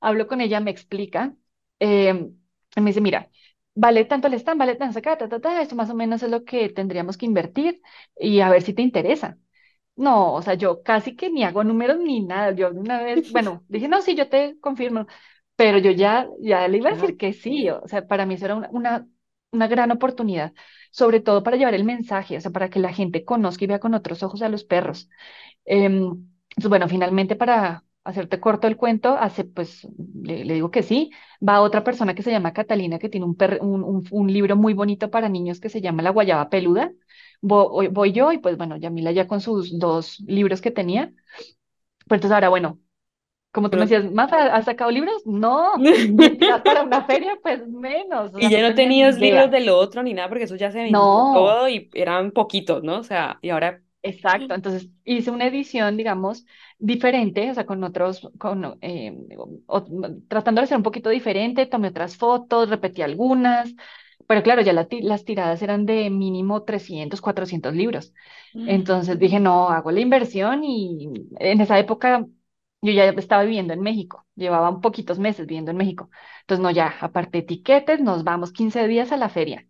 hablo 0.00 0.26
con 0.26 0.40
ella, 0.40 0.60
me 0.60 0.70
explica. 0.70 1.34
eh, 1.80 2.30
y 2.76 2.80
me 2.80 2.90
dice, 2.90 3.00
mira, 3.00 3.30
vale 3.74 4.04
tanto 4.04 4.28
el 4.28 4.34
stand, 4.34 4.58
vale 4.60 4.76
tanto 4.76 4.98
acá, 4.98 5.16
ta, 5.18 5.28
ta, 5.28 5.40
ta, 5.40 5.62
esto 5.62 5.74
más 5.76 5.90
o 5.90 5.94
menos 5.94 6.22
es 6.22 6.30
lo 6.30 6.44
que 6.44 6.68
tendríamos 6.70 7.16
que 7.16 7.26
invertir 7.26 7.80
y 8.16 8.40
a 8.40 8.50
ver 8.50 8.62
si 8.62 8.74
te 8.74 8.82
interesa. 8.82 9.38
No, 9.96 10.34
o 10.34 10.42
sea, 10.42 10.54
yo 10.54 10.82
casi 10.82 11.16
que 11.16 11.28
ni 11.30 11.42
hago 11.44 11.64
números 11.64 11.98
ni 11.98 12.20
nada. 12.22 12.52
Yo 12.52 12.70
una 12.70 13.02
vez, 13.02 13.24
bueno, 13.28 13.64
dije, 13.68 13.88
no, 13.88 14.00
sí, 14.02 14.14
yo 14.14 14.28
te 14.28 14.58
confirmo, 14.60 15.06
pero 15.56 15.78
yo 15.78 15.90
ya, 15.90 16.28
ya 16.40 16.68
le 16.68 16.78
iba 16.78 16.90
a 16.90 16.92
decir 16.92 17.16
que 17.16 17.32
sí. 17.32 17.68
O 17.70 17.86
sea, 17.88 18.06
para 18.06 18.24
mí 18.26 18.34
eso 18.34 18.44
era 18.46 18.54
una, 18.56 18.68
una, 18.72 19.08
una 19.50 19.66
gran 19.68 19.90
oportunidad, 19.90 20.52
sobre 20.90 21.20
todo 21.20 21.42
para 21.42 21.56
llevar 21.56 21.74
el 21.74 21.84
mensaje, 21.84 22.36
o 22.36 22.40
sea, 22.40 22.50
para 22.50 22.70
que 22.70 22.80
la 22.80 22.92
gente 22.92 23.24
conozca 23.24 23.64
y 23.64 23.68
vea 23.68 23.80
con 23.80 23.94
otros 23.94 24.22
ojos 24.22 24.42
a 24.42 24.48
los 24.48 24.64
perros. 24.64 25.08
Em, 25.64 26.26
pues 26.56 26.68
bueno, 26.68 26.88
finalmente 26.88 27.36
para 27.36 27.84
hacerte 28.04 28.40
corto 28.40 28.66
el 28.66 28.76
cuento, 28.76 29.16
hace, 29.18 29.44
pues 29.44 29.86
le, 30.22 30.44
digo 30.54 30.70
que 30.70 30.82
sí. 30.82 31.10
Va 31.46 31.60
otra 31.60 31.84
persona 31.84 32.14
que 32.14 32.22
se 32.22 32.30
llama 32.30 32.52
Catalina, 32.52 32.98
que 32.98 33.08
tiene 33.08 33.26
un, 33.26 33.36
per- 33.36 33.58
un- 33.62 34.04
un 34.10 34.32
libro 34.32 34.56
muy 34.56 34.74
bonito 34.74 35.10
para 35.10 35.28
niños 35.28 35.60
que 35.60 35.68
se 35.68 35.80
llama 35.80 36.02
La 36.02 36.10
Guayaba 36.10 36.48
Peluda. 36.50 36.92
Voy, 37.40 37.88
voy 37.88 38.12
yo 38.12 38.32
y 38.32 38.38
pues 38.38 38.56
bueno, 38.56 38.76
Yamila 38.76 39.12
ya 39.12 39.28
con 39.28 39.40
sus 39.40 39.78
dos 39.78 40.18
libros 40.26 40.60
que 40.60 40.70
tenía. 40.70 41.12
Pues 42.08 42.18
entonces 42.18 42.34
ahora, 42.34 42.48
bueno, 42.48 42.80
como 43.52 43.70
tú 43.70 43.76
me 43.78 43.86
pero- 43.86 44.00
decías, 44.02 44.12
¿Mafa, 44.14 44.54
has 44.54 44.64
sacado 44.66 44.90
libros? 44.90 45.22
No. 45.26 45.72
Para 46.64 46.82
una 46.82 47.04
feria, 47.04 47.38
pues 47.42 47.66
menos. 47.68 48.32
Y 48.38 48.48
ya 48.50 48.68
no 48.68 48.74
tenías 48.74 49.18
libros 49.18 49.48
idea. 49.48 49.58
del 49.60 49.68
otro 49.70 50.02
ni 50.02 50.14
nada 50.14 50.28
porque 50.28 50.44
eso 50.44 50.56
ya 50.56 50.70
se 50.70 50.78
vendió 50.78 50.98
No. 50.98 51.32
todo 51.34 51.68
y 51.68 51.88
eran 51.94 52.30
poquitos, 52.32 52.82
¿no? 52.82 52.98
O 52.98 53.02
sea, 53.04 53.38
y 53.42 53.50
ahora, 53.50 53.80
Exacto, 54.00 54.54
entonces 54.54 54.88
hice 55.04 55.30
una 55.32 55.46
edición, 55.46 55.96
digamos, 55.96 56.46
diferente, 56.78 57.50
o 57.50 57.54
sea, 57.54 57.66
con 57.66 57.82
otros, 57.82 58.30
con, 58.38 58.78
eh, 58.80 59.12
o- 59.66 59.84
tratando 60.28 60.60
de 60.60 60.68
ser 60.68 60.76
un 60.76 60.84
poquito 60.84 61.10
diferente, 61.10 61.66
tomé 61.66 61.88
otras 61.88 62.16
fotos, 62.16 62.68
repetí 62.70 63.02
algunas, 63.02 63.74
pero 64.28 64.42
claro, 64.44 64.62
ya 64.62 64.72
la 64.72 64.86
las 65.02 65.24
tiradas 65.24 65.62
eran 65.62 65.84
de 65.84 66.10
mínimo 66.10 66.62
300, 66.62 67.20
400 67.20 67.74
libros. 67.74 68.12
Entonces 68.54 69.18
dije, 69.18 69.40
no, 69.40 69.68
hago 69.68 69.90
la 69.90 70.00
inversión 70.00 70.62
y 70.64 71.08
en 71.40 71.60
esa 71.60 71.78
época 71.78 72.24
yo 72.80 72.92
ya 72.92 73.04
estaba 73.10 73.44
viviendo 73.44 73.72
en 73.74 73.80
México, 73.80 74.26
llevaba 74.34 74.70
un 74.70 74.80
poquitos 74.80 75.18
meses 75.18 75.46
viviendo 75.46 75.70
en 75.70 75.76
México. 75.78 76.10
Entonces, 76.42 76.62
no, 76.62 76.70
ya, 76.70 76.94
aparte 77.00 77.38
de 77.38 77.42
tiquetes, 77.44 78.00
nos 78.00 78.24
vamos 78.24 78.52
15 78.52 78.86
días 78.88 79.12
a 79.12 79.16
la 79.16 79.28
feria. 79.28 79.66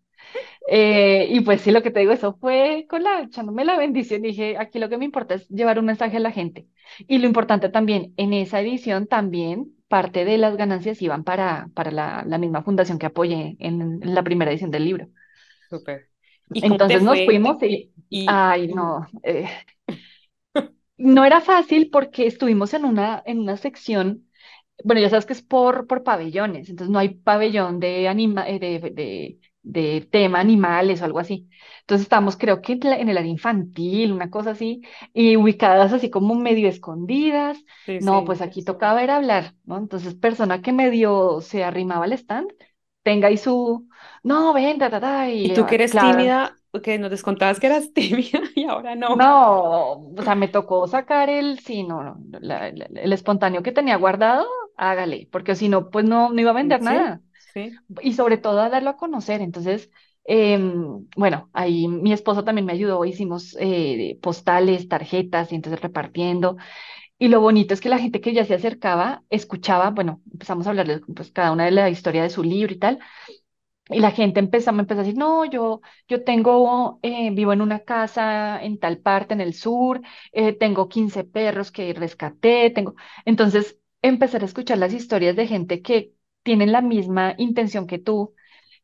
Eh, 0.67 1.27
y 1.31 1.41
pues 1.41 1.63
sí, 1.63 1.71
lo 1.71 1.83
que 1.83 1.91
te 1.91 2.01
digo, 2.01 2.13
eso 2.13 2.37
fue 2.41 2.87
con 2.89 3.03
la, 3.03 3.23
echándome 3.23 3.65
la 3.65 3.79
bendición. 3.79 4.23
Dije, 4.23 4.57
aquí 4.59 4.79
lo 4.79 4.89
que 4.89 4.99
me 4.99 5.05
importa 5.07 5.35
es 5.35 5.49
llevar 5.49 5.79
un 5.79 5.87
mensaje 5.87 6.17
a 6.19 6.21
la 6.21 6.33
gente. 6.33 6.69
Y 7.07 7.19
lo 7.19 7.27
importante 7.27 7.69
también, 7.71 8.13
en 8.17 8.33
esa 8.35 8.61
edición 8.61 9.07
también 9.07 9.75
parte 9.89 10.25
de 10.27 10.37
las 10.39 10.57
ganancias 10.57 11.01
iban 11.03 11.25
para, 11.25 11.71
para 11.75 11.91
la, 11.91 12.25
la 12.27 12.39
misma 12.39 12.63
fundación 12.63 12.99
que 12.99 13.07
apoyé 13.07 13.57
en, 13.61 14.03
en 14.03 14.15
la 14.15 14.23
primera 14.23 14.51
edición 14.51 14.71
del 14.71 14.85
libro. 14.85 15.09
súper. 15.69 16.09
¿Y 16.53 16.65
cómo 16.65 16.81
te 16.87 16.87
Entonces 16.87 17.03
nos 17.03 17.23
fuimos 17.23 17.63
y, 17.63 17.93
Y, 18.09 18.27
ay, 18.27 18.69
no, 18.69 19.07
eh, 19.23 19.49
no 20.99 21.25
era 21.25 21.41
fácil 21.41 21.91
porque 21.91 22.27
estuvimos 22.27 22.75
en 22.75 22.85
una, 22.85 23.23
en 23.27 23.39
una 23.41 23.57
sección 23.57 24.27
bueno, 24.85 25.01
ya 25.03 25.11
sabes 25.11 25.27
que 25.27 25.33
es 25.35 25.43
por, 25.43 25.87
por 25.87 26.05
pabellones, 26.05 26.69
entonces 26.71 26.91
no 26.93 26.99
hay 27.01 27.11
pabellón 27.17 27.81
de, 27.81 28.09
anima, 28.09 28.49
eh, 28.49 28.59
de, 28.61 28.81
de, 28.93 29.41
de 29.63 30.01
tema 30.11 30.41
animales 30.41 31.03
o 31.03 31.05
algo 31.05 31.19
así. 31.19 31.49
Entonces 31.81 32.05
estamos, 32.05 32.37
creo 32.37 32.63
que 32.63 32.75
en, 32.75 33.09
el 33.09 33.19
área 33.19 33.31
infantil, 33.31 34.13
una 34.13 34.31
cosa 34.31 34.53
así, 34.53 34.83
y 35.13 35.37
ubicadas 35.37 35.93
así 35.93 36.11
como 36.11 36.35
medio 36.37 36.69
escondidas. 36.69 37.59
sí, 37.87 38.01
No, 38.01 38.25
sí. 38.25 38.25
pues 38.25 38.41
aquí 38.41 38.65
tocaba 38.65 39.03
era 39.03 39.17
hablar, 39.17 39.55
¿no? 39.65 39.79
Entonces, 39.79 40.15
persona 40.15 40.63
que 40.63 40.73
medio 40.73 41.41
se 41.41 41.65
arrimaba 41.65 42.05
al 42.05 42.13
stand, 42.13 42.49
tenga 43.03 43.29
ahí 43.29 43.37
su, 43.39 43.89
no, 44.23 44.53
ven, 44.53 44.79
ta, 44.79 44.91
ta, 44.91 45.01
Y 45.43 45.51
y 45.51 45.51
tú 45.51 45.67
que 45.67 45.75
eres 45.77 45.97
claro. 45.97 45.99
tímida, 45.99 46.58
que 46.83 46.99
nos 46.99 47.11
descontabas 47.11 47.61
que 47.61 47.67
eras 47.69 47.93
tímida 47.95 48.41
y 48.55 48.65
ahora 48.65 48.95
no. 48.97 49.09
No, 49.15 49.93
o 50.17 50.23
sea, 50.23 50.35
me 50.35 50.49
tocó 50.49 50.87
sacar 50.87 51.31
el, 51.31 51.59
sí, 51.61 51.83
no, 51.83 52.03
no, 52.05 52.19
la- 52.41 52.71
la- 52.73 52.87
el 52.95 53.13
espontáneo 53.15 53.63
que 53.63 53.73
tenía 53.73 53.97
guardado, 53.97 54.47
hágale, 54.77 55.29
porque 55.33 55.57
si 55.57 55.69
no, 55.71 55.89
pues 55.91 56.05
no, 56.05 56.31
no 56.31 56.41
iba 56.41 56.51
a 56.51 56.55
vender 56.55 56.81
Sí, 56.81 56.81
nada. 56.83 57.23
sí, 57.53 57.83
Y 58.03 58.15
sobre 58.15 58.39
todo 58.39 58.61
a 58.61 58.71
darlo 58.71 58.91
a 58.91 58.97
conocer. 58.99 59.41
Entonces, 59.43 59.91
em, 60.25 61.07
bueno, 61.17 61.51
ahí 61.55 61.89
mi 61.89 62.13
esposo 62.13 62.45
también 62.45 62.67
me 62.67 62.73
ayudó, 62.75 63.05
hicimos 63.07 63.57
eh, 63.61 64.19
postales, 64.23 64.89
tarjetas, 64.89 65.53
y 65.53 65.57
entonces 65.57 65.81
repartiendo. 65.83 66.57
Y 67.19 67.29
lo 67.29 67.41
bonito 67.41 67.75
es 67.75 67.81
que 67.81 67.89
la 67.91 67.99
gente 67.99 68.21
que 68.21 68.33
ya 68.35 68.45
se 68.45 68.55
acercaba, 68.55 69.25
escuchaba, 69.31 69.91
bueno, 69.91 70.23
empezamos 70.33 70.67
a 70.67 70.71
hablarles 70.71 71.03
pues 71.15 71.33
cada 71.33 71.53
una 71.53 71.65
de 71.67 71.73
la 71.73 71.91
historia 71.91 72.23
de 72.23 72.31
su 72.31 72.43
libro 72.45 72.73
y 72.75 72.79
tal. 72.79 73.01
Y 73.91 74.01
la 74.01 74.11
gente 74.11 74.41
empezó, 74.41 74.73
me 74.73 74.83
empezó 74.83 75.01
a 75.01 75.05
decir, 75.05 75.19
no, 75.19 75.45
yo, 75.47 75.81
yo 76.09 76.23
tengo, 76.25 76.99
eh, 77.03 77.31
vivo 77.33 77.53
en 77.53 77.63
una 77.63 77.81
casa 77.81 78.63
en 78.63 78.79
tal 78.79 78.99
parte, 78.99 79.35
en 79.35 79.41
el 79.41 79.55
sur, 79.55 80.01
eh, 80.33 80.53
tengo 80.53 80.89
15 80.89 81.25
perros 81.25 81.71
que 81.73 81.93
rescaté, 81.95 82.71
tengo... 82.71 82.95
Entonces, 83.25 83.79
empezar 84.03 84.43
a 84.43 84.45
escuchar 84.47 84.79
las 84.79 84.93
historias 84.93 85.37
de 85.37 85.47
gente 85.47 85.83
que 85.83 86.13
tienen 86.43 86.73
la 86.73 86.83
misma 86.83 87.35
intención 87.39 87.87
que 87.87 87.99
tú, 87.99 88.35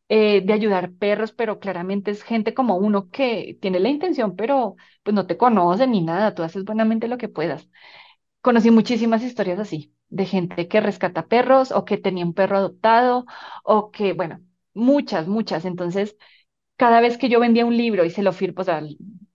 eh, 0.08 0.42
de 0.44 0.52
ayudar 0.52 0.92
perros, 0.94 1.32
pero 1.32 1.60
claramente 1.60 2.10
es 2.10 2.22
gente 2.22 2.54
como 2.54 2.76
uno 2.76 3.10
que 3.10 3.58
tiene 3.62 3.80
la 3.80 3.88
intención, 3.90 4.36
pero 4.36 4.76
pues 5.02 5.14
no 5.14 5.26
te 5.26 5.36
conoce 5.38 5.86
ni 5.86 6.02
nada, 6.02 6.34
tú 6.34 6.42
haces 6.42 6.64
buenamente 6.64 7.08
lo 7.08 7.18
que 7.18 7.28
puedas. 7.28 7.68
Conocí 8.42 8.70
muchísimas 8.70 9.22
historias 9.22 9.58
así, 9.58 9.94
de 10.08 10.26
gente 10.26 10.68
que 10.68 10.80
rescata 10.80 11.26
perros 11.28 11.72
o 11.72 11.84
que 11.84 11.98
tenía 11.98 12.24
un 12.26 12.34
perro 12.34 12.58
adoptado 12.58 13.24
o 13.64 13.90
que, 13.90 14.12
bueno, 14.12 14.40
muchas, 14.74 15.26
muchas. 15.28 15.64
Entonces, 15.64 16.16
cada 16.76 17.00
vez 17.00 17.18
que 17.18 17.28
yo 17.30 17.40
vendía 17.40 17.66
un 17.66 17.76
libro 17.76 18.04
y 18.04 18.10
se 18.10 18.22
lo 18.22 18.32
firmo, 18.32 18.62
o 18.62 18.64
sea, 18.64 18.82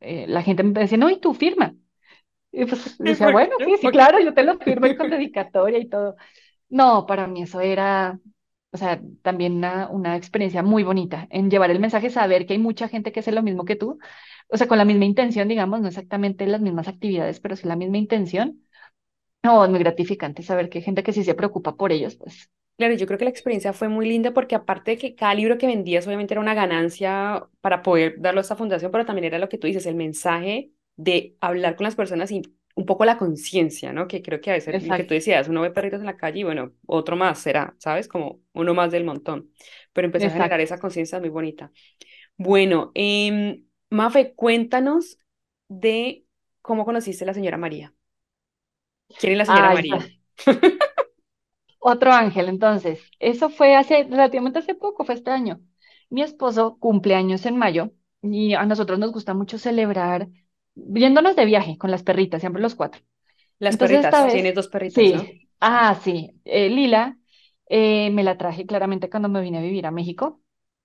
eh, 0.01 0.25
la 0.27 0.43
gente 0.43 0.63
me 0.63 0.73
decía, 0.81 0.97
no, 0.97 1.09
¿y 1.09 1.19
tú 1.19 1.33
firma? 1.33 1.75
Y 2.51 2.65
pues 2.65 2.97
decía, 2.99 3.29
bueno, 3.29 3.55
sí, 3.65 3.77
sí, 3.77 3.91
claro, 3.91 4.19
yo 4.19 4.33
te 4.33 4.43
lo 4.43 4.59
firmo 4.59 4.87
y 4.87 4.95
con 4.95 5.09
dedicatoria 5.11 5.79
y 5.79 5.89
todo. 5.89 6.15
No, 6.69 7.05
para 7.07 7.27
mí 7.27 7.43
eso 7.43 7.61
era, 7.61 8.19
o 8.71 8.77
sea, 8.77 9.01
también 9.23 9.55
una, 9.57 9.89
una 9.89 10.15
experiencia 10.17 10.63
muy 10.63 10.83
bonita 10.83 11.27
en 11.31 11.49
llevar 11.51 11.71
el 11.71 11.79
mensaje, 11.79 12.09
saber 12.11 12.45
que 12.47 12.53
hay 12.53 12.59
mucha 12.59 12.87
gente 12.89 13.11
que 13.11 13.21
hace 13.21 13.31
lo 13.33 13.43
mismo 13.43 13.65
que 13.65 13.75
tú, 13.77 13.99
o 14.49 14.57
sea, 14.57 14.67
con 14.67 14.77
la 14.79 14.85
misma 14.85 15.05
intención, 15.05 15.47
digamos, 15.47 15.81
no 15.81 15.87
exactamente 15.89 16.47
las 16.47 16.61
mismas 16.61 16.87
actividades, 16.87 17.39
pero 17.41 17.55
sí 17.55 17.67
la 17.67 17.75
misma 17.77 17.97
intención 17.99 18.61
No, 19.43 19.63
es 19.65 19.69
muy 19.69 19.79
gratificante 19.79 20.43
saber 20.43 20.69
que 20.69 20.79
hay 20.79 20.83
gente 20.83 21.03
que 21.03 21.13
sí 21.13 21.23
se 21.23 21.35
preocupa 21.35 21.75
por 21.77 21.91
ellos, 21.91 22.15
pues 22.17 22.49
Claro, 22.79 22.93
yo 22.93 23.05
creo 23.07 23.19
que 23.19 23.25
la 23.25 23.29
experiencia 23.29 23.73
fue 23.73 23.89
muy 23.89 24.07
linda 24.07 24.31
porque 24.31 24.55
aparte 24.55 24.91
de 24.91 24.97
que 24.97 25.13
cada 25.13 25.33
libro 25.33 25.57
que 25.57 25.67
vendías 25.67 26.07
obviamente 26.07 26.33
era 26.33 26.39
una 26.39 26.53
ganancia 26.53 27.45
para 27.59 27.81
poder 27.81 28.21
darlo 28.21 28.39
a 28.39 28.41
esta 28.41 28.55
fundación, 28.55 28.89
pero 28.89 29.05
también 29.05 29.25
era 29.25 29.37
lo 29.37 29.49
que 29.49 29.57
tú 29.57 29.67
dices, 29.67 29.85
el 29.85 29.95
mensaje 29.95 30.71
de 30.95 31.35
hablar 31.41 31.75
con 31.75 31.83
las 31.83 31.95
personas 31.97 32.31
y 32.31 32.41
un 32.75 32.85
poco 32.85 33.03
la 33.03 33.17
conciencia, 33.17 33.91
¿no? 33.91 34.07
Que 34.07 34.21
creo 34.21 34.39
que 34.39 34.51
a 34.51 34.53
veces 34.53 34.73
lo 34.73 34.79
que 34.79 34.85
tú 34.85 34.93
exacto, 34.93 35.13
decías, 35.13 35.49
uno 35.49 35.59
ve 35.59 35.71
perritos 35.71 35.99
en 35.99 36.05
la 36.05 36.15
calle 36.15 36.39
y 36.39 36.43
bueno, 36.45 36.71
otro 36.85 37.17
más 37.17 37.39
será, 37.39 37.75
¿sabes? 37.79 38.07
Como 38.07 38.39
uno 38.53 38.73
más 38.73 38.91
del 38.91 39.03
montón. 39.03 39.51
Pero 39.91 40.05
empezar 40.05 40.29
a 40.29 40.31
generar 40.31 40.61
exacto. 40.61 40.75
esa 40.75 40.81
conciencia 40.81 41.19
muy 41.19 41.27
bonita. 41.27 41.73
Bueno, 42.37 42.91
em, 42.95 43.65
Mafe, 43.89 44.33
cuéntanos 44.35 45.17
de 45.67 46.23
cómo 46.61 46.85
conociste 46.85 47.25
a 47.25 47.27
la 47.27 47.33
señora 47.33 47.57
María. 47.57 47.93
¿Quién 49.19 49.33
es 49.33 49.37
la 49.37 49.45
señora 49.45 49.71
Ay, 49.71 49.75
María? 49.89 50.07
Otro 51.79 52.11
ángel, 52.11 52.49
entonces, 52.49 53.01
eso 53.19 53.49
fue 53.49 53.75
hace, 53.75 54.03
relativamente 54.03 54.59
hace 54.59 54.75
poco, 54.75 55.05
fue 55.05 55.15
este 55.15 55.31
año. 55.31 55.61
Mi 56.09 56.21
esposo 56.21 56.77
cumple 56.79 57.15
años 57.15 57.45
en 57.45 57.57
mayo 57.57 57.93
y 58.21 58.53
a 58.53 58.65
nosotros 58.65 58.99
nos 58.99 59.11
gusta 59.13 59.33
mucho 59.33 59.57
celebrar 59.57 60.27
yéndonos 60.75 61.35
de 61.35 61.45
viaje 61.45 61.77
con 61.77 61.91
las 61.91 62.03
perritas, 62.03 62.41
siempre 62.41 62.61
los 62.61 62.75
cuatro. 62.75 63.01
Las 63.59 63.77
Entonces 63.77 63.99
perritas, 64.03 64.19
vez, 64.25 64.31
tienes 64.31 64.55
dos 64.55 64.67
perritas, 64.69 65.11
¿no? 65.13 65.23
sí, 65.23 65.49
ah, 65.59 65.95
sí, 66.03 66.31
eh, 66.45 66.69
Lila 66.69 67.17
eh, 67.69 68.09
me 68.11 68.23
la 68.23 68.37
traje 68.37 68.65
claramente 68.65 69.09
cuando 69.09 69.29
me 69.29 69.41
vine 69.41 69.59
a 69.59 69.61
vivir 69.61 69.85
a 69.85 69.91
México 69.91 70.41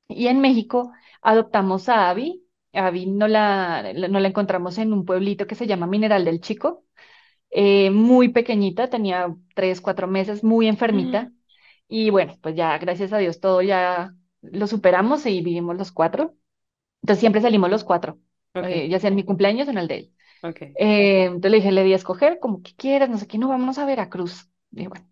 y 0.09 0.27
en 0.29 0.41
México 0.41 0.93
adoptamos 1.23 1.89
a 1.89 2.11
Abby. 2.11 2.43
Abby 2.73 3.07
no 3.07 3.29
la, 3.29 3.93
la- 3.95 4.09
no 4.09 4.21
la 4.21 4.29
encontramos 4.29 4.79
en 4.79 4.93
un 4.93 5.05
pueblito 5.05 5.47
que 5.47 5.55
se 5.55 5.67
llama 5.67 5.87
Mineral 5.87 6.25
del 6.25 6.41
Chico 6.41 6.85
eh, 7.55 7.91
muy 7.93 8.31
pequeñita, 8.31 8.91
tenía 8.91 9.35
tres, 9.57 9.83
cuatro 9.83 10.09
meses, 10.09 10.45
muy 10.45 10.69
enfermita. 10.69 11.33
Y 11.89 12.11
bueno, 12.11 12.37
pues 12.43 12.57
ya, 12.57 12.79
gracias 12.79 13.13
a 13.15 13.19
Dios, 13.19 13.41
todo 13.41 13.63
ya 13.63 14.15
lo 14.43 14.67
superamos 14.69 15.27
y 15.27 15.43
vivimos 15.43 15.77
los 15.79 15.93
cuatro. 15.93 16.37
Entonces 17.03 17.21
siempre 17.21 17.43
salimos 17.43 17.71
los 17.71 17.85
cuatro, 17.85 18.19
Ok, 18.55 18.71
eh, 18.71 18.89
ya 18.89 18.99
sea 19.01 19.09
en 19.11 19.17
mi 19.17 19.25
cumpleaños 19.25 19.69
o 19.69 19.71
en 19.73 19.79
el 19.79 19.89
de 19.89 19.97
él. 19.99 20.15
ok. 20.43 20.63
Eh, 20.75 21.25
entonces 21.27 21.51
le 21.53 21.57
dije, 21.59 21.73
le 21.73 21.85
di 21.85 21.93
a 21.93 21.97
escoger 21.97 22.39
como 22.41 22.63
que 22.63 22.75
quieras, 22.75 23.09
no 23.11 23.19
sé 23.19 23.27
qué, 23.29 23.39
no, 23.39 23.49
vámonos 23.49 23.79
a 23.79 23.87
Veracruz. 23.87 24.49
Y 24.73 24.87
bueno, 24.89 25.09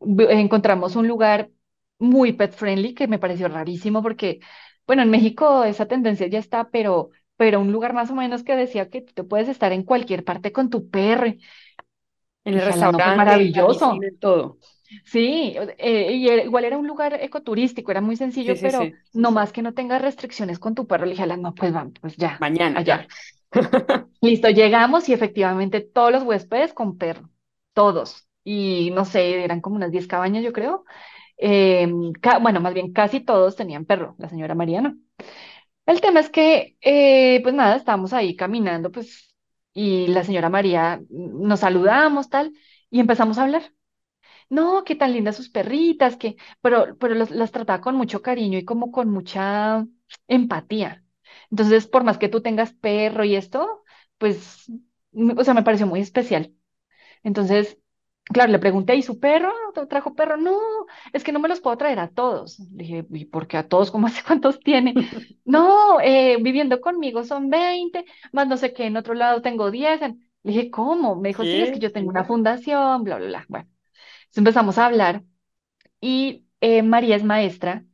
bu- 0.00 0.28
encontramos 0.30 0.96
un 0.96 1.08
lugar 1.08 1.50
muy 1.98 2.32
pet 2.32 2.52
friendly 2.54 2.94
que 2.94 3.08
me 3.08 3.18
pareció 3.18 3.48
rarísimo 3.48 4.02
porque, 4.02 4.40
bueno, 4.86 5.02
en 5.02 5.10
México 5.10 5.64
esa 5.64 5.86
tendencia 5.86 6.26
ya 6.28 6.38
está, 6.38 6.70
pero, 6.70 7.10
pero 7.36 7.60
un 7.60 7.72
lugar 7.72 7.92
más 7.94 8.10
o 8.10 8.14
menos 8.14 8.42
que 8.44 8.56
decía 8.56 8.90
que 8.90 9.02
tú 9.02 9.12
te 9.14 9.24
puedes 9.24 9.48
estar 9.48 9.72
en 9.72 9.84
cualquier 9.84 10.24
parte 10.24 10.52
con 10.52 10.70
tu 10.70 10.90
perro. 10.90 11.32
En 12.44 12.54
el 12.54 12.60
pues 12.60 12.74
restaurante, 12.74 13.16
maravilloso. 13.16 13.92
en 14.02 14.18
todo. 14.18 14.58
Sí, 15.04 15.54
eh, 15.78 16.12
y 16.12 16.28
era- 16.28 16.44
igual 16.44 16.64
era 16.64 16.76
un 16.78 16.86
lugar 16.86 17.14
ecoturístico, 17.14 17.90
era 17.90 18.00
muy 18.00 18.16
sencillo, 18.16 18.54
sí, 18.54 18.60
pero 18.60 18.78
sí. 18.78 18.94
no 19.14 19.30
más 19.30 19.52
que 19.52 19.62
no 19.62 19.74
tengas 19.74 20.02
restricciones 20.02 20.58
con 20.58 20.74
tu 20.74 20.86
perro. 20.86 21.06
Le 21.06 21.12
dije, 21.12 21.26
no, 21.26 21.54
pues 21.54 21.72
vamos, 21.72 21.94
pues 22.00 22.16
ya, 22.16 22.38
Mañana, 22.40 22.80
allá. 22.80 23.06
ya. 23.52 23.60
Listo, 24.20 24.48
llegamos 24.50 25.08
y 25.08 25.12
efectivamente 25.12 25.80
todos 25.80 26.12
los 26.12 26.22
huéspedes 26.22 26.72
con 26.74 26.96
perro, 26.98 27.28
todos. 27.72 28.28
Y 28.44 28.90
no 28.92 29.04
sé, 29.04 29.42
eran 29.44 29.60
como 29.60 29.76
unas 29.76 29.90
10 29.90 30.06
cabañas, 30.06 30.44
yo 30.44 30.52
creo. 30.52 30.84
Em, 31.38 32.12
bueno, 32.42 32.60
más 32.60 32.74
bien 32.74 32.92
casi 32.92 33.20
todos 33.20 33.56
tenían 33.56 33.84
perro, 33.86 34.14
la 34.18 34.28
señora 34.28 34.54
Mariana. 34.54 34.96
El 35.86 36.00
tema 36.00 36.20
es 36.20 36.30
que, 36.30 36.76
eh, 36.80 37.40
pues 37.42 37.54
nada, 37.54 37.76
estábamos 37.76 38.12
ahí 38.12 38.36
caminando, 38.36 38.90
pues, 38.92 39.31
y 39.74 40.08
la 40.08 40.24
señora 40.24 40.48
María, 40.50 40.98
mm, 41.10 41.46
nos 41.46 41.60
saludamos, 41.60 42.28
tal, 42.30 42.52
y 42.90 43.00
empezamos 43.00 43.38
a 43.38 43.44
hablar. 43.44 43.72
No, 44.50 44.84
qué 44.84 44.94
tan 44.96 45.12
lindas 45.12 45.36
sus 45.36 45.50
perritas, 45.50 46.16
que, 46.16 46.36
pero, 46.60 46.96
pero 46.98 47.14
las 47.14 47.52
trataba 47.52 47.80
con 47.80 47.96
mucho 47.96 48.22
cariño 48.22 48.58
y 48.58 48.64
como 48.64 48.92
con 48.92 49.10
mucha 49.10 49.86
empatía. 50.28 51.04
Entonces, 51.50 51.86
por 51.86 52.04
más 52.04 52.18
que 52.18 52.28
tú 52.28 52.42
tengas 52.42 52.72
perro 52.74 53.24
y 53.24 53.36
esto, 53.36 53.84
pues, 54.18 54.70
m- 55.12 55.34
o 55.38 55.44
sea, 55.44 55.54
me 55.54 55.62
pareció 55.62 55.86
muy 55.86 56.00
especial. 56.00 56.54
Entonces, 57.22 57.78
claro, 58.24 58.52
le 58.52 58.58
pregunté, 58.58 58.96
¿y 58.96 59.02
su 59.02 59.18
perro? 59.20 59.52
¿Te 59.74 59.86
¿Trajo 59.86 60.14
perro? 60.14 60.36
No, 60.36 60.58
es 61.12 61.24
que 61.24 61.32
no 61.32 61.40
me 61.40 61.48
los 61.48 61.60
puedo 61.60 61.76
traer 61.76 61.98
a 61.98 62.08
todos. 62.08 62.58
Le 62.60 62.84
dije, 62.84 63.06
¿y 63.10 63.24
por 63.26 63.46
qué 63.46 63.56
a 63.56 63.68
todos? 63.68 63.90
¿Cómo 63.90 64.06
hace 64.06 64.22
cuántos 64.26 64.60
tiene? 64.60 64.98
No, 65.44 66.00
eh, 66.00 66.38
viviendo 66.40 66.80
conmigo 66.80 67.24
son 67.24 67.50
20, 67.50 68.04
más 68.32 68.48
no 68.48 68.56
sé 68.56 68.72
qué, 68.72 68.86
en 68.86 68.96
otro 68.96 69.14
lado 69.14 69.42
tengo 69.42 69.70
10. 69.70 70.00
Le 70.00 70.52
dije, 70.52 70.70
¿cómo? 70.70 71.16
Me 71.16 71.28
dijo, 71.30 71.44
sí, 71.44 71.62
es 71.62 71.70
que 71.70 71.78
¿Qué? 71.78 71.80
yo 71.80 71.92
tengo 71.92 72.10
una 72.10 72.24
fundación, 72.24 73.04
bla, 73.04 73.16
bla, 73.16 73.26
bla. 73.26 73.46
Bueno. 73.48 73.68
Entonces 74.26 74.38
empezamos 74.38 74.78
a 74.78 74.86
hablar 74.86 75.24
y 76.00 76.46
eh, 76.60 76.82
María 76.82 77.16
es 77.16 77.24
maestra 77.24 77.84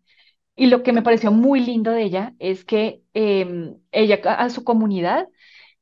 y 0.56 0.66
lo 0.66 0.82
que 0.82 0.92
me 0.92 1.02
pareció 1.02 1.32
muy 1.32 1.60
lindo 1.60 1.92
de 1.92 2.02
ella 2.04 2.34
es 2.38 2.64
que 2.64 3.02
em, 3.14 3.78
ella 3.92 4.20
a 4.24 4.50
su 4.50 4.64
comunidad 4.64 5.28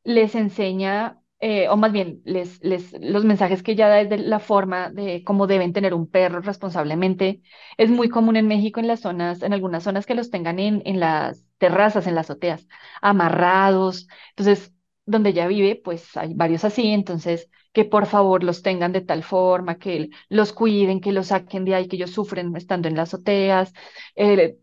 les 0.04 0.34
enseña, 0.34 1.20
eh, 1.40 1.68
o 1.68 1.76
más 1.76 1.92
bien, 1.92 2.22
los 2.24 3.24
mensajes 3.24 3.62
que 3.62 3.72
ella 3.72 3.88
da 3.88 4.00
es 4.00 4.08
de 4.08 4.18
la 4.18 4.38
forma 4.40 4.90
de 4.90 5.22
cómo 5.24 5.46
deben 5.46 5.72
tener 5.72 5.92
un 5.94 6.08
perro 6.10 6.40
responsablemente. 6.40 7.42
Es 7.76 7.90
muy 7.90 8.08
común 8.08 8.36
en 8.36 8.48
México, 8.48 8.80
en 8.80 8.86
las 8.88 9.00
zonas, 9.00 9.42
en 9.42 9.52
algunas 9.52 9.82
zonas 9.84 10.06
que 10.06 10.14
los 10.14 10.30
tengan 10.30 10.58
en, 10.58 10.82
en 10.86 10.98
las 11.00 11.44
terrazas, 11.58 12.06
en 12.06 12.14
las 12.14 12.30
azoteas, 12.30 12.66
amarrados. 13.02 14.08
Entonces, 14.30 14.72
donde 15.04 15.30
ella 15.30 15.46
vive, 15.46 15.76
pues 15.82 16.16
hay 16.16 16.34
varios 16.34 16.64
así, 16.64 16.88
entonces 16.90 17.48
que 17.72 17.84
por 17.84 18.06
favor 18.06 18.42
los 18.42 18.62
tengan 18.62 18.92
de 18.92 19.02
tal 19.02 19.22
forma, 19.22 19.78
que 19.78 20.08
los 20.30 20.52
cuiden, 20.54 21.00
que 21.00 21.12
los 21.12 21.26
saquen 21.28 21.64
de 21.66 21.74
ahí, 21.74 21.88
que 21.88 21.96
ellos 21.96 22.10
sufren 22.10 22.56
estando 22.56 22.88
en 22.88 22.96
las 22.96 23.10
azoteas, 23.14 23.72
eh, 24.16 24.56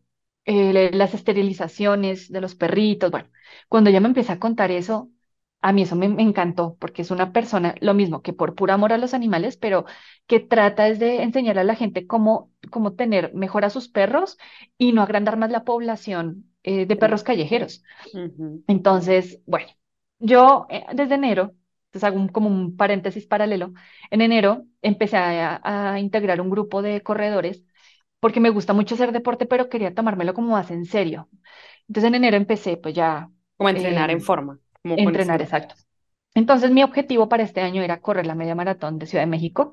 eh, 0.46 0.92
las 0.94 1.14
esterilizaciones 1.14 2.30
de 2.32 2.42
los 2.42 2.56
perritos. 2.56 3.12
Bueno, 3.12 3.30
cuando 3.70 3.90
ella 3.90 4.00
me 4.02 4.08
empieza 4.08 4.34
a 4.34 4.40
contar 4.40 4.72
eso, 4.72 5.10
a 5.64 5.74
mí 5.74 5.84
eso 5.84 5.96
me, 5.96 6.10
me 6.10 6.24
encantó, 6.24 6.78
porque 6.80 7.02
es 7.04 7.12
una 7.12 7.34
persona, 7.34 7.76
lo 7.82 7.94
mismo 7.96 8.22
que 8.22 8.34
por 8.34 8.56
puro 8.56 8.74
amor 8.74 8.94
a 8.94 9.00
los 9.00 9.14
animales, 9.16 9.58
pero 9.58 9.86
que 10.28 10.40
trata 10.42 10.88
es 10.90 11.00
de 11.00 11.24
enseñar 11.24 11.60
a 11.60 11.64
la 11.66 11.76
gente 11.76 12.08
cómo, 12.08 12.52
cómo 12.72 12.94
tener 12.96 13.34
mejor 13.36 13.66
a 13.66 13.72
sus 13.72 13.90
perros 13.90 14.38
y 14.78 14.94
no 14.94 15.02
agrandar 15.04 15.38
más 15.38 15.52
la 15.52 15.66
población 15.66 16.52
eh, 16.64 16.86
de 16.88 16.96
perros 16.98 17.24
callejeros. 17.24 17.84
Entonces, 18.68 19.42
bueno, 19.46 19.68
yo 20.20 20.68
eh, 20.70 20.86
desde 20.94 21.16
enero, 21.16 21.54
entonces 21.88 22.04
hago 22.06 22.18
un- 22.20 22.28
como 22.30 22.48
un 22.50 22.78
paréntesis 22.78 23.28
paralelo, 23.28 23.74
en 24.12 24.22
enero 24.22 24.66
empecé 24.82 25.18
a, 25.18 25.62
a 25.94 26.00
integrar 26.00 26.42
un 26.42 26.50
grupo 26.50 26.82
de 26.82 27.02
corredores 27.02 27.64
porque 28.22 28.40
me 28.40 28.50
gusta 28.52 28.74
mucho 28.74 28.96
hacer 28.96 29.12
deporte, 29.12 29.46
pero 29.46 29.70
quería 29.70 29.94
tomármelo 29.96 30.34
como 30.34 30.50
más 30.54 30.72
en 30.72 30.86
serio. 30.86 31.30
Entonces 31.88 32.10
en 32.10 32.16
enero 32.16 32.38
empecé 32.38 32.78
pues 32.78 32.96
ya 32.96 33.30
Como 33.58 33.70
entrenar 33.70 34.12
en 34.12 34.22
em, 34.22 34.28
forma, 34.28 34.60
como 34.84 35.10
entrenar, 35.10 35.42
exacto. 35.42 35.76
Entonces 36.36 36.72
mi 36.72 36.84
objetivo 36.84 37.30
para 37.30 37.44
este 37.44 37.62
año 37.62 37.82
era 37.84 38.02
correr 38.02 38.26
la 38.28 38.36
media 38.36 38.56
maratón 38.56 39.00
de 39.00 39.06
Ciudad 39.08 39.24
de 39.24 39.28
México. 39.32 39.72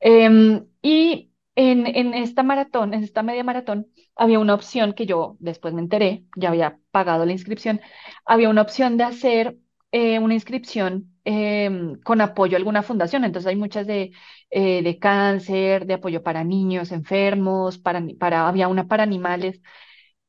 Em, 0.00 0.66
y 0.82 1.32
en, 1.56 1.86
en 1.86 2.14
esta 2.14 2.42
maratón, 2.42 2.94
en 2.94 3.02
esta 3.04 3.22
media 3.22 3.44
maratón, 3.44 3.88
había 4.16 4.38
una 4.38 4.54
opción 4.54 4.92
que 4.94 5.06
yo 5.06 5.36
después 5.40 5.74
me 5.74 5.80
enteré, 5.82 6.24
ya 6.36 6.50
había 6.50 6.78
pagado 6.90 7.26
la 7.26 7.32
inscripción, 7.32 7.80
había 8.24 8.48
una 8.50 8.62
opción 8.62 8.96
de 8.96 9.04
hacer 9.04 9.58
eh, 9.92 10.18
una 10.18 10.34
inscripción 10.34 11.14
em, 11.24 12.00
con 12.02 12.20
apoyo 12.20 12.56
a 12.56 12.58
alguna 12.58 12.82
fundación. 12.82 13.24
Entonces 13.24 13.48
hay 13.48 13.56
muchas 13.56 13.86
de, 13.86 14.12
eh, 14.50 14.82
de 14.82 14.98
cáncer, 14.98 15.86
de 15.86 15.94
apoyo 15.94 16.22
para 16.22 16.44
niños 16.44 16.92
enfermos, 16.92 17.78
para, 17.78 18.02
para, 18.18 18.48
había 18.48 18.68
una 18.68 18.86
para 18.88 19.02
animales, 19.02 19.60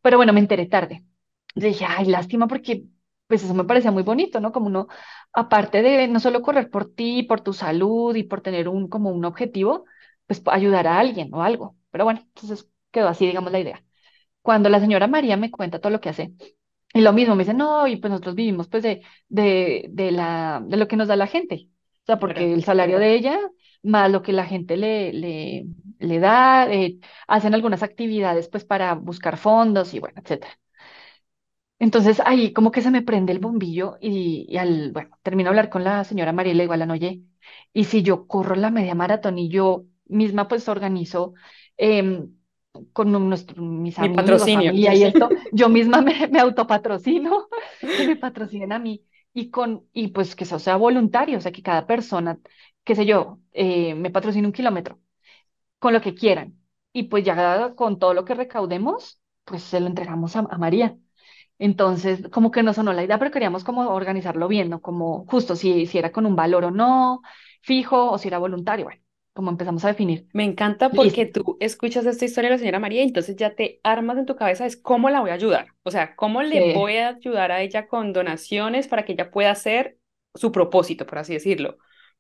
pero 0.02 0.18
bueno, 0.18 0.34
me 0.34 0.40
enteré 0.40 0.66
tarde. 0.68 1.06
Dije, 1.56 1.86
ay, 1.88 2.06
lástima 2.08 2.48
porque 2.48 2.84
pues 3.30 3.44
eso 3.46 3.56
me 3.56 3.66
parecía 3.66 3.92
muy 3.92 4.04
bonito, 4.04 4.42
¿no? 4.42 4.52
Como 4.54 4.68
uno, 4.68 4.90
aparte 5.34 5.84
de 5.84 6.10
no 6.10 6.20
solo 6.22 6.44
correr 6.44 6.72
por 6.72 6.94
ti, 6.94 7.24
por 7.24 7.42
tu 7.42 7.54
salud 7.54 8.16
y 8.18 8.24
por 8.26 8.42
tener 8.42 8.70
un, 8.70 8.90
como 8.90 9.12
un 9.12 9.26
objetivo, 9.26 9.86
pues 10.28 10.44
ayudar 10.48 10.88
a 10.88 11.00
alguien 11.00 11.34
o 11.34 11.44
algo. 11.44 11.78
Pero 11.92 12.06
bueno, 12.06 12.22
entonces 12.22 12.70
quedó 12.92 13.10
así, 13.10 13.28
digamos, 13.28 13.52
la 13.54 13.62
idea. 13.62 13.86
Cuando 14.42 14.70
la 14.70 14.80
señora 14.80 15.08
María 15.08 15.38
me 15.38 15.52
cuenta 15.52 15.80
todo 15.80 15.92
lo 15.92 16.02
que 16.02 16.10
hace, 16.10 16.34
y 16.94 17.02
lo 17.02 17.14
mismo, 17.14 17.36
me 17.36 17.44
dice, 17.44 17.54
no, 17.54 17.88
y 17.88 17.98
pues 17.98 18.12
nosotros 18.12 18.36
vivimos 18.36 18.68
pues 18.68 18.84
de, 18.84 19.04
de, 19.30 19.88
de 19.92 20.12
la, 20.12 20.62
de 20.66 20.78
lo 20.78 20.88
que 20.88 20.96
nos 20.98 21.08
da 21.08 21.16
la 21.16 21.28
gente. 21.28 21.70
O 22.04 22.06
sea, 22.08 22.20
porque 22.20 22.54
el 22.54 22.64
salario 22.64 22.98
de 23.00 23.14
ella, 23.16 23.40
más 23.84 24.12
lo 24.12 24.24
que 24.24 24.34
la 24.34 24.46
gente 24.46 24.76
le, 24.78 25.14
le, 25.14 25.66
le 26.00 26.20
da, 26.20 26.72
eh, 26.72 27.00
hacen 27.28 27.54
algunas 27.54 27.84
actividades 27.84 28.50
pues 28.50 28.66
para 28.66 28.96
buscar 28.96 29.38
fondos 29.38 29.94
y 29.94 30.00
bueno, 30.00 30.20
etcétera. 30.22 30.52
Entonces 31.80 32.22
ahí 32.26 32.54
como 32.54 32.72
que 32.72 32.82
se 32.82 32.92
me 32.92 33.02
prende 33.02 33.32
el 33.32 33.40
bombillo 33.40 33.98
y, 34.02 34.46
y 34.50 34.58
al, 34.58 34.92
bueno, 34.92 35.18
termino 35.24 35.48
de 35.48 35.52
hablar 35.52 35.70
con 35.70 35.84
la 35.84 36.04
señora 36.04 36.34
Mariela 36.34 36.64
igual 36.64 36.90
oye, 36.92 37.22
y 37.74 37.86
si 37.86 38.04
yo 38.04 38.28
corro 38.28 38.56
la 38.56 38.70
media 38.72 38.96
maratón 38.96 39.38
y 39.40 39.50
yo 39.50 39.86
misma 40.08 40.48
pues 40.48 40.68
organizo 40.68 41.34
em, 41.78 42.36
con 42.94 43.12
nuestro- 43.30 43.62
mis 43.64 43.98
Mi 43.98 44.10
amigos, 44.10 44.10
patrocinio. 44.10 44.52
familia 44.52 44.94
y 44.96 45.04
esto, 45.04 45.34
yo 45.52 45.70
misma 45.70 46.02
me, 46.02 46.28
me 46.28 46.40
autopatrocino, 46.40 47.48
que 47.96 48.04
me 48.04 48.16
patrocinen 48.18 48.72
a 48.74 48.80
mí. 48.80 49.04
y 49.34 49.50
con, 49.52 49.88
y 49.94 50.08
pues 50.10 50.36
que 50.36 50.44
eso 50.46 50.60
sea 50.60 50.76
voluntario, 50.78 51.38
o 51.38 51.42
sea, 51.42 51.52
que 51.52 51.62
cada 51.64 51.86
persona, 51.88 52.40
qué 52.84 52.96
sé 52.96 53.06
yo, 53.06 53.40
eh, 53.54 53.94
me 53.96 54.10
patrocine 54.12 54.48
un 54.48 54.54
kilómetro, 54.54 55.00
con 55.80 55.94
lo 55.94 56.02
que 56.02 56.16
quieran. 56.16 56.60
Y 56.94 57.04
pues 57.04 57.24
ya 57.26 57.76
con 57.76 58.00
todo 58.00 58.14
lo 58.14 58.26
que 58.26 58.36
recaudemos, 58.36 59.22
pues 59.46 59.64
se 59.64 59.80
lo 59.80 59.88
entregamos 59.88 60.36
a, 60.36 60.40
a 60.42 60.58
María. 60.58 60.98
Entonces, 61.60 62.22
como 62.32 62.52
que 62.52 62.64
no 62.64 62.74
sonó 62.74 62.94
la 62.94 63.04
idea, 63.04 63.20
pero 63.20 63.32
queríamos 63.32 63.64
como 63.66 63.90
organizarlo 63.90 64.48
bien, 64.48 64.70
¿no? 64.70 64.82
Como 64.82 65.26
justo 65.28 65.56
si, 65.58 65.86
si 65.88 65.98
era 66.00 66.12
con 66.14 66.26
un 66.26 66.36
valor 66.36 66.66
o 66.66 66.72
no, 66.72 67.22
fijo, 67.62 68.12
o 68.12 68.18
si 68.18 68.30
era 68.30 68.38
voluntario, 68.40 68.86
bueno, 68.86 69.02
como 69.34 69.52
empezamos 69.52 69.84
a 69.86 69.90
definir. 69.90 70.28
Me 70.34 70.46
encanta 70.46 70.94
porque 70.94 71.26
Listo. 71.26 71.44
tú 71.44 71.58
escuchas 71.60 72.06
esta 72.06 72.26
historia 72.26 72.50
de 72.50 72.56
la 72.56 72.60
señora 72.60 72.80
María 72.80 73.02
y 73.04 73.08
entonces 73.08 73.36
ya 73.36 73.56
te 73.56 73.80
armas 73.84 74.18
en 74.18 74.26
tu 74.26 74.36
cabeza 74.38 74.66
es 74.66 74.78
cómo 74.78 75.10
la 75.10 75.22
voy 75.22 75.32
a 75.32 75.34
ayudar. 75.34 75.68
O 75.84 75.92
sea, 75.92 76.16
cómo 76.16 76.42
le 76.44 76.62
Sí, 76.62 76.62
voy 76.62 76.98
a 76.98 77.10
ayudar 77.10 77.52
a 77.52 77.62
ella 77.62 77.88
con 77.88 78.14
donaciones 78.14 78.88
para 78.88 79.04
que 79.06 79.14
ella 79.14 79.32
pueda 79.32 79.52
hacer 79.52 79.98
su 80.36 80.52
propósito, 80.52 81.06
por 81.06 81.18
así 81.20 81.34
decirlo. 81.34 81.78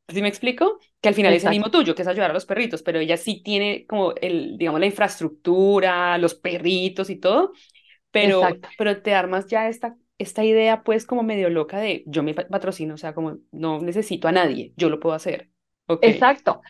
¿Sí 0.07 0.21
me 0.23 0.27
explico? 0.27 0.79
Que 1.01 1.09
al 1.09 1.15
final 1.15 1.33
es 1.33 1.43
el 1.43 1.51
mismo 1.51 1.69
tuyo, 1.69 1.93
que 1.95 2.01
es 2.01 2.07
ayudar 2.07 2.31
a 2.31 2.33
los 2.33 2.45
perritos, 2.47 2.81
pero 2.81 2.99
ella 2.99 3.15
sí 3.15 3.43
tiene 3.43 3.85
como 3.85 4.13
el, 4.15 4.57
digamos, 4.57 4.79
la 4.79 4.87
infraestructura, 4.87 6.17
los 6.17 6.33
perritos 6.35 7.09
y 7.11 7.17
todo, 7.17 7.53
pero, 8.12 8.60
exacto, 8.60 8.70
pero 8.78 9.01
te 9.01 9.14
armas 9.16 9.47
ya 9.47 9.68
esta, 9.70 9.97
esta 10.18 10.43
idea 10.43 10.84
pues 10.84 11.05
como 11.05 11.24
medio 11.24 11.49
loca 11.49 11.80
de 11.80 12.03
yo 12.07 12.24
me 12.24 12.34
pa- 12.34 12.47
patrocino, 12.47 12.95
o 12.95 12.97
sea, 12.97 13.14
como 13.14 13.39
no 13.51 13.80
necesito 13.82 14.28
a 14.28 14.32
nadie, 14.32 14.74
yo 14.78 14.89
lo 14.89 14.99
puedo 14.99 15.16
hacer. 15.16 15.49
Ok, 15.88 16.07
exacto. 16.07 16.62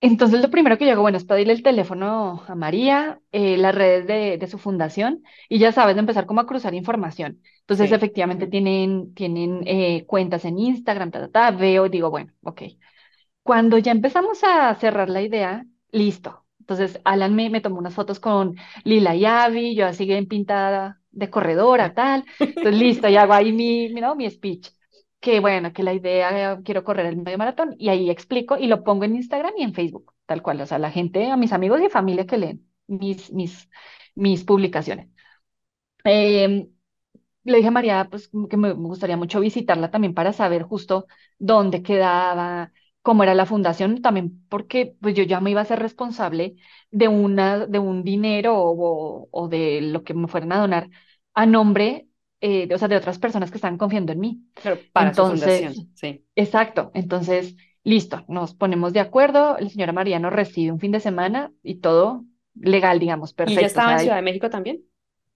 Entonces, 0.00 0.40
lo 0.40 0.50
primero 0.50 0.78
que 0.78 0.86
yo 0.86 0.92
hago, 0.92 1.02
bueno, 1.02 1.18
es 1.18 1.24
pedirle 1.24 1.52
el 1.54 1.62
teléfono 1.64 2.44
a 2.46 2.54
María, 2.54 3.20
eh, 3.32 3.56
las 3.56 3.74
redes 3.74 4.06
de, 4.06 4.38
de 4.38 4.46
su 4.46 4.56
fundación, 4.58 5.24
y 5.48 5.58
ya 5.58 5.72
sabes, 5.72 5.96
de 5.96 6.00
empezar 6.00 6.24
como 6.26 6.40
a 6.40 6.46
cruzar 6.46 6.72
información. 6.74 7.42
Entonces, 7.60 7.90
sí. 7.90 7.92
efectivamente, 7.92 8.46
tienen, 8.46 9.12
tienen 9.14 9.62
eh, 9.66 10.04
cuentas 10.06 10.44
en 10.44 10.58
Instagram, 10.58 11.10
ta, 11.10 11.20
ta, 11.22 11.30
ta, 11.30 11.50
veo 11.50 11.88
digo, 11.88 12.10
bueno, 12.10 12.32
ok. 12.44 12.62
Cuando 13.42 13.78
ya 13.78 13.92
empezamos 13.92 14.44
a 14.44 14.74
cerrar 14.76 15.10
la 15.10 15.22
idea, 15.22 15.66
listo. 15.92 16.46
Entonces, 16.68 17.00
Alan 17.04 17.34
me, 17.34 17.50
me 17.50 17.60
tomó 17.60 17.78
unas 17.78 17.94
fotos 17.94 18.20
con 18.20 18.56
Lila 18.84 19.14
y 19.16 19.24
Abby, 19.24 19.74
yo 19.74 19.86
así 19.86 20.04
bien 20.06 20.28
pintada 20.28 21.00
de 21.10 21.30
corredora, 21.30 21.94
tal. 21.94 22.24
Entonces, 22.56 22.80
listo, 22.80 23.08
y 23.08 23.16
hago 23.16 23.32
ahí 23.32 23.52
mi, 23.52 23.88
mi, 23.90 24.00
¿no? 24.00 24.14
mi 24.14 24.28
speech. 24.30 24.70
Que 25.20 25.40
bueno, 25.40 25.72
que 25.72 25.82
la 25.82 25.94
idea, 25.94 26.52
eh, 26.54 26.58
quiero 26.64 26.84
correr 26.84 27.06
el 27.06 27.16
medio 27.16 27.38
maratón, 27.38 27.74
y 27.78 27.88
ahí 27.88 28.08
explico 28.10 28.56
y 28.58 28.66
lo 28.68 28.84
pongo 28.84 29.04
en 29.04 29.16
Instagram 29.16 29.52
y 29.56 29.62
en 29.64 29.74
Facebook, 29.74 30.12
tal 30.26 30.42
cual. 30.42 30.60
O 30.60 30.66
sea, 30.66 30.78
la 30.78 30.90
gente, 30.90 31.30
a 31.30 31.36
mis 31.36 31.52
amigos 31.52 31.80
y 31.82 31.88
familia 31.88 32.26
que 32.26 32.38
leen 32.38 32.68
mis, 32.86 33.32
mis, 33.32 33.68
mis 34.14 34.44
publicaciones. 34.44 35.08
Em, 36.04 36.68
le 37.44 37.56
dije 37.58 37.68
a 37.68 37.70
María, 37.72 38.08
pues 38.10 38.30
que 38.50 38.56
me 38.56 38.72
gustaría 38.74 39.16
mucho 39.16 39.40
visitarla 39.40 39.90
también 39.90 40.14
para 40.14 40.32
saber 40.34 40.64
justo 40.64 41.06
dónde 41.38 41.82
quedaba, 41.82 42.72
cómo 43.08 43.22
era 43.24 43.34
la 43.34 43.46
fundación, 43.46 44.02
también 44.02 44.44
porque 44.50 44.94
pues 45.00 45.14
yo 45.16 45.24
ya 45.24 45.40
me 45.40 45.50
iba 45.52 45.62
a 45.62 45.64
ser 45.64 45.78
responsable 45.80 46.56
de 46.90 47.08
una, 47.08 47.66
de 47.66 47.78
un 47.80 48.04
dinero 48.04 48.56
o, 48.58 49.28
o 49.32 49.48
de 49.48 49.80
lo 49.82 50.04
que 50.04 50.14
me 50.14 50.28
fueran 50.28 50.52
a 50.52 50.60
donar 50.60 50.90
a 51.34 51.46
nombre, 51.46 52.08
eh, 52.40 52.66
de, 52.68 52.74
o 52.74 52.78
sea, 52.78 52.88
de 52.88 52.96
otras 52.96 53.18
personas 53.18 53.50
que 53.50 53.56
estaban 53.58 53.78
confiando 53.78 54.12
en 54.12 54.20
mí. 54.20 54.44
Claro, 54.60 54.86
para 54.92 55.14
su 55.14 55.24
Entonces, 55.24 55.24
fundación, 55.24 55.90
sí. 55.94 56.24
exacto, 56.36 56.90
entonces, 56.94 57.56
listo, 57.84 58.24
nos 58.28 58.54
ponemos 58.54 58.92
de 58.92 59.00
acuerdo, 59.00 59.56
la 59.60 59.68
señora 59.70 59.92
María 59.92 60.18
nos 60.18 60.32
recibe 60.32 60.72
un 60.72 60.80
fin 60.80 60.92
de 60.92 61.00
semana 61.00 61.52
y 61.62 61.76
todo 61.80 62.24
legal, 62.54 62.98
digamos, 63.00 63.32
¿Y 63.44 63.58
ya 63.58 63.66
perfecto, 63.66 63.80
o 63.80 63.82
estaba 63.82 63.92
en 63.92 63.98
sea, 63.98 64.00
Ciudad 64.00 64.14
de 64.16 64.22
México 64.22 64.48
también? 64.50 64.84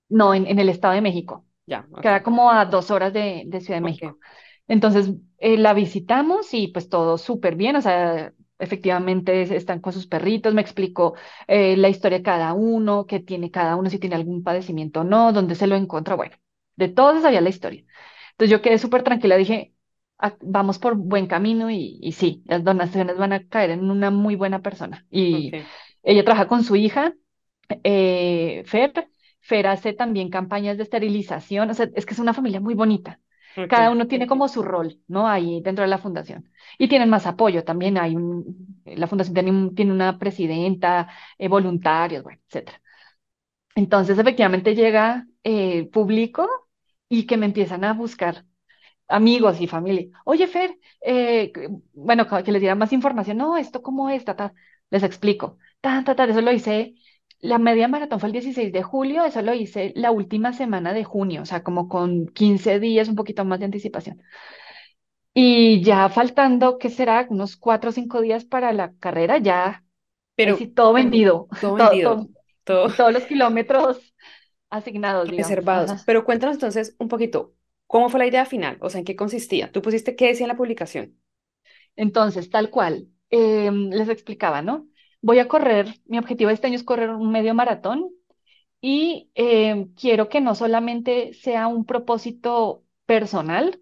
no, 0.09 0.35
en 0.35 0.47
en 0.47 0.59
el 0.59 0.69
Estado 0.69 0.95
de 0.95 1.01
México 1.03 1.47
Ya, 1.67 1.87
ok, 1.93 2.11
queda 2.11 2.23
como 2.23 2.51
a 2.53 2.67
dos 2.67 2.91
horas 2.91 3.13
de, 3.13 3.45
de 3.47 3.61
Ciudad 3.61 3.79
de 3.79 3.81
ok. 3.81 4.03
México. 4.03 4.19
Entonces, 4.69 5.11
eh, 5.39 5.57
la 5.59 5.75
visitamos 5.75 6.55
y 6.55 6.69
pues 6.69 6.89
todo 6.89 7.19
súper 7.19 7.57
bien, 7.57 7.77
o 7.77 7.83
sea, 7.83 8.33
efectivamente 8.59 9.43
es- 9.43 9.51
están 9.51 9.81
con 9.81 9.93
sus 9.93 10.07
perritos, 10.07 10.55
me 10.55 10.61
explicó 10.63 11.15
eh, 11.49 11.77
la 11.77 11.89
historia 11.89 12.19
de 12.19 12.25
cada 12.25 12.53
uno, 12.55 13.07
qué 13.07 13.21
tiene 13.21 13.51
cada 13.51 13.77
uno, 13.77 13.91
si 13.91 13.99
tiene 13.99 14.17
algún 14.17 14.43
padecimiento 14.45 15.01
o 15.01 15.05
no, 15.05 15.33
dónde 15.33 15.55
se 15.57 15.67
lo 15.67 15.77
encuentra, 15.77 16.15
bueno, 16.17 16.37
de 16.77 16.89
todo 16.89 17.15
se 17.15 17.23
sabía 17.23 17.41
la 17.41 17.49
historia. 17.51 17.85
Entonces 18.33 18.51
yo 18.51 18.63
quedé 18.63 18.79
súper 18.79 19.03
tranquila, 19.03 19.37
dije, 19.37 19.75
"Ah, 20.19 20.37
vamos 20.41 20.79
por 20.79 20.95
buen 20.97 21.27
camino 21.27 21.71
y, 21.71 21.99
y 22.03 22.13
sí, 22.13 22.43
las 22.47 22.65
donaciones 22.65 23.17
van 23.19 23.33
a 23.33 23.47
caer 23.49 23.71
en 23.71 23.91
una 23.91 24.11
muy 24.11 24.37
buena 24.37 24.63
persona. 24.63 25.07
Y 25.11 25.57
ella 26.03 26.25
trabaja 26.25 26.49
con 26.49 26.65
su 26.65 26.77
hija 26.77 27.15
eh, 27.85 28.63
Fer. 28.67 28.93
Fer 29.41 29.67
hace 29.67 29.93
también 29.93 30.31
campañas 30.31 30.77
de 30.77 30.85
esterilización, 30.85 31.71
o 31.71 31.75
sea, 31.75 31.89
es 31.95 32.07
que 32.07 32.15
es 32.15 32.21
una 32.21 32.35
familia 32.35 32.61
muy 32.61 32.75
bonita. 32.75 33.21
Cada 33.67 33.91
uno 33.91 34.07
tiene 34.09 34.27
como 34.27 34.49
su 34.49 34.63
rol, 34.63 35.01
¿no? 35.09 35.29
Ahí 35.29 35.61
dentro 35.63 35.83
de 35.85 35.89
la 35.91 35.99
fundación. 35.99 36.51
Y 36.79 36.89
tienen 36.89 37.11
más 37.11 37.27
apoyo 37.27 37.65
también. 37.65 37.99
Hay 37.99 38.17
un, 38.17 38.83
la 38.85 39.07
fundación 39.07 39.35
tiene, 39.35 39.51
un- 39.51 39.75
tiene 39.75 39.93
una 39.93 40.19
presidenta, 40.19 41.09
eh, 41.39 41.49
voluntarios, 41.49 42.23
bueno, 42.23 42.41
etcétera. 42.49 42.81
Entonces, 43.75 44.19
efectivamente 44.19 44.75
llega 44.75 45.27
eh, 45.45 45.89
público 45.91 46.49
y 47.09 47.27
que 47.27 47.37
me 47.37 47.47
empiezan 47.47 47.85
a 47.85 47.95
buscar 47.95 48.45
amigos 49.09 49.61
y 49.61 49.69
familia. 49.69 50.09
Oye, 50.25 50.47
Fer, 50.49 50.79
eh, 51.03 51.53
bueno, 51.95 52.27
que 52.45 52.53
les 52.53 52.61
diera 52.63 52.75
más 52.77 52.93
información. 52.95 53.39
No, 53.39 53.57
esto 53.59 53.83
cómo 53.83 54.11
es, 54.11 54.25
ta, 54.25 54.37
ta. 54.37 54.55
Les 54.91 55.03
explico. 55.05 55.59
Ta, 55.81 56.05
ta, 56.05 56.17
ta, 56.17 56.25
eso 56.27 56.41
lo 56.43 56.53
hice. 56.53 56.95
La 57.43 57.59
media 57.59 57.89
maratón 57.89 58.21
fue 58.21 58.29
el 58.29 58.33
16 58.33 58.73
de 58.73 58.83
julio, 58.83 59.25
eso 59.25 59.43
lo 59.43 59.53
hice 59.53 59.93
la 59.97 60.13
última 60.13 60.53
semana 60.53 60.95
de 60.95 61.03
junio, 61.03 61.43
o 61.43 61.45
sea, 61.45 61.63
como 61.63 61.89
con 61.89 62.27
15 62.29 62.79
días, 62.79 63.09
un 63.09 63.17
poquito 63.17 63.45
más 63.45 63.59
de 63.59 63.67
anticipación. 63.67 64.23
Y 65.35 65.83
ya 65.83 66.09
faltando, 66.09 66.79
¿qué 66.79 66.89
será? 66.89 67.27
Unos 67.29 67.57
cuatro 67.57 67.91
o 67.91 67.93
cinco 67.93 68.21
días 68.21 68.45
para 68.45 68.73
la 68.73 68.95
carrera, 69.01 69.39
ya, 69.39 69.85
Pero 70.37 70.57
todo 70.75 70.93
vendido, 70.93 71.49
todo 71.61 71.75
vendido, 71.75 72.29
todo, 72.65 72.89
todo 72.89 72.89
todos 72.97 73.13
los 73.13 73.25
kilómetros 73.25 74.15
asignados, 74.71 75.29
digamos. 75.29 75.49
reservados. 75.49 75.91
Ajá. 75.91 76.03
Pero 76.07 76.25
cuéntanos 76.25 76.57
entonces 76.57 76.95
un 76.99 77.09
poquito, 77.09 77.55
¿cómo 77.89 78.09
fue 78.09 78.21
la 78.21 78.27
idea 78.27 78.45
final? 78.47 78.79
O 78.81 78.89
sea, 78.89 79.01
¿en 79.01 79.05
qué 79.05 79.17
consistía? 79.17 79.73
Tú 79.73 79.83
pusiste 79.83 80.15
qué 80.17 80.29
decía 80.29 80.45
en 80.45 80.49
la 80.49 80.57
publicación. 80.57 81.19
Entonces, 81.97 82.51
tal 82.51 82.71
cual, 82.71 83.09
em, 83.31 83.91
les 83.91 84.09
explicaba, 84.09 84.63
¿no? 84.63 84.87
Voy 85.23 85.39
a 85.39 85.49
correr, 85.49 85.95
mi 86.07 86.19
objetivo 86.19 86.51
este 86.51 86.67
año 86.67 86.77
es 86.77 86.85
correr 86.85 87.11
un 87.11 87.31
medio 87.33 87.55
maratón 87.55 88.11
y 88.81 89.31
em, 89.35 89.95
quiero 89.95 90.29
que 90.29 90.41
no 90.41 90.55
solamente 90.57 91.35
sea 91.35 91.69
un 91.69 91.87
propósito 91.87 92.85
personal, 93.07 93.81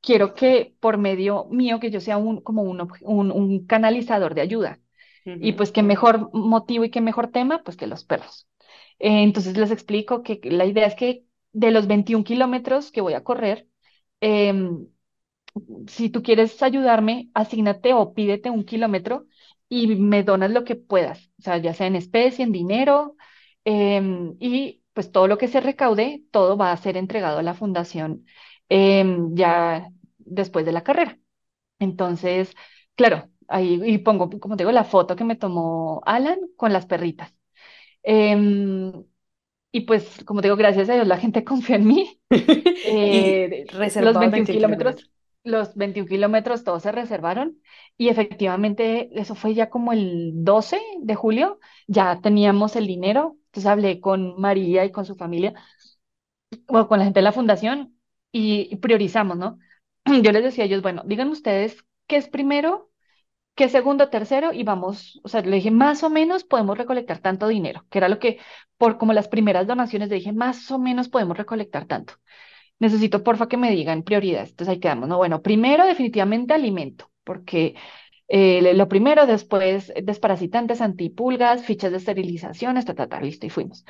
quiero 0.00 0.34
que 0.34 0.76
por 0.80 0.98
medio 0.98 1.46
mío, 1.50 1.80
que 1.80 1.90
yo 1.90 2.00
sea 2.00 2.18
un, 2.18 2.40
como 2.42 2.62
un, 2.62 2.80
un, 3.02 3.32
un 3.32 3.66
canalizador 3.66 4.34
de 4.34 4.42
ayuda. 4.42 4.80
Y 5.38 5.54
pues 5.54 5.72
qué 5.72 5.82
mejor 5.82 6.30
motivo 6.34 6.84
y 6.84 6.90
qué 6.90 7.00
mejor 7.02 7.28
tema, 7.32 7.62
pues 7.64 7.76
que 7.76 7.86
los 7.88 8.04
perros. 8.04 8.48
Eh, 9.00 9.22
entonces 9.24 9.56
les 9.58 9.70
explico 9.72 10.22
que 10.24 10.40
la 10.44 10.66
idea 10.66 10.86
es 10.86 10.94
que 10.96 11.26
de 11.52 11.70
los 11.72 11.86
21 11.88 12.24
kilómetros 12.24 12.92
que 12.92 13.00
voy 13.02 13.14
a 13.14 13.24
correr, 13.24 13.68
em, 14.20 14.88
si 15.88 16.08
tú 16.10 16.22
quieres 16.22 16.62
ayudarme, 16.62 17.30
asígnate 17.34 17.92
o 17.94 18.14
pídete 18.14 18.50
un 18.50 18.64
kilómetro 18.64 19.26
y 19.72 19.86
me 19.96 20.22
donas 20.22 20.50
lo 20.50 20.64
que 20.64 20.76
puedas, 20.76 21.30
o 21.38 21.42
sea, 21.42 21.56
ya 21.56 21.72
sea 21.72 21.86
en 21.86 21.96
especie, 21.96 22.44
en 22.44 22.52
dinero, 22.52 23.16
em, 23.64 24.36
y 24.38 24.82
pues 24.92 25.10
todo 25.10 25.26
lo 25.28 25.38
que 25.38 25.48
se 25.48 25.60
recaude, 25.62 26.24
todo 26.30 26.58
va 26.58 26.72
a 26.72 26.76
ser 26.76 26.98
entregado 26.98 27.38
a 27.38 27.42
la 27.42 27.54
fundación 27.54 28.26
em, 28.68 29.34
ya 29.34 29.88
después 30.18 30.66
de 30.66 30.72
la 30.72 30.82
carrera. 30.84 31.18
Entonces, 31.78 32.54
claro, 32.96 33.30
ahí 33.48 33.80
y 33.84 33.98
pongo, 33.98 34.28
como 34.40 34.56
te 34.56 34.64
digo, 34.64 34.72
la 34.72 34.84
foto 34.84 35.16
que 35.16 35.24
me 35.24 35.36
tomó 35.36 36.02
Alan 36.04 36.38
con 36.56 36.72
las 36.72 36.86
perritas. 36.86 37.34
Em, 38.02 38.92
y 39.72 39.82
pues, 39.82 40.22
como 40.26 40.42
te 40.42 40.48
digo, 40.48 40.56
gracias 40.56 40.88
a 40.90 40.94
Dios 40.94 41.06
la 41.06 41.18
gente 41.18 41.44
confió 41.44 41.76
en 41.76 41.86
mí 41.86 42.20
eh, 42.30 43.64
los 43.68 43.78
reservados 43.78 44.18
21 44.20 44.30
21 44.32 44.46
kilómetros, 44.46 44.96
kilómetros. 44.96 45.11
Los 45.44 45.74
21 45.74 46.08
kilómetros 46.08 46.64
todos 46.64 46.82
se 46.82 46.92
reservaron 46.92 47.58
y 47.96 48.08
efectivamente 48.08 49.10
eso 49.20 49.34
fue 49.34 49.54
ya 49.54 49.70
como 49.70 49.92
el 49.92 50.32
12 50.44 50.80
de 51.00 51.14
julio, 51.14 51.58
ya 51.86 52.20
teníamos 52.20 52.76
el 52.76 52.86
dinero, 52.86 53.36
entonces 53.46 53.70
hablé 53.70 54.00
con 54.00 54.40
María 54.40 54.84
y 54.84 54.92
con 54.92 55.04
su 55.04 55.16
familia 55.16 55.54
o 56.68 56.88
con 56.88 56.98
la 56.98 57.04
gente 57.04 57.20
de 57.20 57.24
la 57.24 57.32
fundación 57.32 57.96
y, 58.32 58.76
priorizamos, 58.76 59.36
¿no? 59.36 59.58
Yo 60.22 60.32
les 60.32 60.42
decía 60.44 60.64
a 60.64 60.66
ellos, 60.66 60.82
bueno, 60.82 61.02
díganme 61.06 61.32
ustedes 61.32 61.84
qué 62.06 62.16
es 62.16 62.28
primero, 62.28 62.90
qué 63.54 63.64
es 63.64 63.72
segundo, 63.72 64.08
tercero 64.10 64.52
y 64.52 64.64
vamos, 64.64 65.20
o 65.24 65.28
sea, 65.28 65.42
le 65.42 65.56
dije, 65.56 65.70
más 65.70 66.02
o 66.02 66.10
menos 66.10 66.44
podemos 66.44 66.78
recolectar 66.78 67.18
tanto 67.20 67.48
dinero, 67.48 67.86
que 67.90 67.98
era 67.98 68.08
lo 68.08 68.18
que, 68.18 68.38
por 68.78 68.98
como 68.98 69.12
las 69.12 69.28
primeras 69.28 69.66
donaciones, 69.66 70.08
le 70.08 70.16
dije, 70.16 70.32
más 70.32 70.70
o 70.70 70.78
menos 70.78 71.08
podemos 71.08 71.36
recolectar 71.36 71.86
tanto. 71.86 72.14
Necesito, 72.84 73.22
porfa, 73.26 73.48
que 73.50 73.56
me 73.62 73.70
digan 73.70 74.02
prioridades. 74.08 74.50
Entonces 74.50 74.72
ahí 74.74 74.80
quedamos, 74.80 75.08
¿no? 75.08 75.16
Bueno, 75.18 75.42
primero 75.42 75.86
definitivamente 75.86 76.54
alimento, 76.54 77.10
porque 77.24 77.74
eh, 78.28 78.74
lo 78.74 78.88
primero, 78.88 79.26
después 79.26 79.92
desparasitantes, 80.10 80.80
antipulgas, 80.80 81.64
fichas 81.64 81.92
de 81.92 81.98
esterilización, 81.98 82.76
hasta, 82.78 82.94
ta, 82.94 83.08
ta, 83.08 83.20
listo, 83.20 83.46
y 83.46 83.50
fuimos. 83.50 83.84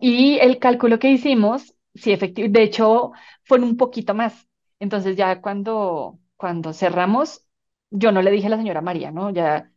Y 0.00 0.38
el 0.38 0.58
cálculo 0.58 0.98
que 0.98 1.10
hicimos 1.10 1.74
sí, 1.94 2.12
efectivamente. 2.12 2.58
De 2.60 2.64
hecho, 2.64 3.12
fueron 3.44 3.68
un 3.70 3.76
poquito 3.76 4.14
más. 4.14 4.46
Entonces 4.78 5.16
ya 5.16 5.40
cuando, 5.40 6.18
cuando 6.36 6.72
cerramos, 6.72 7.44
yo 7.90 8.12
no 8.12 8.22
le 8.22 8.30
dije 8.30 8.46
a 8.46 8.50
la 8.50 8.56
señora 8.56 8.80
María, 8.82 9.10
¿no? 9.10 9.30
Ya 9.30 9.70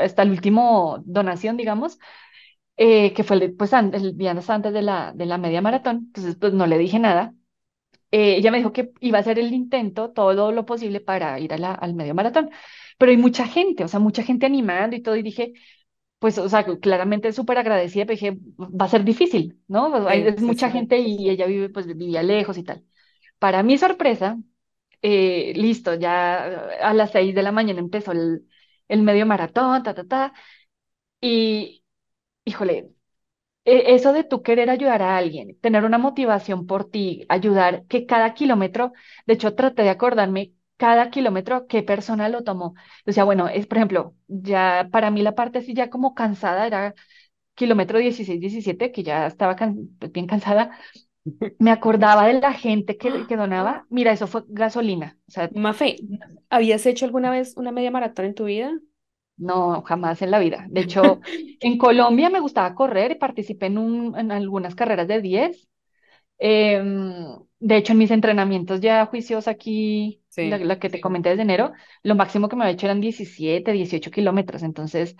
hasta 0.00 0.22
el 0.22 0.30
último 0.30 1.02
donación, 1.06 1.56
digamos, 1.56 1.98
eh, 2.76 3.12
que 3.14 3.24
fue 3.24 3.36
el, 3.36 3.54
pues, 3.56 3.72
el 3.74 4.16
día 4.16 4.32
antes 4.32 4.72
de 4.72 4.82
la, 4.82 5.12
de 5.14 5.26
la 5.26 5.38
media 5.38 5.62
maratón, 5.62 5.96
entonces 6.08 6.36
pues 6.36 6.52
no 6.54 6.66
le 6.66 6.78
dije 6.78 6.98
nada. 6.98 7.34
Eh, 8.12 8.36
ella 8.38 8.52
me 8.52 8.58
dijo 8.58 8.72
que 8.74 8.92
iba 9.00 9.18
a 9.18 9.22
hacer 9.22 9.38
el 9.40 9.54
intento, 9.54 10.12
todo 10.12 10.52
lo 10.52 10.66
posible 10.66 11.00
para 11.00 11.40
ir 11.40 11.54
a 11.54 11.58
la, 11.58 11.72
al 11.74 11.94
medio 11.94 12.14
maratón, 12.14 12.50
pero 12.98 13.10
hay 13.12 13.18
mucha 13.18 13.46
gente, 13.46 13.84
o 13.84 13.88
sea, 13.88 14.00
mucha 14.00 14.22
gente 14.24 14.46
animando 14.46 14.96
y 14.96 15.02
todo, 15.02 15.16
y 15.16 15.22
dije, 15.24 15.54
pues, 16.18 16.38
o 16.38 16.48
sea, 16.48 16.64
claramente 16.64 17.32
súper 17.32 17.58
agradecida, 17.58 18.04
pero 18.06 18.14
dije, 18.16 18.38
va 18.58 18.86
a 18.86 18.88
ser 18.88 19.04
difícil, 19.04 19.60
¿no? 19.68 20.08
Hay- 20.08 20.26
es 20.28 20.40
mucha 20.42 20.70
gente 20.70 20.98
y 21.00 21.30
ella 21.30 21.46
vive, 21.46 21.68
pues 21.70 21.86
vivía 21.86 22.22
lejos 22.22 22.58
y 22.58 22.64
tal. 22.64 22.84
Para 23.38 23.62
mi 23.64 23.78
sorpresa, 23.78 24.38
eh, 25.02 25.52
listo, 25.56 25.94
ya 25.94 26.44
a 26.82 26.94
las 26.94 27.12
seis 27.12 27.34
de 27.34 27.42
la 27.42 27.52
mañana 27.52 27.80
empezó 27.80 28.12
el, 28.12 28.48
el 28.88 29.02
medio 29.02 29.26
maratón, 29.26 29.82
ta, 29.82 29.94
ta, 29.94 30.04
ta, 30.06 30.34
y 31.20 31.84
híjole, 32.44 32.90
eso 33.64 34.12
de 34.12 34.24
tú 34.24 34.42
querer 34.42 34.70
ayudar 34.70 35.02
a 35.02 35.16
alguien, 35.16 35.56
tener 35.60 35.84
una 35.84 35.98
motivación 35.98 36.66
por 36.66 36.90
ti, 36.90 37.24
ayudar, 37.28 37.84
que 37.86 38.06
cada 38.06 38.34
kilómetro, 38.34 38.92
de 39.26 39.34
hecho 39.34 39.54
traté 39.54 39.82
de 39.82 39.90
acordarme 39.90 40.52
cada 40.76 41.10
kilómetro 41.10 41.66
qué 41.68 41.82
persona 41.82 42.28
lo 42.28 42.42
tomó. 42.44 42.74
O 43.06 43.12
sea, 43.12 43.24
bueno, 43.24 43.48
es 43.48 43.66
por 43.66 43.78
ejemplo, 43.78 44.16
ya 44.28 44.88
para 44.90 45.10
mí 45.10 45.22
la 45.22 45.34
parte 45.34 45.58
así 45.58 45.74
ya 45.74 45.90
como 45.90 46.14
cansada 46.14 46.66
era 46.66 46.94
kilómetro 47.54 47.98
16 47.98 48.40
17 48.40 48.92
que 48.92 49.02
ya 49.02 49.26
estaba 49.26 49.56
can- 49.56 49.90
bien 50.12 50.26
cansada. 50.26 50.78
Me 51.58 51.70
acordaba 51.70 52.26
de 52.26 52.34
la 52.40 52.52
gente 52.54 52.96
que, 52.98 53.26
que 53.26 53.36
donaba. 53.36 53.86
Mira, 53.90 54.12
eso 54.12 54.26
fue 54.26 54.44
gasolina. 54.48 55.18
O 55.28 55.30
sea, 55.32 55.50
Mafe, 55.54 56.04
¿habías 56.50 56.86
hecho 56.86 57.04
alguna 57.06 57.30
vez 57.30 57.56
una 57.56 57.72
media 57.72 57.90
maratón 57.90 58.26
en 58.26 58.34
tu 58.34 58.44
vida? 58.46 58.72
No, 59.42 59.82
jamás 59.82 60.22
en 60.22 60.30
la 60.30 60.38
vida. 60.38 60.66
De 60.70 60.80
hecho, 60.82 61.20
en 61.60 61.78
Colombia 61.78 62.30
me 62.30 62.40
gustaba 62.40 62.74
correr 62.74 63.12
y 63.12 63.14
participé 63.16 63.66
en, 63.66 63.78
un, 63.78 64.18
en 64.18 64.32
algunas 64.32 64.74
carreras 64.74 65.08
de 65.08 65.20
diez 65.20 65.68
Em, 66.38 67.38
de 67.60 67.76
hecho, 67.76 67.92
en 67.92 67.98
mis 67.98 68.10
entrenamientos 68.10 68.80
ya 68.80 69.06
juicios 69.06 69.46
aquí, 69.48 70.22
la, 70.40 70.58
Sí. 70.58 70.58
la 70.58 70.78
que 70.78 70.90
te 70.90 71.00
comenté 71.00 71.30
desde 71.30 71.42
enero, 71.42 71.72
lo 72.02 72.14
máximo 72.16 72.48
que 72.48 72.56
me 72.56 72.64
había 72.64 72.74
hecho 72.74 72.86
eran 72.86 73.00
17 73.00 73.72
18 73.72 74.10
kilómetros. 74.10 74.62
Entonces, 74.62 75.16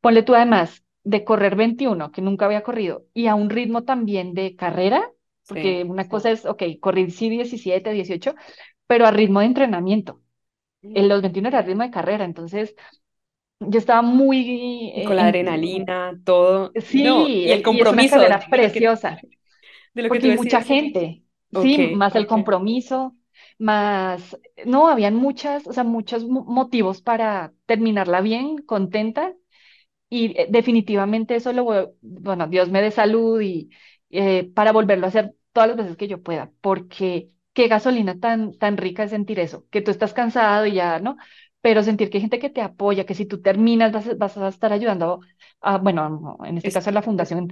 ponle 0.00 0.22
tú 0.22 0.34
además 0.34 0.84
de 1.04 1.24
correr 1.24 1.56
21 1.56 2.10
que 2.12 2.22
nunca 2.22 2.46
había 2.46 2.62
corrido, 2.62 3.06
y 3.14 3.26
a 3.28 3.34
un 3.34 3.50
ritmo 3.50 3.84
también 3.84 4.34
de 4.34 4.56
carrera, 4.56 5.10
Sí. 5.42 5.60
porque 5.60 5.84
una 5.84 6.08
cosa 6.08 6.30
es, 6.30 6.44
ok, 6.46 6.62
correr 6.80 7.10
sí 7.10 7.28
17 7.30 7.92
18 7.92 8.34
pero 8.86 9.06
a 9.06 9.10
ritmo 9.10 9.40
de 9.40 9.46
entrenamiento. 9.46 10.20
En 10.82 11.08
los 11.08 11.22
21 11.22 11.48
era 11.48 11.62
ritmo 11.62 11.82
de 11.84 11.90
carrera, 11.90 12.24
entonces 12.24 12.74
yo 13.60 13.78
estaba 13.78 14.02
muy... 14.02 14.92
Y 14.94 15.02
con 15.02 15.16
eh, 15.16 15.16
la 15.16 15.24
en- 15.26 15.28
adrenalina, 15.28 16.18
todo. 16.24 16.72
No, 16.90 17.28
sí, 17.28 17.42
y 17.44 17.52
el 17.52 17.62
eh, 17.62 17.64
y 17.66 17.80
es 17.80 17.92
una 17.92 18.06
compromiso 18.06 18.08
carrera 18.08 18.48
preciosa. 18.48 19.24
de 19.94 20.02
lo 20.02 20.10
que 20.10 20.18
porque 20.18 20.32
tú 20.32 20.32
mucha 20.32 20.62
gente, 20.62 21.24
Ok, 21.54 21.78
sí, 21.78 21.88
más 21.92 22.14
el 22.16 22.26
compromiso, 22.26 23.16
más, 23.58 24.38
no, 24.66 24.88
habían 24.88 25.14
muchas, 25.14 25.66
o 25.66 25.72
sea, 25.72 25.84
muchos 25.84 26.24
mo- 26.26 26.44
motivos 26.44 27.02
para 27.02 27.52
terminarla 27.66 28.20
bien, 28.20 28.58
contenta, 28.58 29.34
y 30.08 30.38
eh, 30.40 30.48
definitivamente 30.50 31.36
eso 31.36 31.52
lo, 31.52 31.94
bueno, 32.02 32.46
Dios 32.48 32.70
me 32.70 32.82
dé 32.82 32.90
salud 32.90 33.40
y 33.40 33.70
eh, 34.10 34.50
para 34.54 34.72
volverlo 34.72 35.06
a 35.06 35.08
hacer 35.10 35.34
todas 35.52 35.68
las 35.70 35.78
veces 35.78 35.96
que 35.96 36.08
yo 36.08 36.22
pueda, 36.22 36.52
porque 36.60 37.30
qué 37.52 37.68
gasolina 37.68 38.18
tan, 38.20 38.56
tan 38.58 38.76
rica 38.76 39.04
es 39.04 39.10
sentir 39.10 39.40
eso, 39.40 39.66
que 39.70 39.80
tú 39.82 39.90
estás 39.90 40.14
cansado 40.14 40.66
y 40.66 40.74
ya, 40.74 41.00
¿no? 41.00 41.16
Pero 41.64 41.82
sentir 41.82 42.10
que 42.10 42.18
hay 42.18 42.22
gente 42.22 42.38
que 42.40 42.50
te 42.50 42.62
apoya, 42.62 43.06
que 43.06 43.14
si 43.14 43.26
tú 43.26 43.42
terminas 43.42 43.92
vas, 43.92 44.06
a- 44.08 44.14
vas 44.16 44.36
a 44.38 44.48
estar 44.48 44.72
ayudando 44.72 45.20
a, 45.62 45.78
bueno, 45.78 46.08
no, 46.10 46.38
en 46.46 46.58
este 46.58 46.72
es 46.72 46.76
caso 46.76 46.90
a 46.90 46.92
la 46.94 47.02
fundación. 47.02 47.42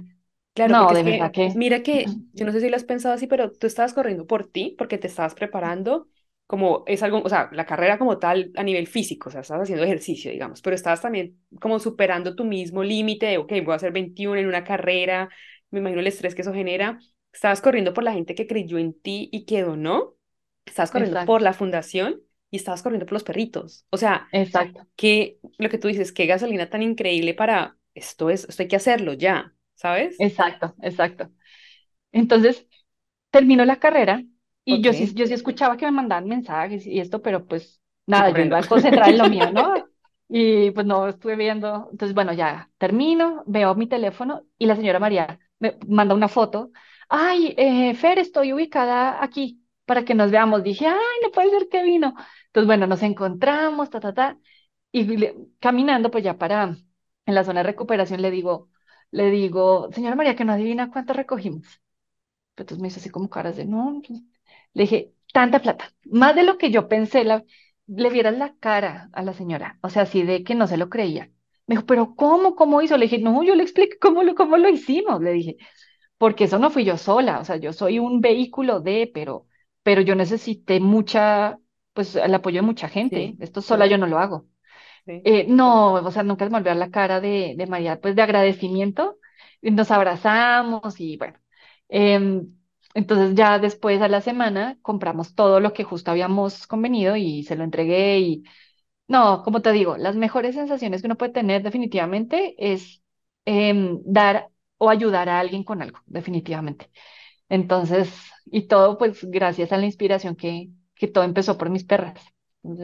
claro, 0.53 0.75
No, 0.75 0.93
es 0.93 0.93
de 0.93 1.03
verdad 1.03 1.31
que, 1.31 1.33
que 1.33 1.49
mira 1.53 1.83
que, 1.83 2.15
yo 2.35 2.45
no 2.45 2.51
sé 2.51 2.61
si 2.61 2.69
lo 2.69 2.75
has 2.75 2.83
pensado 2.83 3.13
así, 3.15 3.27
pero 3.27 3.51
tú 3.51 3.67
estabas 3.67 3.93
corriendo 3.93 4.25
por 4.27 4.47
ti, 4.49 4.75
porque 4.77 4.97
te 4.97 5.07
estabas 5.07 5.35
preparando, 5.35 6.07
como 6.47 6.83
es 6.87 7.03
algo, 7.03 7.21
o 7.23 7.29
sea, 7.29 7.49
la 7.53 7.65
carrera 7.65 7.97
como 7.97 8.17
tal 8.19 8.51
a 8.55 8.63
nivel 8.63 8.87
físico, 8.87 9.29
o 9.29 9.31
sea, 9.31 9.41
estabas 9.41 9.63
haciendo 9.63 9.83
ejercicio, 9.85 10.31
digamos, 10.31 10.61
pero 10.61 10.75
estabas 10.75 11.01
también 11.01 11.39
como 11.61 11.79
superando 11.79 12.35
tu 12.35 12.45
mismo 12.45 12.83
límite 12.83 13.25
de, 13.27 13.37
ok, 13.37 13.51
voy 13.63 13.73
a 13.73 13.75
hacer 13.75 13.91
21 13.91 14.39
en 14.39 14.47
una 14.47 14.63
carrera, 14.63 15.29
me 15.71 15.79
imagino 15.79 15.99
el 16.01 16.07
estrés 16.07 16.35
que 16.35 16.41
eso 16.41 16.53
genera. 16.53 16.99
Estabas 17.31 17.61
corriendo 17.61 17.93
por 17.93 18.03
la 18.03 18.13
gente 18.13 18.35
que 18.35 18.47
creyó 18.47 18.77
en 18.77 18.93
ti 18.99 19.29
y 19.31 19.45
que 19.45 19.63
donó, 19.63 20.15
estabas 20.65 20.91
corriendo 20.91 21.23
por 21.23 21.41
la 21.41 21.53
fundación 21.53 22.21
y 22.53 22.57
estabas 22.57 22.83
corriendo 22.83 23.07
por 23.07 23.15
los 23.15 23.25
perritos. 23.25 23.87
O 23.91 23.97
sea, 23.97 24.29
exacto, 24.31 24.87
que 24.95 25.39
lo 25.57 25.69
que 25.69 25.79
tú 25.79 25.89
dices, 25.89 26.13
qué 26.13 26.27
gasolina 26.27 26.69
tan 26.69 26.83
increíble 26.83 27.33
para 27.33 27.77
esto 27.95 28.29
es, 28.29 28.45
esto 28.49 28.63
hay 28.63 28.67
que 28.69 28.77
hacerlo 28.77 29.13
ya, 29.13 29.55
¿sabes? 29.75 30.27
exacto, 30.27 30.75
exacto. 30.81 31.29
Entonces, 32.13 32.67
terminó 33.31 33.65
la 33.65 33.79
carrera 33.79 34.23
y 34.65 34.81
Ok, 34.81 34.83
yo 34.83 34.93
sí, 34.93 35.13
yo 35.15 35.27
sí 35.27 35.33
escuchaba 35.35 35.77
que 35.77 35.85
me 35.87 35.91
mandaban 35.93 36.27
mensajes 36.29 36.87
y 36.87 37.01
esto, 37.01 37.21
pero 37.23 37.47
pues 37.47 37.81
nada, 38.07 38.31
yo 38.31 38.43
iba 38.43 38.65
concentrada 38.67 39.11
en 39.11 39.19
lo 39.19 39.27
mío, 39.27 39.51
¿no? 39.51 39.91
Y 40.29 40.71
pues 40.71 40.87
no 40.87 41.07
estuve 41.09 41.37
viendo. 41.37 41.89
Entonces, 41.91 42.15
bueno, 42.15 42.33
ya 42.33 42.71
termino, 42.79 43.43
veo 43.47 43.75
mi 43.75 43.87
teléfono 43.87 44.45
y 44.59 44.67
la 44.67 44.75
señora 44.77 44.99
María 44.99 45.39
me 45.59 45.77
manda 45.87 46.15
una 46.15 46.29
foto. 46.29 46.71
Ay, 47.09 47.55
eh, 47.57 47.95
Fer, 47.95 48.19
estoy 48.19 48.53
ubicada 48.53 49.23
aquí 49.23 49.62
para 49.85 50.05
que 50.05 50.15
nos 50.15 50.31
veamos. 50.31 50.63
Dije, 50.63 50.87
ay, 50.87 50.95
no 51.23 51.31
puede 51.31 51.49
ser 51.51 51.69
que 51.69 51.83
vino. 51.83 52.13
Entonces, 52.47 52.67
bueno, 52.67 52.87
nos 52.87 53.03
encontramos, 53.03 53.89
ta, 53.89 53.99
ta, 53.99 54.13
ta. 54.13 54.39
Y 54.91 55.03
le- 55.17 55.35
caminando, 55.59 56.11
pues 56.11 56.23
ya 56.23 56.37
para 56.37 56.63
en 57.25 57.35
la 57.35 57.43
zona 57.43 57.61
de 57.61 57.67
recuperación 57.67 58.21
le 58.21 58.31
digo, 58.31 58.69
le 59.11 59.29
digo, 59.31 59.89
señora 59.93 60.15
María, 60.15 60.35
que 60.35 60.45
no 60.45 60.53
adivina 60.53 60.91
cuánto 60.91 61.13
recogimos. 61.13 61.65
Entonces 62.55 62.79
me 62.81 62.87
hizo 62.89 62.99
así 62.99 63.09
como 63.09 63.29
caras 63.29 63.57
de, 63.57 63.65
no, 63.65 64.01
pues", 64.07 64.21
le 64.73 64.83
dije, 64.83 65.13
tanta 65.33 65.59
plata, 65.61 65.91
más 66.05 66.35
de 66.35 66.43
lo 66.43 66.57
que 66.57 66.71
yo 66.71 66.87
pensé, 66.87 67.23
la, 67.23 67.43
le 67.87 68.09
vieras 68.09 68.37
la 68.37 68.55
cara 68.59 69.09
a 69.13 69.23
la 69.23 69.33
señora, 69.33 69.79
o 69.81 69.89
sea, 69.89 70.03
así 70.03 70.23
de 70.23 70.43
que 70.43 70.55
no 70.55 70.67
se 70.67 70.77
lo 70.77 70.89
creía. 70.89 71.31
Me 71.67 71.75
dijo, 71.75 71.85
pero 71.85 72.15
¿cómo? 72.15 72.55
¿Cómo 72.55 72.81
hizo? 72.81 72.97
Le 72.97 73.05
dije, 73.05 73.17
no, 73.19 73.43
yo 73.43 73.55
le 73.55 73.63
expliqué 73.63 73.97
cómo 73.99 74.23
lo, 74.23 74.35
cómo 74.35 74.57
lo 74.57 74.69
hicimos, 74.69 75.21
le 75.21 75.31
dije, 75.31 75.57
porque 76.17 76.45
eso 76.45 76.59
no 76.59 76.69
fui 76.71 76.85
yo 76.85 76.97
sola, 76.97 77.39
o 77.39 77.45
sea, 77.45 77.57
yo 77.57 77.73
soy 77.73 77.99
un 77.99 78.21
vehículo 78.21 78.79
de, 78.81 79.11
pero, 79.13 79.47
pero 79.83 80.01
yo 80.01 80.15
necesité 80.15 80.79
mucha, 80.79 81.59
pues 81.93 82.15
el 82.15 82.33
apoyo 82.35 82.57
de 82.61 82.67
mucha 82.67 82.89
gente, 82.89 83.29
Sí, 83.29 83.39
esto 83.39 83.61
sola 83.61 83.87
yo 83.87 83.97
no 83.97 84.07
lo 84.07 84.19
hago. 84.19 84.47
sí, 85.05 85.25
Eh, 85.25 85.45
no, 85.47 85.93
o 85.95 86.11
sea, 86.11 86.23
nunca 86.23 86.49
me 86.49 86.57
olvidó 86.57 86.75
la 86.75 86.91
cara 86.91 87.21
de, 87.21 87.55
de 87.57 87.67
María, 87.67 87.99
pues 88.01 88.15
de 88.15 88.21
agradecimiento. 88.21 89.19
Nos 89.61 89.91
abrazamos 89.91 90.99
y 90.99 91.17
bueno. 91.17 91.39
em, 91.89 92.55
entonces 92.93 93.35
ya 93.35 93.59
después 93.59 94.01
a 94.01 94.07
la 94.09 94.21
semana 94.21 94.77
compramos 94.81 95.33
todo 95.35 95.59
lo 95.61 95.73
que 95.73 95.83
justo 95.85 96.11
habíamos 96.11 96.67
convenido 96.67 97.15
y 97.15 97.43
se 97.43 97.55
lo 97.55 97.63
entregué 97.63 98.19
y 98.19 98.43
no, 99.07 99.43
como 99.43 99.61
te 99.61 99.71
digo, 99.71 99.97
las 99.97 100.15
mejores 100.15 100.55
sensaciones 100.55 101.01
que 101.01 101.07
uno 101.07 101.17
puede 101.17 101.33
tener 101.33 101.63
definitivamente 101.63 102.55
es 102.57 103.01
em, 103.45 103.99
dar 104.05 104.49
o 104.77 104.89
ayudar 104.89 105.29
a 105.29 105.39
alguien 105.39 105.63
con 105.63 105.81
algo, 105.81 105.99
definitivamente. 106.05 106.89
Entonces, 107.53 108.09
y 108.45 108.67
todo 108.67 108.97
pues 108.97 109.23
gracias 109.29 109.71
a 109.71 109.77
la 109.77 109.85
inspiración 109.85 110.35
que, 110.35 110.69
que 110.95 111.07
todo 111.07 111.23
empezó 111.23 111.57
por 111.57 111.69
mis 111.69 111.83
perras. 111.83 112.19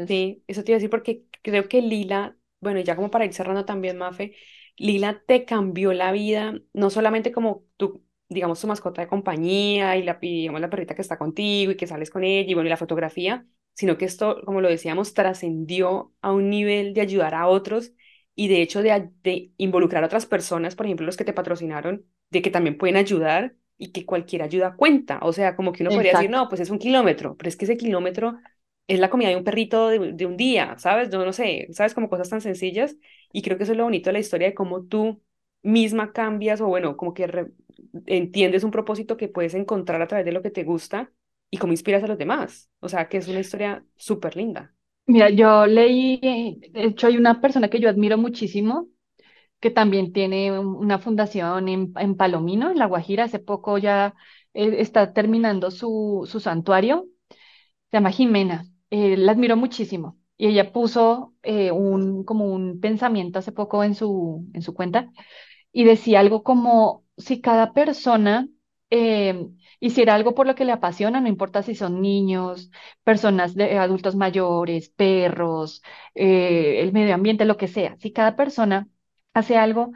Sí, 0.07 0.43
eso 0.47 0.63
te 0.63 0.71
iba 0.71 0.75
a 0.75 0.79
decir 0.79 0.89
porque 0.89 1.23
creo 1.41 1.67
que 1.69 1.81
Lila, 1.81 2.37
bueno, 2.59 2.79
ya 2.81 2.95
como 2.95 3.09
para 3.09 3.25
ir 3.25 3.33
cerrando 3.33 3.65
también, 3.65 3.97
Mafe, 3.97 4.35
Lila 4.77 5.23
te 5.25 5.45
cambió 5.45 5.93
la 5.93 6.11
vida, 6.11 6.53
no 6.73 6.89
solamente 6.89 7.31
como 7.31 7.65
tu, 7.77 8.03
digamos, 8.27 8.59
tu 8.61 8.67
mascota 8.67 9.01
de 9.01 9.07
compañía 9.07 9.95
y 9.97 10.03
la, 10.03 10.15
digamos, 10.21 10.61
la 10.61 10.69
perrita 10.69 10.95
que 10.95 11.01
está 11.01 11.17
contigo 11.17 11.71
y 11.71 11.77
que 11.77 11.87
sales 11.87 12.09
con 12.11 12.23
ella 12.23 12.49
y 12.51 12.53
bueno, 12.53 12.67
y 12.67 12.69
la 12.69 12.77
fotografía, 12.77 13.47
sino 13.73 13.97
que 13.97 14.05
esto, 14.05 14.41
como 14.45 14.61
lo 14.61 14.67
decíamos, 14.69 15.13
trascendió 15.13 16.13
a 16.21 16.31
un 16.33 16.49
nivel 16.49 16.93
de 16.93 17.01
ayudar 17.01 17.33
a 17.35 17.47
otros 17.47 17.93
y 18.35 18.47
de 18.49 18.61
hecho 18.61 18.81
de, 18.83 19.09
de 19.23 19.51
involucrar 19.57 20.03
a 20.03 20.07
otras 20.07 20.25
personas, 20.25 20.75
por 20.75 20.85
ejemplo, 20.85 21.05
los 21.05 21.17
que 21.17 21.25
te 21.25 21.33
patrocinaron, 21.33 22.05
de 22.29 22.41
que 22.41 22.51
también 22.51 22.77
pueden 22.77 22.97
ayudar 22.97 23.55
y 23.79 23.91
que 23.93 24.05
cualquier 24.05 24.43
ayuda 24.43 24.75
cuenta. 24.77 25.19
O 25.23 25.33
sea, 25.33 25.55
como 25.57 25.73
que 25.73 25.83
uno 25.83 25.93
podría 25.93 26.11
decir, 26.13 26.29
no, 26.29 26.49
pues 26.49 26.61
es 26.61 26.71
un 26.71 26.79
kilómetro, 26.79 27.37
pero 27.37 27.49
es 27.49 27.57
que 27.57 27.65
ese 27.65 27.77
kilómetro 27.77 28.39
es 28.87 28.99
la 28.99 29.09
comida 29.09 29.29
de 29.29 29.37
un 29.37 29.45
perrito 29.45 29.89
de, 29.89 30.13
de 30.13 30.25
un 30.27 30.37
día, 30.37 30.77
¿sabes? 30.79 31.09
Yo 31.11 31.25
no 31.25 31.33
sé, 31.33 31.67
¿sabes? 31.73 31.95
Como 31.95 32.09
cosas 32.09 32.29
tan 32.29 32.41
sencillas. 32.41 32.97
Y 33.33 33.41
creo 33.43 33.57
que 33.57 33.63
eso 33.63 33.73
es 33.73 33.79
lo 33.79 33.85
bonito 33.85 34.09
de 34.09 34.13
la 34.15 34.19
historia 34.19 34.49
de 34.49 34.53
cómo 34.55 34.83
tú 34.85 35.23
misma 35.63 36.13
cambias 36.13 36.61
o 36.61 36.67
bueno, 36.67 36.97
como 36.97 37.13
que 37.13 37.27
re- 37.27 37.51
entiendes 38.07 38.63
un 38.63 38.71
propósito 38.71 39.17
que 39.17 39.27
puedes 39.29 39.53
encontrar 39.53 40.01
a 40.01 40.07
través 40.07 40.25
de 40.25 40.31
lo 40.31 40.41
que 40.41 40.51
te 40.51 40.63
gusta 40.63 41.11
y 41.51 41.57
cómo 41.57 41.73
inspiras 41.73 42.03
a 42.03 42.07
los 42.07 42.17
demás. 42.17 42.69
O 42.79 42.89
sea, 42.89 43.09
que 43.09 43.17
es 43.17 43.27
una 43.27 43.39
historia 43.41 43.85
súper 43.97 44.35
linda. 44.35 44.73
Mira, 45.07 45.29
yo 45.31 45.65
leí, 45.65 46.19
de 46.71 46.83
hecho 46.85 47.07
hay 47.07 47.17
una 47.17 47.41
persona 47.41 47.69
que 47.69 47.79
yo 47.79 47.89
admiro 47.89 48.17
muchísimo, 48.17 48.89
que 49.59 49.71
también 49.71 50.13
tiene 50.13 50.57
un- 50.59 50.67
una 50.75 50.99
fundación 50.99 51.67
en, 51.69 51.93
en 51.97 52.15
Palomino, 52.17 52.71
en 52.71 52.77
La 52.79 52.85
Guajira. 52.87 53.25
Hace 53.25 53.39
poco 53.39 53.77
ya 53.77 54.15
eh, 54.53 54.75
está 54.79 55.13
terminando 55.13 55.71
su, 55.71 56.27
su 56.29 56.39
santuario, 56.39 57.07
se 57.91 57.97
llama 57.97 58.11
Jimena, 58.11 58.65
eh, 58.89 59.17
la 59.17 59.31
admiro 59.33 59.57
muchísimo. 59.57 60.17
Y 60.37 60.47
ella 60.47 60.71
puso 60.71 61.33
eh, 61.43 61.71
un, 61.71 62.23
como 62.23 62.45
un 62.53 62.79
pensamiento 62.79 63.39
hace 63.39 63.51
poco 63.51 63.83
en 63.83 63.95
su, 63.95 64.47
en 64.53 64.61
su 64.61 64.73
cuenta 64.73 65.11
y 65.71 65.83
decía 65.85 66.19
algo 66.19 66.43
como 66.43 67.05
si 67.17 67.41
cada 67.41 67.73
persona 67.73 68.47
eh, 68.89 69.47
hiciera 69.79 70.15
algo 70.15 70.35
por 70.35 70.47
lo 70.47 70.55
que 70.55 70.65
le 70.65 70.71
apasiona, 70.71 71.21
no 71.21 71.27
importa 71.29 71.63
si 71.63 71.75
son 71.75 72.01
niños, 72.01 72.71
personas 73.03 73.55
adultos 73.57 74.15
mayores, 74.15 74.89
perros, 74.89 75.81
el 76.15 76.91
medio 76.93 77.15
ambiente, 77.15 77.45
lo 77.45 77.57
que 77.57 77.67
sea, 77.67 77.97
si 77.99 78.11
cada 78.13 78.35
persona 78.35 78.87
hace 79.39 79.57
algo 79.57 79.91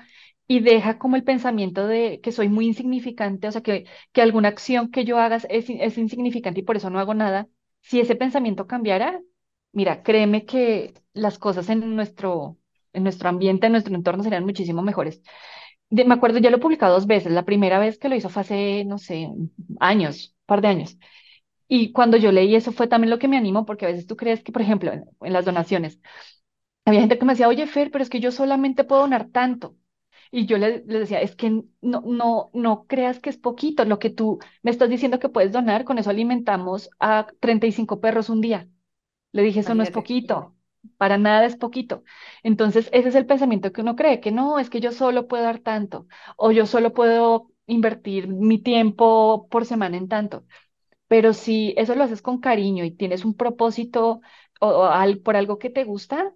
y 0.47 0.59
deja 0.59 0.97
como 0.99 1.15
el 1.15 1.23
pensamiento 1.23 1.87
de 1.87 2.19
que 2.21 2.31
soy 2.31 2.49
muy 2.49 2.65
insignificante, 2.67 3.47
o 3.47 3.51
sea, 3.51 3.61
que, 3.61 3.85
que 4.11 4.21
alguna 4.21 4.49
acción 4.49 4.91
que 4.91 5.05
yo 5.05 5.19
haga 5.19 5.37
es, 5.37 5.45
es 5.69 5.97
insignificante 5.97 6.59
y 6.61 6.63
por 6.63 6.75
eso 6.77 6.89
no 6.89 6.99
hago 6.99 7.13
nada, 7.13 7.47
si 7.81 7.99
ese 7.99 8.15
pensamiento 8.15 8.67
cambiara, 8.67 9.21
mira, 9.71 10.03
créeme 10.03 10.45
que 10.45 10.93
las 11.13 11.39
cosas 11.39 11.69
en 11.69 11.95
nuestro, 11.95 12.57
en 12.93 13.03
nuestro 13.03 13.29
ambiente, 13.29 13.67
en 13.67 13.71
nuestro 13.73 13.95
entorno 13.95 14.23
serían 14.23 14.45
muchísimo 14.45 14.81
mejores 14.83 15.21
de- 15.89 16.05
me 16.05 16.13
acuerdo, 16.15 16.39
ya 16.39 16.49
lo 16.49 16.57
he 16.57 16.77
dos 16.77 17.07
veces. 17.07 17.31
La 17.31 17.45
primera 17.45 17.79
vez 17.79 17.97
que 17.99 18.09
lo 18.09 18.15
hizo 18.15 18.29
fue 18.29 18.41
hace, 18.41 18.85
no 18.85 18.97
sé, 18.97 19.29
años, 19.79 20.35
par 20.45 20.61
de 20.61 20.67
años. 20.69 20.97
Y 21.67 21.91
cuando 21.91 22.17
yo 22.17 22.31
leí 22.31 22.55
eso 22.55 22.71
fue 22.71 22.87
también 22.87 23.09
lo 23.11 23.19
que 23.19 23.27
me 23.27 23.37
animó, 23.37 23.65
porque 23.65 23.85
a 23.85 23.89
veces 23.89 24.07
tú 24.07 24.15
crees 24.17 24.43
que, 24.43 24.51
por 24.51 24.61
ejemplo, 24.61 24.91
en 24.93 25.33
las 25.33 25.45
donaciones, 25.45 25.99
había 26.85 27.01
gente 27.01 27.17
que 27.19 27.25
me 27.25 27.33
decía, 27.33 27.47
oye, 27.47 27.67
Fer, 27.67 27.91
pero 27.91 28.03
es 28.03 28.09
que 28.09 28.19
yo 28.19 28.31
solamente 28.31 28.83
puedo 28.83 29.01
donar 29.01 29.29
tanto. 29.29 29.77
Y 30.31 30.45
yo 30.47 30.57
le, 30.57 30.83
le 30.87 30.99
decía, 30.99 31.21
es 31.21 31.35
que 31.35 31.49
no, 31.81 32.01
no, 32.05 32.49
no 32.53 32.85
creas 32.87 33.19
que 33.19 33.29
es 33.29 33.37
poquito. 33.37 33.85
Lo 33.85 33.99
que 33.99 34.09
tú 34.09 34.39
me 34.63 34.71
estás 34.71 34.89
diciendo 34.89 35.19
que 35.19 35.29
puedes 35.29 35.51
donar, 35.51 35.85
con 35.85 35.97
eso 35.99 36.09
alimentamos 36.09 36.89
a 36.99 37.27
35 37.39 38.01
perros 38.01 38.29
un 38.29 38.41
día. 38.41 38.67
Le 39.31 39.43
dije, 39.43 39.61
eso 39.61 39.75
no 39.75 39.83
es 39.83 39.91
poquito, 39.91 40.55
para 40.97 41.17
nada 41.17 41.45
es 41.45 41.55
poquito. 41.55 42.03
Entonces, 42.43 42.89
ese 42.93 43.09
es 43.09 43.15
el 43.15 43.25
pensamiento 43.25 43.71
que 43.73 43.81
uno 43.81 43.95
cree, 43.95 44.19
que 44.21 44.31
no, 44.31 44.59
es 44.59 44.69
que 44.69 44.79
yo 44.81 44.91
solo 44.91 45.27
puedo 45.27 45.43
dar 45.43 45.59
tanto, 45.59 46.07
o 46.37 46.51
yo 46.51 46.65
solo 46.65 46.93
puedo 46.93 47.51
invertir 47.67 48.27
mi 48.27 48.59
tiempo 48.59 49.47
por 49.49 49.65
semana 49.65 49.97
en 49.97 50.07
tanto. 50.09 50.45
Pero 51.07 51.33
si 51.33 51.73
eso 51.77 51.95
lo 51.95 52.03
haces 52.03 52.21
con 52.21 52.39
cariño 52.39 52.85
y 52.85 52.91
tienes 52.91 53.25
un 53.25 53.35
propósito 53.35 54.21
o, 54.61 54.67
o 54.67 54.83
al- 54.85 55.19
por 55.19 55.35
algo 55.35 55.59
que 55.59 55.69
te 55.69 55.83
gusta, 55.83 56.33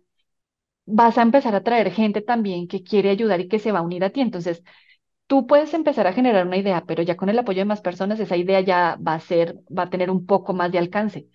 vas 0.88 1.18
a 1.20 1.24
empezar 1.24 1.56
a 1.56 1.64
traer 1.64 1.92
gente 1.92 2.22
también 2.24 2.68
que 2.70 2.84
quiere 2.84 3.12
ayudar 3.12 3.42
y 3.42 3.50
que 3.50 3.60
se 3.60 3.74
va 3.74 3.80
a 3.82 3.84
unir 3.84 4.04
a 4.06 4.12
ti. 4.12 4.22
Entonces, 4.22 4.64
tú 5.28 5.48
puedes 5.48 5.74
empezar 5.74 6.08
a 6.08 6.14
generar 6.14 6.48
una 6.48 6.58
idea, 6.58 6.86
pero 6.86 7.04
ya 7.04 7.18
con 7.18 7.30
el 7.30 7.40
apoyo 7.40 7.60
de 7.60 7.66
más 7.66 7.82
personas, 7.82 8.20
esa 8.20 8.38
idea 8.38 8.62
ya 8.62 8.98
va 9.06 9.16
a 9.16 9.20
ser, 9.20 9.58
va 9.76 9.84
a 9.84 9.90
tener 9.90 10.10
un 10.12 10.26
poco 10.26 10.54
más 10.54 10.72
de 10.72 10.80
alcance 10.80 11.28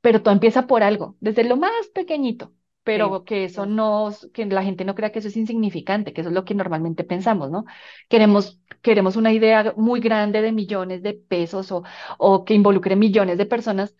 pero 0.00 0.22
todo 0.22 0.32
empieza 0.34 0.66
por 0.66 0.82
algo, 0.82 1.16
desde 1.20 1.44
lo 1.44 1.56
más 1.56 1.72
pequeñito, 1.94 2.52
Sí, 2.94 3.12
pero 3.12 3.24
que 3.24 3.44
eso 3.44 3.66
no, 3.66 4.10
que 4.32 4.46
la 4.46 4.62
gente 4.62 4.84
no 4.84 4.94
crea 4.94 5.10
que 5.12 5.18
eso 5.18 5.28
es 5.28 5.36
insignificante, 5.36 6.12
que 6.12 6.20
eso 6.22 6.30
es 6.30 6.34
lo 6.34 6.44
que 6.44 6.54
normalmente 6.54 7.04
pensamos, 7.04 7.50
¿no? 7.50 7.64
Queremos, 8.08 8.60
queremos 8.82 9.16
una 9.16 9.32
idea 9.32 9.74
muy 9.76 10.00
grande 10.00 10.40
de 10.42 10.52
millones 10.52 11.02
de 11.02 11.14
pesos 11.14 11.70
o, 11.72 11.82
o 12.18 12.44
que 12.44 12.54
involucre 12.54 12.96
millones 12.96 13.38
de 13.38 13.46
personas 13.46 13.94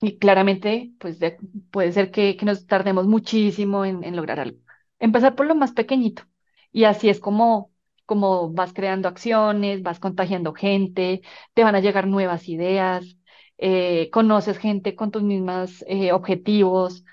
y 0.00 0.18
claramente, 0.18 0.92
pues 0.98 1.18
de- 1.18 1.38
puede 1.70 1.92
ser 1.92 2.10
que, 2.10 2.36
que 2.36 2.46
nos 2.46 2.66
tardemos 2.66 3.06
muchísimo 3.06 3.84
en, 3.84 4.04
en 4.04 4.16
lograr 4.16 4.40
algo. 4.40 4.58
Empezar 4.98 5.34
por 5.34 5.46
lo 5.46 5.54
más 5.54 5.72
pequeñito 5.72 6.24
y 6.72 6.84
así 6.84 7.08
es 7.08 7.20
como, 7.20 7.72
como 8.06 8.50
vas 8.52 8.72
creando 8.72 9.08
acciones, 9.08 9.82
vas 9.82 10.00
contagiando 10.00 10.52
gente, 10.54 11.22
te 11.54 11.64
van 11.64 11.74
a 11.74 11.80
llegar 11.80 12.06
nuevas 12.06 12.48
ideas, 12.48 13.16
eh, 13.58 14.10
conoces 14.10 14.58
gente 14.58 14.94
con 14.96 15.10
tus 15.10 15.22
mismos 15.22 15.84
objetivos, 16.12 17.04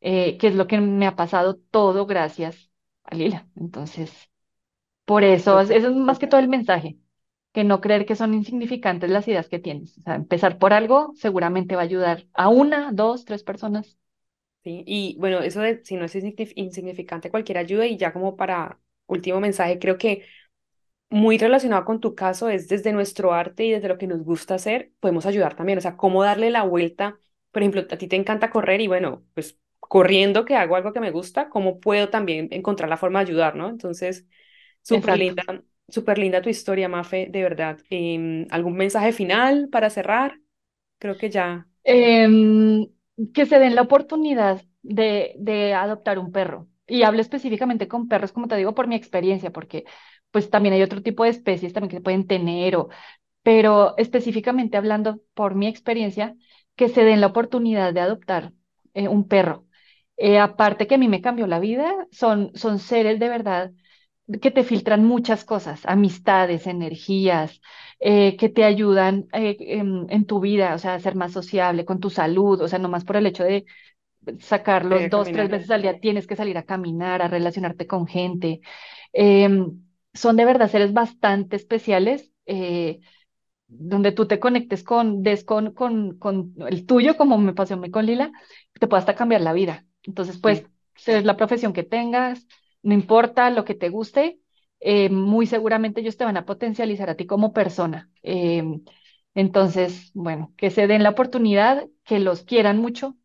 eh, 0.00 0.38
que 0.38 0.48
es 0.48 0.54
lo 0.54 0.66
que 0.66 0.80
me 0.80 1.06
ha 1.06 1.16
pasado 1.16 1.56
todo 1.70 2.06
gracias 2.06 2.70
a 3.04 3.14
Lila. 3.14 3.48
Entonces, 3.56 4.12
por 5.04 5.24
eso, 5.24 5.60
eso 5.60 5.72
es 5.74 5.94
más 5.96 6.18
que 6.18 6.26
todo 6.26 6.40
el 6.40 6.48
mensaje 6.48 6.98
que 7.58 7.64
no 7.64 7.80
creer 7.82 8.06
que 8.06 8.16
son 8.16 8.34
insignificantes 8.34 9.10
las 9.10 9.28
ideas 9.28 9.48
que 9.48 9.58
tienes. 9.60 9.98
O 9.98 10.02
sea, 10.02 10.14
empezar 10.16 10.58
por 10.58 10.72
algo 10.72 11.12
seguramente 11.16 11.74
va 11.76 11.82
a 11.82 11.84
ayudar 11.84 12.26
a 12.34 12.48
una, 12.50 12.92
dos, 12.92 13.24
tres 13.26 13.42
personas. 13.44 13.98
Sí, 14.64 14.82
y 14.86 15.16
bueno, 15.18 15.38
eso 15.40 15.60
de 15.60 15.82
si 15.84 15.96
no 15.96 16.04
es 16.04 16.14
insignifi- 16.14 16.52
insignificante 16.56 17.30
cualquier 17.30 17.58
ayuda 17.58 17.86
y 17.86 17.96
ya 17.96 18.12
como 18.12 18.36
para 18.36 18.80
último 19.06 19.40
mensaje, 19.40 19.78
creo 19.78 19.96
que 19.98 20.24
muy 21.10 21.38
relacionado 21.38 21.84
con 21.84 22.00
tu 22.00 22.14
caso 22.14 22.48
es 22.50 22.68
desde 22.68 22.92
nuestro 22.92 23.34
arte 23.34 23.64
y 23.66 23.72
desde 23.72 23.88
lo 23.88 23.98
que 23.98 24.06
nos 24.08 24.22
gusta 24.24 24.56
hacer, 24.56 24.92
podemos 25.00 25.26
ayudar 25.26 25.56
también, 25.56 25.78
o 25.78 25.82
sea, 25.82 25.96
cómo 25.96 26.24
darle 26.24 26.50
la 26.50 26.64
vuelta, 26.64 27.18
por 27.52 27.62
ejemplo, 27.62 27.82
a 27.90 27.98
ti 27.98 28.08
te 28.08 28.16
encanta 28.16 28.50
correr 28.50 28.80
y 28.82 28.88
bueno, 28.88 29.24
pues 29.34 29.58
corriendo 29.80 30.44
que 30.46 30.56
hago 30.56 30.76
algo 30.76 30.92
que 30.92 31.00
me 31.00 31.10
gusta, 31.12 31.50
¿cómo 31.50 31.80
puedo 31.80 32.10
también 32.10 32.48
encontrar 32.52 32.90
la 32.90 32.96
forma 32.98 33.20
de 33.20 33.26
ayudar, 33.30 33.56
¿no? 33.56 33.68
Entonces, 33.70 34.26
súper 34.82 35.16
linda, 35.18 35.44
súper 35.88 36.18
linda 36.18 36.42
tu 36.42 36.48
historia, 36.50 36.88
Mafe, 36.88 37.28
de 37.30 37.42
verdad. 37.42 37.78
Em, 37.90 38.46
¿algún 38.50 38.74
mensaje 38.76 39.12
final 39.12 39.68
para 39.70 39.90
cerrar? 39.90 40.40
Creo 40.98 41.16
que 41.18 41.30
ya, 41.30 41.66
Em, 41.84 42.88
que 43.34 43.46
se 43.46 43.58
den 43.58 43.74
la 43.74 43.82
oportunidad 43.82 44.62
de, 44.82 45.34
de 45.38 45.74
adoptar 45.74 46.18
un 46.18 46.32
perro. 46.32 46.68
Y 46.86 47.02
hablo 47.04 47.20
específicamente 47.22 47.88
con 47.88 48.08
perros, 48.08 48.32
como 48.32 48.48
te 48.48 48.56
digo, 48.56 48.74
por 48.74 48.88
mi 48.88 48.96
experiencia, 48.96 49.52
porque 49.52 49.84
pues 50.30 50.50
también 50.50 50.74
hay 50.74 50.82
otro 50.82 51.02
tipo 51.02 51.24
de 51.24 51.30
especies 51.30 51.72
también 51.72 51.90
que 51.90 52.00
pueden 52.02 52.26
tener, 52.26 52.76
pero 53.42 53.96
específicamente 53.96 54.76
hablando 54.76 55.20
por 55.34 55.54
mi 55.54 55.66
experiencia, 55.66 56.36
que 56.76 56.88
se 56.88 57.04
den 57.04 57.20
la 57.20 57.28
oportunidad 57.28 57.92
de 57.94 58.00
adoptar 58.00 58.52
eh, 58.94 59.08
un 59.08 59.26
perro. 59.28 59.66
Eh, 60.16 60.38
aparte 60.38 60.86
que 60.86 60.96
a 60.96 60.98
mí 60.98 61.08
me 61.08 61.20
cambió 61.22 61.46
la 61.46 61.60
vida, 61.60 61.94
son, 62.10 62.50
son 62.54 62.78
seres 62.78 63.18
de 63.20 63.28
verdad 63.28 63.72
que 64.42 64.50
te 64.50 64.64
filtran 64.64 65.04
muchas 65.04 65.44
cosas, 65.44 65.80
amistades, 65.86 66.66
energías, 66.66 67.60
eh, 68.00 68.36
que 68.36 68.48
te 68.48 68.64
ayudan 68.64 69.26
eh, 69.32 69.56
en, 69.60 70.06
en 70.10 70.26
tu 70.26 70.40
vida, 70.40 70.74
o 70.74 70.78
sea, 70.78 70.94
a 70.94 71.00
ser 71.00 71.14
más 71.16 71.32
sociable, 71.32 71.84
con 71.84 72.00
tu 72.00 72.10
salud, 72.10 72.60
o 72.60 72.68
sea, 72.68 72.78
nomás 72.78 73.04
por 73.04 73.16
el 73.16 73.26
hecho 73.26 73.44
de 73.44 73.64
sacarlos 74.40 75.08
dos, 75.08 75.30
tres 75.32 75.48
veces 75.50 75.70
al 75.70 75.82
día, 75.82 76.00
tienes 76.00 76.26
que 76.26 76.36
salir 76.36 76.58
a 76.58 76.64
caminar, 76.64 77.22
a 77.22 77.28
relacionarte 77.28 77.86
con 77.86 78.06
gente. 78.06 78.60
Em, 79.12 79.82
son 80.14 80.36
de 80.36 80.44
verdad 80.44 80.70
seres 80.70 80.92
bastante 80.92 81.56
especiales. 81.56 82.32
eh, 82.46 83.00
donde 83.68 84.12
tú 84.12 84.26
te 84.26 84.40
conectes 84.40 84.82
con, 84.82 85.22
des 85.22 85.44
con, 85.44 85.72
con, 85.74 86.18
con 86.18 86.54
el 86.68 86.86
tuyo, 86.86 87.16
como 87.16 87.38
me 87.38 87.52
pasó 87.54 87.80
con 87.90 88.06
Lila, 88.06 88.32
te 88.80 88.86
puede 88.88 89.00
hasta 89.00 89.14
cambiar 89.14 89.42
la 89.42 89.52
vida. 89.52 89.86
Entonces, 90.04 90.38
pues, 90.38 90.64
Sí, 90.96 91.12
es 91.12 91.24
la 91.24 91.36
profesión 91.36 91.72
que 91.72 91.84
tengas, 91.84 92.46
no 92.82 92.94
importa 92.94 93.50
lo 93.50 93.64
que 93.64 93.74
te 93.74 93.88
guste, 93.90 94.40
eh, 94.80 95.10
muy 95.10 95.46
seguramente 95.46 96.00
ellos 96.00 96.16
te 96.16 96.24
van 96.24 96.36
a 96.36 96.46
potencializar 96.46 97.10
a 97.10 97.16
ti 97.16 97.26
como 97.26 97.52
persona. 97.52 98.10
Eh, 98.22 98.62
entonces, 99.34 100.10
bueno, 100.14 100.52
que 100.56 100.70
se 100.70 100.86
den 100.86 101.02
la 101.02 101.10
oportunidad, 101.10 101.86
que 102.04 102.18
los 102.18 102.42
quieran 102.44 102.78
mucho, 102.78 103.16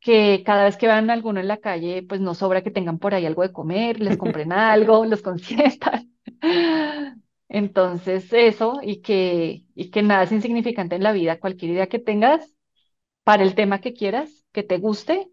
que 0.00 0.42
cada 0.44 0.64
vez 0.64 0.76
que 0.76 0.86
vean 0.86 1.10
a 1.10 1.14
alguno 1.14 1.40
en 1.40 1.48
la 1.48 1.58
calle, 1.58 2.02
pues 2.04 2.20
no 2.20 2.34
sobra 2.34 2.62
que 2.62 2.70
tengan 2.70 2.98
por 2.98 3.14
ahí 3.14 3.26
algo 3.26 3.42
de 3.42 3.52
comer, 3.52 4.00
les 4.00 4.16
compren 4.18 4.52
algo, 4.54 5.04
los 5.06 5.22
consientan. 5.22 6.12
Entonces, 7.48 8.32
eso, 8.32 8.80
y 8.82 9.02
que, 9.02 9.66
y 9.74 9.90
que 9.90 10.02
nada 10.02 10.24
es 10.24 10.32
insignificante 10.32 10.96
en 10.96 11.02
la 11.02 11.12
vida, 11.12 11.38
cualquier 11.40 11.72
idea 11.72 11.88
que 11.88 11.98
tengas 11.98 12.54
para 13.24 13.42
el 13.44 13.54
tema 13.54 13.80
que 13.80 13.94
quieras, 13.94 14.46
que 14.52 14.62
te 14.64 14.78
guste, 14.78 15.28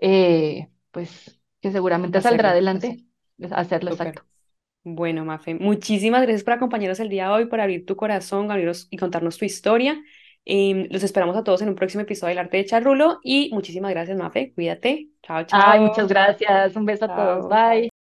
eh, 0.00 0.70
pues 0.92 1.40
que 1.62 1.72
seguramente 1.72 2.20
saldrá 2.20 2.50
hacerlo, 2.50 2.52
adelante, 2.52 3.06
hacerlo 3.52 3.92
súper. 3.92 4.16
exacto. 4.16 4.26
Bueno, 4.84 5.24
Mafe, 5.24 5.54
muchísimas 5.54 6.22
gracias 6.22 6.44
por 6.44 6.54
acompañarnos 6.54 7.00
el 7.00 7.08
día 7.10 7.26
de 7.28 7.32
hoy, 7.34 7.46
por 7.46 7.60
abrir 7.60 7.86
tu 7.86 7.96
corazón, 7.96 8.50
abrirnos 8.50 8.88
y 8.90 8.96
contarnos 8.98 9.38
tu 9.38 9.44
historia. 9.44 10.02
Em, 10.44 10.88
los 10.90 11.02
esperamos 11.04 11.36
a 11.36 11.44
todos 11.44 11.62
en 11.62 11.68
un 11.70 11.76
próximo 11.76 12.02
episodio 12.02 12.30
del 12.30 12.38
Arte 12.40 12.58
de 12.58 12.66
Charrulo 12.66 13.20
y 13.22 13.50
muchísimas 13.52 13.92
gracias, 13.92 14.18
Mafe. 14.18 14.52
Cuídate. 14.54 15.10
Chao, 15.22 15.44
Ay, 15.50 15.80
muchas 15.80 16.08
chao. 16.08 16.08
gracias, 16.08 16.74
un 16.76 16.84
beso 16.86 17.04
a 17.06 17.14
todos, 17.14 17.46
Chao. 17.46 17.48
bye. 17.48 18.01